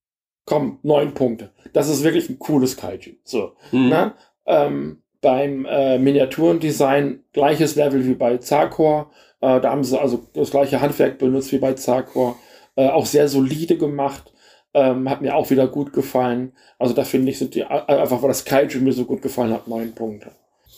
komm, 0.45 0.79
neun 0.83 1.13
Punkte. 1.13 1.51
Das 1.73 1.89
ist 1.89 2.03
wirklich 2.03 2.29
ein 2.29 2.39
cooles 2.39 2.77
Kaiju. 2.77 3.11
So. 3.25 3.53
Mhm. 3.73 3.89
Na? 3.89 4.15
Ähm, 4.45 5.01
beim 5.21 5.65
äh, 5.65 5.97
Miniaturendesign 5.99 7.23
gleiches 7.33 7.75
Level 7.75 8.05
wie 8.05 8.13
bei 8.15 8.37
Zarkor. 8.37 9.11
Äh, 9.41 9.59
da 9.59 9.71
haben 9.71 9.83
sie 9.83 9.99
also 9.99 10.23
das 10.33 10.51
gleiche 10.51 10.81
Handwerk 10.81 11.17
benutzt 11.17 11.51
wie 11.51 11.57
bei 11.57 11.73
Zarkor. 11.73 12.37
Äh, 12.75 12.87
auch 12.87 13.05
sehr 13.05 13.27
solide 13.27 13.77
gemacht. 13.77 14.31
Ähm, 14.73 15.09
hat 15.09 15.21
mir 15.21 15.35
auch 15.35 15.49
wieder 15.49 15.67
gut 15.67 15.93
gefallen. 15.93 16.53
Also 16.77 16.93
da 16.93 17.03
finde 17.03 17.31
ich, 17.31 17.39
sind 17.39 17.55
die 17.55 17.63
einfach, 17.63 18.21
weil 18.21 18.29
das 18.29 18.45
Kaiju 18.45 18.79
mir 18.81 18.93
so 18.93 19.05
gut 19.05 19.21
gefallen 19.21 19.51
hat, 19.51 19.67
neun 19.67 19.93
Punkte. 19.93 20.31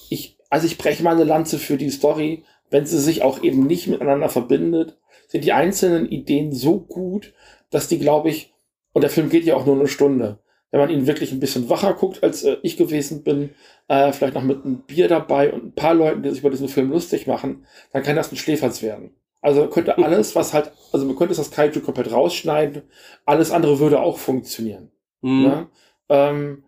Ich, 0.10 0.38
also 0.50 0.66
ich 0.66 0.78
breche 0.78 1.04
meine 1.04 1.26
Lanze 1.26 1.60
für 1.60 1.78
die 1.78 1.90
Story, 1.90 2.44
wenn 2.70 2.86
sie 2.86 3.00
sich 3.00 3.22
auch 3.22 3.44
eben 3.44 3.68
nicht 3.68 3.88
miteinander 3.88 4.30
verbindet, 4.30 4.98
sind 5.28 5.44
die 5.44 5.54
einzelnen 5.54 6.10
Ideen 6.10 6.54
so 6.54 6.80
gut, 6.80 7.34
dass 7.70 7.88
die, 7.88 8.00
glaube 8.00 8.30
ich, 8.30 8.54
und 8.94 9.02
der 9.02 9.10
Film 9.10 9.30
geht 9.30 9.46
ja 9.46 9.56
auch 9.56 9.66
nur 9.66 9.76
eine 9.76 9.88
Stunde, 9.88 10.40
wenn 10.72 10.80
man 10.80 10.90
ihn 10.90 11.08
wirklich 11.08 11.32
ein 11.32 11.40
bisschen 11.40 11.70
wacher 11.70 11.94
guckt, 11.94 12.24
als 12.24 12.44
äh, 12.44 12.58
ich 12.64 12.78
gewesen 12.78 13.24
bin, 13.24 13.52
äh, 13.88 14.12
vielleicht 14.12 14.34
noch 14.34 14.44
mit 14.44 14.64
einem 14.64 14.82
Bier 14.82 15.08
dabei 15.08 15.52
und 15.52 15.66
ein 15.66 15.76
paar 15.76 15.94
Leuten, 15.94 16.24
die 16.24 16.30
sich 16.30 16.40
über 16.40 16.50
diesen 16.50 16.70
Film 16.70 16.92
lustig 16.92 17.28
machen, 17.28 17.66
dann 17.92 18.04
kann 18.04 18.16
das 18.16 18.32
ein 18.32 18.38
Schläferz 18.38 18.82
werden. 18.82 19.12
Also 19.42 19.62
man 19.62 19.70
könnte 19.70 19.98
alles, 20.04 20.36
was 20.36 20.54
halt, 20.54 20.72
also 20.92 21.06
man 21.06 21.16
könnte 21.16 21.36
das 21.36 21.52
Kaiju 21.52 21.82
komplett 21.82 22.12
rausschneiden, 22.12 22.84
alles 23.26 23.52
andere 23.52 23.80
würde 23.80 24.00
auch 24.02 24.18
funktionieren. 24.18 24.92
Mhm. 25.22 25.42
Ne? 25.44 25.68
Ähm, 26.10 26.64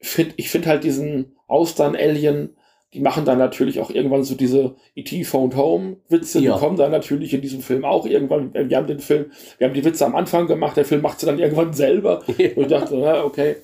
find, 0.00 0.34
ich 0.36 0.50
finde 0.50 0.68
halt 0.68 0.84
diesen 0.84 1.36
Austern-Alien, 1.46 2.56
die 2.94 3.00
machen 3.00 3.26
dann 3.26 3.38
natürlich 3.38 3.80
auch 3.80 3.90
irgendwann 3.90 4.24
so 4.24 4.34
diese 4.34 4.76
E.T. 4.94 5.24
Phoned 5.24 5.56
Home-Witze, 5.56 6.40
Ja. 6.40 6.54
die 6.54 6.60
kommen 6.60 6.76
dann 6.76 6.90
natürlich 6.90 7.34
in 7.34 7.42
diesem 7.42 7.60
Film 7.60 7.84
auch 7.84 8.06
irgendwann. 8.06 8.54
Wir 8.54 8.76
haben 8.76 8.86
den 8.86 9.00
Film, 9.00 9.30
wir 9.58 9.66
haben 9.66 9.74
die 9.74 9.84
Witze 9.84 10.06
am 10.06 10.16
Anfang 10.16 10.46
gemacht, 10.46 10.76
der 10.76 10.86
Film 10.86 11.02
macht 11.02 11.20
sie 11.20 11.26
dann 11.26 11.38
irgendwann 11.38 11.74
selber. 11.74 12.22
Und 12.28 12.38
ich 12.38 12.66
dachte, 12.66 12.96
na, 12.96 13.24
okay, 13.24 13.56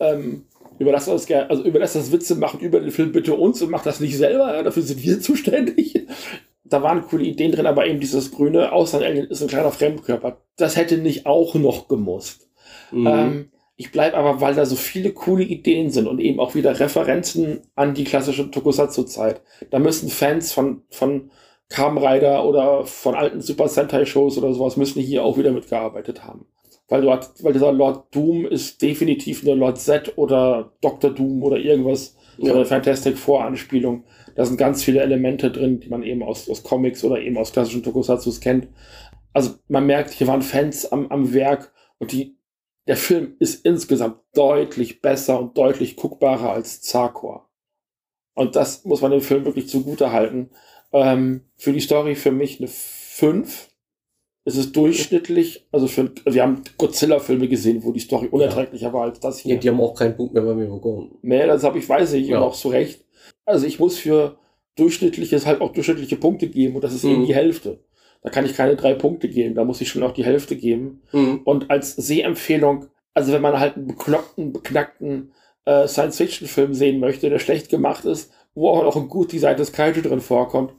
ähm, 0.00 0.46
überlass 0.78 1.04
das 1.04 1.30
also 1.30 1.62
überlass 1.62 1.92
das 1.92 2.10
Witze 2.10 2.34
machen 2.34 2.58
über 2.60 2.80
den 2.80 2.90
Film 2.90 3.12
bitte 3.12 3.34
uns 3.34 3.62
und 3.62 3.70
mach 3.70 3.84
das 3.84 4.00
nicht 4.00 4.16
selber, 4.16 4.54
ja, 4.56 4.62
dafür 4.64 4.82
sind 4.82 5.02
wir 5.04 5.20
zuständig. 5.20 6.06
Da 6.64 6.82
waren 6.82 7.02
coole 7.02 7.24
Ideen 7.24 7.52
drin, 7.52 7.66
aber 7.66 7.86
eben 7.86 8.00
dieses 8.00 8.32
grüne 8.32 8.72
Austern-Alien 8.72 9.26
ist 9.26 9.42
ein 9.42 9.48
kleiner 9.48 9.70
Fremdkörper. 9.70 10.38
Das 10.56 10.76
hätte 10.76 10.96
nicht 10.98 11.26
auch 11.26 11.54
noch 11.54 11.88
gemusst. 11.88 12.48
Mhm. 12.90 13.06
Ähm, 13.06 13.48
ich 13.76 13.90
bleibe 13.92 14.16
aber, 14.16 14.40
weil 14.40 14.54
da 14.54 14.64
so 14.64 14.76
viele 14.76 15.12
coole 15.12 15.42
Ideen 15.44 15.90
sind 15.90 16.06
und 16.06 16.20
eben 16.20 16.40
auch 16.40 16.54
wieder 16.54 16.78
Referenzen 16.78 17.60
an 17.74 17.94
die 17.94 18.04
klassische 18.04 18.50
Tokusatsu-Zeit. 18.50 19.42
Da 19.70 19.78
müssen 19.78 20.08
Fans 20.08 20.52
von, 20.52 20.82
von 20.90 21.30
Kamen 21.68 21.98
Rider 21.98 22.44
oder 22.46 22.84
von 22.86 23.14
alten 23.14 23.40
Super 23.40 23.68
Sentai-Shows 23.68 24.38
oder 24.38 24.52
sowas 24.54 24.76
müssen 24.76 25.02
hier 25.02 25.24
auch 25.24 25.36
wieder 25.36 25.50
mitgearbeitet 25.50 26.24
haben. 26.24 26.46
Weil, 26.88 27.02
dort, 27.02 27.30
weil 27.42 27.52
dieser 27.52 27.72
Lord 27.72 28.14
Doom 28.14 28.46
ist 28.46 28.80
definitiv 28.80 29.42
eine 29.42 29.54
Lord 29.54 29.78
Z 29.78 30.12
oder 30.16 30.72
Dr. 30.80 31.10
Doom 31.10 31.42
oder 31.42 31.56
irgendwas, 31.56 32.16
Ja. 32.36 32.54
eine 32.54 32.64
Fantastic 32.64 33.18
Four-Anspielung. 33.18 34.04
Da 34.34 34.44
sind 34.44 34.56
ganz 34.56 34.82
viele 34.82 35.00
Elemente 35.00 35.50
drin, 35.50 35.80
die 35.80 35.88
man 35.88 36.02
eben 36.02 36.22
aus, 36.22 36.48
aus 36.48 36.62
Comics 36.62 37.04
oder 37.04 37.20
eben 37.20 37.36
aus 37.38 37.52
klassischen 37.52 37.82
Tokusatsus 37.82 38.40
kennt. 38.40 38.68
Also 39.32 39.54
man 39.68 39.86
merkt, 39.86 40.10
hier 40.10 40.26
waren 40.26 40.42
Fans 40.42 40.90
am, 40.90 41.08
am 41.08 41.32
Werk 41.32 41.72
und 41.98 42.12
die, 42.12 42.36
der 42.86 42.96
Film 42.96 43.36
ist 43.38 43.64
insgesamt 43.64 44.18
deutlich 44.34 45.00
besser 45.00 45.40
und 45.40 45.56
deutlich 45.56 45.96
guckbarer 45.96 46.50
als 46.52 46.82
Zarkor. 46.82 47.48
Und 48.34 48.56
das 48.56 48.84
muss 48.84 49.00
man 49.00 49.12
dem 49.12 49.20
Film 49.20 49.44
wirklich 49.44 49.68
zugute 49.68 50.12
halten. 50.12 50.50
Ähm, 50.92 51.42
für 51.56 51.72
die 51.72 51.80
Story 51.80 52.14
für 52.14 52.32
mich 52.32 52.58
eine 52.58 52.68
5. 52.68 53.70
Es 54.46 54.56
ist 54.56 54.76
durchschnittlich, 54.76 55.66
also 55.72 55.86
für, 55.86 56.12
wir 56.26 56.42
haben 56.42 56.62
Godzilla-Filme 56.76 57.48
gesehen, 57.48 57.82
wo 57.82 57.92
die 57.92 58.00
Story 58.00 58.26
unerträglicher 58.26 58.92
war 58.92 59.04
als 59.04 59.18
das 59.20 59.38
hier. 59.38 59.54
Ja, 59.54 59.60
die 59.60 59.68
haben 59.70 59.80
auch 59.80 59.94
keinen 59.94 60.16
Punkt 60.16 60.34
mehr 60.34 60.42
bei 60.42 60.54
mir 60.54 60.66
bekommen. 60.66 61.16
Nee, 61.22 61.46
das 61.46 61.64
habe 61.64 61.78
ich, 61.78 61.88
weiß 61.88 62.12
ich, 62.14 62.28
Ja. 62.28 62.38
und 62.38 62.42
auch 62.44 62.54
zu 62.54 62.68
Recht. 62.68 63.04
Also 63.46 63.66
ich 63.66 63.78
muss 63.78 63.98
für 63.98 64.36
durchschnittliches 64.76 65.46
halt 65.46 65.60
auch 65.60 65.72
durchschnittliche 65.72 66.16
Punkte 66.16 66.48
geben 66.48 66.74
und 66.76 66.84
das 66.84 66.94
ist 66.94 67.04
eben 67.04 67.22
Mhm. 67.22 67.26
die 67.26 67.34
Hälfte. 67.34 67.80
Da 68.22 68.30
kann 68.30 68.46
ich 68.46 68.54
keine 68.54 68.74
drei 68.76 68.94
Punkte 68.94 69.28
geben, 69.28 69.54
da 69.54 69.64
muss 69.64 69.80
ich 69.80 69.88
schon 69.88 70.02
auch 70.02 70.12
die 70.12 70.24
Hälfte 70.24 70.56
geben. 70.56 71.02
Mhm. 71.12 71.40
Und 71.44 71.70
als 71.70 71.94
Sehempfehlung, 71.94 72.86
also 73.12 73.32
wenn 73.32 73.42
man 73.42 73.60
halt 73.60 73.76
einen 73.76 73.86
bekloppten, 73.86 74.52
beknackten 74.52 75.32
äh, 75.66 75.86
Science-Fiction-Film 75.86 76.74
sehen 76.74 77.00
möchte, 77.00 77.28
der 77.30 77.38
schlecht 77.38 77.68
gemacht 77.68 78.04
ist, 78.04 78.32
wo 78.54 78.70
auch 78.70 78.82
noch 78.82 78.96
ein 78.96 79.08
gut 79.08 79.32
designtes 79.32 79.72
Kaiju 79.72 80.00
drin 80.02 80.20
vorkommt, 80.20 80.72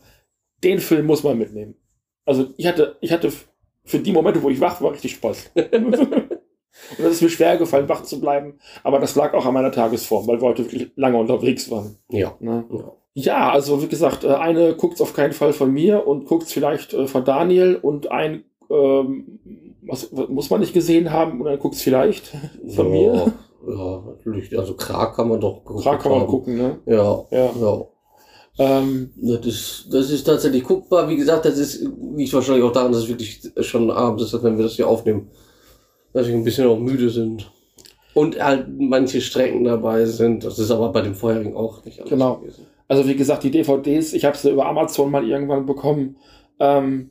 den 0.64 0.80
Film 0.80 1.06
muss 1.06 1.24
man 1.24 1.38
mitnehmen. 1.38 1.76
Also 2.26 2.48
ich 2.58 2.66
hatte, 2.66 2.98
ich 3.02 3.12
hatte 3.12 3.32
für 3.84 4.00
die 4.00 4.12
Momente, 4.12 4.42
wo 4.42 4.50
ich 4.50 4.60
wach 4.60 4.82
war, 4.82 4.94
richtig 4.94 5.12
Spaß. 5.14 5.52
Und 6.98 7.06
es 7.06 7.14
ist 7.14 7.22
mir 7.22 7.30
schwer 7.30 7.58
gefallen, 7.58 7.90
wach 7.90 8.04
zu 8.04 8.20
bleiben, 8.20 8.60
aber 8.84 9.00
das 9.00 9.16
lag 9.16 9.34
auch 9.34 9.46
an 9.46 9.54
meiner 9.54 9.72
Tagesform, 9.72 10.28
weil 10.28 10.42
wir 10.42 10.48
heute 10.48 10.64
wirklich 10.66 10.92
lange 10.96 11.18
unterwegs 11.18 11.70
waren. 11.72 11.98
Ja. 12.10 12.36
Ne? 12.40 12.66
Ja. 12.72 12.92
Ja, 13.18 13.50
also 13.50 13.82
wie 13.82 13.88
gesagt, 13.88 14.26
äh, 14.26 14.34
eine 14.34 14.76
guckt's 14.76 15.00
auf 15.00 15.14
keinen 15.14 15.32
Fall 15.32 15.54
von 15.54 15.72
mir 15.72 16.06
und 16.06 16.26
guckt's 16.26 16.52
vielleicht 16.52 16.94
äh, 16.94 17.08
von 17.08 17.24
Daniel 17.24 17.80
und 17.82 18.12
ein 18.12 18.44
ähm, 18.70 19.40
was, 19.84 20.12
muss 20.12 20.50
man 20.50 20.60
nicht 20.60 20.74
gesehen 20.74 21.12
haben 21.12 21.40
und 21.40 21.46
dann 21.46 21.60
guckt's 21.60 21.82
vielleicht 21.82 22.28
von 22.76 22.94
ja, 22.94 23.14
mir. 23.14 23.34
Ja, 23.68 24.04
natürlich. 24.06 24.58
Also 24.58 24.74
Krag 24.76 25.16
kann 25.16 25.30
man 25.30 25.40
doch 25.40 25.64
gucken. 25.64 25.82
Klar 25.82 25.98
kann 25.98 26.12
man 26.12 26.28
gucken, 26.28 26.58
ne? 26.58 26.80
Ja, 26.86 27.26
Ja. 27.32 27.52
ja. 27.60 27.86
Ähm, 28.58 29.12
Das 29.18 29.46
ist, 29.46 29.88
das 29.92 30.10
ist 30.12 30.24
tatsächlich 30.24 30.64
guckbar. 30.64 31.10
Wie 31.10 31.18
gesagt, 31.18 31.46
das 31.46 31.58
ist, 31.58 31.88
liegt 32.16 32.34
wahrscheinlich 32.34 32.64
auch 32.64 32.72
daran, 32.72 32.92
dass 32.92 33.04
es 33.04 33.10
wirklich 33.10 33.42
schon 33.62 33.92
abends 33.92 34.24
ist, 34.24 34.44
wenn 34.44 34.58
wir 34.58 34.64
das 34.64 34.74
hier 34.74 34.88
aufnehmen. 34.88 35.30
Dass 36.16 36.28
wir 36.28 36.34
ein 36.34 36.44
bisschen 36.46 36.66
auch 36.68 36.80
müde 36.80 37.10
sind. 37.10 37.52
Und 38.14 38.42
halt 38.42 38.68
manche 38.80 39.20
Strecken 39.20 39.66
dabei 39.66 40.06
sind. 40.06 40.46
Das 40.46 40.58
ist 40.58 40.72
aber 40.72 40.92
bei 40.94 41.02
dem 41.02 41.14
vorherigen 41.14 41.56
auch 41.58 41.84
nicht 41.84 42.00
alles 42.00 42.10
Genau. 42.10 42.38
gewesen. 42.38 42.66
also 42.88 43.06
wie 43.08 43.16
gesagt, 43.16 43.44
die 43.44 43.52
DVDs, 43.52 44.14
ich 44.14 44.24
habe 44.24 44.38
sie 44.38 44.50
über 44.52 44.66
Amazon 44.66 45.12
mal 45.12 45.28
irgendwann 45.28 45.66
bekommen. 45.66 46.16
Ähm, 46.60 47.10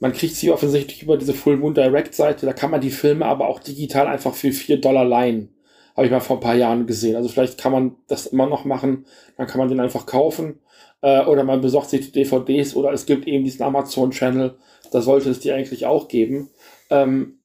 man 0.00 0.12
kriegt 0.12 0.34
sie 0.34 0.50
offensichtlich 0.50 1.02
über 1.04 1.16
diese 1.16 1.34
Full 1.34 1.58
Moon 1.58 1.74
Direct 1.74 2.14
Seite. 2.14 2.44
Da 2.46 2.52
kann 2.52 2.70
man 2.72 2.80
die 2.80 2.90
Filme 2.90 3.26
aber 3.26 3.46
auch 3.48 3.60
digital 3.60 4.08
einfach 4.08 4.34
für 4.34 4.50
4 4.50 4.80
Dollar 4.80 5.04
leihen. 5.04 5.50
Habe 5.96 6.06
ich 6.06 6.10
mal 6.12 6.20
vor 6.20 6.38
ein 6.38 6.42
paar 6.42 6.56
Jahren 6.56 6.86
gesehen. 6.86 7.14
Also 7.16 7.28
vielleicht 7.28 7.56
kann 7.58 7.70
man 7.70 7.96
das 8.08 8.26
immer 8.26 8.46
noch 8.46 8.64
machen. 8.64 9.04
Dann 9.36 9.46
kann 9.46 9.58
man 9.58 9.68
den 9.68 9.78
einfach 9.78 10.06
kaufen. 10.06 10.58
Äh, 11.02 11.24
oder 11.26 11.44
man 11.44 11.60
besorgt 11.60 11.90
sich 11.90 12.10
die 12.10 12.24
DVDs 12.24 12.74
oder 12.74 12.92
es 12.92 13.06
gibt 13.06 13.28
eben 13.28 13.44
diesen 13.44 13.62
Amazon-Channel. 13.62 14.56
Da 14.90 15.00
sollte 15.02 15.30
es 15.30 15.38
die 15.38 15.52
eigentlich 15.52 15.86
auch 15.86 16.08
geben. 16.08 16.48
Ähm, 16.88 17.36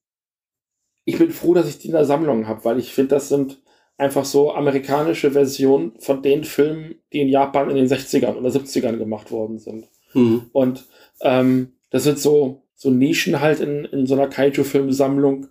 ich 1.06 1.18
bin 1.18 1.30
froh, 1.30 1.54
dass 1.54 1.68
ich 1.68 1.78
die 1.78 1.86
in 1.86 1.94
der 1.94 2.04
Sammlung 2.04 2.46
habe, 2.46 2.64
weil 2.64 2.78
ich 2.78 2.92
finde, 2.92 3.14
das 3.14 3.28
sind 3.30 3.62
einfach 3.96 4.24
so 4.26 4.52
amerikanische 4.52 5.30
Versionen 5.30 5.92
von 6.00 6.20
den 6.20 6.44
Filmen, 6.44 6.96
die 7.12 7.20
in 7.22 7.28
Japan 7.28 7.70
in 7.70 7.76
den 7.76 7.86
60ern 7.86 8.34
oder 8.34 8.50
70ern 8.50 8.98
gemacht 8.98 9.30
worden 9.30 9.58
sind. 9.58 9.86
Hm. 10.12 10.50
Und 10.52 10.84
ähm, 11.22 11.72
das 11.90 12.04
sind 12.04 12.18
so, 12.18 12.64
so 12.74 12.90
Nischen 12.90 13.40
halt 13.40 13.60
in, 13.60 13.84
in 13.86 14.06
so 14.06 14.14
einer 14.14 14.26
Kaiju-Filmsammlung, 14.28 15.46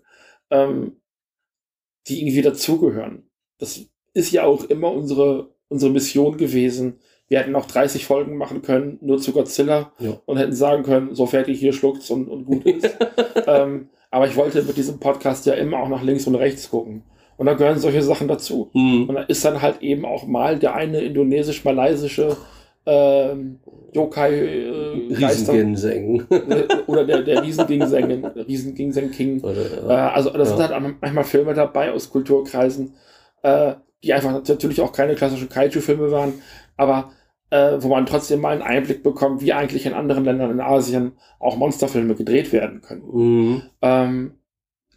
ähm, 0.51 0.97
die 2.07 2.21
irgendwie 2.21 2.41
dazugehören. 2.43 3.23
Das 3.57 3.79
ist 4.13 4.31
ja 4.31 4.43
auch 4.43 4.65
immer 4.65 4.91
unsere, 4.91 5.55
unsere 5.69 5.91
Mission 5.91 6.37
gewesen. 6.37 6.99
Wir 7.29 7.39
hätten 7.39 7.55
auch 7.55 7.65
30 7.65 8.05
Folgen 8.05 8.37
machen 8.37 8.61
können, 8.61 8.99
nur 9.01 9.19
zu 9.19 9.31
Godzilla 9.31 9.93
Ja. 9.99 10.21
und 10.25 10.37
hätten 10.37 10.53
sagen 10.53 10.83
können, 10.83 11.15
so 11.15 11.25
fertig 11.25 11.59
hier 11.59 11.73
schluckt's 11.73 12.11
und, 12.11 12.27
und 12.27 12.45
gut 12.45 12.65
ist. 12.65 12.95
ähm, 13.47 13.89
aber 14.15 14.27
ich 14.29 14.37
wollte 14.37 14.63
mit 14.63 14.77
diesem 14.77 14.97
Podcast 14.97 15.45
ja 15.45 15.55
immer 15.55 15.77
auch 15.77 15.89
nach 15.89 16.01
links 16.01 16.25
und 16.25 16.35
rechts 16.35 16.69
gucken. 16.69 17.03
Und 17.35 17.47
da 17.47 17.53
gehören 17.53 17.77
solche 17.79 18.01
Sachen 18.01 18.29
dazu. 18.29 18.69
Hm. 18.71 19.09
Und 19.09 19.15
da 19.15 19.23
ist 19.23 19.43
dann 19.43 19.61
halt 19.61 19.81
eben 19.81 20.05
auch 20.05 20.25
mal 20.25 20.57
der 20.57 20.73
eine 20.73 21.01
indonesisch-malaysische 21.01 22.37
ähm, 22.85 23.59
Yokai 23.91 24.31
äh, 24.31 25.13
Riesenginseng. 25.15 26.23
oder 26.87 27.03
der, 27.03 27.23
der 27.23 27.43
Riesengingseng, 27.43 28.25
Riesengingseng 28.25 29.11
King. 29.11 29.43
Äh, 29.43 29.91
also 29.91 30.29
das 30.29 30.51
Ja. 30.51 30.55
sind 30.55 30.69
halt 30.69 30.95
manchmal 31.01 31.23
Filme 31.25 31.53
dabei 31.53 31.91
aus 31.91 32.09
Kulturkreisen, 32.09 32.93
äh, 33.43 33.73
die 34.01 34.13
einfach 34.13 34.31
natürlich 34.31 34.79
auch 34.79 34.93
keine 34.93 35.15
klassischen 35.15 35.49
Kaiju-Filme 35.49 36.09
waren, 36.09 36.35
aber 36.77 37.11
äh, 37.49 37.77
wo 37.79 37.89
man 37.89 38.05
trotzdem 38.05 38.41
mal 38.41 38.53
einen 38.53 38.61
Einblick 38.61 39.03
bekommt, 39.03 39.41
wie 39.41 39.53
eigentlich 39.53 39.85
in 39.85 39.93
anderen 39.93 40.25
Ländern 40.25 40.51
in 40.51 40.61
Asien 40.61 41.13
auch 41.39 41.57
Monsterfilme 41.57 42.15
gedreht 42.15 42.51
werden 42.51 42.81
können. 42.81 43.03
Mhm. 43.11 43.61
Ähm, 43.81 44.33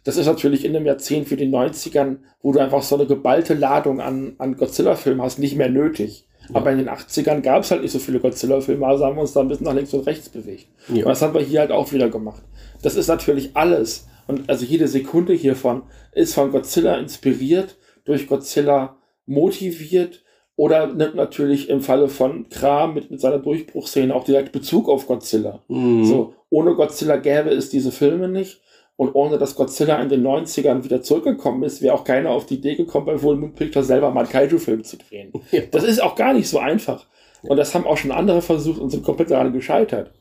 das 0.03 0.17
ist 0.17 0.25
natürlich 0.25 0.65
in 0.65 0.73
dem 0.73 0.85
Jahrzehnt 0.85 1.29
wie 1.29 1.35
den 1.35 1.53
90ern, 1.53 2.17
wo 2.41 2.51
du 2.51 2.59
einfach 2.59 2.81
so 2.81 2.95
eine 2.95 3.05
geballte 3.05 3.53
Ladung 3.53 4.01
an, 4.01 4.35
an 4.37 4.55
Godzilla-Filmen 4.55 5.21
hast, 5.21 5.39
nicht 5.39 5.55
mehr 5.55 5.69
nötig. 5.69 6.27
Aber 6.51 6.71
in 6.71 6.79
den 6.79 6.89
80ern 6.89 7.41
gab 7.41 7.63
es 7.63 7.69
halt 7.69 7.83
nicht 7.83 7.91
so 7.91 7.99
viele 7.99 8.19
Godzilla-Filme, 8.19 8.85
also 8.85 9.05
haben 9.05 9.17
wir 9.17 9.21
uns 9.21 9.33
da 9.33 9.41
ein 9.41 9.47
bisschen 9.47 9.65
nach 9.65 9.75
links 9.75 9.93
und 9.93 10.07
rechts 10.07 10.29
bewegt. 10.29 10.67
Ja. 10.87 11.03
Und 11.03 11.09
das 11.09 11.21
haben 11.21 11.35
wir 11.35 11.41
hier 11.41 11.59
halt 11.59 11.71
auch 11.71 11.91
wieder 11.91 12.09
gemacht. 12.09 12.41
Das 12.81 12.95
ist 12.95 13.07
natürlich 13.07 13.55
alles. 13.55 14.07
Und 14.25 14.49
also 14.49 14.65
jede 14.65 14.87
Sekunde 14.87 15.33
hiervon 15.33 15.83
ist 16.13 16.33
von 16.33 16.51
Godzilla 16.51 16.97
inspiriert, 16.97 17.77
durch 18.05 18.27
Godzilla 18.27 18.97
motiviert 19.25 20.23
oder 20.59 20.87
nimmt 20.87 21.15
natürlich 21.15 21.69
im 21.69 21.79
Falle 21.79 22.09
von 22.09 22.49
Kram 22.49 22.93
mit, 22.93 23.09
mit 23.09 23.21
seiner 23.21 23.39
Durchbruchsszene 23.39 24.13
auch 24.13 24.25
direkt 24.25 24.51
Bezug 24.51 24.89
auf 24.89 25.07
Godzilla. 25.07 25.61
Mhm. 25.69 26.03
So, 26.03 26.33
ohne 26.49 26.75
Godzilla 26.75 27.15
gäbe 27.15 27.49
es 27.51 27.69
diese 27.69 27.93
Filme 27.93 28.27
nicht. 28.27 28.59
Und 28.97 29.15
ohne 29.15 29.37
dass 29.37 29.55
Godzilla 29.55 30.01
in 30.01 30.09
den 30.09 30.21
90ern 30.21 30.83
wieder 30.83 31.01
zurückgekommen 31.01 31.63
ist, 31.63 31.81
wäre 31.81 31.95
auch 31.95 32.03
keiner 32.03 32.31
auf 32.31 32.45
die 32.45 32.55
Idee 32.55 32.75
gekommen, 32.75 33.05
bei 33.05 33.17
Full 33.17 33.37
Moon 33.37 33.55
Picture 33.55 33.85
selber 33.85 34.11
mal 34.11 34.25
einen 34.25 34.29
Kaiju-Film 34.29 34.83
zu 34.83 34.97
drehen. 34.97 35.31
Das 35.71 35.85
ist 35.85 36.03
auch 36.03 36.15
gar 36.15 36.33
nicht 36.33 36.49
so 36.49 36.59
einfach. 36.59 37.05
Und 37.43 37.55
das 37.55 37.73
haben 37.73 37.87
auch 37.87 37.95
schon 37.95 38.11
andere 38.11 38.41
versucht 38.41 38.81
und 38.81 38.89
sind 38.89 39.05
komplett 39.05 39.31
daran 39.31 39.53
gescheitert. 39.53 40.11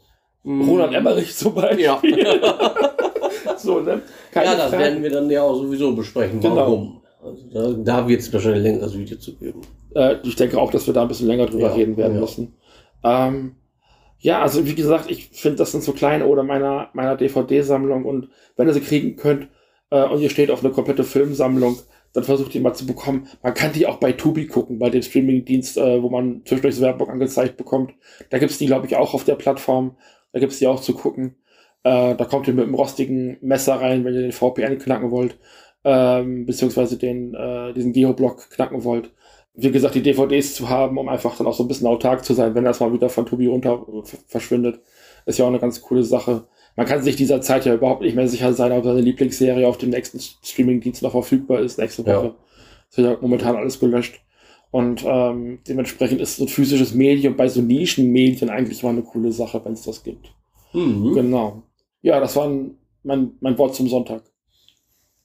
Mhm. 0.45 0.69
Roland 0.69 0.95
Emmerich 0.95 1.35
zum 1.35 1.53
Beispiel. 1.53 1.85
Ja. 1.85 2.01
so, 3.57 3.81
ne? 3.81 4.03
Keine 4.31 4.47
ja, 4.47 4.55
das 4.55 4.71
Frage. 4.71 4.85
werden 4.85 5.03
wir 5.03 5.11
dann 5.11 5.29
ja 5.29 5.43
auch 5.43 5.57
sowieso 5.57 5.97
besprechen. 5.97 6.39
Genau. 6.39 6.55
Warum? 6.55 6.98
Also 7.21 7.49
da, 7.53 7.73
da 7.73 8.09
wird 8.09 8.21
es 8.21 8.33
wahrscheinlich 8.33 8.61
ein 8.61 8.73
längeres 8.73 8.97
Video 8.97 9.19
zu 9.19 9.37
geben. 9.37 9.63
Äh, 9.95 10.17
ich 10.23 10.37
denke 10.37 10.59
auch, 10.59 10.71
dass 10.71 10.87
wir 10.87 10.95
da 10.95 11.03
ein 11.03 11.09
bisschen 11.09 11.27
länger 11.27 11.47
drüber 11.47 11.69
Ja, 11.69 11.75
reden 11.75 11.97
werden 11.97 12.15
ja. 12.15 12.21
müssen. 12.21 12.55
Ähm, 13.03 13.57
ja, 14.19 14.43
also 14.43 14.67
wie 14.67 14.75
gesagt, 14.75 15.11
ich 15.11 15.31
finde, 15.33 15.59
das 15.59 15.73
sind 15.73 15.85
so 15.85 15.93
kleine 15.93 16.27
oder 16.27 16.43
meiner, 16.43 16.91
meiner 16.93 17.17
DVD-Sammlung 17.17 18.05
und 18.05 18.29
wenn 18.57 18.67
ihr 18.69 18.75
sie 18.75 18.81
kriegen 18.81 19.17
könnt 19.17 19.49
äh, 19.91 20.05
und 20.05 20.21
ihr 20.21 20.31
steht 20.31 20.51
auf 20.51 20.65
eine 20.65 20.73
komplette 20.73 21.05
Filmsammlung, 21.05 21.79
dann 22.13 22.25
versucht 22.25 22.55
die 22.55 22.61
mal 22.61 22.75
zu 22.75 22.87
bekommen. 22.87 23.29
Man 23.43 23.55
kann 23.55 23.73
die 23.73 23.87
auch 23.87 23.99
bei 23.99 24.13
Tubi 24.13 24.47
gucken, 24.47 24.79
bei 24.79 24.91
dem 24.91 25.03
Streaming-Dienst, 25.03 25.77
äh, 25.77 26.03
wo 26.03 26.09
man 26.09 26.43
zwischendurch 26.45 26.81
Werbung 26.81 27.11
angezeigt 27.11 27.57
bekommt. 27.57 27.93
Da 28.31 28.39
gibt's 28.39 28.59
die, 28.59 28.67
glaube 28.67 28.87
ich, 28.87 28.97
auch 28.97 29.15
auf 29.15 29.25
der 29.25 29.37
Plattform. 29.37 29.97
Da 30.33 30.41
gibt's 30.41 30.59
die 30.59 30.67
auch 30.67 30.81
zu 30.81 30.95
gucken. 30.95 31.37
Äh, 31.85 32.17
da 32.17 32.25
kommt 32.25 32.49
ihr 32.49 32.55
mit 32.55 32.65
einem 32.65 32.75
rostigen 32.75 33.39
Messer 33.41 33.77
rein, 33.77 34.05
wenn 34.05 34.15
ihr 34.15 34.23
den 34.23 34.33
VPN 34.33 34.79
knacken 34.79 35.11
wollt, 35.11 35.39
ähm, 35.89 36.47
beziehungsweise 36.47 36.99
den, 36.99 37.35
äh, 37.35 37.73
diesen 37.73 37.93
Geoblock 37.93 38.51
knacken 38.51 38.85
wollt 38.85 39.11
wie 39.61 39.73
gesagt, 39.73 39.97
die 39.97 40.03
DVDs 40.03 40.55
zu 40.55 40.69
haben, 40.69 40.99
um 40.99 41.09
einfach 41.09 41.37
dann 41.37 41.49
auch 41.49 41.53
so 41.53 41.65
ein 41.65 41.69
bisschen 41.69 41.89
autark 41.89 42.25
zu 42.25 42.33
sein, 42.33 42.55
wenn 42.55 42.63
das 42.65 42.79
mal 42.79 42.93
wieder 42.93 43.09
von 43.09 43.27
Tubi 43.27 43.47
runter 43.47 43.85
verschwindet, 44.29 44.81
ist 45.27 45.39
ja 45.39 45.45
auch 45.45 45.49
eine 45.49 45.59
ganz 45.59 45.83
coole 45.83 46.05
Sache. 46.05 46.45
Man 46.77 46.87
kann 46.87 47.03
sich 47.03 47.17
dieser 47.17 47.41
Zeit 47.41 47.65
ja 47.67 47.75
überhaupt 47.75 48.03
nicht 48.03 48.15
mehr 48.15 48.29
sicher 48.29 48.53
sein, 48.53 48.71
ob 48.71 48.85
seine 48.85 49.01
Lieblingsserie 49.01 49.67
auf 49.67 49.77
dem 49.77 49.91
nächsten 49.91 50.21
Streamingdienst 50.21 51.03
noch 51.03 51.11
verfügbar 51.11 51.59
ist, 51.59 51.77
nächste 51.77 52.03
Ja. 52.03 52.19
Woche. 52.19 52.35
Es 52.89 52.99
wird 52.99 53.09
ja 53.09 53.19
momentan 53.21 53.57
alles 53.57 53.81
gelöscht. 53.81 54.21
Und 54.71 55.03
ähm, 55.05 55.59
dementsprechend 55.67 56.21
ist 56.21 56.37
so 56.37 56.45
ein 56.45 56.49
physisches 56.49 56.95
Medium 56.95 57.35
bei 57.37 57.49
so 57.49 57.61
Nischenmedien 57.61 58.51
eigentlich 58.51 58.85
mal 58.85 58.91
eine 58.91 59.03
coole 59.03 59.33
Sache, 59.33 59.61
wenn 59.65 59.73
es 59.73 59.83
das 59.83 60.05
gibt. 60.05 60.33
Mhm. 60.73 61.15
Genau. 61.15 61.63
Ja, 62.03 62.21
das 62.21 62.37
war 62.37 62.47
ein, 62.47 62.77
mein, 63.03 63.33
mein 63.41 63.59
Wort 63.59 63.75
zum 63.75 63.89
Sonntag. 63.89 64.23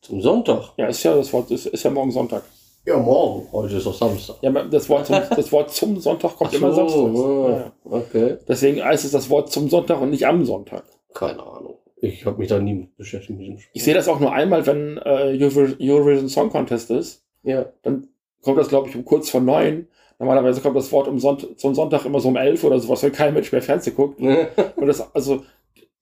Zum 0.03 0.21
Sonntag? 0.21 0.71
Ja, 0.77 0.87
ist 0.87 1.01
ja 1.03 1.15
das 1.15 1.31
Wort, 1.33 1.49
ist, 1.51 1.65
ist 1.65 1.83
ja 1.83 1.89
morgen 1.89 2.11
Sonntag. 2.11 2.43
Ja, 2.85 2.97
morgen. 2.97 3.47
Heute 3.53 3.77
ist 3.77 3.85
doch 3.85 3.93
Samstag. 3.93 4.35
Ja, 4.41 4.51
das 4.51 4.89
Wort 4.89 5.05
zum, 5.07 5.15
das 5.35 5.51
Wort 5.51 5.71
zum 5.71 5.99
Sonntag 5.99 6.35
kommt 6.37 6.49
Ach 6.51 6.57
immer 6.57 6.73
so, 6.73 6.87
samstags. 6.89 7.19
ah, 7.25 7.49
Ja, 7.49 7.57
ja. 7.57 7.71
Okay. 7.97 8.37
Deswegen 8.47 8.83
heißt 8.83 9.05
es 9.05 9.11
das 9.11 9.29
Wort 9.29 9.51
zum 9.51 9.69
Sonntag 9.69 10.01
und 10.01 10.09
nicht 10.09 10.27
am 10.27 10.43
Sonntag. 10.43 10.83
Keine 11.13 11.41
Ahnung. 11.41 11.77
Ich 12.01 12.25
habe 12.25 12.37
mich 12.37 12.49
da 12.49 12.59
nie 12.59 12.73
mit 12.73 12.97
beschäftigt 12.97 13.31
mit 13.39 13.47
diesem 13.47 13.59
Spiel. 13.59 13.71
Ich 13.73 13.83
sehe 13.85 13.93
das 13.93 14.09
auch 14.09 14.19
nur 14.19 14.33
einmal, 14.33 14.65
wenn 14.67 14.97
äh, 14.97 15.37
Euro- 15.41 15.73
Eurovision 15.79 16.27
Song 16.27 16.49
Contest 16.49 16.91
ist. 16.91 17.23
Ja. 17.43 17.65
Dann 17.83 18.09
kommt 18.41 18.57
das, 18.57 18.67
glaube 18.67 18.89
ich, 18.89 18.95
um 18.97 19.05
kurz 19.05 19.29
vor 19.29 19.39
neun. 19.39 19.87
Normalerweise 20.19 20.59
kommt 20.59 20.75
das 20.75 20.91
Wort 20.91 21.07
um 21.07 21.17
Sonnt 21.19 21.47
zum 21.57 21.73
Sonntag 21.73 22.03
immer 22.05 22.19
so 22.19 22.27
um 22.27 22.35
elf 22.35 22.61
oder 22.65 22.77
sowas, 22.79 23.01
wenn 23.03 23.13
kein 23.13 23.33
Mensch 23.33 23.51
mehr 23.53 23.61
Fernsehen 23.61 23.95
guckt. 23.95 24.19
Und 24.75 24.87
das, 24.87 25.15
also, 25.15 25.43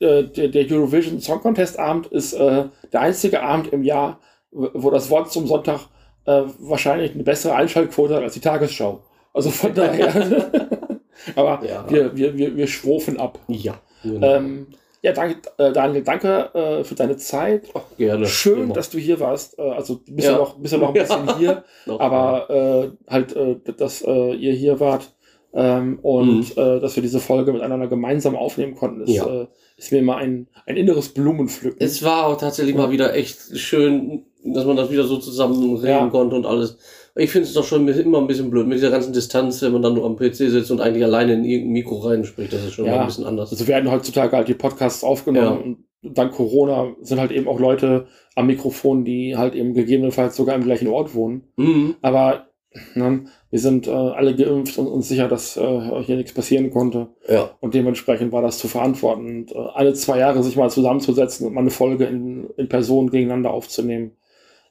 äh, 0.01 0.23
der, 0.23 0.49
der 0.49 0.65
Eurovision 0.71 1.19
Song 1.21 1.41
Contest 1.41 1.79
Abend 1.79 2.07
ist 2.07 2.33
äh, 2.33 2.65
der 2.91 3.01
einzige 3.01 3.41
Abend 3.43 3.71
im 3.73 3.83
Jahr, 3.83 4.19
wo 4.51 4.89
das 4.89 5.09
Wort 5.09 5.31
zum 5.31 5.47
Sonntag 5.47 5.81
äh, 6.25 6.41
wahrscheinlich 6.59 7.13
eine 7.13 7.23
bessere 7.23 7.55
Einschaltquote 7.55 8.15
hat 8.15 8.23
als 8.23 8.33
die 8.33 8.39
Tagesschau. 8.41 9.01
Also 9.33 9.49
von 9.49 9.73
daher. 9.73 10.13
Aber 11.35 11.61
Ja. 11.65 11.85
wir, 11.89 12.15
wir, 12.15 12.37
wir, 12.37 12.55
wir 12.57 12.67
schwofen 12.67 13.19
ab. 13.19 13.39
Ja. 13.47 13.75
Genau. 14.03 14.35
Ähm, 14.35 14.67
ja, 15.03 15.13
danke, 15.13 15.37
äh, 15.57 15.71
Daniel, 15.71 16.03
danke 16.03 16.49
äh, 16.53 16.83
für 16.83 16.93
deine 16.95 17.17
Zeit. 17.17 17.63
Gerne. 17.97 18.25
Schön, 18.27 18.63
Immer. 18.63 18.73
dass 18.75 18.89
du 18.91 18.97
hier 18.99 19.19
warst. 19.19 19.57
Äh, 19.57 19.63
also 19.63 19.95
du 19.95 20.13
bist 20.15 20.27
ja, 20.27 20.33
Ja. 20.33 20.37
noch, 20.39 20.55
bist 20.57 20.73
ja 20.73 20.79
noch 20.79 20.89
ein 20.89 20.93
bisschen 20.93 21.27
Ja. 21.27 21.37
hier, 21.37 21.63
aber 21.99 22.49
äh, 22.49 23.11
halt, 23.11 23.35
äh, 23.35 23.55
dass 23.77 24.01
ihr 24.01 24.53
hier 24.53 24.79
wart 24.79 25.11
ähm, 25.53 25.99
und 26.01 26.55
äh, 26.57 26.79
dass 26.79 26.95
wir 26.95 27.03
diese 27.03 27.19
Folge 27.19 27.51
miteinander 27.51 27.87
gemeinsam 27.87 28.35
aufnehmen 28.35 28.75
konnten, 28.75 29.01
ist, 29.01 29.09
Mhm. 29.09 29.15
Ja. 29.15 29.47
Ist 29.81 29.91
mir 29.91 29.97
immer 29.99 30.17
ein, 30.17 30.47
ein 30.67 30.77
inneres 30.77 31.09
Blumenpflücken. 31.09 31.79
Es 31.81 32.03
war 32.03 32.27
auch 32.27 32.37
tatsächlich 32.37 32.75
mal 32.75 32.91
wieder 32.91 33.15
echt 33.15 33.57
schön, 33.57 34.25
dass 34.43 34.65
man 34.65 34.77
das 34.77 34.91
wieder 34.91 35.05
so 35.05 35.17
zusammen 35.17 35.75
reden 35.75 35.87
Ja. 35.87 36.07
konnte 36.09 36.35
und 36.35 36.45
alles. 36.45 36.77
Ich 37.15 37.31
finde 37.31 37.47
es 37.47 37.53
doch 37.53 37.65
schon 37.65 37.87
immer 37.87 38.19
ein 38.19 38.27
bisschen 38.27 38.51
blöd 38.51 38.67
mit 38.67 38.77
dieser 38.77 38.91
ganzen 38.91 39.11
Distanz, 39.11 39.61
wenn 39.63 39.73
man 39.73 39.81
dann 39.81 39.95
nur 39.95 40.05
am 40.05 40.15
PC 40.15 40.35
sitzt 40.35 40.69
und 40.71 40.81
eigentlich 40.81 41.03
alleine 41.03 41.33
in 41.33 41.43
irgendein 41.43 41.73
Mikro 41.73 41.97
reinspricht. 41.97 42.53
Das 42.53 42.63
ist 42.63 42.73
schon 42.73 42.85
mal 42.85 42.99
ein 42.99 43.07
bisschen 43.07 43.25
anders. 43.25 43.51
Also 43.51 43.67
werden 43.67 43.91
heutzutage 43.91 44.37
halt 44.37 44.47
die 44.47 44.53
Podcasts 44.53 45.03
aufgenommen 45.03 45.77
und 46.03 46.17
dank 46.17 46.31
Corona 46.33 46.95
sind 47.01 47.19
halt 47.19 47.31
eben 47.31 47.47
auch 47.47 47.59
Leute 47.59 48.05
am 48.35 48.47
Mikrofon, 48.47 49.03
die 49.03 49.35
halt 49.35 49.55
eben 49.55 49.73
gegebenenfalls 49.73 50.35
sogar 50.35 50.55
im 50.55 50.63
gleichen 50.63 50.87
Ort 50.87 51.15
wohnen. 51.15 51.43
Mhm. 51.57 51.95
Aber 52.01 52.50
wir 52.95 53.59
sind 53.59 53.87
äh, 53.87 53.91
alle 53.91 54.35
geimpft 54.35 54.77
und 54.77 54.87
uns 54.87 55.09
sicher, 55.09 55.27
dass 55.27 55.57
äh, 55.57 56.03
hier 56.03 56.15
nichts 56.15 56.33
passieren 56.33 56.71
konnte. 56.71 57.09
Ja. 57.27 57.51
Und 57.59 57.73
dementsprechend 57.73 58.31
war 58.31 58.41
das 58.41 58.59
zu 58.59 58.67
verantworten. 58.67 59.25
Und, 59.25 59.51
äh, 59.51 59.57
alle 59.73 59.93
zwei 59.93 60.19
Jahre 60.19 60.41
sich 60.41 60.55
mal 60.55 60.69
zusammenzusetzen 60.69 61.47
und 61.47 61.53
mal 61.53 61.61
eine 61.61 61.69
Folge 61.69 62.05
in, 62.05 62.49
in 62.55 62.69
Person 62.69 63.09
gegeneinander 63.09 63.51
aufzunehmen, 63.51 64.11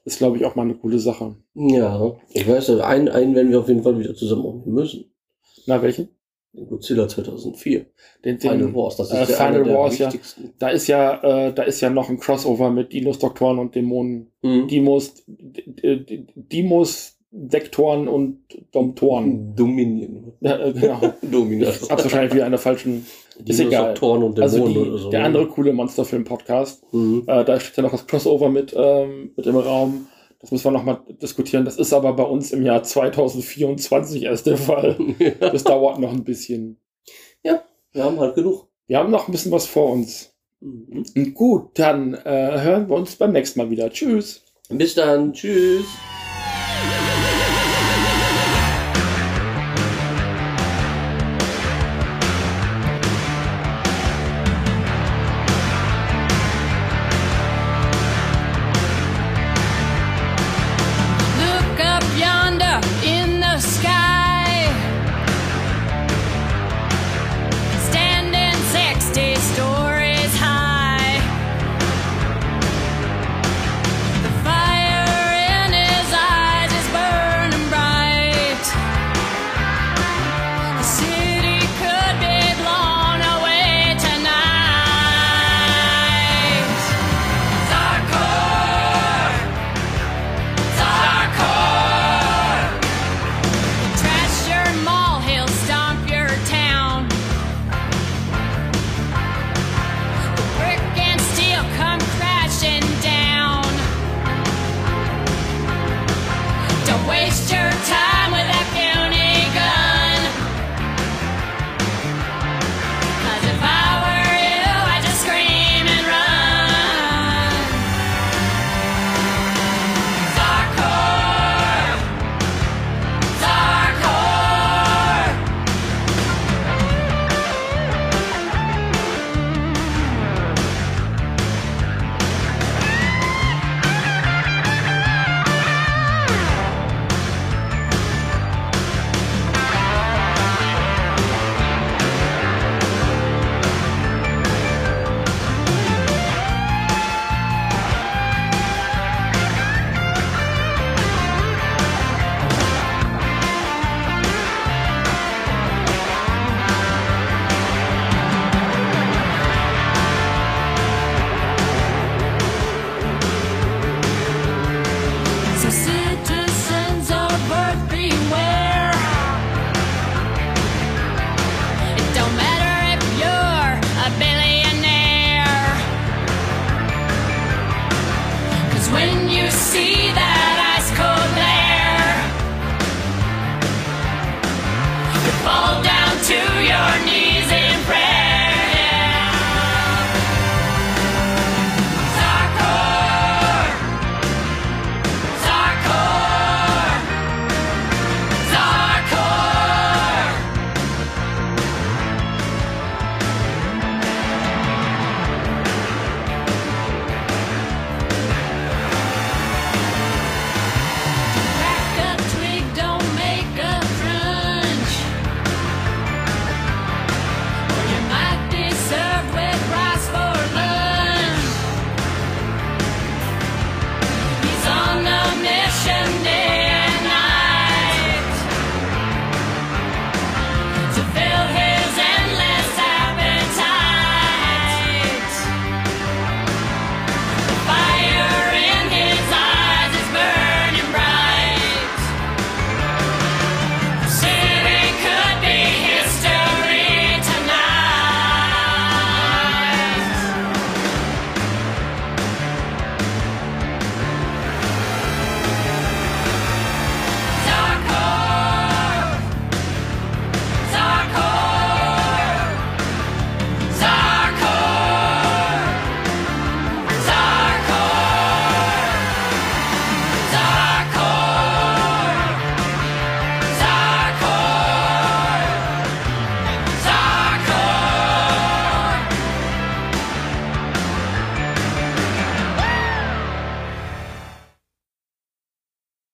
ist, 0.03 0.17
glaube 0.17 0.37
ich, 0.37 0.45
auch 0.45 0.55
mal 0.55 0.63
eine 0.63 0.75
coole 0.75 0.97
Sache. 0.97 1.35
Ja, 1.53 2.15
ich 2.33 2.47
weiß, 2.47 2.71
einen, 2.81 3.07
einen 3.07 3.35
werden 3.35 3.51
wir 3.51 3.59
auf 3.59 3.67
jeden 3.67 3.83
Fall 3.83 3.99
wieder 3.99 4.15
zusammen 4.15 4.45
aufnehmen 4.45 4.73
müssen. 4.73 5.11
Na, 5.67 5.81
welchen? 5.83 6.09
Den 6.53 6.67
Godzilla 6.67 7.07
2004. 7.07 7.85
Den, 8.25 8.37
den 8.37 8.39
Final 8.39 8.73
Wars, 8.75 8.97
das 8.97 9.11
ist 9.11 9.13
äh, 9.13 9.25
der, 9.25 9.35
Final 9.35 9.55
einer 9.55 9.63
der 9.63 9.77
Wars, 9.77 9.97
ja. 9.99 10.11
Da 10.59 10.69
ist 10.69 10.87
ja, 10.87 11.47
äh, 11.47 11.53
da 11.53 11.63
ist 11.63 11.79
ja 11.79 11.89
noch 11.89 12.09
ein 12.09 12.19
Crossover 12.19 12.71
mit 12.71 12.91
Dinos, 12.91 13.19
Doktoren 13.19 13.59
und 13.59 13.75
Dämonen. 13.75 14.31
Mhm. 14.41 14.67
Dimos, 14.67 15.23
Dimos, 15.27 17.20
Dektoren 17.33 18.09
und 18.09 18.43
Domptoren. 18.73 19.55
Dominion. 19.55 20.33
Ja, 20.41 20.59
äh, 20.59 20.73
genau. 20.73 20.99
Dominion. 21.21 21.71
Ich 21.71 21.89
hab's 21.89 22.03
wahrscheinlich 22.03 22.33
wieder 22.33 22.45
an 22.45 22.51
der 22.51 22.59
falschen. 22.59 23.05
Ist 23.45 23.59
egal. 23.59 23.97
Und 23.97 24.39
also 24.39 24.57
Dämonen 24.57 24.73
die, 24.73 24.89
oder 24.89 24.97
so. 24.97 25.09
der 25.09 25.23
andere 25.23 25.47
coole 25.47 25.71
Monsterfilm-Podcast. 25.71 26.83
Mhm. 26.93 27.23
Äh, 27.27 27.45
da 27.45 27.59
steht 27.59 27.77
ja 27.77 27.83
noch 27.83 27.91
das 27.91 28.05
Crossover 28.05 28.49
mit, 28.49 28.75
ähm, 28.77 29.31
mit 29.35 29.47
im 29.47 29.55
Raum. 29.55 30.07
Das 30.41 30.51
müssen 30.51 30.65
wir 30.65 30.71
nochmal 30.71 30.99
diskutieren. 31.21 31.63
Das 31.63 31.77
ist 31.77 31.93
aber 31.93 32.13
bei 32.13 32.23
uns 32.23 32.51
im 32.51 32.65
Jahr 32.65 32.83
2024 32.83 34.23
erst 34.23 34.47
der 34.47 34.57
Fall. 34.57 34.97
Das 35.39 35.63
dauert 35.63 35.99
noch 35.99 36.11
ein 36.11 36.25
bisschen. 36.25 36.77
Ja, 37.43 37.63
wir 37.93 38.03
haben 38.03 38.19
halt 38.19 38.35
genug. 38.35 38.67
Wir 38.87 38.97
haben 38.97 39.11
noch 39.11 39.27
ein 39.27 39.31
bisschen 39.31 39.51
was 39.53 39.67
vor 39.67 39.91
uns. 39.91 40.33
Mhm. 40.59 41.33
Gut, 41.33 41.69
dann 41.75 42.13
äh, 42.13 42.61
hören 42.61 42.89
wir 42.89 42.95
uns 42.95 43.15
beim 43.15 43.31
nächsten 43.31 43.59
Mal 43.59 43.69
wieder. 43.69 43.89
Tschüss. 43.89 44.43
Bis 44.69 44.95
dann. 44.95 45.31
Tschüss. 45.31 45.85
Yeah. 46.83 47.30